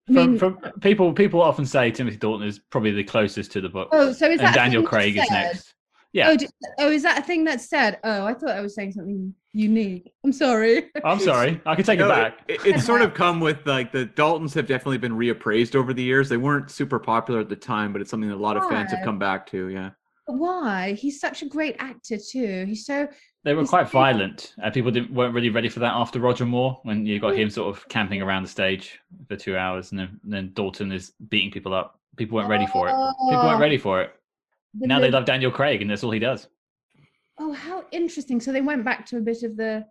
I 0.10 0.14
From, 0.14 0.32
mean, 0.32 0.40
from 0.40 0.58
people, 0.82 1.14
people 1.14 1.42
often 1.42 1.66
say 1.66 1.92
Timothy 1.92 2.18
Dalton 2.18 2.48
is 2.48 2.60
probably 2.72 2.92
the 2.92 3.04
closest 3.04 3.52
to 3.54 3.62
the 3.62 3.70
book, 3.70 3.90
oh, 3.92 4.12
so 4.14 4.26
is 4.32 4.40
that 4.40 4.52
a 4.56 4.60
Daniel 4.62 4.84
Craig 4.84 5.16
is 5.18 5.30
next. 5.30 5.74
Yeah, 6.14 6.30
Oh, 6.30 6.38
d- 6.38 6.48
oh, 6.80 6.92
is 6.92 7.02
that 7.04 7.18
a 7.18 7.22
thing 7.24 7.44
that's 7.44 7.68
said? 7.68 8.00
Oh, 8.04 8.26
I 8.26 8.34
thought 8.36 8.52
I 8.52 8.62
was 8.62 8.76
saying 8.76 8.92
something 8.92 9.34
unique. 9.52 10.14
I'm 10.24 10.32
sorry. 10.32 10.92
I'm 11.04 11.20
sorry, 11.20 11.60
I 11.66 11.74
can 11.76 11.84
take 11.84 11.98
No, 12.00 12.06
it 12.06 12.10
back. 12.10 12.40
It, 12.48 12.64
it's 12.66 12.86
sort 12.86 13.02
of 13.02 13.14
come 13.16 13.40
with 13.40 13.66
like 13.66 13.92
the 13.92 14.06
Daltons 14.06 14.54
have 14.54 14.68
definitely 14.68 15.00
been 15.00 15.14
reappraised 15.14 15.76
over 15.76 15.92
the 15.94 16.04
years. 16.04 16.30
They 16.30 16.38
weren't 16.38 16.70
super 16.70 17.00
popular 17.00 17.40
at 17.40 17.50
the 17.50 17.56
time, 17.56 17.92
but 17.92 18.02
it's 18.02 18.12
something 18.12 18.30
that 18.30 18.36
a 18.36 18.38
lot 18.38 18.58
of 18.58 18.70
fans 18.70 18.92
have 18.92 19.04
come 19.04 19.18
back 19.18 19.48
to. 19.48 19.70
Yeah. 19.70 19.90
Why? 20.28 20.94
He's 20.94 21.20
such 21.20 21.42
a 21.42 21.48
great 21.48 21.76
actor 21.80 22.18
too. 22.18 22.64
He's 22.68 22.86
so 22.86 23.08
They 23.44 23.54
were 23.56 23.66
quite 23.66 23.88
still- 23.90 24.00
violent. 24.02 24.54
and 24.64 24.74
people 24.74 24.92
didn't 24.92 25.12
weren't 25.14 25.34
really 25.34 25.50
ready 25.50 25.68
for 25.68 25.80
that 25.80 25.94
after 25.94 26.20
Roger 26.20 26.46
Moore 26.46 26.80
when 26.84 27.06
you 27.06 27.20
got 27.20 27.34
Mm. 27.34 27.38
him 27.40 27.50
sort 27.50 27.76
of 27.76 27.88
camping 27.90 28.22
around 28.22 28.44
the 28.44 28.50
stage 28.50 29.00
for 29.28 29.36
two 29.36 29.58
hours, 29.58 29.92
and 29.92 30.00
then, 30.00 30.20
then 30.24 30.52
Dalton 30.54 30.92
is 30.92 31.12
beating 31.30 31.52
people 31.52 31.74
up. 31.74 32.00
People 32.18 32.36
weren't 32.36 32.50
ready 32.50 32.68
for 32.68 32.88
it. 32.88 32.92
People 32.92 33.44
weren't 33.44 33.58
Oh, 33.58 33.60
ready 33.60 33.78
for 33.78 34.02
it. 34.02 34.12
The 34.74 34.88
Now 34.88 35.00
they 35.00 35.12
love 35.12 35.26
Daniel 35.26 35.52
Craig, 35.52 35.82
and 35.82 35.90
that's 35.92 36.04
all 36.04 36.12
he 36.12 36.20
does. 36.20 36.48
Oh, 37.40 37.52
how 37.54 37.86
interesting. 37.92 38.40
So 38.40 38.52
they 38.52 38.62
went 38.62 38.84
back 38.86 39.06
to 39.08 39.18
a 39.18 39.22
bit 39.22 39.44
of 39.44 39.58
the 39.58 39.86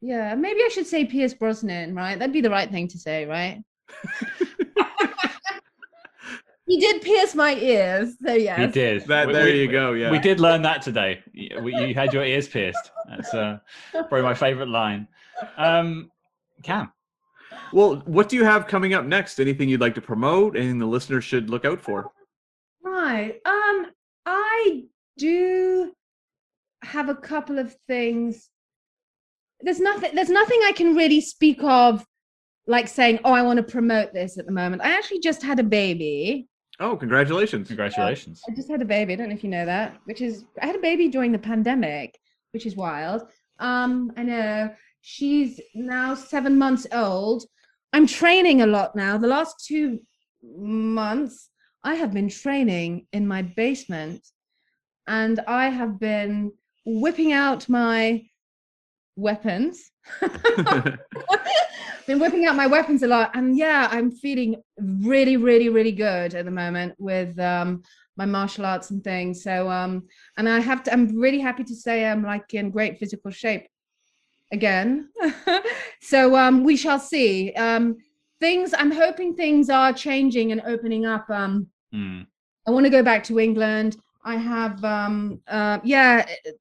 yeah, 0.00 0.34
maybe 0.34 0.60
I 0.60 0.68
should 0.68 0.86
say 0.86 1.04
Pierce 1.06 1.32
Brosnan, 1.32 1.94
right? 1.94 2.18
That'd 2.18 2.32
be 2.32 2.42
the 2.42 2.50
right 2.50 2.70
thing 2.70 2.88
to 2.88 2.98
say, 2.98 3.24
right? 3.24 3.62
he 6.66 6.78
did 6.78 7.00
pierce 7.02 7.34
my 7.34 7.54
ears, 7.54 8.14
so 8.24 8.34
yes. 8.34 8.58
He 8.58 8.66
did. 8.66 9.06
That 9.06 9.32
there 9.32 9.44
we- 9.44 9.62
you 9.62 9.70
go. 9.70 9.92
Yeah. 9.92 10.10
We 10.10 10.18
did 10.18 10.40
learn 10.40 10.62
that 10.62 10.82
today. 10.82 11.22
Y- 11.34 11.58
we- 11.60 11.74
You 11.74 11.94
had 11.94 12.12
your 12.12 12.24
ears 12.24 12.48
pierced. 12.48 12.90
That's 13.08 13.32
uh, 13.32 13.58
probably 13.92 14.22
my 14.22 14.34
favorite 14.34 14.68
line. 14.68 15.08
Um, 15.56 16.10
Cam, 16.62 16.92
Well, 17.72 17.96
what 18.06 18.28
do 18.28 18.36
you 18.36 18.44
have 18.44 18.66
coming 18.66 18.94
up 18.94 19.04
next? 19.04 19.40
Anything 19.40 19.68
you'd 19.68 19.80
like 19.80 19.94
to 19.96 20.00
promote? 20.02 20.56
Anything 20.56 20.78
the 20.78 20.86
listeners 20.86 21.24
should 21.24 21.50
look 21.50 21.64
out 21.64 21.80
for? 21.80 22.10
Right. 22.82 23.40
Um, 23.44 23.86
I 24.26 24.84
do 25.18 25.92
have 26.82 27.08
a 27.08 27.14
couple 27.14 27.58
of 27.58 27.74
things. 27.86 28.50
There's 29.60 29.80
nothing. 29.80 30.14
There's 30.14 30.30
nothing 30.30 30.60
I 30.64 30.72
can 30.72 30.94
really 30.94 31.20
speak 31.20 31.62
of, 31.62 32.04
like 32.66 32.88
saying, 32.88 33.20
"Oh, 33.24 33.32
I 33.32 33.42
want 33.42 33.58
to 33.58 33.62
promote 33.62 34.12
this 34.12 34.38
at 34.38 34.46
the 34.46 34.52
moment." 34.52 34.82
I 34.82 34.96
actually 34.96 35.20
just 35.20 35.42
had 35.42 35.58
a 35.60 35.64
baby. 35.64 36.48
Oh, 36.80 36.96
congratulations. 36.96 37.68
congratulations. 37.68 38.42
I 38.48 38.54
just 38.54 38.68
had 38.68 38.82
a 38.82 38.84
baby. 38.84 39.12
I 39.12 39.16
don't 39.16 39.28
know 39.28 39.34
if 39.34 39.44
you 39.44 39.50
know 39.50 39.64
that, 39.64 39.96
which 40.06 40.20
is 40.20 40.44
I 40.60 40.66
had 40.66 40.76
a 40.76 40.80
baby 40.80 41.08
during 41.08 41.32
the 41.32 41.38
pandemic, 41.38 42.18
which 42.52 42.66
is 42.66 42.76
wild. 42.76 43.22
Um, 43.60 44.12
I 44.16 44.22
know 44.24 44.74
she's 45.00 45.60
now 45.74 46.14
seven 46.14 46.58
months 46.58 46.86
old. 46.92 47.44
I'm 47.92 48.06
training 48.06 48.62
a 48.62 48.66
lot 48.66 48.96
now. 48.96 49.16
The 49.16 49.28
last 49.28 49.64
two 49.64 50.00
months, 50.42 51.50
I 51.84 51.94
have 51.94 52.12
been 52.12 52.28
training 52.28 53.06
in 53.12 53.28
my 53.28 53.42
basement, 53.42 54.26
and 55.06 55.40
I 55.46 55.68
have 55.68 56.00
been 56.00 56.52
whipping 56.86 57.32
out 57.32 57.68
my 57.68 58.24
weapons. 59.16 59.90
been 62.06 62.18
whipping 62.18 62.46
out 62.46 62.56
my 62.56 62.66
weapons 62.66 63.02
a 63.02 63.06
lot 63.06 63.30
and 63.34 63.56
yeah 63.56 63.88
i'm 63.90 64.10
feeling 64.10 64.56
really 64.78 65.38
really 65.38 65.70
really 65.70 65.92
good 65.92 66.34
at 66.34 66.44
the 66.44 66.50
moment 66.50 66.92
with 66.98 67.38
um 67.38 67.82
my 68.16 68.24
martial 68.26 68.64
arts 68.66 68.90
and 68.90 69.02
things. 69.02 69.42
So 69.42 69.70
um 69.70 70.06
and 70.36 70.48
i 70.48 70.60
have 70.60 70.82
to 70.84 70.92
i'm 70.92 71.18
really 71.18 71.40
happy 71.40 71.64
to 71.64 71.74
say 71.74 72.06
i'm 72.06 72.22
like 72.22 72.52
in 72.54 72.70
great 72.70 72.98
physical 72.98 73.30
shape 73.30 73.66
again. 74.52 75.08
So 76.00 76.36
um 76.36 76.64
we 76.64 76.76
shall 76.76 76.98
see. 76.98 77.52
Um 77.54 77.96
things 78.40 78.74
i'm 78.76 78.90
hoping 78.90 79.34
things 79.34 79.70
are 79.70 79.92
changing 79.92 80.52
and 80.52 80.60
opening 80.66 81.06
up 81.06 81.24
um 81.30 81.68
Hmm. 81.94 82.22
I 82.66 82.70
want 82.72 82.84
to 82.86 82.90
go 82.90 83.02
back 83.02 83.22
to 83.24 83.38
England. 83.38 83.96
I 84.24 84.36
have 84.36 84.82
um 84.84 85.40
uh 85.48 85.78
yeah 85.84 86.24
th- 86.24 86.56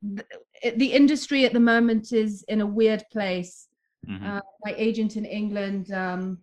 th- 0.61 0.75
the 0.75 0.91
industry 0.93 1.45
at 1.45 1.53
the 1.53 1.59
moment 1.59 2.11
is 2.11 2.43
in 2.47 2.61
a 2.61 2.65
weird 2.79 3.03
place. 3.11 3.67
Mhm. 4.07 4.21
Uh, 4.37 4.41
my 4.65 4.73
agent 4.77 5.15
in 5.15 5.25
England 5.25 5.91
um 5.91 6.37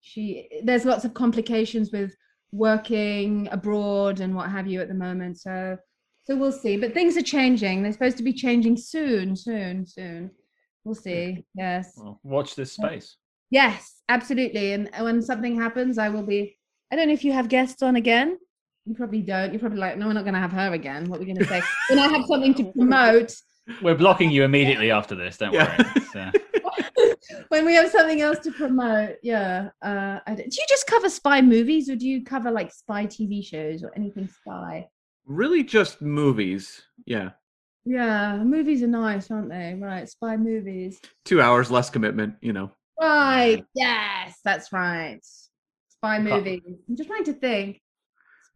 she 0.00 0.48
there's 0.64 0.84
lots 0.86 1.04
of 1.04 1.12
complications 1.12 1.90
with 1.92 2.14
working 2.52 3.48
abroad 3.50 4.20
and 4.20 4.34
what 4.34 4.48
have 4.50 4.66
you 4.66 4.80
at 4.80 4.88
the 4.88 4.94
moment. 4.94 5.38
So 5.38 5.76
so 6.24 6.36
we'll 6.36 6.52
see. 6.52 6.76
But 6.76 6.94
things 6.94 7.16
are 7.16 7.22
changing. 7.22 7.82
They're 7.82 7.92
supposed 7.92 8.18
to 8.18 8.22
be 8.30 8.32
changing 8.32 8.76
soon, 8.76 9.34
soon, 9.36 9.86
soon. 9.86 10.30
We'll 10.84 10.94
see. 10.94 11.44
Yes. 11.54 11.92
Well, 11.96 12.20
watch 12.22 12.54
this 12.54 12.72
space. 12.72 13.16
Yes, 13.50 14.00
absolutely. 14.08 14.72
And 14.72 14.88
when 15.00 15.20
something 15.20 15.58
happens, 15.60 15.98
I 15.98 16.08
will 16.08 16.22
be. 16.22 16.56
I 16.90 16.96
don't 16.96 17.08
know 17.08 17.14
if 17.14 17.24
you 17.24 17.32
have 17.32 17.48
guests 17.48 17.82
on 17.82 17.96
again. 17.96 18.38
You 18.86 18.94
probably 18.94 19.22
don't. 19.22 19.52
You're 19.52 19.60
probably 19.60 19.78
like, 19.78 19.98
no, 19.98 20.06
we're 20.06 20.12
not 20.14 20.24
going 20.24 20.34
to 20.34 20.40
have 20.40 20.52
her 20.52 20.72
again. 20.72 21.08
What 21.08 21.16
are 21.18 21.20
we 21.20 21.26
going 21.26 21.38
to 21.38 21.46
say? 21.46 21.62
when 21.90 21.98
I 21.98 22.08
have 22.08 22.24
something 22.26 22.54
to 22.54 22.64
promote, 22.72 23.32
We're 23.82 23.94
blocking 23.94 24.30
you 24.30 24.42
immediately 24.44 24.90
after 24.90 25.14
this. 25.14 25.36
Don't 25.36 25.52
Yeah. 25.52 25.76
worry. 25.78 25.90
It's, 25.96 26.16
uh, 26.16 26.32
when 27.48 27.64
we 27.66 27.74
have 27.74 27.90
something 27.90 28.20
else 28.20 28.38
to 28.40 28.50
promote, 28.50 29.16
yeah. 29.22 29.68
Uh, 29.82 30.18
I 30.26 30.34
don't- 30.34 30.50
do 30.50 30.56
you 30.60 30.66
just 30.68 30.86
cover 30.86 31.08
spy 31.08 31.40
movies, 31.40 31.88
or 31.88 31.94
do 31.96 32.08
you 32.08 32.24
cover 32.24 32.50
like 32.50 32.72
spy 32.72 33.06
TV 33.06 33.44
shows 33.44 33.82
or 33.84 33.92
anything 33.94 34.28
spy? 34.28 34.88
Really, 35.26 35.62
just 35.62 36.00
movies. 36.02 36.82
Yeah, 37.06 37.30
Yeah, 37.84 38.38
movies 38.42 38.82
are 38.82 38.86
nice, 38.88 39.30
aren't 39.30 39.48
they? 39.50 39.78
Right, 39.80 40.08
spy 40.08 40.36
movies. 40.36 41.00
two 41.24 41.40
hours 41.40 41.70
less 41.70 41.90
commitment. 41.90 42.34
You 42.40 42.52
know. 42.54 42.72
Right. 43.00 43.64
Yes, 43.74 44.38
that's 44.44 44.72
right. 44.72 45.20
Spy 46.00 46.16
Can't- 46.16 46.24
movies. 46.30 46.60
I'm 46.88 46.96
just 46.96 47.08
trying 47.08 47.24
to 47.24 47.32
think. 47.34 47.80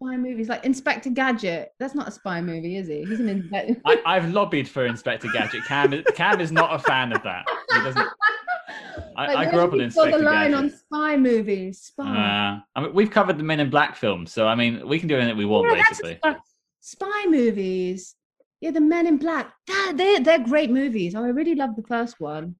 Spy 0.00 0.16
movies 0.16 0.48
like 0.48 0.64
Inspector 0.64 1.08
Gadget. 1.10 1.72
That's 1.78 1.94
not 1.94 2.08
a 2.08 2.10
spy 2.10 2.40
movie, 2.40 2.76
is 2.78 2.88
he? 2.88 3.04
He's 3.04 3.20
an 3.20 3.28
inspector. 3.28 3.76
I, 3.84 4.00
I've 4.06 4.32
lobbied 4.32 4.68
for 4.68 4.86
Inspector 4.86 5.28
Gadget. 5.32 5.64
Cam, 5.66 5.92
is- 5.92 6.04
Cam 6.14 6.40
is 6.40 6.50
not 6.50 6.74
a 6.74 6.78
fan 6.78 7.12
of 7.12 7.22
that. 7.22 7.44
He 7.72 7.78
doesn't. 7.80 8.08
I, 9.16 9.34
I 9.36 9.50
grew 9.50 9.60
up 9.60 9.70
with 9.72 9.82
Inspector 9.82 10.18
the 10.18 10.24
line 10.24 10.50
Gadget. 10.50 10.56
on 10.56 10.70
spy 10.78 11.16
movies. 11.16 11.80
Spy. 11.82 12.02
Uh, 12.02 12.60
I 12.74 12.80
mean, 12.82 12.92
we've 12.94 13.10
covered 13.10 13.38
the 13.38 13.44
Men 13.44 13.60
in 13.60 13.70
Black 13.70 13.94
films, 13.94 14.32
so 14.32 14.48
I 14.48 14.54
mean, 14.54 14.88
we 14.88 14.98
can 14.98 15.06
do 15.08 15.16
anything 15.16 15.36
we 15.36 15.44
want, 15.44 15.68
Yeah, 15.76 15.84
basically. 15.88 16.16
spy, 16.16 16.36
spy 16.80 17.24
movies. 17.28 18.16
Yeah, 18.60 18.70
the 18.72 18.80
Men 18.80 19.06
in 19.06 19.18
Black. 19.18 19.52
That, 19.68 19.92
they're 19.96 20.20
they're 20.20 20.38
great 20.42 20.70
movies. 20.70 21.14
Oh, 21.14 21.22
I 21.22 21.28
really 21.28 21.54
love 21.54 21.76
the 21.76 21.82
first 21.82 22.18
one. 22.18 22.56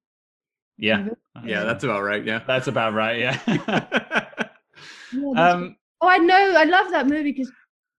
Yeah, 0.77 1.07
Yeah, 1.43 1.63
that's 1.63 1.83
about 1.83 2.03
right. 2.03 2.23
Yeah. 2.23 2.41
that's 2.47 2.67
about 2.67 2.93
right. 2.93 3.19
Yeah. 3.19 3.39
um, 5.35 5.75
oh, 6.01 6.07
I 6.07 6.17
know. 6.17 6.53
I 6.57 6.63
love 6.65 6.91
that 6.91 7.07
movie 7.07 7.31
because 7.31 7.51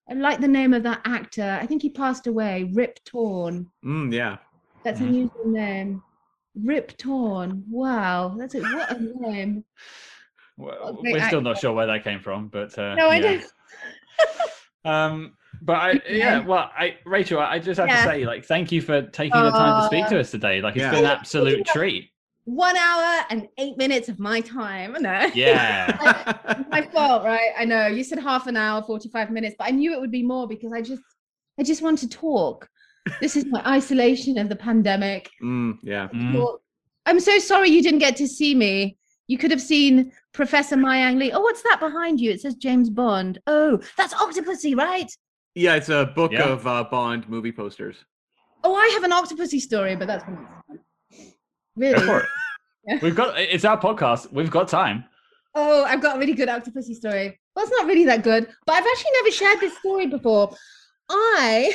I 0.09 0.15
like 0.15 0.41
the 0.41 0.49
name 0.49 0.73
of 0.75 0.83
that 0.85 1.01
actor. 1.05 1.59
I 1.61 1.67
think 1.67 1.83
he 1.83 1.91
passed 1.91 2.27
away. 2.27 2.71
Rip 2.75 2.99
Torn. 3.05 3.71
mm, 3.85 4.13
yeah. 4.13 4.37
That's 4.85 5.01
an 5.01 5.09
unusual 5.09 5.47
name. 5.47 6.03
Rip 6.63 6.97
Torn. 6.97 7.65
Wow, 7.69 8.35
that's 8.39 8.55
a 8.55 8.61
what 8.61 8.91
a 8.91 9.01
name. 9.01 9.65
w- 10.59 10.77
Okay, 10.79 11.13
we're 11.13 11.25
still 11.25 11.41
not 11.41 11.59
sure 11.59 11.73
where 11.73 11.87
that 11.87 12.05
came 12.05 12.21
from, 12.21 12.49
but 12.49 12.77
uh, 12.79 12.95
No, 12.95 13.09
I 13.09 13.17
yeah. 13.19 13.23
don't. 13.23 13.45
Um, 14.85 15.37
but 15.63 15.73
I, 15.75 16.01
yeah, 16.09 16.47
well, 16.47 16.71
I, 16.79 16.99
Rachel, 17.05 17.41
I 17.41 17.59
just 17.59 17.81
have 17.81 17.89
Yeah. 17.89 18.05
to 18.05 18.09
say, 18.09 18.25
like, 18.25 18.45
thank 18.45 18.71
you 18.71 18.81
for 18.81 19.03
taking 19.03 19.43
the 19.43 19.51
time 19.51 19.75
to 19.75 19.83
speak 19.83 20.07
to 20.11 20.17
Uh, 20.17 20.21
us 20.21 20.31
today. 20.31 20.61
Like, 20.61 20.77
it's 20.77 20.83
yeah. 20.85 20.91
been 20.93 21.01
an 21.05 21.07
absolute 21.07 21.67
treat. 21.67 22.11
One 22.47 22.77
hour 22.77 23.25
and 23.29 23.49
eight 23.59 23.77
minutes 23.77 24.09
of 24.09 24.21
my 24.21 24.41
time. 24.41 24.97
No. 25.01 25.29
Yeah. 25.35 26.65
my 26.71 26.83
fault, 26.83 27.25
right? 27.25 27.51
I 27.59 27.65
know 27.65 27.89
you 27.89 28.05
said 28.05 28.21
half 28.21 28.47
an 28.47 28.57
hour, 28.57 28.83
45 28.83 29.31
minutes, 29.33 29.57
but 29.59 29.67
I 29.67 29.73
knew 29.73 29.93
it 29.93 30.01
would 30.01 30.13
be 30.13 30.23
more 30.23 30.47
because 30.47 30.73
I 30.73 30.81
just 30.81 31.03
I 31.59 31.65
just 31.65 31.83
want 31.83 31.99
to 32.01 32.09
talk. 32.09 32.69
This 33.21 33.35
is 33.37 33.47
my 33.47 33.63
isolation 33.67 34.39
of 34.39 34.49
the 34.49 34.57
pandemic. 34.57 35.29
mm, 35.43 35.77
yeah. 35.83 36.09
Mm. 36.15 36.59
I'm 37.05 37.19
so 37.21 37.39
sorry 37.41 37.69
you 37.71 37.83
didn't 37.83 37.99
get 38.01 38.17
to 38.17 38.29
see 38.29 38.55
me. 38.55 38.97
You 39.27 39.39
could 39.39 39.51
have 39.51 39.61
seen 39.61 40.13
Professor 40.33 40.77
Mayang 40.77 41.19
Lee. 41.19 41.33
Oh, 41.33 41.41
what's 41.41 41.63
that 41.63 41.81
behind 41.81 42.21
you? 42.21 42.31
It 42.31 42.41
says 42.43 42.55
James 42.55 42.91
Bond. 42.91 43.41
Oh, 43.49 43.81
that's 43.97 44.15
Octopussy, 44.15 44.77
right? 44.77 45.11
Yeah, 45.57 45.75
it's 45.75 45.89
a 45.89 46.13
book 46.15 46.31
Yeah. 46.31 46.49
of 46.49 46.65
uh, 46.67 46.85
Bond 46.85 47.29
movie 47.29 47.51
posters. 47.53 47.97
Oh, 48.63 48.75
I 48.75 48.87
have 48.95 49.03
an 49.05 49.11
Octopussy 49.11 49.61
story, 49.61 49.97
but 49.97 50.07
that's 50.07 50.25
for 51.77 51.81
next 51.81 51.99
time. 51.99 52.07
Go 52.07 52.13
Really? 52.13 52.21
for 52.21 52.21
it. 52.21 52.29
Yeah. 52.89 52.99
We've 53.03 53.15
got 53.17 53.39
it's 53.39 53.65
our 53.65 53.81
podcast. 53.81 54.33
We've 54.33 54.51
got 54.51 54.69
time. 54.69 55.05
Oh, 55.55 55.85
I've 55.85 56.01
got 56.03 56.17
a 56.17 56.19
really 56.19 56.35
good 56.35 56.49
Octopussy 56.49 56.95
story. 56.95 57.39
Well, 57.55 57.65
it's 57.65 57.73
not 57.79 57.87
really 57.87 58.05
that 58.05 58.23
good, 58.23 58.47
but 58.67 58.73
I've 58.75 58.85
actually 58.87 59.11
never 59.15 59.31
shared 59.31 59.61
this 59.61 59.77
story 59.79 60.07
before. 60.07 60.55
I 61.11 61.75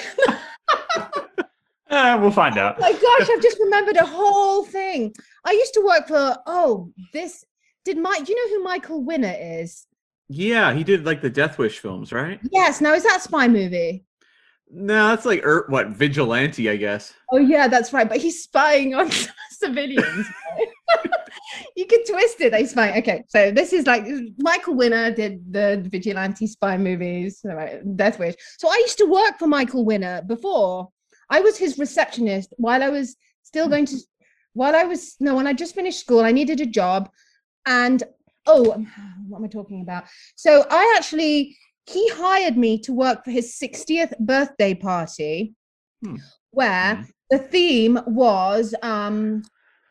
Uh, 1.89 2.17
we'll 2.21 2.31
find 2.31 2.57
out. 2.57 2.79
my 2.79 2.91
gosh, 2.91 3.29
I've 3.29 3.41
just 3.41 3.59
remembered 3.59 3.97
a 3.97 4.05
whole 4.05 4.63
thing. 4.63 5.13
I 5.45 5.51
used 5.51 5.73
to 5.73 5.81
work 5.85 6.07
for 6.07 6.37
oh, 6.45 6.91
this 7.13 7.43
did 7.83 7.97
Mike, 7.97 8.25
do 8.25 8.31
you 8.31 8.37
know 8.49 8.57
who 8.57 8.63
Michael 8.63 9.03
Winner 9.03 9.35
is? 9.37 9.87
Yeah, 10.29 10.71
he 10.73 10.83
did 10.83 11.05
like 11.05 11.21
the 11.21 11.29
Death 11.29 11.57
Wish 11.57 11.79
films, 11.79 12.13
right? 12.13 12.39
Yes, 12.51 12.79
now 12.79 12.93
is 12.93 13.03
that 13.03 13.17
a 13.17 13.21
spy 13.21 13.47
movie? 13.47 14.05
No, 14.73 15.09
that's 15.09 15.25
like 15.25 15.45
er, 15.45 15.65
what 15.67 15.89
Vigilante, 15.89 16.69
I 16.69 16.77
guess. 16.77 17.13
Oh 17.31 17.37
yeah, 17.37 17.67
that's 17.67 17.91
right. 17.91 18.07
But 18.07 18.17
he's 18.17 18.43
spying 18.43 18.95
on 18.95 19.11
civilians. 19.51 20.27
you 21.75 21.85
could 21.85 22.05
twist 22.07 22.39
it. 22.39 22.55
He's 22.55 22.71
spy. 22.71 22.97
Okay, 22.97 23.23
so 23.27 23.51
this 23.51 23.73
is 23.73 23.85
like 23.85 24.05
Michael 24.37 24.75
Winner 24.75 25.13
did 25.13 25.51
the 25.51 25.85
vigilante 25.89 26.47
spy 26.47 26.77
movies? 26.77 27.43
Death 27.95 28.17
Wish. 28.17 28.35
So 28.59 28.69
I 28.69 28.75
used 28.75 28.97
to 28.99 29.05
work 29.05 29.37
for 29.39 29.47
Michael 29.47 29.83
Winner 29.83 30.21
before. 30.21 30.89
I 31.29 31.41
was 31.41 31.57
his 31.57 31.77
receptionist 31.77 32.53
while 32.57 32.81
I 32.81 32.89
was 32.89 33.15
still 33.43 33.67
going 33.67 33.85
to. 33.87 33.97
While 34.53 34.75
I 34.75 34.83
was 34.83 35.15
no, 35.19 35.35
when 35.35 35.47
I 35.47 35.53
just 35.53 35.75
finished 35.75 35.99
school, 35.99 36.21
I 36.21 36.31
needed 36.31 36.61
a 36.61 36.65
job, 36.65 37.09
and 37.65 38.03
oh, 38.47 38.63
what 39.27 39.37
am 39.37 39.45
I 39.45 39.47
talking 39.47 39.81
about? 39.81 40.05
So 40.35 40.65
I 40.69 40.93
actually 40.97 41.57
he 41.87 42.07
hired 42.09 42.57
me 42.57 42.79
to 42.79 42.93
work 42.93 43.23
for 43.25 43.31
his 43.31 43.57
60th 43.57 44.17
birthday 44.19 44.73
party, 44.73 45.53
Hmm. 46.03 46.15
where 46.51 46.95
Mhm. 46.95 47.07
the 47.29 47.37
theme 47.39 47.99
was 48.07 48.73
um 48.81 49.41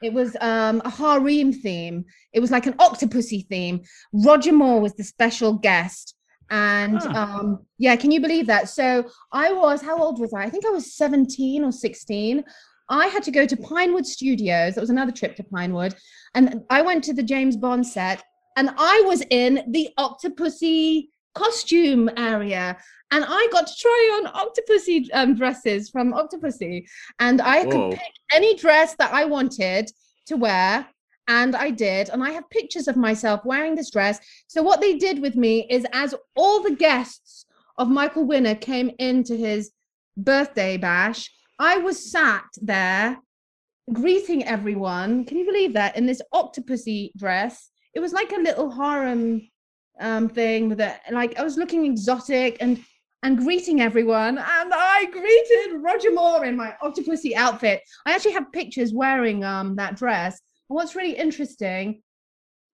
it 0.03 0.13
was 0.15 0.35
um 0.41 0.81
a 0.85 0.91
harem 0.91 1.53
theme. 1.53 2.05
It 2.33 2.41
was 2.41 2.51
like 2.51 2.67
an 2.67 2.73
octopussy 2.75 3.47
theme. 3.49 3.83
Roger 4.13 4.53
moore 4.53 4.81
was 4.81 4.95
the 4.95 5.05
special 5.05 5.53
guest 5.55 6.15
and 6.51 7.01
um 7.15 7.61
yeah 7.79 7.95
can 7.97 8.11
you 8.11 8.21
believe 8.21 8.47
that? 8.47 8.69
So 8.69 9.05
i 9.33 9.53
was 9.53 9.83
how 9.83 10.03
old 10.03 10.19
was 10.19 10.33
i? 10.35 10.43
I 10.45 10.51
think 10.51 10.65
i 10.67 10.71
was 10.71 10.95
17 10.97 11.63
or 11.65 11.71
16 11.73 12.43
i 12.89 13.07
had 13.07 13.23
to 13.25 13.31
go 13.31 13.47
to 13.47 13.57
pinewood 13.57 14.07
studios. 14.07 14.75
That 14.75 14.81
was 14.81 14.91
another 14.91 15.13
trip 15.13 15.37
to 15.37 15.45
pinewood. 15.45 15.95
And 16.35 16.63
i 16.71 16.81
went 16.83 17.05
to 17.05 17.13
the 17.13 17.23
james 17.23 17.57
bond 17.57 17.87
set 17.87 18.23
and 18.57 18.71
i 18.79 19.03
was 19.07 19.23
in 19.31 19.63
the 19.69 19.91
octopussy 19.99 21.09
costume 21.35 22.11
area 22.17 22.77
and 23.11 23.25
I 23.27 23.49
got 23.51 23.67
to 23.67 23.75
try 23.77 24.21
on 24.23 24.33
Octopussy 24.33 25.09
um, 25.13 25.35
dresses 25.35 25.91
from 25.91 26.13
Octopussy, 26.13 26.87
and 27.19 27.41
I 27.41 27.65
Whoa. 27.65 27.91
could 27.91 27.99
pick 27.99 28.13
any 28.33 28.57
dress 28.57 28.95
that 28.97 29.13
I 29.13 29.25
wanted 29.25 29.91
to 30.27 30.37
wear, 30.37 30.87
and 31.27 31.57
I 31.57 31.71
did. 31.71 32.09
And 32.11 32.23
I 32.23 32.31
have 32.31 32.49
pictures 32.51 32.89
of 32.89 32.97
myself 32.97 33.45
wearing 33.45 33.75
this 33.75 33.91
dress. 33.91 34.21
So 34.47 34.63
what 34.63 34.81
they 34.81 34.97
did 34.97 35.21
with 35.21 35.35
me 35.35 35.67
is, 35.69 35.85
as 35.93 36.15
all 36.37 36.63
the 36.63 36.77
guests 36.77 37.47
of 37.79 37.89
Michael 37.89 38.27
Winner 38.27 38.55
came 38.55 38.91
into 38.99 39.37
his 39.37 39.73
birthday 40.17 40.77
bash, 40.77 41.31
I 41.59 41.79
was 41.79 42.11
sat 42.11 42.45
there 42.63 43.19
greeting 43.93 44.45
everyone. 44.45 45.25
Can 45.25 45.37
you 45.37 45.45
believe 45.45 45.73
that 45.73 45.97
in 45.97 46.07
this 46.07 46.23
Octopussy 46.33 47.11
dress? 47.17 47.71
It 47.93 48.01
was 48.01 48.13
like 48.13 48.31
a 48.31 48.41
little 48.41 48.71
harem 48.71 49.49
um 50.01 50.29
thing 50.29 50.69
with 50.69 50.81
it. 50.81 50.97
Like 51.11 51.39
i 51.39 51.43
was 51.43 51.57
looking 51.57 51.85
exotic 51.87 52.57
and 52.61 52.83
and 53.23 53.37
greeting 53.37 53.83
everyone 53.83 54.39
and 54.39 54.73
i 54.75 55.05
greeted 55.13 55.83
roger 55.83 56.11
moore 56.13 56.45
in 56.45 56.57
my 56.57 56.75
octopussy 56.83 57.35
outfit. 57.35 57.83
I 58.07 58.15
actually 58.15 58.33
have 58.33 58.53
pictures 58.53 58.93
wearing 58.93 59.45
um 59.45 59.77
that 59.77 59.97
dress. 59.97 60.41
And 60.69 60.77
what's 60.77 60.97
really 60.97 61.17
interesting 61.17 62.03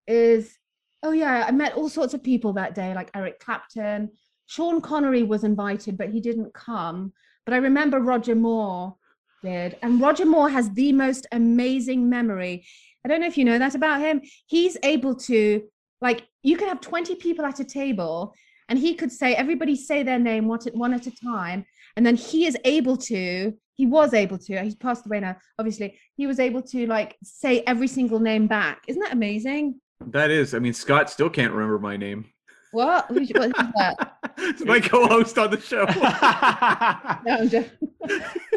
is 0.07 0.57
oh 1.03 1.13
yeah 1.13 1.45
i 1.47 1.51
met 1.53 1.75
all 1.75 1.89
sorts 1.89 2.15
of 2.15 2.23
people 2.23 2.53
that 2.55 2.75
day 2.75 2.95
like 2.95 3.11
eric 3.15 3.39
clapton. 3.41 4.11
Sean 4.47 4.81
connery 4.81 5.23
was 5.23 5.45
invited 5.45 5.97
but 5.97 6.11
he 6.11 6.21
didn't 6.21 6.53
come. 6.55 7.13
But 7.45 7.55
i 7.55 7.59
remember 7.59 8.01
roger 8.01 8.35
moore 8.35 8.97
did. 9.43 9.77
And 9.83 10.01
roger 10.01 10.25
moore 10.25 10.49
has 10.49 10.71
the 10.71 10.93
most 10.93 11.27
amazing 11.33 12.09
memory. 12.09 12.65
I 13.05 13.09
don't 13.09 13.21
know 13.21 13.27
if 13.27 13.37
you 13.37 13.45
know 13.45 13.59
that 13.59 13.75
about 13.75 14.01
him. 14.01 14.23
He's 14.47 14.77
able 14.83 15.17
to 15.17 15.63
like 16.03 16.27
you 16.43 16.57
could 16.57 16.69
have 16.69 16.81
20 16.81 17.15
people 17.17 17.45
at 17.45 17.61
a 17.61 17.65
table 17.65 18.35
and 18.69 18.79
he 18.79 18.95
could 18.95 19.11
say 19.11 19.35
everybody 19.35 19.75
say 19.77 20.03
their 20.03 20.19
name 20.19 20.47
one 20.49 20.59
at, 20.67 20.75
one 20.75 20.93
at 20.93 21.07
a 21.07 21.13
time 21.25 21.65
and 21.97 22.05
then 22.05 22.17
he 22.17 22.47
is 22.47 22.57
able 22.65 22.97
to 22.97 23.53
he 23.75 23.87
was 23.87 24.13
able 24.13 24.37
to 24.37 24.63
he's 24.63 24.75
passed 24.75 25.07
away 25.07 25.21
now 25.21 25.37
obviously 25.59 25.99
he 26.17 26.27
was 26.27 26.39
able 26.39 26.61
to 26.61 26.87
like 26.87 27.17
say 27.23 27.63
every 27.67 27.89
single 27.89 28.19
name 28.19 28.47
back 28.47 28.83
isn't 28.89 29.03
that 29.03 29.13
amazing 29.13 29.81
That 30.11 30.31
is. 30.31 30.55
I 30.55 30.59
mean, 30.59 30.73
Scott 30.73 31.11
still 31.11 31.31
can't 31.31 31.53
remember 31.53 31.79
my 31.79 31.97
name. 31.97 32.27
What? 32.73 33.07
Who's, 33.09 33.31
what 33.31 33.47
is 33.47 33.53
that? 33.77 34.09
It's 34.39 34.65
my 34.65 34.81
co-host 34.81 35.39
on 35.39 35.51
the 35.51 35.61
show. 35.61 35.85
No, 37.27 37.47
just... 37.47 37.71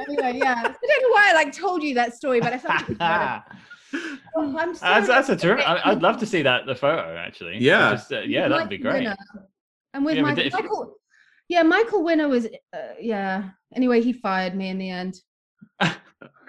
anyway, 0.08 0.40
yeah. 0.40 0.56
I 0.58 0.64
don't 0.64 1.02
know 1.04 1.10
why 1.12 1.30
I 1.30 1.34
like 1.36 1.54
told 1.54 1.84
you 1.84 1.94
that 1.96 2.16
story, 2.16 2.40
but 2.40 2.54
I 2.54 2.58
felt 2.58 2.98
it 3.96 4.20
was 4.36 4.54
better. 4.54 4.56
Oh, 4.56 4.58
I'm 4.60 4.76
so 4.76 4.82
that's 4.86 5.08
that's 5.08 5.30
a 5.30 5.36
terrific. 5.36 5.68
I- 5.68 5.82
I'd 5.92 6.02
love 6.02 6.18
to 6.20 6.26
see 6.26 6.42
that 6.44 6.66
the 6.66 6.76
photo 6.76 7.16
actually. 7.18 7.58
Yeah. 7.60 7.92
Just, 7.92 8.12
uh, 8.12 8.20
yeah, 8.22 8.48
that'd 8.48 8.70
be 8.70 8.78
great. 8.78 9.04
Winner. 9.04 9.16
And 9.94 10.06
with 10.06 10.16
Yeah, 10.16 10.22
Michael, 10.24 10.44
if 10.46 10.54
Michael, 10.54 10.96
yeah, 11.48 11.64
Michael 11.64 12.04
Winner 12.04 12.28
was, 12.28 12.46
uh, 12.74 12.78
yeah. 13.00 13.50
Anyway, 13.76 14.02
he 14.02 14.12
fired 14.14 14.56
me 14.56 14.70
in 14.70 14.78
the 14.78 14.90
end. 14.90 15.16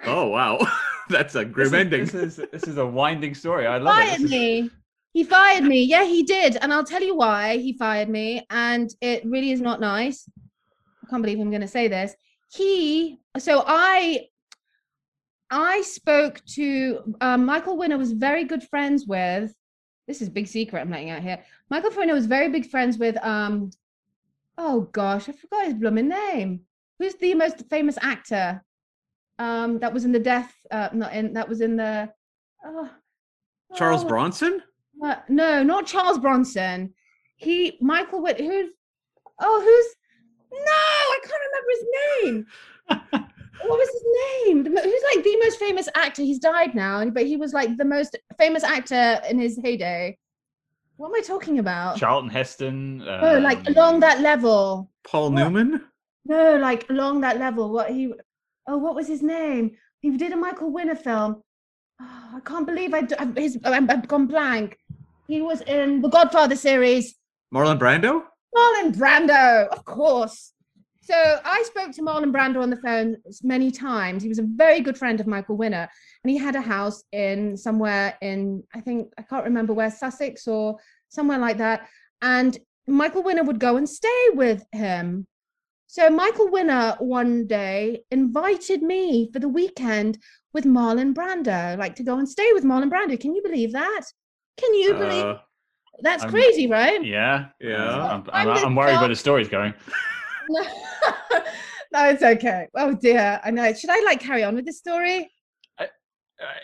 oh 0.05 0.27
wow, 0.27 0.57
that's 1.09 1.35
a 1.35 1.43
This 1.45 1.53
grim 1.53 1.67
is, 1.67 1.73
ending. 1.73 2.01
this 2.05 2.13
is 2.13 2.35
this 2.51 2.63
is 2.63 2.77
a 2.77 2.85
winding 2.85 3.33
story. 3.35 3.67
I 3.67 3.77
love 3.77 3.97
it. 3.97 4.05
fired 4.07 4.21
is- 4.21 4.31
me. 4.31 4.69
He 5.13 5.23
fired 5.23 5.63
me. 5.63 5.81
Yeah, 5.83 6.03
he 6.05 6.21
did. 6.21 6.57
And 6.57 6.71
I'll 6.71 6.83
tell 6.83 7.01
you 7.01 7.15
why 7.15 7.57
he 7.57 7.73
fired 7.73 8.07
me. 8.07 8.45
And 8.51 8.87
it 9.01 9.25
really 9.25 9.49
is 9.51 9.61
not 9.61 9.79
nice. 9.79 10.29
I 11.03 11.09
can't 11.09 11.23
believe 11.23 11.39
I'm 11.39 11.49
going 11.49 11.61
to 11.61 11.67
say 11.67 11.87
this. 11.87 12.13
He, 12.53 13.17
so 13.39 13.63
I, 13.65 14.27
I 15.49 15.81
spoke 15.81 16.41
to 16.55 17.15
um, 17.21 17.45
Michael 17.45 17.77
Winner 17.77 17.97
was 17.97 18.11
very 18.11 18.43
good 18.43 18.63
friends 18.63 19.05
with. 19.05 19.53
This 20.07 20.21
is 20.21 20.27
a 20.27 20.31
big 20.31 20.47
secret 20.47 20.79
I'm 20.81 20.91
letting 20.91 21.09
out 21.09 21.21
here. 21.21 21.39
Michael 21.69 21.91
Winner 21.95 22.13
was 22.13 22.25
very 22.25 22.49
big 22.49 22.69
friends 22.69 22.97
with. 22.97 23.17
Um, 23.23 23.71
oh 24.57 24.81
gosh, 24.91 25.29
I 25.29 25.33
forgot 25.33 25.65
his 25.65 25.73
blooming 25.73 26.09
name. 26.09 26.61
Who's 26.99 27.15
the 27.15 27.33
most 27.35 27.69
famous 27.69 27.97
actor? 28.01 28.63
Um, 29.39 29.79
that 29.79 29.93
was 29.93 30.05
in 30.05 30.11
the 30.11 30.19
death. 30.19 30.53
Uh, 30.71 30.89
not 30.93 31.13
in. 31.13 31.33
That 31.33 31.47
was 31.47 31.61
in 31.61 31.77
the. 31.77 32.11
Oh, 32.65 32.89
Charles 33.75 34.03
oh, 34.03 34.07
Bronson? 34.07 34.61
uh, 35.03 35.15
no, 35.29 35.63
not 35.63 35.85
Charles 35.85 36.19
Bronson. 36.19 36.93
He 37.35 37.77
Michael 37.81 38.21
Witt. 38.21 38.39
Who's? 38.39 38.69
Oh, 39.39 39.61
who's? 39.61 39.95
No, 40.51 40.71
I 40.71 41.19
can't 41.23 41.41
remember 41.47 41.71
his 41.71 43.13
name. 43.13 43.23
What 43.61 43.79
was 43.79 43.89
his 43.89 44.03
name? 44.45 44.65
Who's 44.65 45.03
like 45.15 45.23
the 45.23 45.37
most 45.43 45.59
famous 45.59 45.89
actor? 45.95 46.21
He's 46.21 46.39
died 46.39 46.75
now, 46.75 47.03
but 47.09 47.25
he 47.25 47.37
was 47.37 47.53
like 47.53 47.75
the 47.77 47.85
most 47.85 48.15
famous 48.37 48.63
actor 48.63 49.19
in 49.29 49.39
his 49.39 49.59
heyday. 49.61 50.17
What 50.97 51.09
am 51.09 51.15
I 51.15 51.21
talking 51.21 51.59
about? 51.59 51.97
Charlton 51.97 52.29
Heston. 52.29 53.03
Oh, 53.07 53.39
like 53.39 53.59
um, 53.67 53.73
along 53.75 53.99
that 54.01 54.21
level. 54.21 54.89
Paul 55.05 55.31
What? 55.31 55.43
Newman? 55.43 55.81
No, 56.25 56.57
like 56.57 56.89
along 56.89 57.21
that 57.21 57.37
level. 57.39 57.69
What 57.71 57.89
he? 57.91 58.13
Oh, 58.67 58.77
what 58.77 58.95
was 58.95 59.07
his 59.07 59.21
name? 59.21 59.77
He 60.01 60.11
did 60.17 60.31
a 60.33 60.37
Michael 60.37 60.71
Winner 60.71 60.95
film. 60.95 61.41
Oh, 62.01 62.31
I 62.35 62.39
can't 62.41 62.65
believe 62.65 62.93
I. 62.93 63.01
d- 63.01 63.15
I've, 63.17 63.35
his, 63.35 63.57
I'm, 63.63 63.89
I've 63.89 64.07
gone 64.07 64.27
blank. 64.27 64.77
He 65.27 65.41
was 65.41 65.61
in 65.61 66.01
the 66.01 66.09
Godfather 66.09 66.55
series. 66.55 67.15
Marlon 67.53 67.79
Brando? 67.79 68.23
Marlon 68.55 68.95
Brando, 68.95 69.67
of 69.69 69.85
course. 69.85 70.53
So 71.07 71.39
I 71.45 71.63
spoke 71.63 71.93
to 71.93 72.01
Marlon 72.01 72.33
Brando 72.33 72.61
on 72.61 72.69
the 72.69 72.75
phone 72.75 73.15
many 73.41 73.71
times. 73.71 74.23
He 74.23 74.27
was 74.27 74.39
a 74.39 74.45
very 74.45 74.81
good 74.81 74.97
friend 74.97 75.21
of 75.21 75.25
Michael 75.27 75.55
Winner, 75.55 75.87
and 76.23 76.31
he 76.31 76.37
had 76.37 76.57
a 76.57 76.61
house 76.61 77.01
in 77.13 77.55
somewhere 77.55 78.17
in 78.21 78.61
I 78.75 78.81
think 78.81 79.13
I 79.17 79.21
can't 79.21 79.45
remember 79.45 79.73
where 79.73 79.89
Sussex 79.89 80.49
or 80.49 80.75
somewhere 81.07 81.37
like 81.37 81.59
that. 81.59 81.87
And 82.21 82.57
Michael 82.87 83.23
Winner 83.23 83.43
would 83.45 83.57
go 83.57 83.77
and 83.77 83.87
stay 83.87 84.23
with 84.33 84.65
him. 84.73 85.25
So 85.87 86.09
Michael 86.09 86.51
Winner 86.51 86.97
one 86.99 87.47
day 87.47 88.03
invited 88.11 88.81
me 88.81 89.29
for 89.31 89.39
the 89.39 89.47
weekend 89.47 90.17
with 90.53 90.65
Marlon 90.65 91.13
Brando, 91.13 91.77
like 91.77 91.95
to 91.95 92.03
go 92.03 92.17
and 92.17 92.27
stay 92.27 92.51
with 92.51 92.65
Marlon 92.65 92.89
Brando. 92.91 93.17
Can 93.17 93.33
you 93.33 93.41
believe 93.41 93.71
that? 93.71 94.01
Can 94.57 94.73
you 94.73 94.93
believe 94.93 95.23
Uh, 95.23 95.37
that's 96.01 96.23
I'm- 96.23 96.31
crazy, 96.31 96.67
right? 96.67 97.01
Yeah. 97.01 97.45
Yeah. 97.61 97.77
I'm, 97.95 98.23
I'm 98.33 98.49
I'm, 98.49 98.55
the 98.55 98.65
I'm 98.65 98.75
worried 98.75 98.99
where 98.99 99.07
the 99.07 99.15
story's 99.15 99.47
going. 99.47 99.73
No, 100.49 100.61
no, 101.93 102.09
it's 102.09 102.23
okay. 102.23 102.67
Oh 102.75 102.93
dear, 102.93 103.39
I 103.43 103.51
know. 103.51 103.73
Should 103.73 103.89
I 103.89 104.01
like 104.05 104.19
carry 104.19 104.43
on 104.43 104.55
with 104.55 104.65
the 104.65 104.73
story? 104.73 105.29
Uh, 105.79 105.85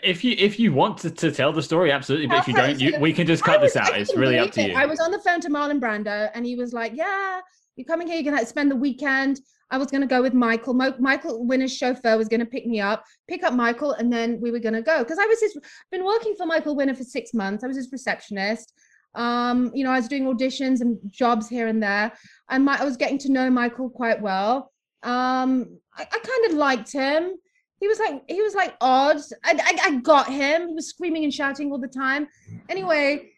if 0.03 0.23
you 0.23 0.35
if 0.37 0.59
you 0.59 0.71
want 0.71 0.97
to, 0.99 1.09
to 1.09 1.31
tell 1.31 1.51
the 1.51 1.63
story, 1.63 1.91
absolutely. 1.91 2.27
But 2.27 2.39
if 2.39 2.47
you 2.47 2.53
don't, 2.53 2.79
you, 2.79 2.99
we 2.99 3.11
can 3.11 3.25
just 3.25 3.43
cut 3.43 3.59
this 3.61 3.73
was- 3.75 3.89
I 3.89 3.93
out. 3.93 3.99
It's 3.99 4.15
really 4.15 4.37
up 4.37 4.51
to 4.51 4.61
you. 4.61 4.75
I 4.75 4.85
was 4.85 4.99
on 4.99 5.11
the 5.11 5.19
phone 5.19 5.41
to 5.41 5.49
Marlon 5.49 5.79
Brando, 5.79 6.29
and 6.35 6.45
he 6.45 6.55
was 6.55 6.73
like, 6.73 6.91
"Yeah, 6.95 7.41
you're 7.75 7.85
coming 7.85 8.07
here. 8.07 8.19
You're 8.19 8.31
gonna 8.31 8.45
spend 8.45 8.69
the 8.69 8.75
weekend." 8.75 9.39
I 9.71 9.77
was 9.79 9.87
gonna 9.87 10.05
go 10.05 10.21
with 10.21 10.35
Michael. 10.35 10.75
Mo- 10.75 10.93
Michael 10.99 11.47
Winner's 11.47 11.75
chauffeur 11.75 12.15
was 12.15 12.27
gonna 12.27 12.45
pick 12.45 12.67
me 12.67 12.79
up, 12.79 13.03
pick 13.27 13.41
up 13.43 13.53
Michael, 13.55 13.93
and 13.93 14.13
then 14.13 14.39
we 14.39 14.51
were 14.51 14.59
gonna 14.59 14.83
go 14.83 14.99
because 14.99 15.17
I 15.17 15.25
was 15.25 15.39
his. 15.39 15.57
Been 15.91 16.05
working 16.05 16.35
for 16.37 16.45
Michael 16.45 16.75
Winner 16.75 16.93
for 16.93 17.03
six 17.03 17.33
months. 17.33 17.63
I 17.63 17.67
was 17.67 17.77
his 17.77 17.89
receptionist. 17.91 18.71
Um, 19.15 19.71
you 19.73 19.83
know, 19.83 19.91
I 19.91 19.97
was 19.97 20.07
doing 20.07 20.25
auditions 20.25 20.81
and 20.81 20.97
jobs 21.11 21.47
here 21.47 21.67
and 21.67 21.81
there, 21.81 22.11
and 22.49 22.65
my, 22.65 22.79
I 22.79 22.83
was 22.83 22.97
getting 22.97 23.17
to 23.19 23.31
know 23.31 23.49
Michael 23.49 23.89
quite 23.89 24.21
well. 24.21 24.71
Um, 25.03 25.77
I, 25.95 26.03
I 26.03 26.19
kind 26.19 26.45
of 26.47 26.53
liked 26.53 26.91
him. 26.91 27.35
He 27.79 27.87
was 27.87 27.99
like 27.99 28.23
he 28.27 28.41
was 28.41 28.55
like 28.55 28.75
odd. 28.81 29.17
I, 29.43 29.51
I 29.59 29.77
I 29.87 29.95
got 29.97 30.27
him. 30.29 30.69
He 30.69 30.73
was 30.73 30.87
screaming 30.87 31.25
and 31.25 31.33
shouting 31.33 31.71
all 31.71 31.77
the 31.79 31.87
time. 31.87 32.27
Anyway, 32.69 33.31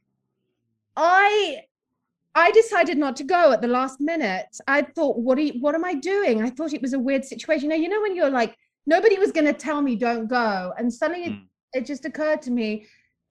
I 0.96 1.62
I 2.36 2.52
decided 2.52 2.98
not 2.98 3.16
to 3.18 3.24
go 3.24 3.52
at 3.54 3.62
the 3.62 3.68
last 3.68 4.00
minute. 4.02 4.48
I 4.68 4.82
thought, 4.82 5.18
what 5.18 5.38
are 5.38 5.42
you, 5.42 5.54
what 5.62 5.74
am 5.74 5.86
I 5.86 5.94
doing? 5.96 6.44
I 6.44 6.50
thought 6.50 6.74
it 6.74 6.82
was 6.82 6.94
a 6.94 7.00
weird 7.00 7.24
situation. 7.26 7.70
Now 7.70 7.76
you 7.76 7.90
know 7.90 8.02
when 8.02 8.16
you're 8.16 8.30
like 8.30 8.56
nobody 8.86 9.18
was 9.18 9.32
going 9.32 9.48
to 9.48 9.54
tell 9.54 9.82
me 9.82 9.96
don't 9.96 10.28
go, 10.28 10.74
and 10.78 10.94
suddenly 10.94 11.30
Mm. 11.30 11.48
it, 11.74 11.80
it 11.80 11.86
just 11.86 12.06
occurred 12.06 12.42
to 12.44 12.52
me, 12.52 12.86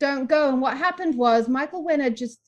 don't 0.05 0.29
go. 0.29 0.51
And 0.51 0.61
what 0.61 0.77
happened 0.77 1.17
was 1.17 1.49
Michael 1.49 1.83
Winner 1.83 2.11
just 2.11 2.39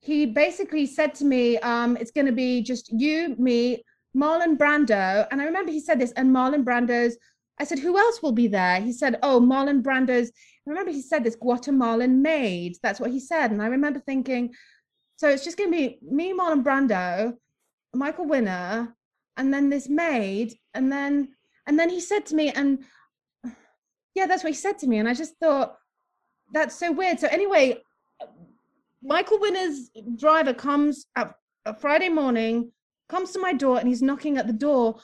he 0.00 0.26
basically 0.26 0.84
said 0.84 1.14
to 1.14 1.24
me, 1.24 1.58
um, 1.58 1.96
it's 1.96 2.10
going 2.10 2.26
to 2.26 2.32
be 2.32 2.60
just 2.60 2.92
you, 2.92 3.36
me, 3.38 3.84
Marlon 4.16 4.58
Brando. 4.58 5.28
And 5.30 5.40
I 5.40 5.44
remember 5.44 5.70
he 5.70 5.80
said 5.80 6.00
this, 6.00 6.12
and 6.12 6.34
Marlon 6.34 6.64
Brando's. 6.64 7.16
I 7.60 7.64
said, 7.64 7.78
who 7.78 7.96
else 7.96 8.20
will 8.20 8.32
be 8.32 8.48
there? 8.48 8.80
He 8.80 8.92
said, 8.92 9.20
oh, 9.22 9.40
Marlon 9.40 9.80
Brando's. 9.80 10.28
I 10.66 10.70
remember 10.70 10.90
he 10.90 11.02
said 11.02 11.22
this 11.22 11.36
Guatemalan 11.36 12.20
maid. 12.20 12.78
That's 12.82 12.98
what 12.98 13.12
he 13.12 13.20
said. 13.20 13.52
And 13.52 13.62
I 13.62 13.66
remember 13.66 14.00
thinking, 14.00 14.52
so 15.16 15.28
it's 15.28 15.44
just 15.44 15.56
going 15.56 15.70
to 15.70 15.76
be 15.76 15.98
me, 16.02 16.32
Marlon 16.32 16.64
Brando, 16.64 17.34
Michael 17.94 18.26
Winner, 18.26 18.96
and 19.36 19.54
then 19.54 19.70
this 19.70 19.88
maid. 19.88 20.54
And 20.74 20.90
then, 20.90 21.28
and 21.66 21.78
then 21.78 21.88
he 21.88 22.00
said 22.00 22.26
to 22.26 22.34
me, 22.34 22.50
and 22.50 22.80
yeah, 24.16 24.26
that's 24.26 24.42
what 24.42 24.52
he 24.52 24.58
said 24.58 24.78
to 24.80 24.88
me. 24.88 24.98
And 24.98 25.08
I 25.08 25.14
just 25.14 25.36
thought, 25.38 25.76
that's 26.52 26.78
so 26.78 26.92
weird. 26.92 27.18
So 27.18 27.28
anyway, 27.28 27.78
Michael 29.02 29.40
Winner's 29.40 29.90
driver 30.16 30.54
comes 30.54 31.06
up 31.16 31.38
a 31.66 31.74
Friday 31.74 32.08
morning, 32.08 32.70
comes 33.08 33.32
to 33.32 33.40
my 33.40 33.52
door, 33.52 33.78
and 33.78 33.88
he's 33.88 34.02
knocking 34.02 34.38
at 34.38 34.46
the 34.46 34.52
door, 34.52 35.00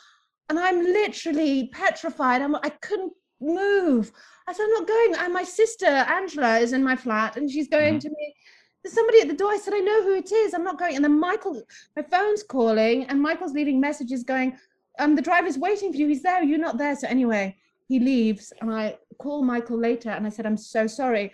and 0.49 0.59
I'm 0.59 0.83
literally 0.83 1.69
petrified. 1.73 2.43
I'm 2.43 2.55
I 2.57 2.71
couldn't 2.81 3.13
move. 3.41 4.13
I 4.47 4.53
said, 4.53 4.65
I'm 4.65 4.73
not 4.73 4.87
going. 4.89 5.15
And 5.19 5.33
my 5.33 5.45
sister 5.45 5.87
Angela 5.87 6.59
is 6.59 6.73
in 6.73 6.83
my 6.83 6.97
flat, 6.97 7.37
and 7.37 7.51
she's 7.51 7.69
going 7.69 7.97
Mhm. 7.97 8.01
to 8.01 8.09
me. 8.11 8.35
There's 8.83 8.95
somebody 8.95 9.21
at 9.21 9.29
the 9.29 9.35
door. 9.35 9.51
I 9.51 9.59
said, 9.59 9.75
I 9.75 9.81
know 9.81 10.03
who 10.03 10.15
it 10.15 10.33
is. 10.33 10.55
I'm 10.55 10.65
not 10.65 10.79
going. 10.79 10.97
And 10.97 11.05
then 11.05 11.19
Michael, 11.19 11.63
my 11.97 12.03
phone's 12.03 12.43
calling, 12.43 13.05
and 13.05 13.21
Michael's 13.21 13.53
leaving 13.53 13.81
messages 13.81 14.23
going, 14.25 14.57
um, 14.99 15.15
the 15.15 15.23
driver's 15.23 15.59
waiting 15.59 15.93
for 15.93 15.99
you. 15.99 16.09
He's 16.09 16.23
there. 16.23 16.43
You're 16.43 16.59
not 16.59 16.79
there. 16.79 16.97
So 16.97 17.07
anyway, 17.09 17.57
he 17.89 17.99
leaves, 18.01 18.53
and 18.61 18.73
I 18.73 18.99
call 19.19 19.43
Michael 19.43 19.79
later, 19.79 20.11
and 20.11 20.27
I 20.27 20.31
said, 20.31 20.47
I'm 20.47 20.57
so 20.57 20.87
sorry. 20.87 21.33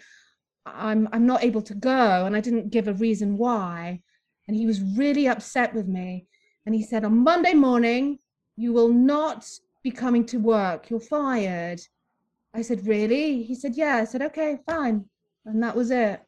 I'm 0.66 1.09
I'm 1.12 1.27
not 1.27 1.44
able 1.44 1.62
to 1.62 1.74
go. 1.74 2.27
And 2.27 2.36
I 2.36 2.40
didn't 2.40 2.70
give 2.70 2.89
a 2.89 2.94
reason 2.94 3.36
why. 3.36 4.01
And 4.48 4.56
he 4.56 4.66
was 4.66 4.82
really 4.82 5.28
upset 5.28 5.74
with 5.74 5.86
me. 5.86 6.27
And 6.66 6.74
he 6.74 6.82
said 6.82 7.05
on 7.05 7.19
Monday 7.19 7.55
morning 7.55 8.19
you 8.56 8.73
will 8.73 8.89
not 8.89 9.47
be 9.82 9.90
coming 9.90 10.24
to 10.27 10.39
work. 10.39 10.89
You're 10.89 11.01
fired. 11.01 11.81
I 12.55 12.62
said 12.62 12.86
really? 12.86 13.43
He 13.43 13.55
said 13.55 13.77
yeah. 13.77 13.97
I 13.97 14.05
said 14.05 14.23
okay 14.23 14.59
fine. 14.66 15.05
And 15.44 15.62
that 15.62 15.77
was 15.77 15.90
it. 15.90 16.23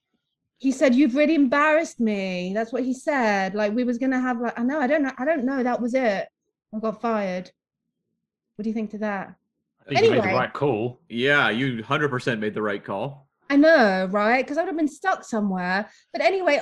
He 0.59 0.73
said 0.73 0.95
you've 0.95 1.15
really 1.17 1.35
embarrassed 1.35 2.01
me. 2.01 2.53
That's 2.55 2.73
what 2.73 2.85
he 2.85 2.93
said. 2.93 3.55
Like 3.55 3.75
we 3.75 3.85
was 3.85 3.99
going 3.99 4.13
to 4.13 4.21
have 4.21 4.41
like 4.41 4.59
I 4.59 4.63
know 4.63 4.81
I 4.81 4.87
don't 4.87 5.03
know 5.03 5.13
I 5.17 5.25
don't 5.25 5.45
know. 5.45 5.63
That 5.63 5.81
was 5.81 5.95
it. 5.95 6.29
I 6.75 6.79
got 6.79 7.01
fired. 7.01 7.51
What 8.57 8.65
do 8.65 8.69
you 8.69 8.75
think 8.75 8.91
to 8.91 8.99
that 8.99 9.35
I 9.89 9.95
think 9.95 10.05
you 10.05 10.11
made 10.11 10.17
Anyway. 10.19 10.33
the 10.33 10.39
right 10.39 10.53
call. 10.53 11.01
yeah, 11.09 11.49
you 11.51 11.83
100% 11.83 12.39
made 12.39 12.55
the 12.55 12.63
right 12.63 12.83
call. 12.85 13.29
I 13.49 13.57
know, 13.57 14.09
right? 14.11 14.45
Because 14.45 14.59
I 14.59 14.63
would 14.63 14.69
have 14.69 14.77
been 14.77 14.89
stuck 14.89 15.25
somewhere. 15.25 15.89
But 16.13 16.21
anyway, 16.23 16.61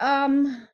um, 0.00 0.66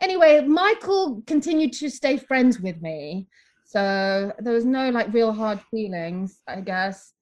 anyway, 0.00 0.40
Michael 0.40 1.22
continued 1.26 1.72
to 1.74 1.90
stay 1.90 2.16
friends 2.16 2.58
with 2.60 2.80
me, 2.80 3.28
so 3.66 4.32
there 4.38 4.54
was 4.54 4.64
no 4.64 4.88
like 4.88 5.12
real 5.12 5.32
hard 5.32 5.60
feelings, 5.70 6.40
I 6.48 6.60
guess. 6.62 7.12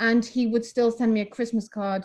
And 0.00 0.24
he 0.24 0.48
would 0.48 0.64
still 0.64 0.90
send 0.90 1.14
me 1.14 1.20
a 1.20 1.26
Christmas 1.26 1.68
card 1.68 2.04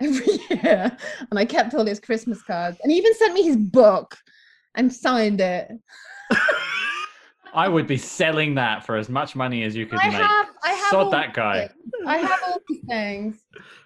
every 0.00 0.26
year, 0.50 0.94
and 1.30 1.38
I 1.38 1.46
kept 1.46 1.72
all 1.74 1.86
his 1.86 2.00
Christmas 2.00 2.42
cards, 2.42 2.76
and 2.82 2.92
he 2.92 2.98
even 2.98 3.14
sent 3.14 3.32
me 3.32 3.42
his 3.44 3.56
book 3.56 4.14
and 4.74 4.92
signed 4.92 5.40
it. 5.40 5.70
I 7.54 7.68
would 7.68 7.86
be 7.86 7.98
selling 7.98 8.54
that 8.56 8.84
for 8.86 8.96
as 8.96 9.08
much 9.08 9.36
money 9.36 9.62
as 9.64 9.76
you 9.76 9.86
could 9.86 9.98
I 10.00 10.08
make. 10.08 10.16
have 10.22 10.48
sod 10.92 11.04
all 11.04 11.10
that 11.10 11.34
guy. 11.34 11.68
I 12.06 12.18
have 12.18 12.40
all 12.46 12.58
these 12.68 12.80
things. 12.88 13.44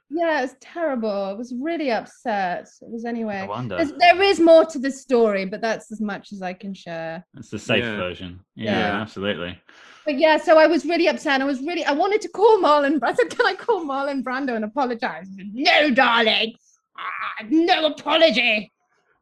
Yeah, 0.09 0.43
it's 0.43 0.55
terrible. 0.61 1.11
I 1.11 1.33
was 1.33 1.53
really 1.61 1.91
upset. 1.91 2.69
It 2.81 2.89
was 2.89 3.05
I 3.05 3.09
anyway. 3.09 3.47
wonder. 3.49 3.85
There's, 4.01 4.39
more 4.39 4.65
to 4.67 4.79
the 4.79 4.91
story, 4.91 5.45
but 5.47 5.61
that's 5.61 5.91
as 5.91 6.01
much 6.01 6.33
as 6.33 6.43
I 6.43 6.53
can 6.53 6.75
share. 6.75 7.27
It's 7.37 7.51
the 7.51 7.59
safe 7.59 7.83
Yeah. 7.83 7.97
version. 7.97 8.41
Yeah, 8.55 8.79
Yeah. 8.79 9.01
absolutely. 9.01 9.59
But 10.05 10.19
yeah, 10.19 10.37
so 10.37 10.59
I 10.59 10.69
was 10.69 10.85
really 10.85 11.09
upset. 11.09 11.41
I 11.41 11.45
was 11.45 11.61
really, 11.61 11.85
I 11.85 11.93
wanted 11.93 12.21
to 12.21 12.29
call 12.29 12.59
Marlon. 12.59 13.01
I 13.03 13.13
said, 13.15 13.31
"Can 13.31 13.45
I 13.45 13.55
call 13.55 13.85
Marlon 13.85 14.23
Brando 14.23 14.55
and 14.55 14.65
apologize?" 14.65 15.27
Said, 15.37 15.51
No, 15.53 15.91
darling, 15.91 16.55
Ah, 16.97 17.45
no 17.51 17.87
apology. 17.87 18.73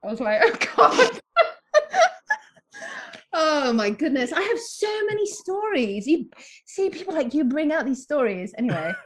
I 0.05 0.06
was 0.06 0.20
like, 0.20 0.40
"Oh 0.44 0.56
God." 0.77 1.20
Oh 3.35 3.73
my 3.73 3.90
goodness, 3.90 4.32
I 4.32 4.40
have 4.40 4.59
so 4.59 5.06
many 5.06 5.27
stories. 5.27 6.06
You 6.06 6.28
see, 6.66 6.89
people 6.90 7.15
like 7.15 7.35
you 7.35 7.44
bring 7.44 7.73
out 7.73 7.85
these 7.85 8.02
stories 8.02 8.55
anyway. 8.56 8.93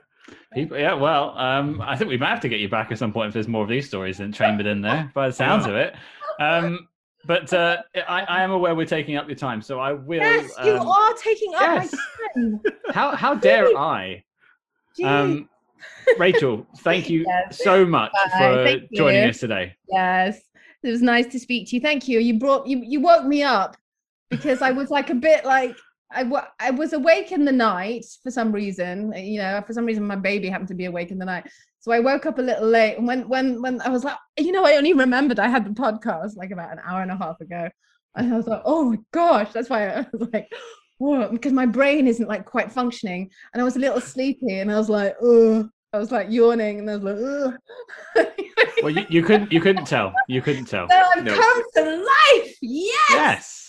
People, 0.53 0.77
yeah, 0.79 0.93
well, 0.93 1.37
um, 1.39 1.81
I 1.81 1.97
think 1.97 2.11
we 2.11 2.19
might 2.19 2.29
have 2.29 2.41
to 2.41 2.51
get 2.51 2.61
you 2.61 2.69
back 2.69 2.93
at 2.93 2.99
some 2.99 3.13
point 3.15 3.29
if 3.29 3.35
there's 3.35 3.49
more 3.49 3.63
of 3.63 3.69
these 3.71 3.87
stories 3.87 4.19
than 4.19 4.31
chambered 4.31 4.67
in 4.67 4.83
there, 4.83 5.11
by 5.15 5.29
the 5.29 5.33
sounds 5.33 5.65
of 5.65 5.75
it. 5.75 5.95
Um, 6.39 6.87
but 7.27 7.51
uh, 7.55 7.79
I, 8.07 8.23
I 8.23 8.43
am 8.43 8.51
aware 8.51 8.75
we're 8.75 8.85
taking 8.85 9.17
up 9.17 9.27
your 9.27 9.37
time, 9.37 9.63
so 9.63 9.81
I 9.81 9.93
will. 9.93 10.19
yes, 10.19 10.51
you 10.65 10.77
um, 10.77 10.87
are 10.87 11.15
taking 11.15 11.55
up 11.55 11.61
yes. 11.61 11.95
my 11.95 12.43
time. 12.43 12.61
How 12.95 13.17
how 13.17 13.35
dare 13.35 13.77
I? 13.77 14.23
Um, 15.03 15.49
Rachel, 16.19 16.67
thank 16.79 17.09
you 17.09 17.25
Yes. 17.27 17.63
so 17.63 17.87
much 17.87 18.13
Bye, 18.33 18.81
for 18.91 18.97
joining 18.97 19.23
you. 19.23 19.29
us 19.31 19.41
today. 19.41 19.75
Yes, 19.91 20.41
it 20.83 20.91
was 20.91 21.03
nice 21.03 21.27
to 21.29 21.39
speak 21.39 21.69
to 21.69 21.77
you. 21.77 21.81
Thank 21.81 22.07
you. 22.07 22.19
You 22.19 22.39
brought 22.39 22.67
you 22.67 22.83
you 22.85 23.01
woke 23.01 23.25
me 23.25 23.43
up 23.43 23.77
because 24.31 24.63
I 24.63 24.71
was 24.71 24.91
like 24.91 25.11
a 25.11 25.15
bit 25.15 25.45
like 25.45 25.77
I 26.11 26.25
I 26.59 26.71
was 26.71 26.93
awake 26.95 27.33
in 27.33 27.45
the 27.45 27.53
night 27.53 28.05
for 28.23 28.31
some 28.31 28.51
reason. 28.53 29.13
uh, 29.15 29.19
You 29.19 29.39
know, 29.39 29.63
for 29.67 29.73
some 29.73 29.85
reason 29.85 30.07
my 30.07 30.17
baby 30.17 30.49
happened 30.49 30.69
to 30.69 30.75
be 30.75 30.87
awake 30.87 31.11
in 31.11 31.19
the 31.19 31.25
night, 31.27 31.47
so 31.81 31.93
I 31.93 32.01
woke 32.01 32.25
up 32.27 32.39
a 32.39 32.43
little 32.43 32.67
late. 32.69 32.97
And 32.99 33.07
when 33.07 33.29
when 33.29 33.61
when 33.63 33.81
I 33.83 33.89
was 33.91 34.05
like, 34.05 34.17
you 34.39 34.53
know, 34.53 34.65
I 34.65 34.77
only 34.77 34.93
remembered 34.95 35.39
I 35.39 35.49
had 35.49 35.65
the 35.67 35.71
podcast 35.71 36.37
like 36.37 36.51
about 36.51 36.73
an 36.73 36.81
hour 36.85 37.03
and 37.03 37.11
a 37.11 37.17
half 37.17 37.41
ago, 37.41 37.69
and 38.17 38.33
I 38.33 38.37
was 38.37 38.47
like, 38.47 38.63
oh 38.65 38.91
my 38.91 38.97
gosh, 39.13 39.53
that's 39.53 39.69
why 39.71 39.89
I 39.89 40.07
was 40.13 40.29
like. 40.33 40.49
Whoa, 41.01 41.29
because 41.31 41.53
my 41.53 41.65
brain 41.67 42.09
isn't 42.09 42.27
like 42.29 42.45
quite 42.45 42.73
functioning, 42.73 43.31
and 43.53 43.61
I 43.63 43.65
was 43.65 43.77
a 43.77 43.79
little 43.79 44.01
sleepy, 44.01 44.59
and 44.59 44.69
I 44.73 44.77
was 44.77 44.89
like, 44.89 45.15
oh, 45.23 45.69
I 45.93 45.99
was 45.99 46.11
like 46.11 46.27
yawning, 46.29 46.81
and 46.81 46.91
I 46.91 46.97
was 46.97 47.05
like, 47.05 47.17
oh. 47.21 47.57
Well, 48.83 48.91
you, 48.91 49.07
you 49.09 49.23
couldn't 49.23 49.53
you 49.53 49.61
couldn't 49.61 49.85
tell. 49.87 50.13
You 50.27 50.43
couldn't 50.43 50.65
tell. 50.75 50.89
So 50.89 50.97
I've 50.97 51.23
No. 51.23 51.35
come 51.41 51.63
to 51.77 51.83
life. 51.85 52.57
Yes. 52.63 53.11
Yes. 53.11 53.69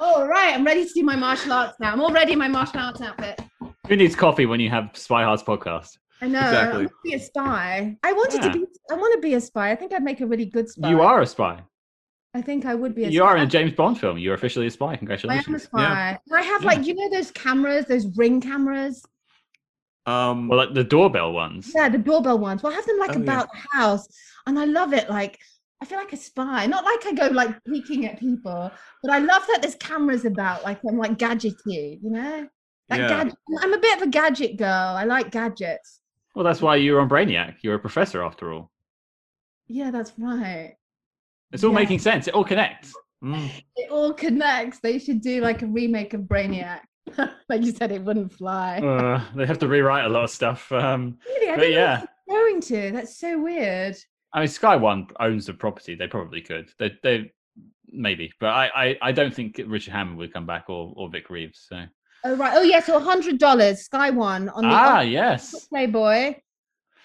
All 0.00 0.26
right. 0.28 0.54
I'm 0.54 0.64
ready 0.64 0.84
to 0.86 0.92
do 0.94 1.02
my 1.02 1.16
martial 1.16 1.52
arts 1.52 1.78
now. 1.80 1.92
I'm 1.92 2.00
already 2.00 2.32
in 2.32 2.38
my 2.38 2.48
martial 2.48 2.80
arts 2.80 3.00
outfit. 3.00 3.40
Who 3.88 3.96
needs 3.96 4.14
coffee 4.14 4.46
when 4.46 4.60
you 4.60 4.70
have 4.70 4.90
Spy 4.94 5.24
Hard's 5.24 5.42
podcast? 5.42 5.96
I 6.20 6.28
know. 6.28 6.40
Exactly. 6.40 6.74
I 6.74 6.78
want 6.78 6.88
to 6.90 6.96
be 7.04 7.14
a 7.14 7.20
spy. 7.20 7.96
I 8.02 8.12
wanted 8.12 8.42
Yeah. 8.44 8.52
to 8.52 8.58
be. 8.58 8.66
I 8.90 8.94
want 8.94 9.14
to 9.14 9.20
be 9.20 9.34
a 9.34 9.40
spy. 9.40 9.70
I 9.70 9.76
think 9.76 9.92
I'd 9.92 10.02
make 10.02 10.20
a 10.20 10.26
really 10.26 10.46
good 10.46 10.68
spy. 10.68 10.90
You 10.90 11.00
are 11.00 11.20
a 11.22 11.26
spy. 11.26 11.62
I 12.34 12.42
think 12.42 12.66
I 12.66 12.74
would 12.74 12.94
be. 12.94 13.04
A 13.04 13.08
You 13.08 13.24
are 13.24 13.36
in 13.36 13.42
a. 13.44 13.46
James 13.46 13.72
Bond 13.72 13.98
film. 13.98 14.18
You're 14.18 14.34
officially 14.34 14.66
a 14.66 14.70
spy. 14.70 14.96
Congratulations. 14.96 15.46
I 15.46 15.50
am 15.50 15.54
a 15.54 15.58
spy. 15.58 16.08
And 16.30 16.36
I 16.38 16.42
have 16.42 16.62
Yeah. 16.62 16.68
like 16.68 16.86
you 16.86 16.94
know 16.94 17.08
those 17.10 17.30
cameras, 17.30 17.86
those 17.86 18.06
ring 18.16 18.40
cameras. 18.40 19.04
Um, 20.06 20.48
Well, 20.48 20.58
like 20.58 20.74
the 20.74 20.84
doorbell 20.84 21.32
ones. 21.32 21.72
Yeah, 21.74 21.88
the 21.88 21.98
doorbell 21.98 22.38
ones. 22.38 22.62
Well, 22.62 22.72
I 22.72 22.76
have 22.76 22.86
them 22.86 22.98
like 22.98 23.10
Oh, 23.10 23.14
yeah. 23.14 23.20
about 23.20 23.48
the 23.52 23.78
house, 23.78 24.06
and 24.46 24.58
I 24.58 24.64
love 24.64 24.92
it. 24.92 25.08
Like 25.08 25.38
I 25.80 25.84
feel 25.84 25.98
like 25.98 26.12
a 26.12 26.16
spy. 26.16 26.66
Not 26.66 26.84
like 26.84 27.06
I 27.06 27.12
go 27.12 27.32
like 27.32 27.62
peeking 27.64 28.06
at 28.06 28.18
people, 28.18 28.70
but 29.02 29.12
I 29.12 29.18
love 29.18 29.42
that 29.48 29.60
there's 29.62 29.76
cameras 29.76 30.24
about. 30.24 30.64
Like 30.64 30.80
I'm 30.88 30.98
like 30.98 31.18
gadgety, 31.18 32.00
you 32.02 32.10
know. 32.10 32.48
That 32.88 33.00
Yeah. 33.00 33.08
gadget. 33.08 33.34
I'm 33.62 33.72
a 33.72 33.78
bit 33.78 33.96
of 33.96 34.02
a 34.02 34.10
gadget 34.10 34.56
girl. 34.56 34.68
I 34.96 35.04
like 35.04 35.30
gadgets. 35.30 36.00
Well, 36.34 36.44
that's 36.44 36.60
why 36.62 36.76
you're 36.76 37.00
on 37.00 37.08
Brainiac. 37.08 37.56
You're 37.62 37.74
a 37.74 37.78
professor 37.78 38.22
after 38.22 38.52
all. 38.52 38.70
Yeah, 39.68 39.90
that's 39.90 40.12
right. 40.18 40.74
It's 41.52 41.62
all 41.64 41.70
Yeah. 41.70 41.76
making 41.78 41.98
sense. 42.00 42.26
It 42.28 42.34
all 42.34 42.44
connects. 42.44 42.92
mm, 43.22 43.50
It 43.76 43.90
all 43.90 44.12
connects. 44.14 44.80
They 44.80 44.98
should 44.98 45.20
do 45.20 45.40
like 45.40 45.62
a 45.62 45.66
remake 45.66 46.14
of 46.14 46.22
Brainiac. 46.22 46.80
like 47.48 47.62
you 47.62 47.72
said, 47.72 47.90
it 47.92 48.02
wouldn't 48.02 48.32
fly. 48.32 48.78
Uh, 48.78 49.22
they 49.34 49.46
have 49.46 49.58
to 49.60 49.68
rewrite 49.68 50.04
a 50.04 50.08
lot 50.08 50.24
of 50.24 50.30
stuff. 50.30 50.70
Um, 50.72 51.18
really, 51.26 51.50
I 51.50 51.56
but 51.56 51.70
yeah. 51.70 52.02
going 52.28 52.60
to. 52.62 52.90
That's 52.92 53.18
so 53.18 53.38
weird. 53.40 53.96
I 54.32 54.40
mean, 54.40 54.48
Sky 54.48 54.76
One 54.76 55.06
owns 55.20 55.46
the 55.46 55.54
property. 55.54 55.94
They 55.94 56.06
probably 56.06 56.40
could. 56.42 56.70
They, 56.78 56.92
they 57.02 57.32
maybe, 57.88 58.32
but 58.40 58.48
I, 58.48 58.70
I, 58.74 58.98
I 59.02 59.12
don't 59.12 59.34
think 59.34 59.60
Richard 59.66 59.92
Hammond 59.92 60.18
would 60.18 60.32
come 60.32 60.46
back 60.46 60.68
or, 60.68 60.92
or 60.96 61.08
Vic 61.08 61.30
Reeves. 61.30 61.66
So 61.68 61.84
Oh 62.24 62.36
right. 62.36 62.52
Oh 62.56 62.62
yeah. 62.62 62.80
So 62.80 62.96
a 62.96 63.00
hundred 63.00 63.38
dollars, 63.38 63.84
Sky 63.84 64.10
One 64.10 64.48
on 64.50 64.64
the 64.64 64.70
ah, 64.70 65.00
yes. 65.00 65.66
Playboy. 65.68 66.34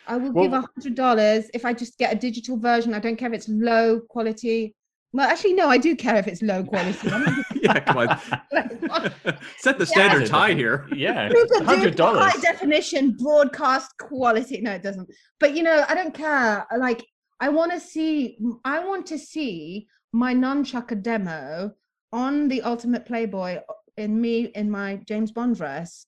I 0.06 0.18
will 0.18 0.34
give 0.34 0.52
a 0.52 0.62
hundred 0.76 0.96
dollars 0.96 1.50
if 1.54 1.64
I 1.66 1.74
just 1.74 1.98
get 1.98 2.12
a 2.14 2.16
digital 2.18 2.58
version. 2.58 2.94
I 2.94 3.00
don't 3.00 3.16
care 3.16 3.30
if 3.30 3.36
it's 3.36 3.48
low 3.48 4.02
quality. 4.10 4.76
Well, 5.14 5.30
actually, 5.30 5.54
no, 5.54 5.70
I 5.70 5.78
do 5.78 5.96
care 5.96 6.16
if 6.16 6.28
it's 6.28 6.42
low 6.42 6.64
quality. 6.64 7.08
Yeah, 7.64 7.80
come 7.80 7.98
on. 7.98 8.20
Set 9.60 9.78
the 9.78 9.86
standard 9.86 10.24
Yeah. 10.24 10.30
high 10.36 10.54
here. 10.54 10.86
yeah, 10.94 11.30
Super 11.34 11.64
hundred 11.64 11.96
dollars. 11.96 12.34
high 12.34 12.42
definition 12.42 13.12
broadcast 13.12 13.92
quality. 13.98 14.60
No, 14.60 14.72
it 14.72 14.84
doesn't. 14.84 15.10
But 15.40 15.56
you 15.56 15.64
know, 15.64 15.86
I 15.88 15.96
don't 15.96 16.14
care. 16.14 16.66
Like, 16.78 17.06
I 17.40 17.50
want 17.50 17.72
to 17.72 17.80
see. 17.80 18.38
I 18.64 18.80
want 18.80 19.06
to 19.08 19.18
see 19.18 19.88
my 20.12 20.34
nunchucker 20.34 21.02
demo 21.02 21.72
on 22.12 22.48
the 22.48 22.62
Ultimate 22.62 23.06
Playboy 23.06 23.60
in 23.98 24.20
me 24.20 24.46
in 24.46 24.70
my 24.70 24.98
James 25.08 25.32
Bond 25.32 25.56
dress 25.56 26.06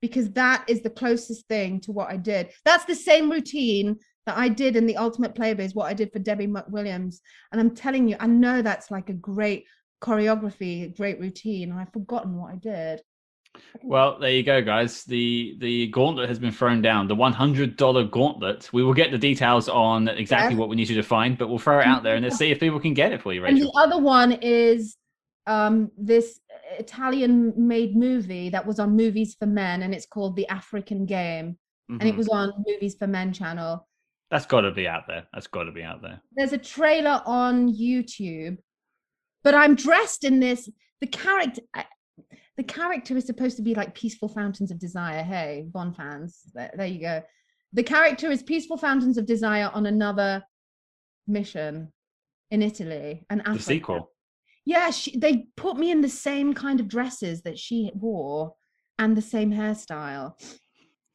because 0.00 0.30
that 0.30 0.64
is 0.68 0.82
the 0.82 0.90
closest 0.90 1.46
thing 1.48 1.80
to 1.80 1.92
what 1.92 2.10
I 2.10 2.16
did. 2.16 2.50
That's 2.64 2.84
the 2.84 2.94
same 2.94 3.30
routine 3.30 3.96
that 4.26 4.38
I 4.38 4.48
did 4.48 4.76
in 4.76 4.86
the 4.86 4.96
Ultimate 4.96 5.34
Playboy 5.34 5.64
is 5.64 5.74
what 5.74 5.88
I 5.88 5.94
did 5.94 6.12
for 6.12 6.18
Debbie 6.20 6.46
McWilliams. 6.46 7.16
And 7.50 7.60
I'm 7.60 7.74
telling 7.74 8.08
you, 8.08 8.16
I 8.20 8.26
know 8.26 8.62
that's 8.62 8.90
like 8.90 9.08
a 9.08 9.14
great 9.14 9.64
choreography, 10.00 10.96
great 10.96 11.18
routine, 11.18 11.70
and 11.70 11.80
I've 11.80 11.92
forgotten 11.92 12.36
what 12.36 12.52
I 12.52 12.56
did. 12.56 13.00
Well, 13.82 14.18
there 14.18 14.30
you 14.30 14.42
go, 14.42 14.60
guys. 14.62 15.04
The 15.04 15.56
the 15.58 15.88
gauntlet 15.88 16.28
has 16.28 16.38
been 16.38 16.52
thrown 16.52 16.82
down. 16.82 17.08
The 17.08 17.14
one 17.14 17.32
hundred 17.32 17.76
dollar 17.76 18.04
gauntlet. 18.04 18.68
We 18.72 18.82
will 18.82 18.94
get 18.94 19.10
the 19.10 19.18
details 19.18 19.68
on 19.68 20.08
exactly 20.08 20.56
what 20.56 20.68
we 20.68 20.76
need 20.76 20.88
you 20.88 20.96
to 20.96 21.02
find, 21.02 21.36
but 21.38 21.48
we'll 21.48 21.58
throw 21.58 21.80
it 21.80 21.86
out 21.86 22.02
there 22.02 22.14
and 22.16 22.24
let's 22.24 22.36
see 22.36 22.50
if 22.50 22.60
people 22.60 22.80
can 22.80 22.94
get 22.94 23.12
it 23.12 23.22
for 23.22 23.32
you, 23.32 23.42
Rachel. 23.42 23.56
And 23.58 23.66
the 23.66 23.72
other 23.78 23.98
one 24.02 24.32
is 24.42 24.96
um, 25.46 25.90
this 25.96 26.40
Italian 26.78 27.54
made 27.56 27.96
movie 27.96 28.50
that 28.50 28.66
was 28.66 28.78
on 28.78 28.96
Movies 28.96 29.34
for 29.38 29.46
Men, 29.46 29.82
and 29.82 29.94
it's 29.94 30.06
called 30.06 30.36
The 30.36 30.46
African 30.48 31.06
Game. 31.06 31.58
And 31.90 32.02
it 32.02 32.14
Mhm. 32.14 32.18
was 32.18 32.28
on 32.28 32.52
Movies 32.66 32.96
for 32.98 33.06
Men 33.06 33.32
channel. 33.32 33.88
That's 34.30 34.44
got 34.44 34.60
to 34.60 34.70
be 34.72 34.86
out 34.86 35.04
there. 35.08 35.26
That's 35.32 35.46
got 35.46 35.62
to 35.64 35.72
be 35.72 35.82
out 35.82 36.02
there. 36.02 36.20
There's 36.36 36.52
a 36.52 36.58
trailer 36.58 37.22
on 37.24 37.72
YouTube, 37.72 38.58
but 39.42 39.54
I'm 39.54 39.74
dressed 39.74 40.22
in 40.24 40.38
this. 40.38 40.68
The 41.00 41.06
character, 41.06 41.62
I- 41.72 41.86
the 42.58 42.64
character 42.64 43.16
is 43.16 43.24
supposed 43.24 43.56
to 43.56 43.62
be 43.62 43.74
like 43.74 43.94
peaceful 43.94 44.28
fountains 44.28 44.70
of 44.72 44.78
desire. 44.80 45.22
Hey, 45.22 45.64
Bond 45.72 45.96
fans, 45.96 46.42
there, 46.54 46.70
there 46.76 46.86
you 46.86 47.00
go. 47.00 47.22
The 47.72 47.84
character 47.84 48.30
is 48.32 48.42
peaceful 48.42 48.76
fountains 48.76 49.16
of 49.16 49.26
desire 49.26 49.70
on 49.72 49.86
another 49.86 50.42
mission 51.28 51.92
in 52.50 52.60
Italy 52.60 53.24
and 53.30 53.42
The 53.46 53.58
sequel. 53.60 54.10
Yeah, 54.66 54.90
she, 54.90 55.16
they 55.16 55.46
put 55.56 55.76
me 55.78 55.92
in 55.92 56.00
the 56.00 56.08
same 56.08 56.52
kind 56.52 56.80
of 56.80 56.88
dresses 56.88 57.42
that 57.42 57.58
she 57.58 57.90
wore 57.94 58.54
and 58.98 59.16
the 59.16 59.22
same 59.22 59.52
hairstyle. 59.52 60.32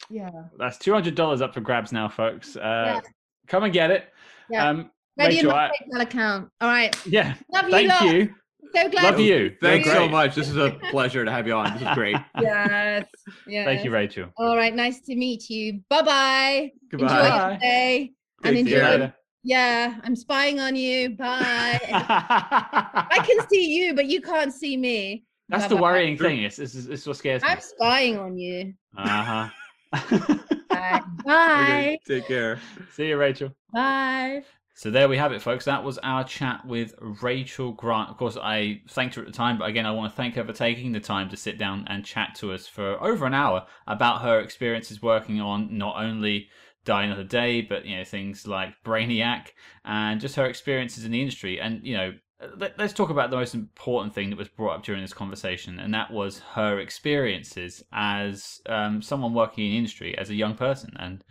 Yeah. 0.09 0.29
That's 0.57 0.77
two 0.77 0.93
hundred 0.93 1.15
dollars 1.15 1.41
up 1.41 1.53
for 1.53 1.61
grabs 1.61 1.91
now, 1.91 2.07
folks. 2.07 2.55
Uh, 2.55 2.61
Yeah. 2.85 3.01
Come 3.47 3.63
and 3.63 3.73
get 3.73 3.91
it. 3.91 4.05
Yeah. 4.49 4.69
Um, 4.69 4.89
Ready 5.19 5.39
in 5.39 5.45
Rachel, 5.47 5.51
my 5.51 5.65
I- 5.67 5.71
PayPal 5.71 6.01
account. 6.01 6.49
All 6.61 6.69
right. 6.69 7.05
yeah. 7.05 7.35
Love 7.53 7.65
you. 7.65 7.71
Thank 7.71 7.89
lot. 7.89 8.03
you. 8.05 8.33
So 8.75 8.89
glad. 8.89 9.03
Love 9.03 9.15
to- 9.17 9.23
you. 9.23 9.55
Thanks 9.61 9.91
so 9.91 10.07
much. 10.07 10.35
This 10.35 10.49
is 10.49 10.57
a 10.57 10.71
pleasure 10.91 11.25
to 11.25 11.31
have 11.31 11.47
you 11.47 11.53
on. 11.53 11.73
This 11.73 11.81
is 11.83 11.93
great. 11.93 12.17
Yes. 12.39 13.05
yes. 13.47 13.65
Thank 13.65 13.83
you, 13.83 13.91
Rachel. 13.91 14.29
All 14.37 14.55
right. 14.55 14.73
Nice 14.73 15.01
to 15.01 15.15
meet 15.15 15.49
you. 15.49 15.81
Bye 15.89 16.01
bye. 16.01 16.71
Goodbye. 16.89 17.07
Bye. 17.07 17.49
your 17.51 17.59
day. 17.59 18.11
And 18.43 18.55
Take 18.55 18.65
See 18.65 18.71
you 18.73 18.81
enjoy. 18.81 19.13
Yeah, 19.45 19.99
I'm 20.03 20.15
spying 20.15 20.59
on 20.61 20.75
you. 20.75 21.17
Bye. 21.17 21.79
I 21.91 23.25
can 23.27 23.47
see 23.49 23.75
you, 23.75 23.93
but 23.93 24.05
you 24.05 24.21
can't 24.21 24.53
see 24.53 24.77
me. 24.77 25.25
That's 25.49 25.67
the 25.67 25.75
Bye-bye. 25.75 25.81
worrying 25.81 26.17
thing. 26.17 26.43
It's, 26.43 26.55
this 26.55 26.73
is, 26.73 26.87
this 26.87 27.05
what 27.05 27.17
scares 27.17 27.43
me. 27.43 27.49
I'm 27.49 27.59
spying 27.59 28.17
on 28.17 28.37
you. 28.37 28.73
Uh 28.97 29.49
huh. 29.91 30.09
Bye. 30.09 30.37
Okay, 30.73 30.99
Bye. 31.23 31.97
Take 32.05 32.27
care. 32.27 32.59
See 32.93 33.07
you, 33.07 33.17
Rachel. 33.17 33.55
Bye. 33.71 34.43
So 34.75 34.89
there 34.89 35.07
we 35.07 35.17
have 35.17 35.31
it, 35.31 35.41
folks. 35.41 35.65
That 35.65 35.83
was 35.83 35.99
our 35.99 36.23
chat 36.23 36.65
with 36.65 36.95
Rachel 36.99 37.71
Grant. 37.73 38.09
Of 38.09 38.17
course, 38.17 38.37
I 38.41 38.81
thanked 38.89 39.15
her 39.15 39.21
at 39.21 39.27
the 39.27 39.33
time, 39.33 39.59
but 39.59 39.69
again, 39.69 39.85
I 39.85 39.91
want 39.91 40.11
to 40.11 40.15
thank 40.17 40.33
her 40.35 40.43
for 40.43 40.51
taking 40.51 40.91
the 40.91 40.99
time 40.99 41.29
to 41.29 41.37
sit 41.37 41.59
down 41.59 41.85
and 41.87 42.03
chat 42.03 42.33
to 42.35 42.51
us 42.51 42.65
for 42.65 43.01
over 43.03 43.27
an 43.27 43.35
hour 43.35 43.67
about 43.85 44.23
her 44.23 44.39
experiences 44.39 45.01
working 45.01 45.39
on 45.39 45.77
not 45.77 45.97
only 45.97 46.49
Die 46.85 47.03
Another 47.03 47.23
Day, 47.23 47.61
but 47.61 47.85
you 47.85 47.97
know 47.97 48.03
things 48.03 48.47
like 48.47 48.73
Brainiac 48.83 49.49
and 49.85 50.19
just 50.19 50.35
her 50.35 50.45
experiences 50.45 51.05
in 51.05 51.11
the 51.11 51.21
industry. 51.21 51.61
And 51.61 51.85
you 51.85 51.95
know, 51.95 52.13
let- 52.57 52.77
let's 52.77 52.93
talk 52.93 53.11
about 53.11 53.29
the 53.29 53.37
most 53.37 53.53
important 53.53 54.15
thing 54.15 54.31
that 54.31 54.39
was 54.39 54.49
brought 54.49 54.77
up 54.77 54.83
during 54.83 55.01
this 55.01 55.13
conversation, 55.13 55.79
and 55.79 55.93
that 55.93 56.11
was 56.11 56.39
her 56.55 56.79
experiences 56.79 57.83
as 57.93 58.59
um, 58.65 59.03
someone 59.03 59.35
working 59.35 59.67
in 59.67 59.77
industry 59.77 60.17
as 60.17 60.31
a 60.31 60.35
young 60.35 60.55
person. 60.55 60.95
And 60.99 61.23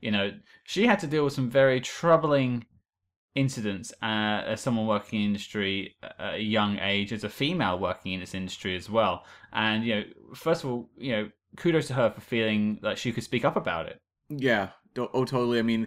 you 0.00 0.10
know, 0.10 0.32
she 0.64 0.86
had 0.86 0.98
to 1.00 1.06
deal 1.06 1.24
with 1.24 1.32
some 1.32 1.50
very 1.50 1.80
troubling 1.80 2.66
incidents 3.34 3.92
uh, 4.02 4.42
as 4.46 4.60
someone 4.60 4.86
working 4.86 5.20
in 5.20 5.26
industry 5.26 5.96
at 6.02 6.34
a 6.34 6.38
young 6.38 6.78
age, 6.78 7.12
as 7.12 7.24
a 7.24 7.28
female 7.28 7.78
working 7.78 8.12
in 8.12 8.20
this 8.20 8.34
industry 8.34 8.76
as 8.76 8.90
well. 8.90 9.24
And 9.52 9.84
you 9.84 9.94
know, 9.94 10.04
first 10.34 10.64
of 10.64 10.70
all, 10.70 10.90
you 10.96 11.12
know, 11.12 11.30
kudos 11.56 11.86
to 11.88 11.94
her 11.94 12.10
for 12.10 12.20
feeling 12.20 12.78
that 12.82 12.98
she 12.98 13.12
could 13.12 13.24
speak 13.24 13.44
up 13.44 13.56
about 13.56 13.86
it. 13.86 13.98
Yeah. 14.28 14.70
Oh, 14.96 15.24
totally. 15.24 15.58
I 15.58 15.62
mean, 15.62 15.86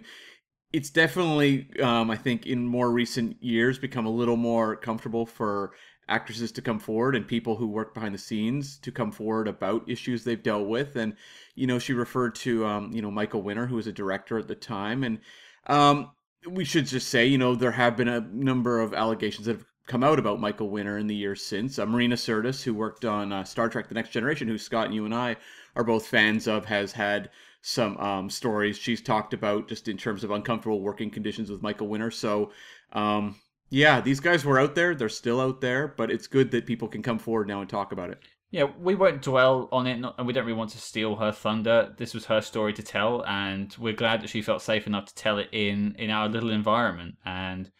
it's 0.72 0.90
definitely, 0.90 1.68
um, 1.80 2.10
I 2.10 2.16
think, 2.16 2.46
in 2.46 2.66
more 2.66 2.90
recent 2.90 3.42
years, 3.42 3.78
become 3.78 4.06
a 4.06 4.10
little 4.10 4.36
more 4.36 4.76
comfortable 4.76 5.26
for 5.26 5.72
actresses 6.08 6.52
to 6.52 6.62
come 6.62 6.78
forward 6.78 7.16
and 7.16 7.26
people 7.26 7.56
who 7.56 7.66
work 7.66 7.94
behind 7.94 8.14
the 8.14 8.18
scenes 8.18 8.78
to 8.78 8.92
come 8.92 9.10
forward 9.10 9.48
about 9.48 9.88
issues 9.88 10.24
they've 10.24 10.42
dealt 10.42 10.66
with. 10.66 10.96
And 10.96 11.16
you 11.54 11.66
know, 11.66 11.78
she 11.78 11.92
referred 11.92 12.34
to, 12.36 12.66
um, 12.66 12.92
you 12.92 13.02
know, 13.02 13.10
Michael 13.10 13.42
Winner, 13.42 13.66
who 13.66 13.76
was 13.76 13.86
a 13.86 13.92
director 13.92 14.38
at 14.38 14.48
the 14.48 14.54
time, 14.54 15.04
and 15.04 15.20
um, 15.66 16.10
we 16.48 16.64
should 16.64 16.86
just 16.86 17.08
say, 17.08 17.26
you 17.26 17.38
know, 17.38 17.54
there 17.54 17.72
have 17.72 17.96
been 17.96 18.08
a 18.08 18.20
number 18.20 18.80
of 18.80 18.94
allegations 18.94 19.46
that 19.46 19.56
have 19.56 19.66
come 19.86 20.04
out 20.04 20.18
about 20.18 20.40
Michael 20.40 20.70
Winner 20.70 20.98
in 20.98 21.06
the 21.06 21.14
years 21.14 21.44
since. 21.44 21.78
Uh, 21.78 21.86
Marina 21.86 22.16
Sirtis, 22.16 22.62
who 22.62 22.74
worked 22.74 23.04
on 23.04 23.32
uh, 23.32 23.44
Star 23.44 23.68
Trek: 23.68 23.88
The 23.88 23.94
Next 23.94 24.10
Generation, 24.10 24.48
who 24.48 24.58
Scott 24.58 24.86
and 24.86 24.94
you 24.94 25.04
and 25.04 25.14
I 25.14 25.36
are 25.76 25.84
both 25.84 26.06
fans 26.06 26.46
of, 26.46 26.64
has 26.66 26.92
had 26.92 27.30
some 27.62 27.96
um, 27.96 28.28
stories 28.28 28.76
she's 28.76 29.00
talked 29.00 29.32
about 29.32 29.68
just 29.68 29.88
in 29.88 29.96
terms 29.96 30.22
of 30.22 30.30
uncomfortable 30.30 30.80
working 30.80 31.10
conditions 31.10 31.50
with 31.50 31.62
Michael 31.62 31.88
Winner. 31.88 32.10
So, 32.10 32.52
um, 32.92 33.36
yeah, 33.70 34.00
these 34.02 34.20
guys 34.20 34.44
were 34.44 34.60
out 34.60 34.74
there. 34.74 34.94
They're 34.94 35.08
still 35.08 35.40
out 35.40 35.60
there, 35.60 35.88
but 35.88 36.10
it's 36.10 36.26
good 36.26 36.50
that 36.50 36.66
people 36.66 36.88
can 36.88 37.02
come 37.02 37.18
forward 37.18 37.48
now 37.48 37.60
and 37.60 37.70
talk 37.70 37.92
about 37.92 38.10
it. 38.10 38.20
Yeah, 38.54 38.68
we 38.78 38.94
won't 38.94 39.20
dwell 39.20 39.68
on 39.72 39.88
it, 39.88 39.98
not, 39.98 40.14
and 40.16 40.28
we 40.28 40.32
don't 40.32 40.44
really 40.44 40.56
want 40.56 40.70
to 40.70 40.78
steal 40.78 41.16
her 41.16 41.32
thunder. 41.32 41.92
This 41.98 42.14
was 42.14 42.26
her 42.26 42.40
story 42.40 42.72
to 42.74 42.84
tell, 42.84 43.26
and 43.26 43.74
we're 43.80 43.94
glad 43.94 44.22
that 44.22 44.30
she 44.30 44.42
felt 44.42 44.62
safe 44.62 44.86
enough 44.86 45.06
to 45.06 45.14
tell 45.16 45.38
it 45.38 45.48
in 45.50 45.96
in 45.98 46.08
our 46.08 46.28
little 46.28 46.50
environment. 46.50 47.16
And 47.24 47.72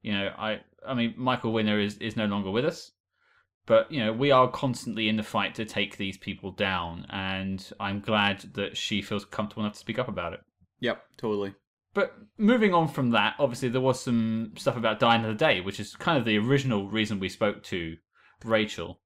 you 0.00 0.14
know, 0.14 0.32
I 0.38 0.60
I 0.88 0.94
mean, 0.94 1.12
Michael 1.18 1.52
Winner 1.52 1.78
is 1.78 1.98
is 1.98 2.16
no 2.16 2.24
longer 2.24 2.50
with 2.50 2.64
us, 2.64 2.92
but 3.66 3.92
you 3.92 4.02
know, 4.02 4.10
we 4.10 4.30
are 4.30 4.50
constantly 4.50 5.06
in 5.06 5.16
the 5.16 5.22
fight 5.22 5.54
to 5.56 5.66
take 5.66 5.98
these 5.98 6.16
people 6.16 6.50
down, 6.50 7.04
and 7.10 7.70
I'm 7.78 8.00
glad 8.00 8.54
that 8.54 8.78
she 8.78 9.02
feels 9.02 9.26
comfortable 9.26 9.64
enough 9.64 9.74
to 9.74 9.80
speak 9.80 9.98
up 9.98 10.08
about 10.08 10.32
it. 10.32 10.40
Yep, 10.80 11.02
totally. 11.18 11.52
But 11.92 12.14
moving 12.38 12.72
on 12.72 12.88
from 12.88 13.10
that, 13.10 13.34
obviously 13.38 13.68
there 13.68 13.82
was 13.82 14.00
some 14.00 14.54
stuff 14.56 14.78
about 14.78 14.98
Die 14.98 15.14
Another 15.14 15.34
Day, 15.34 15.60
which 15.60 15.78
is 15.78 15.94
kind 15.94 16.16
of 16.16 16.24
the 16.24 16.38
original 16.38 16.88
reason 16.88 17.20
we 17.20 17.28
spoke 17.28 17.62
to 17.64 17.96
Rachel. 18.42 19.01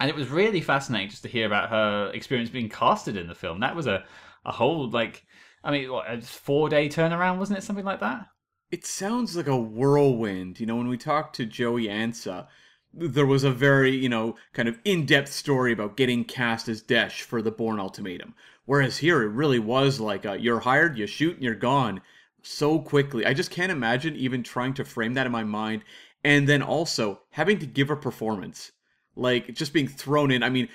And 0.00 0.08
it 0.08 0.16
was 0.16 0.28
really 0.28 0.62
fascinating 0.62 1.10
just 1.10 1.22
to 1.22 1.28
hear 1.28 1.46
about 1.46 1.68
her 1.68 2.10
experience 2.12 2.50
being 2.50 2.70
casted 2.70 3.16
in 3.16 3.28
the 3.28 3.34
film. 3.34 3.60
That 3.60 3.76
was 3.76 3.86
a, 3.86 4.04
a 4.44 4.52
whole, 4.52 4.88
like, 4.90 5.26
I 5.62 5.70
mean, 5.70 5.92
what, 5.92 6.10
a 6.10 6.22
four 6.22 6.68
day 6.68 6.88
turnaround, 6.88 7.38
wasn't 7.38 7.58
it? 7.58 7.62
Something 7.62 7.84
like 7.84 8.00
that? 8.00 8.26
It 8.70 8.86
sounds 8.86 9.36
like 9.36 9.46
a 9.46 9.56
whirlwind. 9.56 10.58
You 10.58 10.66
know, 10.66 10.76
when 10.76 10.88
we 10.88 10.96
talked 10.96 11.36
to 11.36 11.44
Joey 11.44 11.86
Ansah, 11.86 12.46
there 12.92 13.26
was 13.26 13.44
a 13.44 13.50
very, 13.50 13.94
you 13.94 14.08
know, 14.08 14.36
kind 14.52 14.68
of 14.68 14.78
in 14.84 15.06
depth 15.06 15.32
story 15.32 15.72
about 15.72 15.96
getting 15.96 16.24
cast 16.24 16.68
as 16.68 16.82
Desh 16.82 17.22
for 17.22 17.42
the 17.42 17.50
Bourne 17.50 17.78
Ultimatum. 17.78 18.34
Whereas 18.64 18.98
here, 18.98 19.22
it 19.22 19.28
really 19.28 19.58
was 19.58 20.00
like 20.00 20.24
a, 20.24 20.40
you're 20.40 20.60
hired, 20.60 20.96
you 20.96 21.06
shoot, 21.06 21.34
and 21.34 21.44
you're 21.44 21.54
gone 21.54 22.00
so 22.42 22.78
quickly. 22.78 23.26
I 23.26 23.34
just 23.34 23.50
can't 23.50 23.72
imagine 23.72 24.16
even 24.16 24.42
trying 24.42 24.74
to 24.74 24.84
frame 24.84 25.14
that 25.14 25.26
in 25.26 25.32
my 25.32 25.44
mind. 25.44 25.82
And 26.24 26.48
then 26.48 26.62
also 26.62 27.20
having 27.30 27.58
to 27.58 27.66
give 27.66 27.90
a 27.90 27.96
performance, 27.96 28.72
like 29.20 29.54
just 29.54 29.72
being 29.72 29.86
thrown 29.86 30.30
in. 30.30 30.42
I 30.42 30.48
mean, 30.48 30.68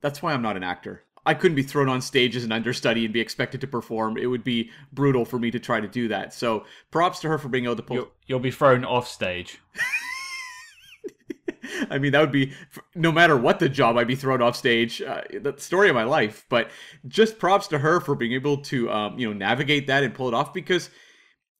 that's 0.00 0.22
why 0.22 0.32
I'm 0.32 0.42
not 0.42 0.56
an 0.56 0.62
actor. 0.62 1.04
I 1.26 1.34
couldn't 1.34 1.56
be 1.56 1.62
thrown 1.62 1.88
on 1.88 2.00
stage 2.00 2.36
as 2.36 2.44
an 2.44 2.52
understudy 2.52 3.04
and 3.04 3.12
be 3.12 3.20
expected 3.20 3.60
to 3.60 3.66
perform. 3.66 4.16
It 4.16 4.26
would 4.26 4.44
be 4.44 4.70
brutal 4.92 5.26
for 5.26 5.38
me 5.38 5.50
to 5.50 5.58
try 5.58 5.80
to 5.80 5.88
do 5.88 6.08
that. 6.08 6.32
So 6.32 6.64
props 6.90 7.20
to 7.20 7.28
her 7.28 7.36
for 7.36 7.48
being 7.48 7.64
able 7.64 7.76
to 7.76 7.82
pull. 7.82 7.96
You'll, 7.96 8.10
you'll 8.26 8.40
be 8.40 8.50
thrown 8.50 8.84
off 8.84 9.06
stage. 9.06 9.60
I 11.90 11.98
mean, 11.98 12.12
that 12.12 12.20
would 12.20 12.32
be 12.32 12.54
no 12.94 13.12
matter 13.12 13.36
what 13.36 13.58
the 13.58 13.68
job, 13.68 13.98
I'd 13.98 14.06
be 14.06 14.14
thrown 14.14 14.40
off 14.40 14.56
stage. 14.56 15.02
Uh, 15.02 15.22
the 15.40 15.54
story 15.58 15.90
of 15.90 15.94
my 15.94 16.04
life. 16.04 16.46
But 16.48 16.70
just 17.06 17.38
props 17.38 17.66
to 17.68 17.78
her 17.78 18.00
for 18.00 18.14
being 18.14 18.32
able 18.32 18.58
to, 18.62 18.90
um, 18.90 19.18
you 19.18 19.26
know, 19.26 19.34
navigate 19.34 19.88
that 19.88 20.04
and 20.04 20.14
pull 20.14 20.28
it 20.28 20.34
off. 20.34 20.54
Because 20.54 20.88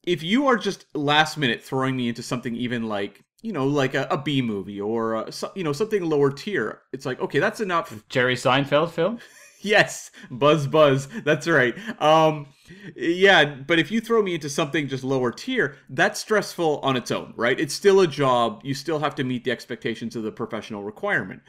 if 0.02 0.22
you 0.22 0.46
are 0.46 0.56
just 0.56 0.86
last 0.94 1.36
minute 1.36 1.62
throwing 1.62 1.96
me 1.96 2.08
into 2.08 2.22
something 2.22 2.54
even 2.56 2.84
like, 2.84 3.22
you 3.42 3.52
know, 3.52 3.66
like 3.66 3.94
a, 3.94 4.06
a 4.10 4.18
B 4.18 4.42
movie 4.42 4.80
or 4.80 5.14
a, 5.14 5.30
you 5.54 5.64
know 5.64 5.72
something 5.72 6.02
lower 6.04 6.30
tier, 6.30 6.82
it's 6.92 7.06
like 7.06 7.20
okay, 7.20 7.38
that's 7.38 7.60
enough. 7.60 8.04
Jerry 8.08 8.34
Seinfeld 8.34 8.90
film? 8.90 9.18
Yes, 9.60 10.12
buzz 10.30 10.68
buzz. 10.68 11.08
That's 11.24 11.48
right. 11.48 11.74
Um 12.00 12.46
yeah, 12.94 13.44
but 13.44 13.80
if 13.80 13.90
you 13.90 14.00
throw 14.00 14.22
me 14.22 14.34
into 14.34 14.48
something 14.48 14.86
just 14.86 15.02
lower 15.02 15.32
tier, 15.32 15.76
that's 15.88 16.20
stressful 16.20 16.78
on 16.78 16.96
its 16.96 17.10
own, 17.10 17.34
right? 17.36 17.58
It's 17.58 17.74
still 17.74 18.00
a 18.00 18.06
job. 18.06 18.60
You 18.62 18.72
still 18.72 19.00
have 19.00 19.16
to 19.16 19.24
meet 19.24 19.42
the 19.42 19.50
expectations 19.50 20.14
of 20.14 20.22
the 20.22 20.30
professional 20.30 20.84
requirement. 20.84 21.42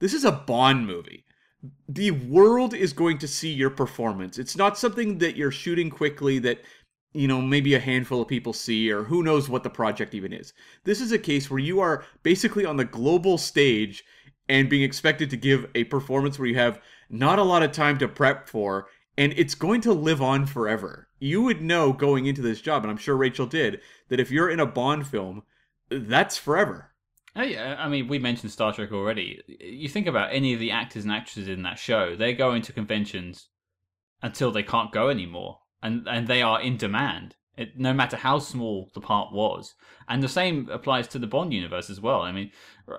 This 0.00 0.12
is 0.12 0.24
a 0.24 0.32
Bond 0.32 0.86
movie. 0.86 1.24
The 1.88 2.10
world 2.10 2.74
is 2.74 2.92
going 2.92 3.18
to 3.18 3.28
see 3.28 3.50
your 3.52 3.70
performance. 3.70 4.38
It's 4.38 4.56
not 4.56 4.78
something 4.78 5.18
that 5.18 5.36
you're 5.36 5.50
shooting 5.50 5.90
quickly 5.90 6.38
that 6.40 6.62
you 7.12 7.26
know, 7.26 7.40
maybe 7.40 7.74
a 7.74 7.80
handful 7.80 8.22
of 8.22 8.28
people 8.28 8.52
see, 8.52 8.90
or 8.90 9.04
who 9.04 9.22
knows 9.22 9.48
what 9.48 9.62
the 9.62 9.70
project 9.70 10.14
even 10.14 10.32
is. 10.32 10.52
This 10.84 11.00
is 11.00 11.12
a 11.12 11.18
case 11.18 11.50
where 11.50 11.58
you 11.58 11.80
are 11.80 12.04
basically 12.22 12.64
on 12.64 12.76
the 12.76 12.84
global 12.84 13.36
stage 13.38 14.04
and 14.48 14.68
being 14.68 14.82
expected 14.82 15.30
to 15.30 15.36
give 15.36 15.66
a 15.74 15.84
performance 15.84 16.38
where 16.38 16.48
you 16.48 16.56
have 16.56 16.80
not 17.08 17.38
a 17.38 17.44
lot 17.44 17.62
of 17.62 17.72
time 17.72 17.98
to 17.98 18.08
prep 18.08 18.48
for, 18.48 18.86
and 19.16 19.32
it's 19.36 19.54
going 19.54 19.80
to 19.82 19.92
live 19.92 20.22
on 20.22 20.46
forever. 20.46 21.08
You 21.18 21.42
would 21.42 21.60
know 21.60 21.92
going 21.92 22.26
into 22.26 22.42
this 22.42 22.60
job, 22.60 22.82
and 22.82 22.90
I'm 22.90 22.96
sure 22.96 23.16
Rachel 23.16 23.46
did, 23.46 23.80
that 24.08 24.20
if 24.20 24.30
you're 24.30 24.50
in 24.50 24.60
a 24.60 24.66
Bond 24.66 25.06
film, 25.06 25.42
that's 25.90 26.38
forever. 26.38 26.92
Oh 27.36 27.42
yeah, 27.42 27.76
I 27.78 27.88
mean, 27.88 28.08
we 28.08 28.18
mentioned 28.18 28.50
Star 28.50 28.72
Trek 28.72 28.92
already. 28.92 29.40
You 29.46 29.88
think 29.88 30.06
about 30.06 30.32
any 30.32 30.52
of 30.52 30.60
the 30.60 30.72
actors 30.72 31.04
and 31.04 31.12
actresses 31.12 31.48
in 31.48 31.62
that 31.62 31.78
show; 31.78 32.16
they're 32.16 32.32
going 32.32 32.62
to 32.62 32.72
conventions 32.72 33.48
until 34.22 34.50
they 34.50 34.62
can't 34.62 34.92
go 34.92 35.08
anymore, 35.08 35.60
and 35.82 36.06
and 36.08 36.28
they 36.28 36.42
are 36.42 36.60
in 36.60 36.76
demand. 36.76 37.36
It, 37.56 37.78
no 37.78 37.92
matter 37.92 38.16
how 38.16 38.38
small 38.38 38.90
the 38.94 39.00
part 39.00 39.32
was, 39.32 39.74
and 40.08 40.22
the 40.22 40.28
same 40.28 40.68
applies 40.70 41.08
to 41.08 41.18
the 41.18 41.26
Bond 41.26 41.52
universe 41.52 41.90
as 41.90 42.00
well. 42.00 42.22
I 42.22 42.32
mean, 42.32 42.52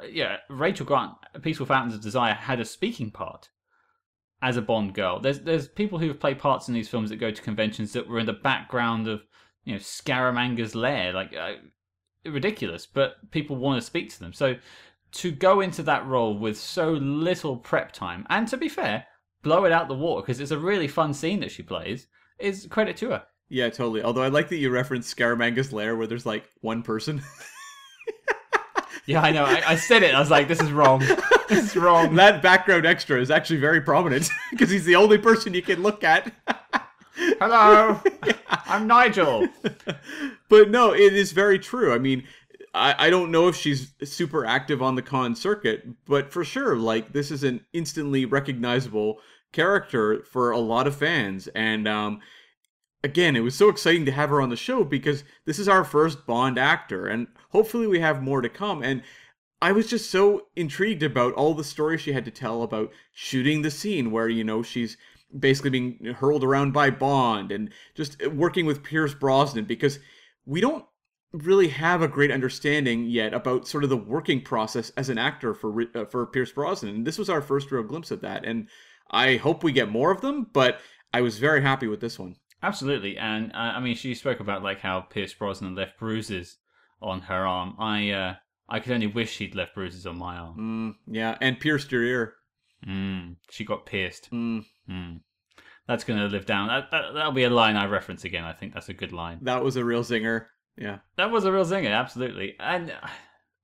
yeah, 0.09 0.37
Rachel 0.49 0.85
Grant, 0.85 1.13
Peaceful 1.41 1.65
Fountains 1.65 1.95
of 1.95 2.01
Desire, 2.01 2.33
had 2.33 2.59
a 2.59 2.65
speaking 2.65 3.11
part 3.11 3.49
as 4.41 4.57
a 4.57 4.61
Bond 4.61 4.93
girl. 4.93 5.19
There's 5.19 5.39
there's 5.39 5.67
people 5.67 5.99
who 5.99 6.07
have 6.09 6.19
played 6.19 6.39
parts 6.39 6.67
in 6.67 6.73
these 6.73 6.89
films 6.89 7.09
that 7.09 7.17
go 7.17 7.31
to 7.31 7.41
conventions 7.41 7.93
that 7.93 8.07
were 8.07 8.19
in 8.19 8.25
the 8.25 8.33
background 8.33 9.07
of 9.07 9.21
you 9.63 9.73
know 9.73 9.79
Scaramanga's 9.79 10.75
lair, 10.75 11.13
like 11.13 11.35
uh, 11.35 11.53
ridiculous, 12.25 12.85
but 12.85 13.31
people 13.31 13.55
want 13.55 13.79
to 13.79 13.85
speak 13.85 14.09
to 14.11 14.19
them. 14.19 14.33
So 14.33 14.55
to 15.13 15.31
go 15.31 15.61
into 15.61 15.83
that 15.83 16.05
role 16.05 16.37
with 16.37 16.57
so 16.57 16.91
little 16.91 17.57
prep 17.57 17.91
time, 17.91 18.25
and 18.29 18.47
to 18.47 18.57
be 18.57 18.69
fair, 18.69 19.05
blow 19.43 19.65
it 19.65 19.71
out 19.71 19.87
the 19.87 19.93
water 19.93 20.21
because 20.21 20.39
it's 20.39 20.51
a 20.51 20.57
really 20.57 20.87
fun 20.87 21.13
scene 21.13 21.39
that 21.41 21.51
she 21.51 21.63
plays, 21.63 22.07
is 22.41 22.67
credit 22.69 22.97
to 22.97 23.09
her. 23.09 23.23
Yeah, 23.49 23.69
totally. 23.69 24.01
Although 24.01 24.23
I 24.23 24.29
like 24.29 24.49
that 24.49 24.57
you 24.57 24.69
referenced 24.69 25.15
Scaramanga's 25.15 25.73
lair, 25.73 25.95
where 25.95 26.07
there's 26.07 26.25
like 26.25 26.45
one 26.61 26.83
person. 26.83 27.21
Yeah, 29.05 29.21
I 29.21 29.31
know. 29.31 29.45
I, 29.45 29.61
I 29.71 29.75
said 29.75 30.03
it. 30.03 30.13
I 30.13 30.19
was 30.19 30.29
like, 30.29 30.47
this 30.47 30.61
is 30.61 30.71
wrong. 30.71 31.03
This 31.49 31.71
is 31.71 31.75
wrong. 31.75 32.15
that 32.15 32.41
background 32.41 32.85
extra 32.85 33.19
is 33.19 33.29
actually 33.29 33.59
very 33.59 33.81
prominent 33.81 34.29
because 34.51 34.69
he's 34.69 34.85
the 34.85 34.95
only 34.95 35.17
person 35.17 35.53
you 35.53 35.61
can 35.61 35.83
look 35.83 36.01
at. 36.01 36.31
Hello, 37.13 37.99
I'm 38.49 38.87
Nigel. 38.87 39.49
but 40.47 40.69
no, 40.69 40.93
it 40.93 41.11
is 41.11 41.33
very 41.33 41.59
true. 41.59 41.93
I 41.93 41.97
mean, 41.97 42.23
I, 42.73 43.07
I 43.07 43.09
don't 43.09 43.31
know 43.31 43.49
if 43.49 43.57
she's 43.57 43.91
super 44.01 44.45
active 44.45 44.81
on 44.81 44.95
the 44.95 45.01
con 45.01 45.35
circuit, 45.35 45.85
but 46.05 46.31
for 46.31 46.45
sure, 46.45 46.77
like 46.77 47.11
this 47.11 47.31
is 47.31 47.43
an 47.43 47.65
instantly 47.73 48.23
recognizable 48.23 49.19
character 49.51 50.23
for 50.23 50.51
a 50.51 50.59
lot 50.59 50.87
of 50.87 50.95
fans. 50.95 51.47
And 51.49 51.87
um, 51.87 52.19
again, 53.03 53.35
it 53.35 53.41
was 53.41 53.55
so 53.55 53.69
exciting 53.69 54.05
to 54.05 54.11
have 54.11 54.29
her 54.29 54.41
on 54.41 54.49
the 54.49 54.55
show 54.55 54.83
because 54.83 55.23
this 55.45 55.59
is 55.59 55.67
our 55.67 55.83
first 55.83 56.25
Bond 56.25 56.57
actor, 56.57 57.07
and 57.07 57.27
hopefully 57.49 57.87
we 57.87 57.99
have 57.99 58.23
more 58.23 58.41
to 58.41 58.49
come. 58.49 58.83
And 58.83 59.03
I 59.61 59.71
was 59.71 59.87
just 59.87 60.09
so 60.09 60.47
intrigued 60.55 61.03
about 61.03 61.33
all 61.33 61.53
the 61.53 61.63
stories 61.63 62.01
she 62.01 62.13
had 62.13 62.25
to 62.25 62.31
tell 62.31 62.63
about 62.63 62.91
shooting 63.13 63.61
the 63.61 63.71
scene 63.71 64.11
where, 64.11 64.27
you 64.27 64.43
know, 64.43 64.63
she's 64.63 64.97
basically 65.37 65.69
being 65.69 66.15
hurled 66.17 66.43
around 66.43 66.73
by 66.73 66.89
Bond 66.89 67.51
and 67.51 67.71
just 67.95 68.25
working 68.27 68.65
with 68.65 68.83
Pierce 68.83 69.13
Brosnan 69.13 69.65
because 69.65 69.99
we 70.45 70.61
don't 70.61 70.85
really 71.31 71.69
have 71.69 72.01
a 72.01 72.07
great 72.07 72.31
understanding 72.31 73.05
yet 73.05 73.33
about 73.33 73.67
sort 73.67 73.83
of 73.83 73.89
the 73.89 73.97
working 73.97 74.41
process 74.41 74.89
as 74.97 75.09
an 75.09 75.17
actor 75.17 75.53
for 75.53 75.83
uh, 75.95 76.05
for 76.05 76.25
Pierce 76.25 76.51
Brosnan. 76.51 76.95
And 76.95 77.07
this 77.07 77.17
was 77.17 77.29
our 77.29 77.41
first 77.41 77.71
real 77.71 77.83
glimpse 77.83 78.11
of 78.11 78.21
that, 78.21 78.43
and 78.45 78.67
I 79.11 79.35
hope 79.37 79.63
we 79.63 79.71
get 79.71 79.89
more 79.89 80.11
of 80.11 80.21
them. 80.21 80.47
But 80.53 80.79
I 81.13 81.21
was 81.21 81.37
very 81.37 81.61
happy 81.61 81.87
with 81.87 82.01
this 82.01 82.17
one. 82.17 82.35
Absolutely, 82.63 83.17
and 83.17 83.51
uh, 83.53 83.55
I 83.75 83.79
mean, 83.79 83.95
she 83.95 84.13
spoke 84.15 84.39
about 84.39 84.63
like 84.63 84.79
how 84.81 85.01
Pierce 85.01 85.33
Brosnan 85.33 85.75
left 85.75 85.97
bruises 85.99 86.57
on 87.01 87.21
her 87.21 87.45
arm. 87.47 87.75
I 87.79 88.11
uh, 88.11 88.35
I 88.69 88.79
could 88.79 88.91
only 88.93 89.07
wish 89.07 89.37
he'd 89.37 89.55
left 89.55 89.73
bruises 89.75 90.05
on 90.05 90.17
my 90.17 90.37
arm. 90.37 90.95
Mm, 91.07 91.13
yeah, 91.13 91.37
and 91.41 91.59
pierced 91.59 91.91
your 91.91 92.03
ear. 92.03 92.33
Mm, 92.87 93.35
she 93.49 93.65
got 93.65 93.85
pierced. 93.85 94.29
Mm, 94.31 94.65
Mm. 94.89 95.21
That's 95.87 96.03
going 96.03 96.19
to 96.19 96.27
live 96.27 96.45
down. 96.45 96.67
That, 96.67 96.91
that, 96.91 97.13
that'll 97.13 97.31
be 97.31 97.43
a 97.43 97.49
line 97.49 97.75
I 97.75 97.85
reference 97.85 98.23
again. 98.23 98.43
I 98.43 98.53
think 98.53 98.73
that's 98.73 98.89
a 98.89 98.93
good 98.93 99.11
line. 99.11 99.39
that 99.41 99.63
was 99.63 99.75
a 99.75 99.83
real 99.83 100.03
zinger. 100.03 100.45
Yeah. 100.77 100.99
That 101.17 101.31
was 101.31 101.43
a 101.45 101.51
real 101.51 101.65
zinger, 101.65 101.91
absolutely. 101.91 102.55
And 102.59 102.93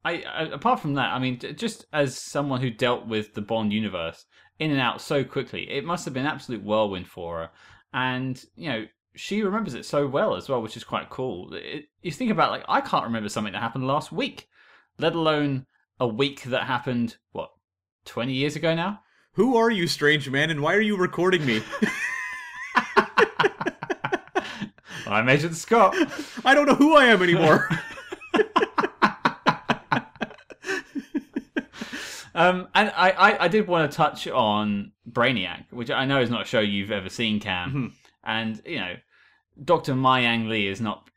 I, 0.06 0.22
I, 0.22 0.44
apart 0.44 0.80
from 0.80 0.94
that, 0.96 1.14
I 1.14 1.20
mean, 1.20 1.40
just 1.56 1.86
as 1.92 2.18
someone 2.18 2.62
who 2.62 2.70
dealt 2.70 3.08
with 3.08 3.34
the 3.34 3.42
Bond 3.42 3.74
universe 3.74 4.26
in 4.60 4.72
and 4.72 4.80
out 4.80 5.02
so 5.02 5.24
quickly, 5.24 5.70
it 5.70 5.84
must 5.84 6.06
have 6.06 6.14
been 6.14 6.26
absolute 6.26 6.64
whirlwind 6.64 7.08
for 7.08 7.40
her. 7.40 7.50
And 7.94 8.42
you 8.56 8.70
know, 8.70 8.86
she 9.16 9.42
remembers 9.42 9.74
it 9.74 9.86
so 9.86 10.08
well 10.08 10.36
as 10.36 10.48
well, 10.48 10.62
which 10.62 10.78
is 10.78 10.84
quite 10.84 11.10
cool. 11.10 11.54
It, 11.54 11.86
you 12.02 12.12
think 12.12 12.32
about 12.32 12.52
like 12.52 12.64
I 12.70 12.82
can't 12.82 13.06
remember 13.06 13.30
something 13.30 13.54
that 13.54 13.62
happened 13.62 13.88
last 13.88 14.12
week, 14.12 14.48
let 14.98 15.16
alone 15.16 15.66
a 16.00 16.08
week 16.08 16.44
that 16.44 16.64
happened 16.64 17.18
what 17.32 17.50
twenty 18.06 18.34
years 18.34 18.56
ago 18.56 18.76
now. 18.76 19.02
Who 19.34 19.56
are 19.58 19.70
you, 19.70 19.88
strange 19.88 20.30
man, 20.30 20.50
and 20.50 20.62
why 20.62 20.74
are 20.74 20.82
you 20.82 20.98
recording 20.98 21.46
me? 21.46 21.62
I 25.08 25.22
measured 25.24 25.56
Scott. 25.56 25.96
I 26.44 26.54
don't 26.54 26.68
know 26.68 26.76
who 26.76 26.96
I 26.96 27.06
am 27.06 27.22
anymore. 27.22 27.70
Um, 32.38 32.68
and 32.76 32.94
I, 32.96 33.10
I, 33.10 33.46
I 33.46 33.48
did 33.48 33.68
want 33.68 33.92
to 33.92 33.98
touch 33.98 34.28
on 34.28 34.92
Brainiac, 35.10 35.66
which 35.72 35.90
I 35.90 36.06
know 36.06 36.22
is 36.22 36.30
not 36.30 36.44
a 36.44 36.46
show 36.46 36.60
you've 36.60 36.92
ever 36.92 37.10
seen, 37.10 37.40
Cam. 37.40 37.72
Mhm. 37.74 37.94
And 38.24 38.62
you 38.66 38.78
know, 38.78 38.96
Doctor 39.64 39.96
Mai 39.96 40.22
Yang 40.22 40.50
Lee 40.50 40.68
is 40.68 40.80
not 40.80 41.10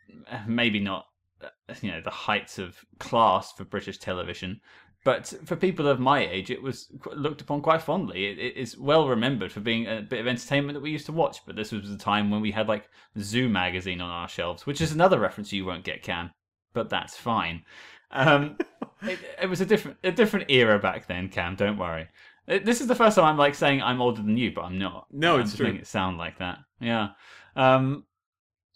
maybe 0.47 0.81
not 0.81 1.05
uh, 1.43 1.75
you 1.83 1.91
know 1.91 2.01
the 2.01 2.11
heights 2.11 2.59
of 2.59 2.79
class 2.99 3.53
for 3.53 3.65
British 3.65 3.99
television, 3.99 4.61
but 5.05 5.27
for 5.45 5.57
people 5.57 5.89
of 5.89 6.01
my 6.01 6.27
age, 6.27 6.51
it 6.51 6.63
was 6.63 6.91
looked 7.15 7.43
upon 7.43 7.61
quite 7.61 7.83
fondly. 7.83 8.27
It, 8.27 8.39
it 8.39 8.57
is 8.57 8.79
well 8.79 9.07
remembered 9.07 9.53
for 9.53 9.61
being 9.61 9.87
a 9.87 10.01
bit 10.01 10.21
of 10.21 10.27
entertainment 10.27 10.75
that 10.75 10.83
we 10.83 10.91
used 10.91 11.07
to 11.07 11.13
watch. 11.13 11.41
But 11.45 11.57
this 11.57 11.73
was 11.73 11.91
the 11.91 11.99
time 11.99 12.31
when 12.31 12.41
we 12.41 12.53
had 12.53 12.67
like 12.69 12.89
Zoo 13.19 13.49
magazine 13.49 14.01
on 14.01 14.11
our 14.11 14.29
shelves, 14.29 14.65
which 14.65 14.81
is 14.81 14.93
another 14.93 15.19
reference 15.19 15.53
you 15.53 15.67
won't 15.67 15.85
get, 15.85 16.03
Cam. 16.03 16.31
But 16.73 16.89
that's 16.89 17.17
fine. 17.17 17.65
Um, 18.11 18.59
it, 19.03 19.19
it 19.43 19.47
was 19.49 19.61
a 19.61 19.67
different 19.67 19.99
a 20.05 20.13
different 20.13 20.51
era 20.51 20.79
back 20.79 21.07
then, 21.07 21.29
Cam. 21.29 21.57
Don't 21.57 21.79
worry. 21.79 22.09
It- 22.47 22.65
This 22.65 22.81
is 22.81 22.87
the 22.87 22.95
first 22.95 23.17
time 23.17 23.25
I'm 23.25 23.37
like 23.39 23.55
saying 23.55 23.83
I'm 23.83 24.01
older 24.01 24.23
than 24.23 24.37
you, 24.37 24.53
but 24.53 24.63
I'm 24.63 24.79
not. 24.79 25.07
No, 25.11 25.35
I'm 25.35 25.41
it's 25.41 25.51
just 25.51 25.57
true. 25.59 25.67
making 25.67 25.81
it 25.83 25.87
sound 25.87 26.19
like 26.19 26.39
that. 26.39 26.59
Yeah. 26.81 27.09
Um, 27.57 28.05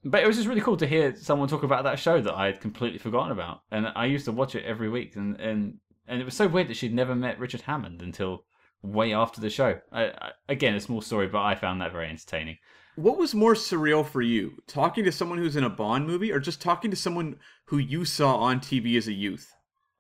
but 0.05 0.23
it 0.23 0.27
was 0.27 0.37
just 0.37 0.49
really 0.49 0.61
cool 0.61 0.77
to 0.77 0.87
hear 0.87 1.17
someone 1.17 1.49
talk 1.49 1.63
about 1.63 1.85
that 1.85 1.99
show 1.99 2.21
that 2.21 2.35
I 2.35 2.47
had 2.47 2.61
completely 2.61 2.99
forgotten 2.99 3.33
about, 3.33 3.63
and 3.71 3.87
I 3.97 4.05
used 4.05 4.27
to 4.27 4.33
watch 4.33 4.55
it 4.55 4.65
every 4.65 4.89
week, 4.89 5.17
and 5.17 5.41
and 5.41 5.79
and 6.07 6.21
it 6.21 6.25
was 6.25 6.35
so 6.35 6.47
weird 6.47 6.69
that 6.69 6.77
she'd 6.77 6.93
never 6.95 7.15
met 7.15 7.39
Richard 7.39 7.63
Hammond 7.63 8.03
until 8.03 8.45
way 8.83 9.15
after 9.15 9.41
the 9.41 9.49
show. 9.49 9.81
I, 9.91 10.05
I, 10.09 10.31
again, 10.51 10.75
a 10.75 10.81
small 10.81 11.01
story, 11.01 11.27
but 11.27 11.41
I 11.43 11.55
found 11.55 11.81
that 11.81 11.93
very 11.93 12.09
entertaining. 12.11 12.59
What 12.97 13.19
was 13.19 13.35
more 13.35 13.55
surreal 13.55 14.07
for 14.07 14.23
you? 14.23 14.63
Talking 14.69 15.03
to 15.05 15.11
someone 15.11 15.39
who's 15.39 15.57
in 15.57 15.65
a 15.65 15.71
Bond 15.71 16.07
movie 16.07 16.31
or 16.31 16.39
just 16.39 16.63
talking 16.63 16.93
to 16.93 16.97
someone 16.97 17.37
who 17.67 17.79
you 17.79 18.05
saw 18.05 18.37
on 18.37 18.61
TV 18.61 18.97
as 18.97 19.09
a 19.09 19.13
youth? 19.13 19.53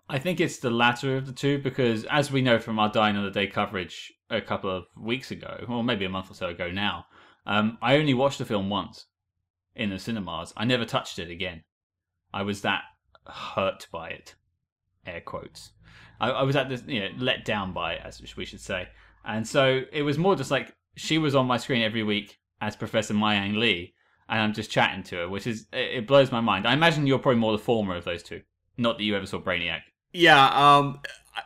I 0.09 0.21
think 0.21 0.39
it's 0.39 0.59
the 0.59 0.71
latter 0.71 1.17
of 1.17 1.27
the 1.27 1.33
two 1.33 1.59
because, 1.59 2.05
as 2.05 2.31
we 2.31 2.41
know 2.41 2.61
from 2.61 2.79
our 2.79 2.89
Die 2.89 3.11
Another 3.11 3.31
Day 3.31 3.49
coverage 3.49 4.13
a 4.31 4.41
couple 4.41 4.71
of 4.71 4.85
weeks 4.97 5.33
ago, 5.33 5.65
or 5.69 5.83
maybe 5.83 6.05
a 6.05 6.09
month 6.09 6.31
or 6.31 6.35
so 6.35 6.49
ago 6.49 6.71
now, 6.71 7.07
um, 7.47 7.79
I 7.83 7.97
only 7.97 8.15
watched 8.15 8.39
the 8.39 8.45
film 8.45 8.71
once 8.71 9.07
in 9.75 9.91
the 9.91 9.99
cinemas. 9.99 10.53
I 10.57 10.65
never 10.65 10.85
touched 10.85 11.19
it 11.19 11.31
again. 11.31 11.65
I 12.33 12.43
was 12.43 12.61
that 12.61 12.83
hurt 13.27 13.89
by 13.91 14.11
it, 14.11 14.37
air 15.05 15.21
quotes. 15.21 15.73
I, 16.21 16.31
I 16.31 16.43
was 16.45 16.55
at 16.55 16.69
this, 16.69 16.85
you 16.87 17.01
know, 17.01 17.09
let 17.19 17.45
down 17.45 17.73
by 17.73 17.95
it, 17.95 18.03
as 18.05 18.23
we 18.37 18.45
should 18.45 18.61
say. 18.61 18.87
And 19.25 19.49
so 19.49 19.83
it 19.93 20.03
was 20.03 20.17
more 20.17 20.37
just 20.37 20.53
like 20.53 20.77
she 20.95 21.19
was 21.19 21.35
on 21.35 21.47
my 21.47 21.57
screen 21.57 21.83
every 21.83 22.05
week 22.05 22.39
as 22.65 22.77
Professor 22.77 23.13
Mayang 23.15 23.59
Lee, 23.59 23.95
and 24.29 24.41
I'm 24.41 24.55
just 24.55 24.71
chatting 24.71 25.03
to 25.05 25.17
her, 25.17 25.29
which 25.29 25.47
is 25.47 25.67
it, 25.73 26.07
blows 26.07 26.33
my 26.33 26.41
mind. 26.41 26.67
I 26.67 26.73
imagine 26.73 27.07
you're 27.07 27.19
probably 27.19 27.41
more 27.41 27.53
the 27.53 27.59
former 27.59 27.95
of 27.95 28.05
those 28.05 28.23
two. 28.23 28.41
Not 28.79 28.97
that 28.97 29.05
you 29.05 29.15
ever 29.15 29.27
saw 29.27 29.39
Brainiac. 29.39 29.83
Yeah, 30.13 30.47
um 30.47 31.01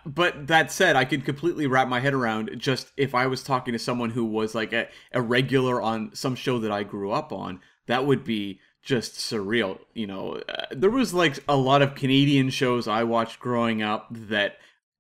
but 0.05 0.49
that 0.49 0.71
said, 0.71 0.97
I 0.97 1.05
could 1.05 1.25
completely 1.25 1.67
wrap 1.67 1.89
my 1.89 2.01
head 2.01 2.15
around 2.15 2.51
just 2.59 2.93
if 2.97 3.15
I 3.15 3.27
was 3.27 3.43
talking 3.43 3.73
to 3.73 3.79
someone 3.79 4.11
who 4.11 4.25
was 4.25 4.55
like 4.55 4.73
a, 4.73 4.89
a 5.13 5.21
regular 5.23 5.81
on 5.81 6.15
some 6.15 6.35
show 6.35 6.59
that 6.59 6.71
I 6.71 6.83
grew 6.83 7.11
up 7.11 7.33
on, 7.33 7.61
that 7.87 8.05
would 8.05 8.23
be 8.23 8.61
just 8.83 9.15
surreal. 9.15 9.79
You 9.95 10.07
know, 10.07 10.43
uh, 10.49 10.67
there 10.71 10.91
was 10.91 11.15
like 11.15 11.43
a 11.49 11.57
lot 11.57 11.83
of 11.83 11.95
Canadian 11.95 12.51
shows 12.51 12.87
I 12.87 13.03
watched 13.05 13.41
growing 13.41 13.83
up 13.83 14.09
that 14.11 14.59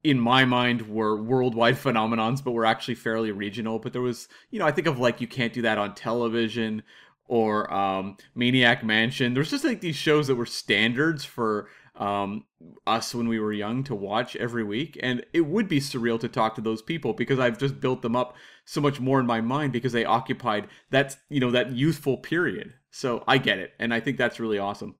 in 0.08 0.18
my 0.18 0.44
mind 0.44 0.88
were 0.88 1.20
worldwide 1.22 1.74
phenomenons 1.84 2.42
but 2.42 2.52
were 2.52 2.66
actually 2.66 2.94
fairly 2.94 3.32
regional. 3.32 3.78
But 3.78 3.92
there 3.92 4.02
was 4.02 4.28
you 4.50 4.58
know 4.58 4.66
i 4.66 4.72
think 4.72 4.86
of 4.86 4.98
like 4.98 5.20
you 5.20 5.26
can't 5.28 5.52
do 5.52 5.62
that 5.62 5.78
on 5.78 5.94
television 5.94 6.82
or 7.26 7.72
um 7.72 8.16
maniac 8.34 8.84
mansion. 8.84 9.34
There's 9.34 9.50
just 9.50 9.64
like 9.64 9.80
these 9.80 9.96
shows 9.96 10.26
that 10.28 10.36
were 10.36 10.46
standards 10.46 11.24
for 11.24 11.68
um 11.96 12.44
us 12.86 13.14
when 13.14 13.28
we 13.28 13.38
were 13.40 13.52
young 13.52 13.84
to 13.84 13.94
watch 13.94 14.36
every 14.36 14.64
week. 14.64 14.98
And 15.02 15.24
it 15.32 15.42
would 15.42 15.68
be 15.68 15.80
surreal 15.80 16.18
to 16.20 16.28
talk 16.28 16.54
to 16.56 16.60
those 16.60 16.82
people 16.82 17.12
because 17.12 17.38
i've 17.38 17.58
just 17.58 17.80
built 17.80 18.02
them 18.02 18.16
up 18.16 18.36
so 18.64 18.80
much 18.80 19.00
more 19.00 19.20
in 19.20 19.26
my 19.26 19.40
mind 19.40 19.72
because 19.72 19.92
they 19.92 20.04
occupied 20.04 20.68
that 20.90 21.16
you 21.28 21.40
know 21.40 21.50
that 21.50 21.72
youthful 21.72 22.18
period. 22.18 22.74
So 22.90 23.24
i 23.28 23.38
get 23.38 23.58
it. 23.58 23.72
And 23.78 23.92
i 23.94 24.00
think 24.00 24.18
that's 24.18 24.40
really 24.40 24.58
awesome 24.58 24.96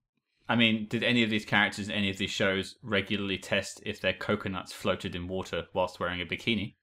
I 0.49 0.57
mean, 0.57 0.87
did 0.89 1.03
any 1.05 1.23
of 1.23 1.31
these 1.31 1.45
characters 1.45 1.89
in 1.89 1.95
any 1.95 2.09
of 2.11 2.17
these 2.19 2.31
shows 2.31 2.77
regularly 2.83 3.37
test 3.39 3.83
if 3.85 4.01
their 4.01 4.15
coconuts 4.15 4.73
floated 4.73 5.15
in 5.15 5.29
water 5.29 5.67
whilst 5.75 6.01
wearing 6.01 6.21
a 6.21 6.25
bikini? 6.27 6.75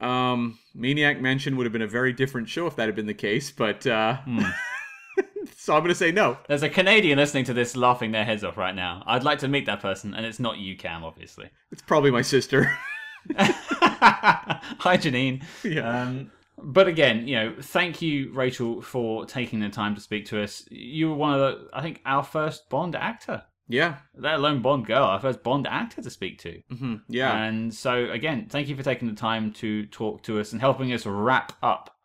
um 0.00 0.58
maniac 0.74 1.20
mansion 1.20 1.58
would 1.58 1.66
have 1.66 1.74
been 1.74 1.82
a 1.82 1.86
very 1.86 2.10
different 2.10 2.48
show 2.48 2.66
if 2.66 2.74
that 2.74 2.86
had 2.86 2.94
been 2.96 3.04
the 3.06 3.12
case 3.12 3.50
but 3.50 3.86
uh 3.86 4.16
Hmm. 4.24 4.40
so 5.58 5.76
i'm 5.76 5.82
gonna 5.82 5.94
say 5.94 6.10
no 6.10 6.38
There's 6.48 6.62
a 6.62 6.70
Canadian 6.70 7.18
listening 7.18 7.44
to 7.44 7.52
this 7.52 7.76
laughing 7.76 8.10
their 8.12 8.24
heads 8.24 8.42
off 8.42 8.56
right 8.56 8.74
now. 8.74 9.02
I'd 9.06 9.24
like 9.24 9.40
to 9.40 9.48
meet 9.48 9.66
that 9.66 9.80
person, 9.80 10.14
and 10.14 10.24
it's 10.24 10.40
not 10.40 10.56
you, 10.56 10.74
Cam, 10.74 11.04
obviously. 11.04 11.50
it's 11.70 11.82
probably 11.82 12.10
my 12.10 12.22
sister 12.22 12.64
Hi, 13.36 14.96
Janine. 14.96 15.42
yeah 15.64 16.02
Um, 16.02 16.30
but 16.64 16.88
again, 16.88 17.26
you 17.26 17.36
know, 17.36 17.54
thank 17.60 18.02
you, 18.02 18.32
Rachel, 18.32 18.82
for 18.82 19.26
taking 19.26 19.60
the 19.60 19.68
time 19.68 19.94
to 19.94 20.00
speak 20.00 20.26
to 20.26 20.42
us. 20.42 20.64
You 20.70 21.10
were 21.10 21.16
one 21.16 21.34
of 21.34 21.40
the, 21.40 21.68
I 21.72 21.82
think, 21.82 22.00
our 22.04 22.22
first 22.22 22.68
Bond 22.68 22.94
actor, 22.94 23.44
yeah 23.68 23.98
let 24.16 24.34
alone 24.34 24.62
Bond 24.62 24.86
girl, 24.86 25.04
our 25.04 25.20
first 25.20 25.42
Bond 25.42 25.66
actor 25.66 26.02
to 26.02 26.10
speak 26.10 26.38
to. 26.40 26.60
hmm 26.70 26.96
yeah 27.08 27.44
And 27.44 27.72
so, 27.72 28.10
again, 28.10 28.46
thank 28.48 28.68
you 28.68 28.76
for 28.76 28.82
taking 28.82 29.08
the 29.08 29.14
time 29.14 29.52
to 29.54 29.86
talk 29.86 30.22
to 30.24 30.40
us 30.40 30.52
and 30.52 30.60
helping 30.60 30.92
us 30.92 31.06
wrap 31.06 31.52
up 31.62 31.96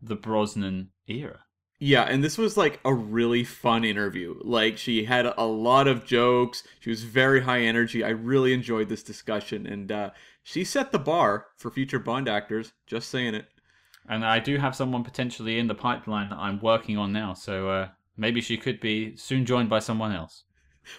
the 0.00 0.16
Brosnan 0.16 0.90
era. 1.06 1.40
Yeah, 1.78 2.02
and 2.02 2.22
this 2.22 2.38
was 2.38 2.56
like 2.56 2.78
a 2.84 2.94
really 2.94 3.42
fun 3.42 3.84
interview. 3.84 4.38
Like 4.44 4.78
she 4.78 5.04
had 5.04 5.26
a 5.26 5.44
lot 5.44 5.88
of 5.88 6.04
jokes. 6.04 6.62
She 6.78 6.90
was 6.90 7.02
very 7.02 7.40
high 7.40 7.62
energy. 7.62 8.04
I 8.04 8.10
really 8.10 8.52
enjoyed 8.52 8.88
this 8.88 9.02
discussion 9.02 9.66
and 9.66 9.90
uh 9.90 10.10
she 10.44 10.64
set 10.64 10.92
the 10.92 10.98
bar 10.98 11.46
for 11.56 11.70
future 11.70 11.98
Bond 11.98 12.28
actors, 12.28 12.72
just 12.86 13.08
saying 13.10 13.34
it. 13.34 13.46
And 14.08 14.24
I 14.24 14.40
do 14.40 14.58
have 14.58 14.74
someone 14.74 15.04
potentially 15.04 15.58
in 15.58 15.68
the 15.68 15.74
pipeline 15.74 16.28
that 16.30 16.38
I'm 16.38 16.60
working 16.60 16.98
on 16.98 17.12
now, 17.12 17.34
so 17.34 17.70
uh, 17.70 17.88
maybe 18.16 18.40
she 18.40 18.56
could 18.56 18.80
be 18.80 19.16
soon 19.16 19.46
joined 19.46 19.68
by 19.68 19.78
someone 19.78 20.12
else. 20.12 20.44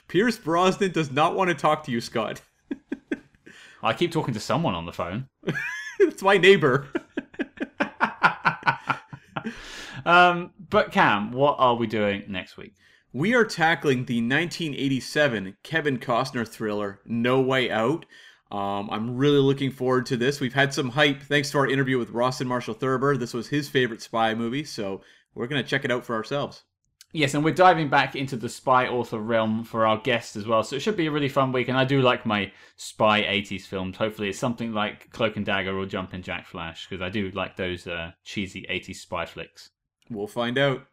Pierce 0.07 0.37
Brosnan 0.37 0.91
does 0.91 1.11
not 1.11 1.35
want 1.35 1.49
to 1.49 1.55
talk 1.55 1.83
to 1.83 1.91
you, 1.91 1.99
Scott. 1.99 2.41
I 3.83 3.93
keep 3.93 4.11
talking 4.11 4.33
to 4.33 4.39
someone 4.39 4.75
on 4.75 4.85
the 4.85 4.93
phone. 4.93 5.27
it's 5.99 6.21
my 6.21 6.37
neighbor. 6.37 6.87
um, 10.05 10.51
but 10.69 10.93
Cam, 10.93 11.33
what 11.33 11.57
are 11.59 11.75
we 11.75 11.85
doing 11.85 12.23
next 12.29 12.55
week? 12.55 12.75
We 13.11 13.35
are 13.35 13.43
tackling 13.43 14.05
the 14.05 14.21
1987 14.21 15.57
Kevin 15.63 15.99
Costner 15.99 16.47
thriller 16.47 17.01
No 17.05 17.41
Way 17.41 17.69
Out. 17.69 18.05
Um, 18.53 18.87
I'm 18.91 19.17
really 19.17 19.39
looking 19.39 19.71
forward 19.71 20.05
to 20.05 20.17
this. 20.17 20.39
We've 20.39 20.53
had 20.53 20.73
some 20.73 20.89
hype 20.89 21.23
thanks 21.23 21.49
to 21.51 21.57
our 21.57 21.67
interview 21.67 21.97
with 21.97 22.11
Ross 22.11 22.39
and 22.39 22.47
Marshall 22.47 22.75
Thurber. 22.75 23.17
This 23.17 23.33
was 23.33 23.47
his 23.47 23.67
favorite 23.67 24.01
spy 24.01 24.35
movie, 24.35 24.63
so 24.63 25.01
we're 25.33 25.47
going 25.47 25.61
to 25.61 25.67
check 25.67 25.83
it 25.83 25.91
out 25.91 26.05
for 26.05 26.15
ourselves. 26.15 26.63
Yes, 27.13 27.33
and 27.33 27.43
we're 27.43 27.53
diving 27.53 27.89
back 27.89 28.15
into 28.15 28.35
the 28.35 28.49
spy 28.49 28.87
author 28.87 29.19
realm 29.19 29.63
for 29.63 29.87
our 29.87 29.97
guest 29.97 30.35
as 30.35 30.45
well. 30.45 30.63
So 30.63 30.75
it 30.75 30.81
should 30.81 30.97
be 30.97 31.07
a 31.07 31.11
really 31.11 31.29
fun 31.29 31.51
week. 31.51 31.67
And 31.67 31.77
I 31.77 31.83
do 31.83 32.01
like 32.01 32.27
my 32.27 32.51
spy 32.75 33.23
80s 33.23 33.63
films. 33.63 33.97
Hopefully, 33.97 34.29
it's 34.29 34.39
something 34.39 34.71
like 34.71 35.11
Cloak 35.11 35.35
and 35.35 35.45
Dagger 35.45 35.75
or 35.75 35.87
Jumpin' 35.87 36.21
Jack 36.21 36.45
Flash, 36.45 36.87
because 36.87 37.01
I 37.03 37.09
do 37.09 37.31
like 37.31 37.55
those 37.55 37.87
uh, 37.87 38.11
cheesy 38.23 38.67
80s 38.69 38.97
spy 38.97 39.25
flicks. 39.25 39.71
We'll 40.09 40.27
find 40.27 40.59
out. 40.59 40.85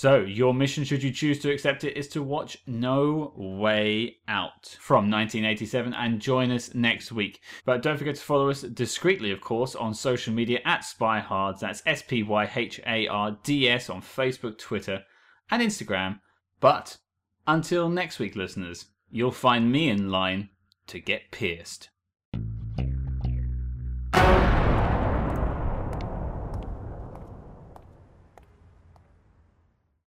So, 0.00 0.20
your 0.20 0.54
mission, 0.54 0.84
should 0.84 1.02
you 1.02 1.10
choose 1.10 1.40
to 1.40 1.50
accept 1.50 1.82
it, 1.82 1.96
is 1.96 2.06
to 2.10 2.22
watch 2.22 2.58
No 2.68 3.32
Way 3.34 4.18
Out 4.28 4.76
from 4.78 5.10
1987 5.10 5.92
and 5.92 6.20
join 6.20 6.52
us 6.52 6.72
next 6.72 7.10
week. 7.10 7.40
But 7.64 7.82
don't 7.82 7.96
forget 7.96 8.14
to 8.14 8.22
follow 8.22 8.48
us 8.48 8.62
discreetly, 8.62 9.32
of 9.32 9.40
course, 9.40 9.74
on 9.74 9.94
social 9.94 10.32
media 10.32 10.60
at 10.64 10.82
SpyHards. 10.82 11.58
That's 11.58 11.82
S 11.84 12.02
P 12.02 12.22
Y 12.22 12.48
H 12.54 12.80
A 12.86 13.08
R 13.08 13.38
D 13.42 13.68
S 13.68 13.90
on 13.90 14.00
Facebook, 14.00 14.56
Twitter, 14.56 15.02
and 15.50 15.60
Instagram. 15.60 16.20
But 16.60 16.98
until 17.48 17.88
next 17.88 18.20
week, 18.20 18.36
listeners, 18.36 18.84
you'll 19.10 19.32
find 19.32 19.72
me 19.72 19.88
in 19.88 20.12
line 20.12 20.50
to 20.86 21.00
get 21.00 21.32
pierced. 21.32 21.88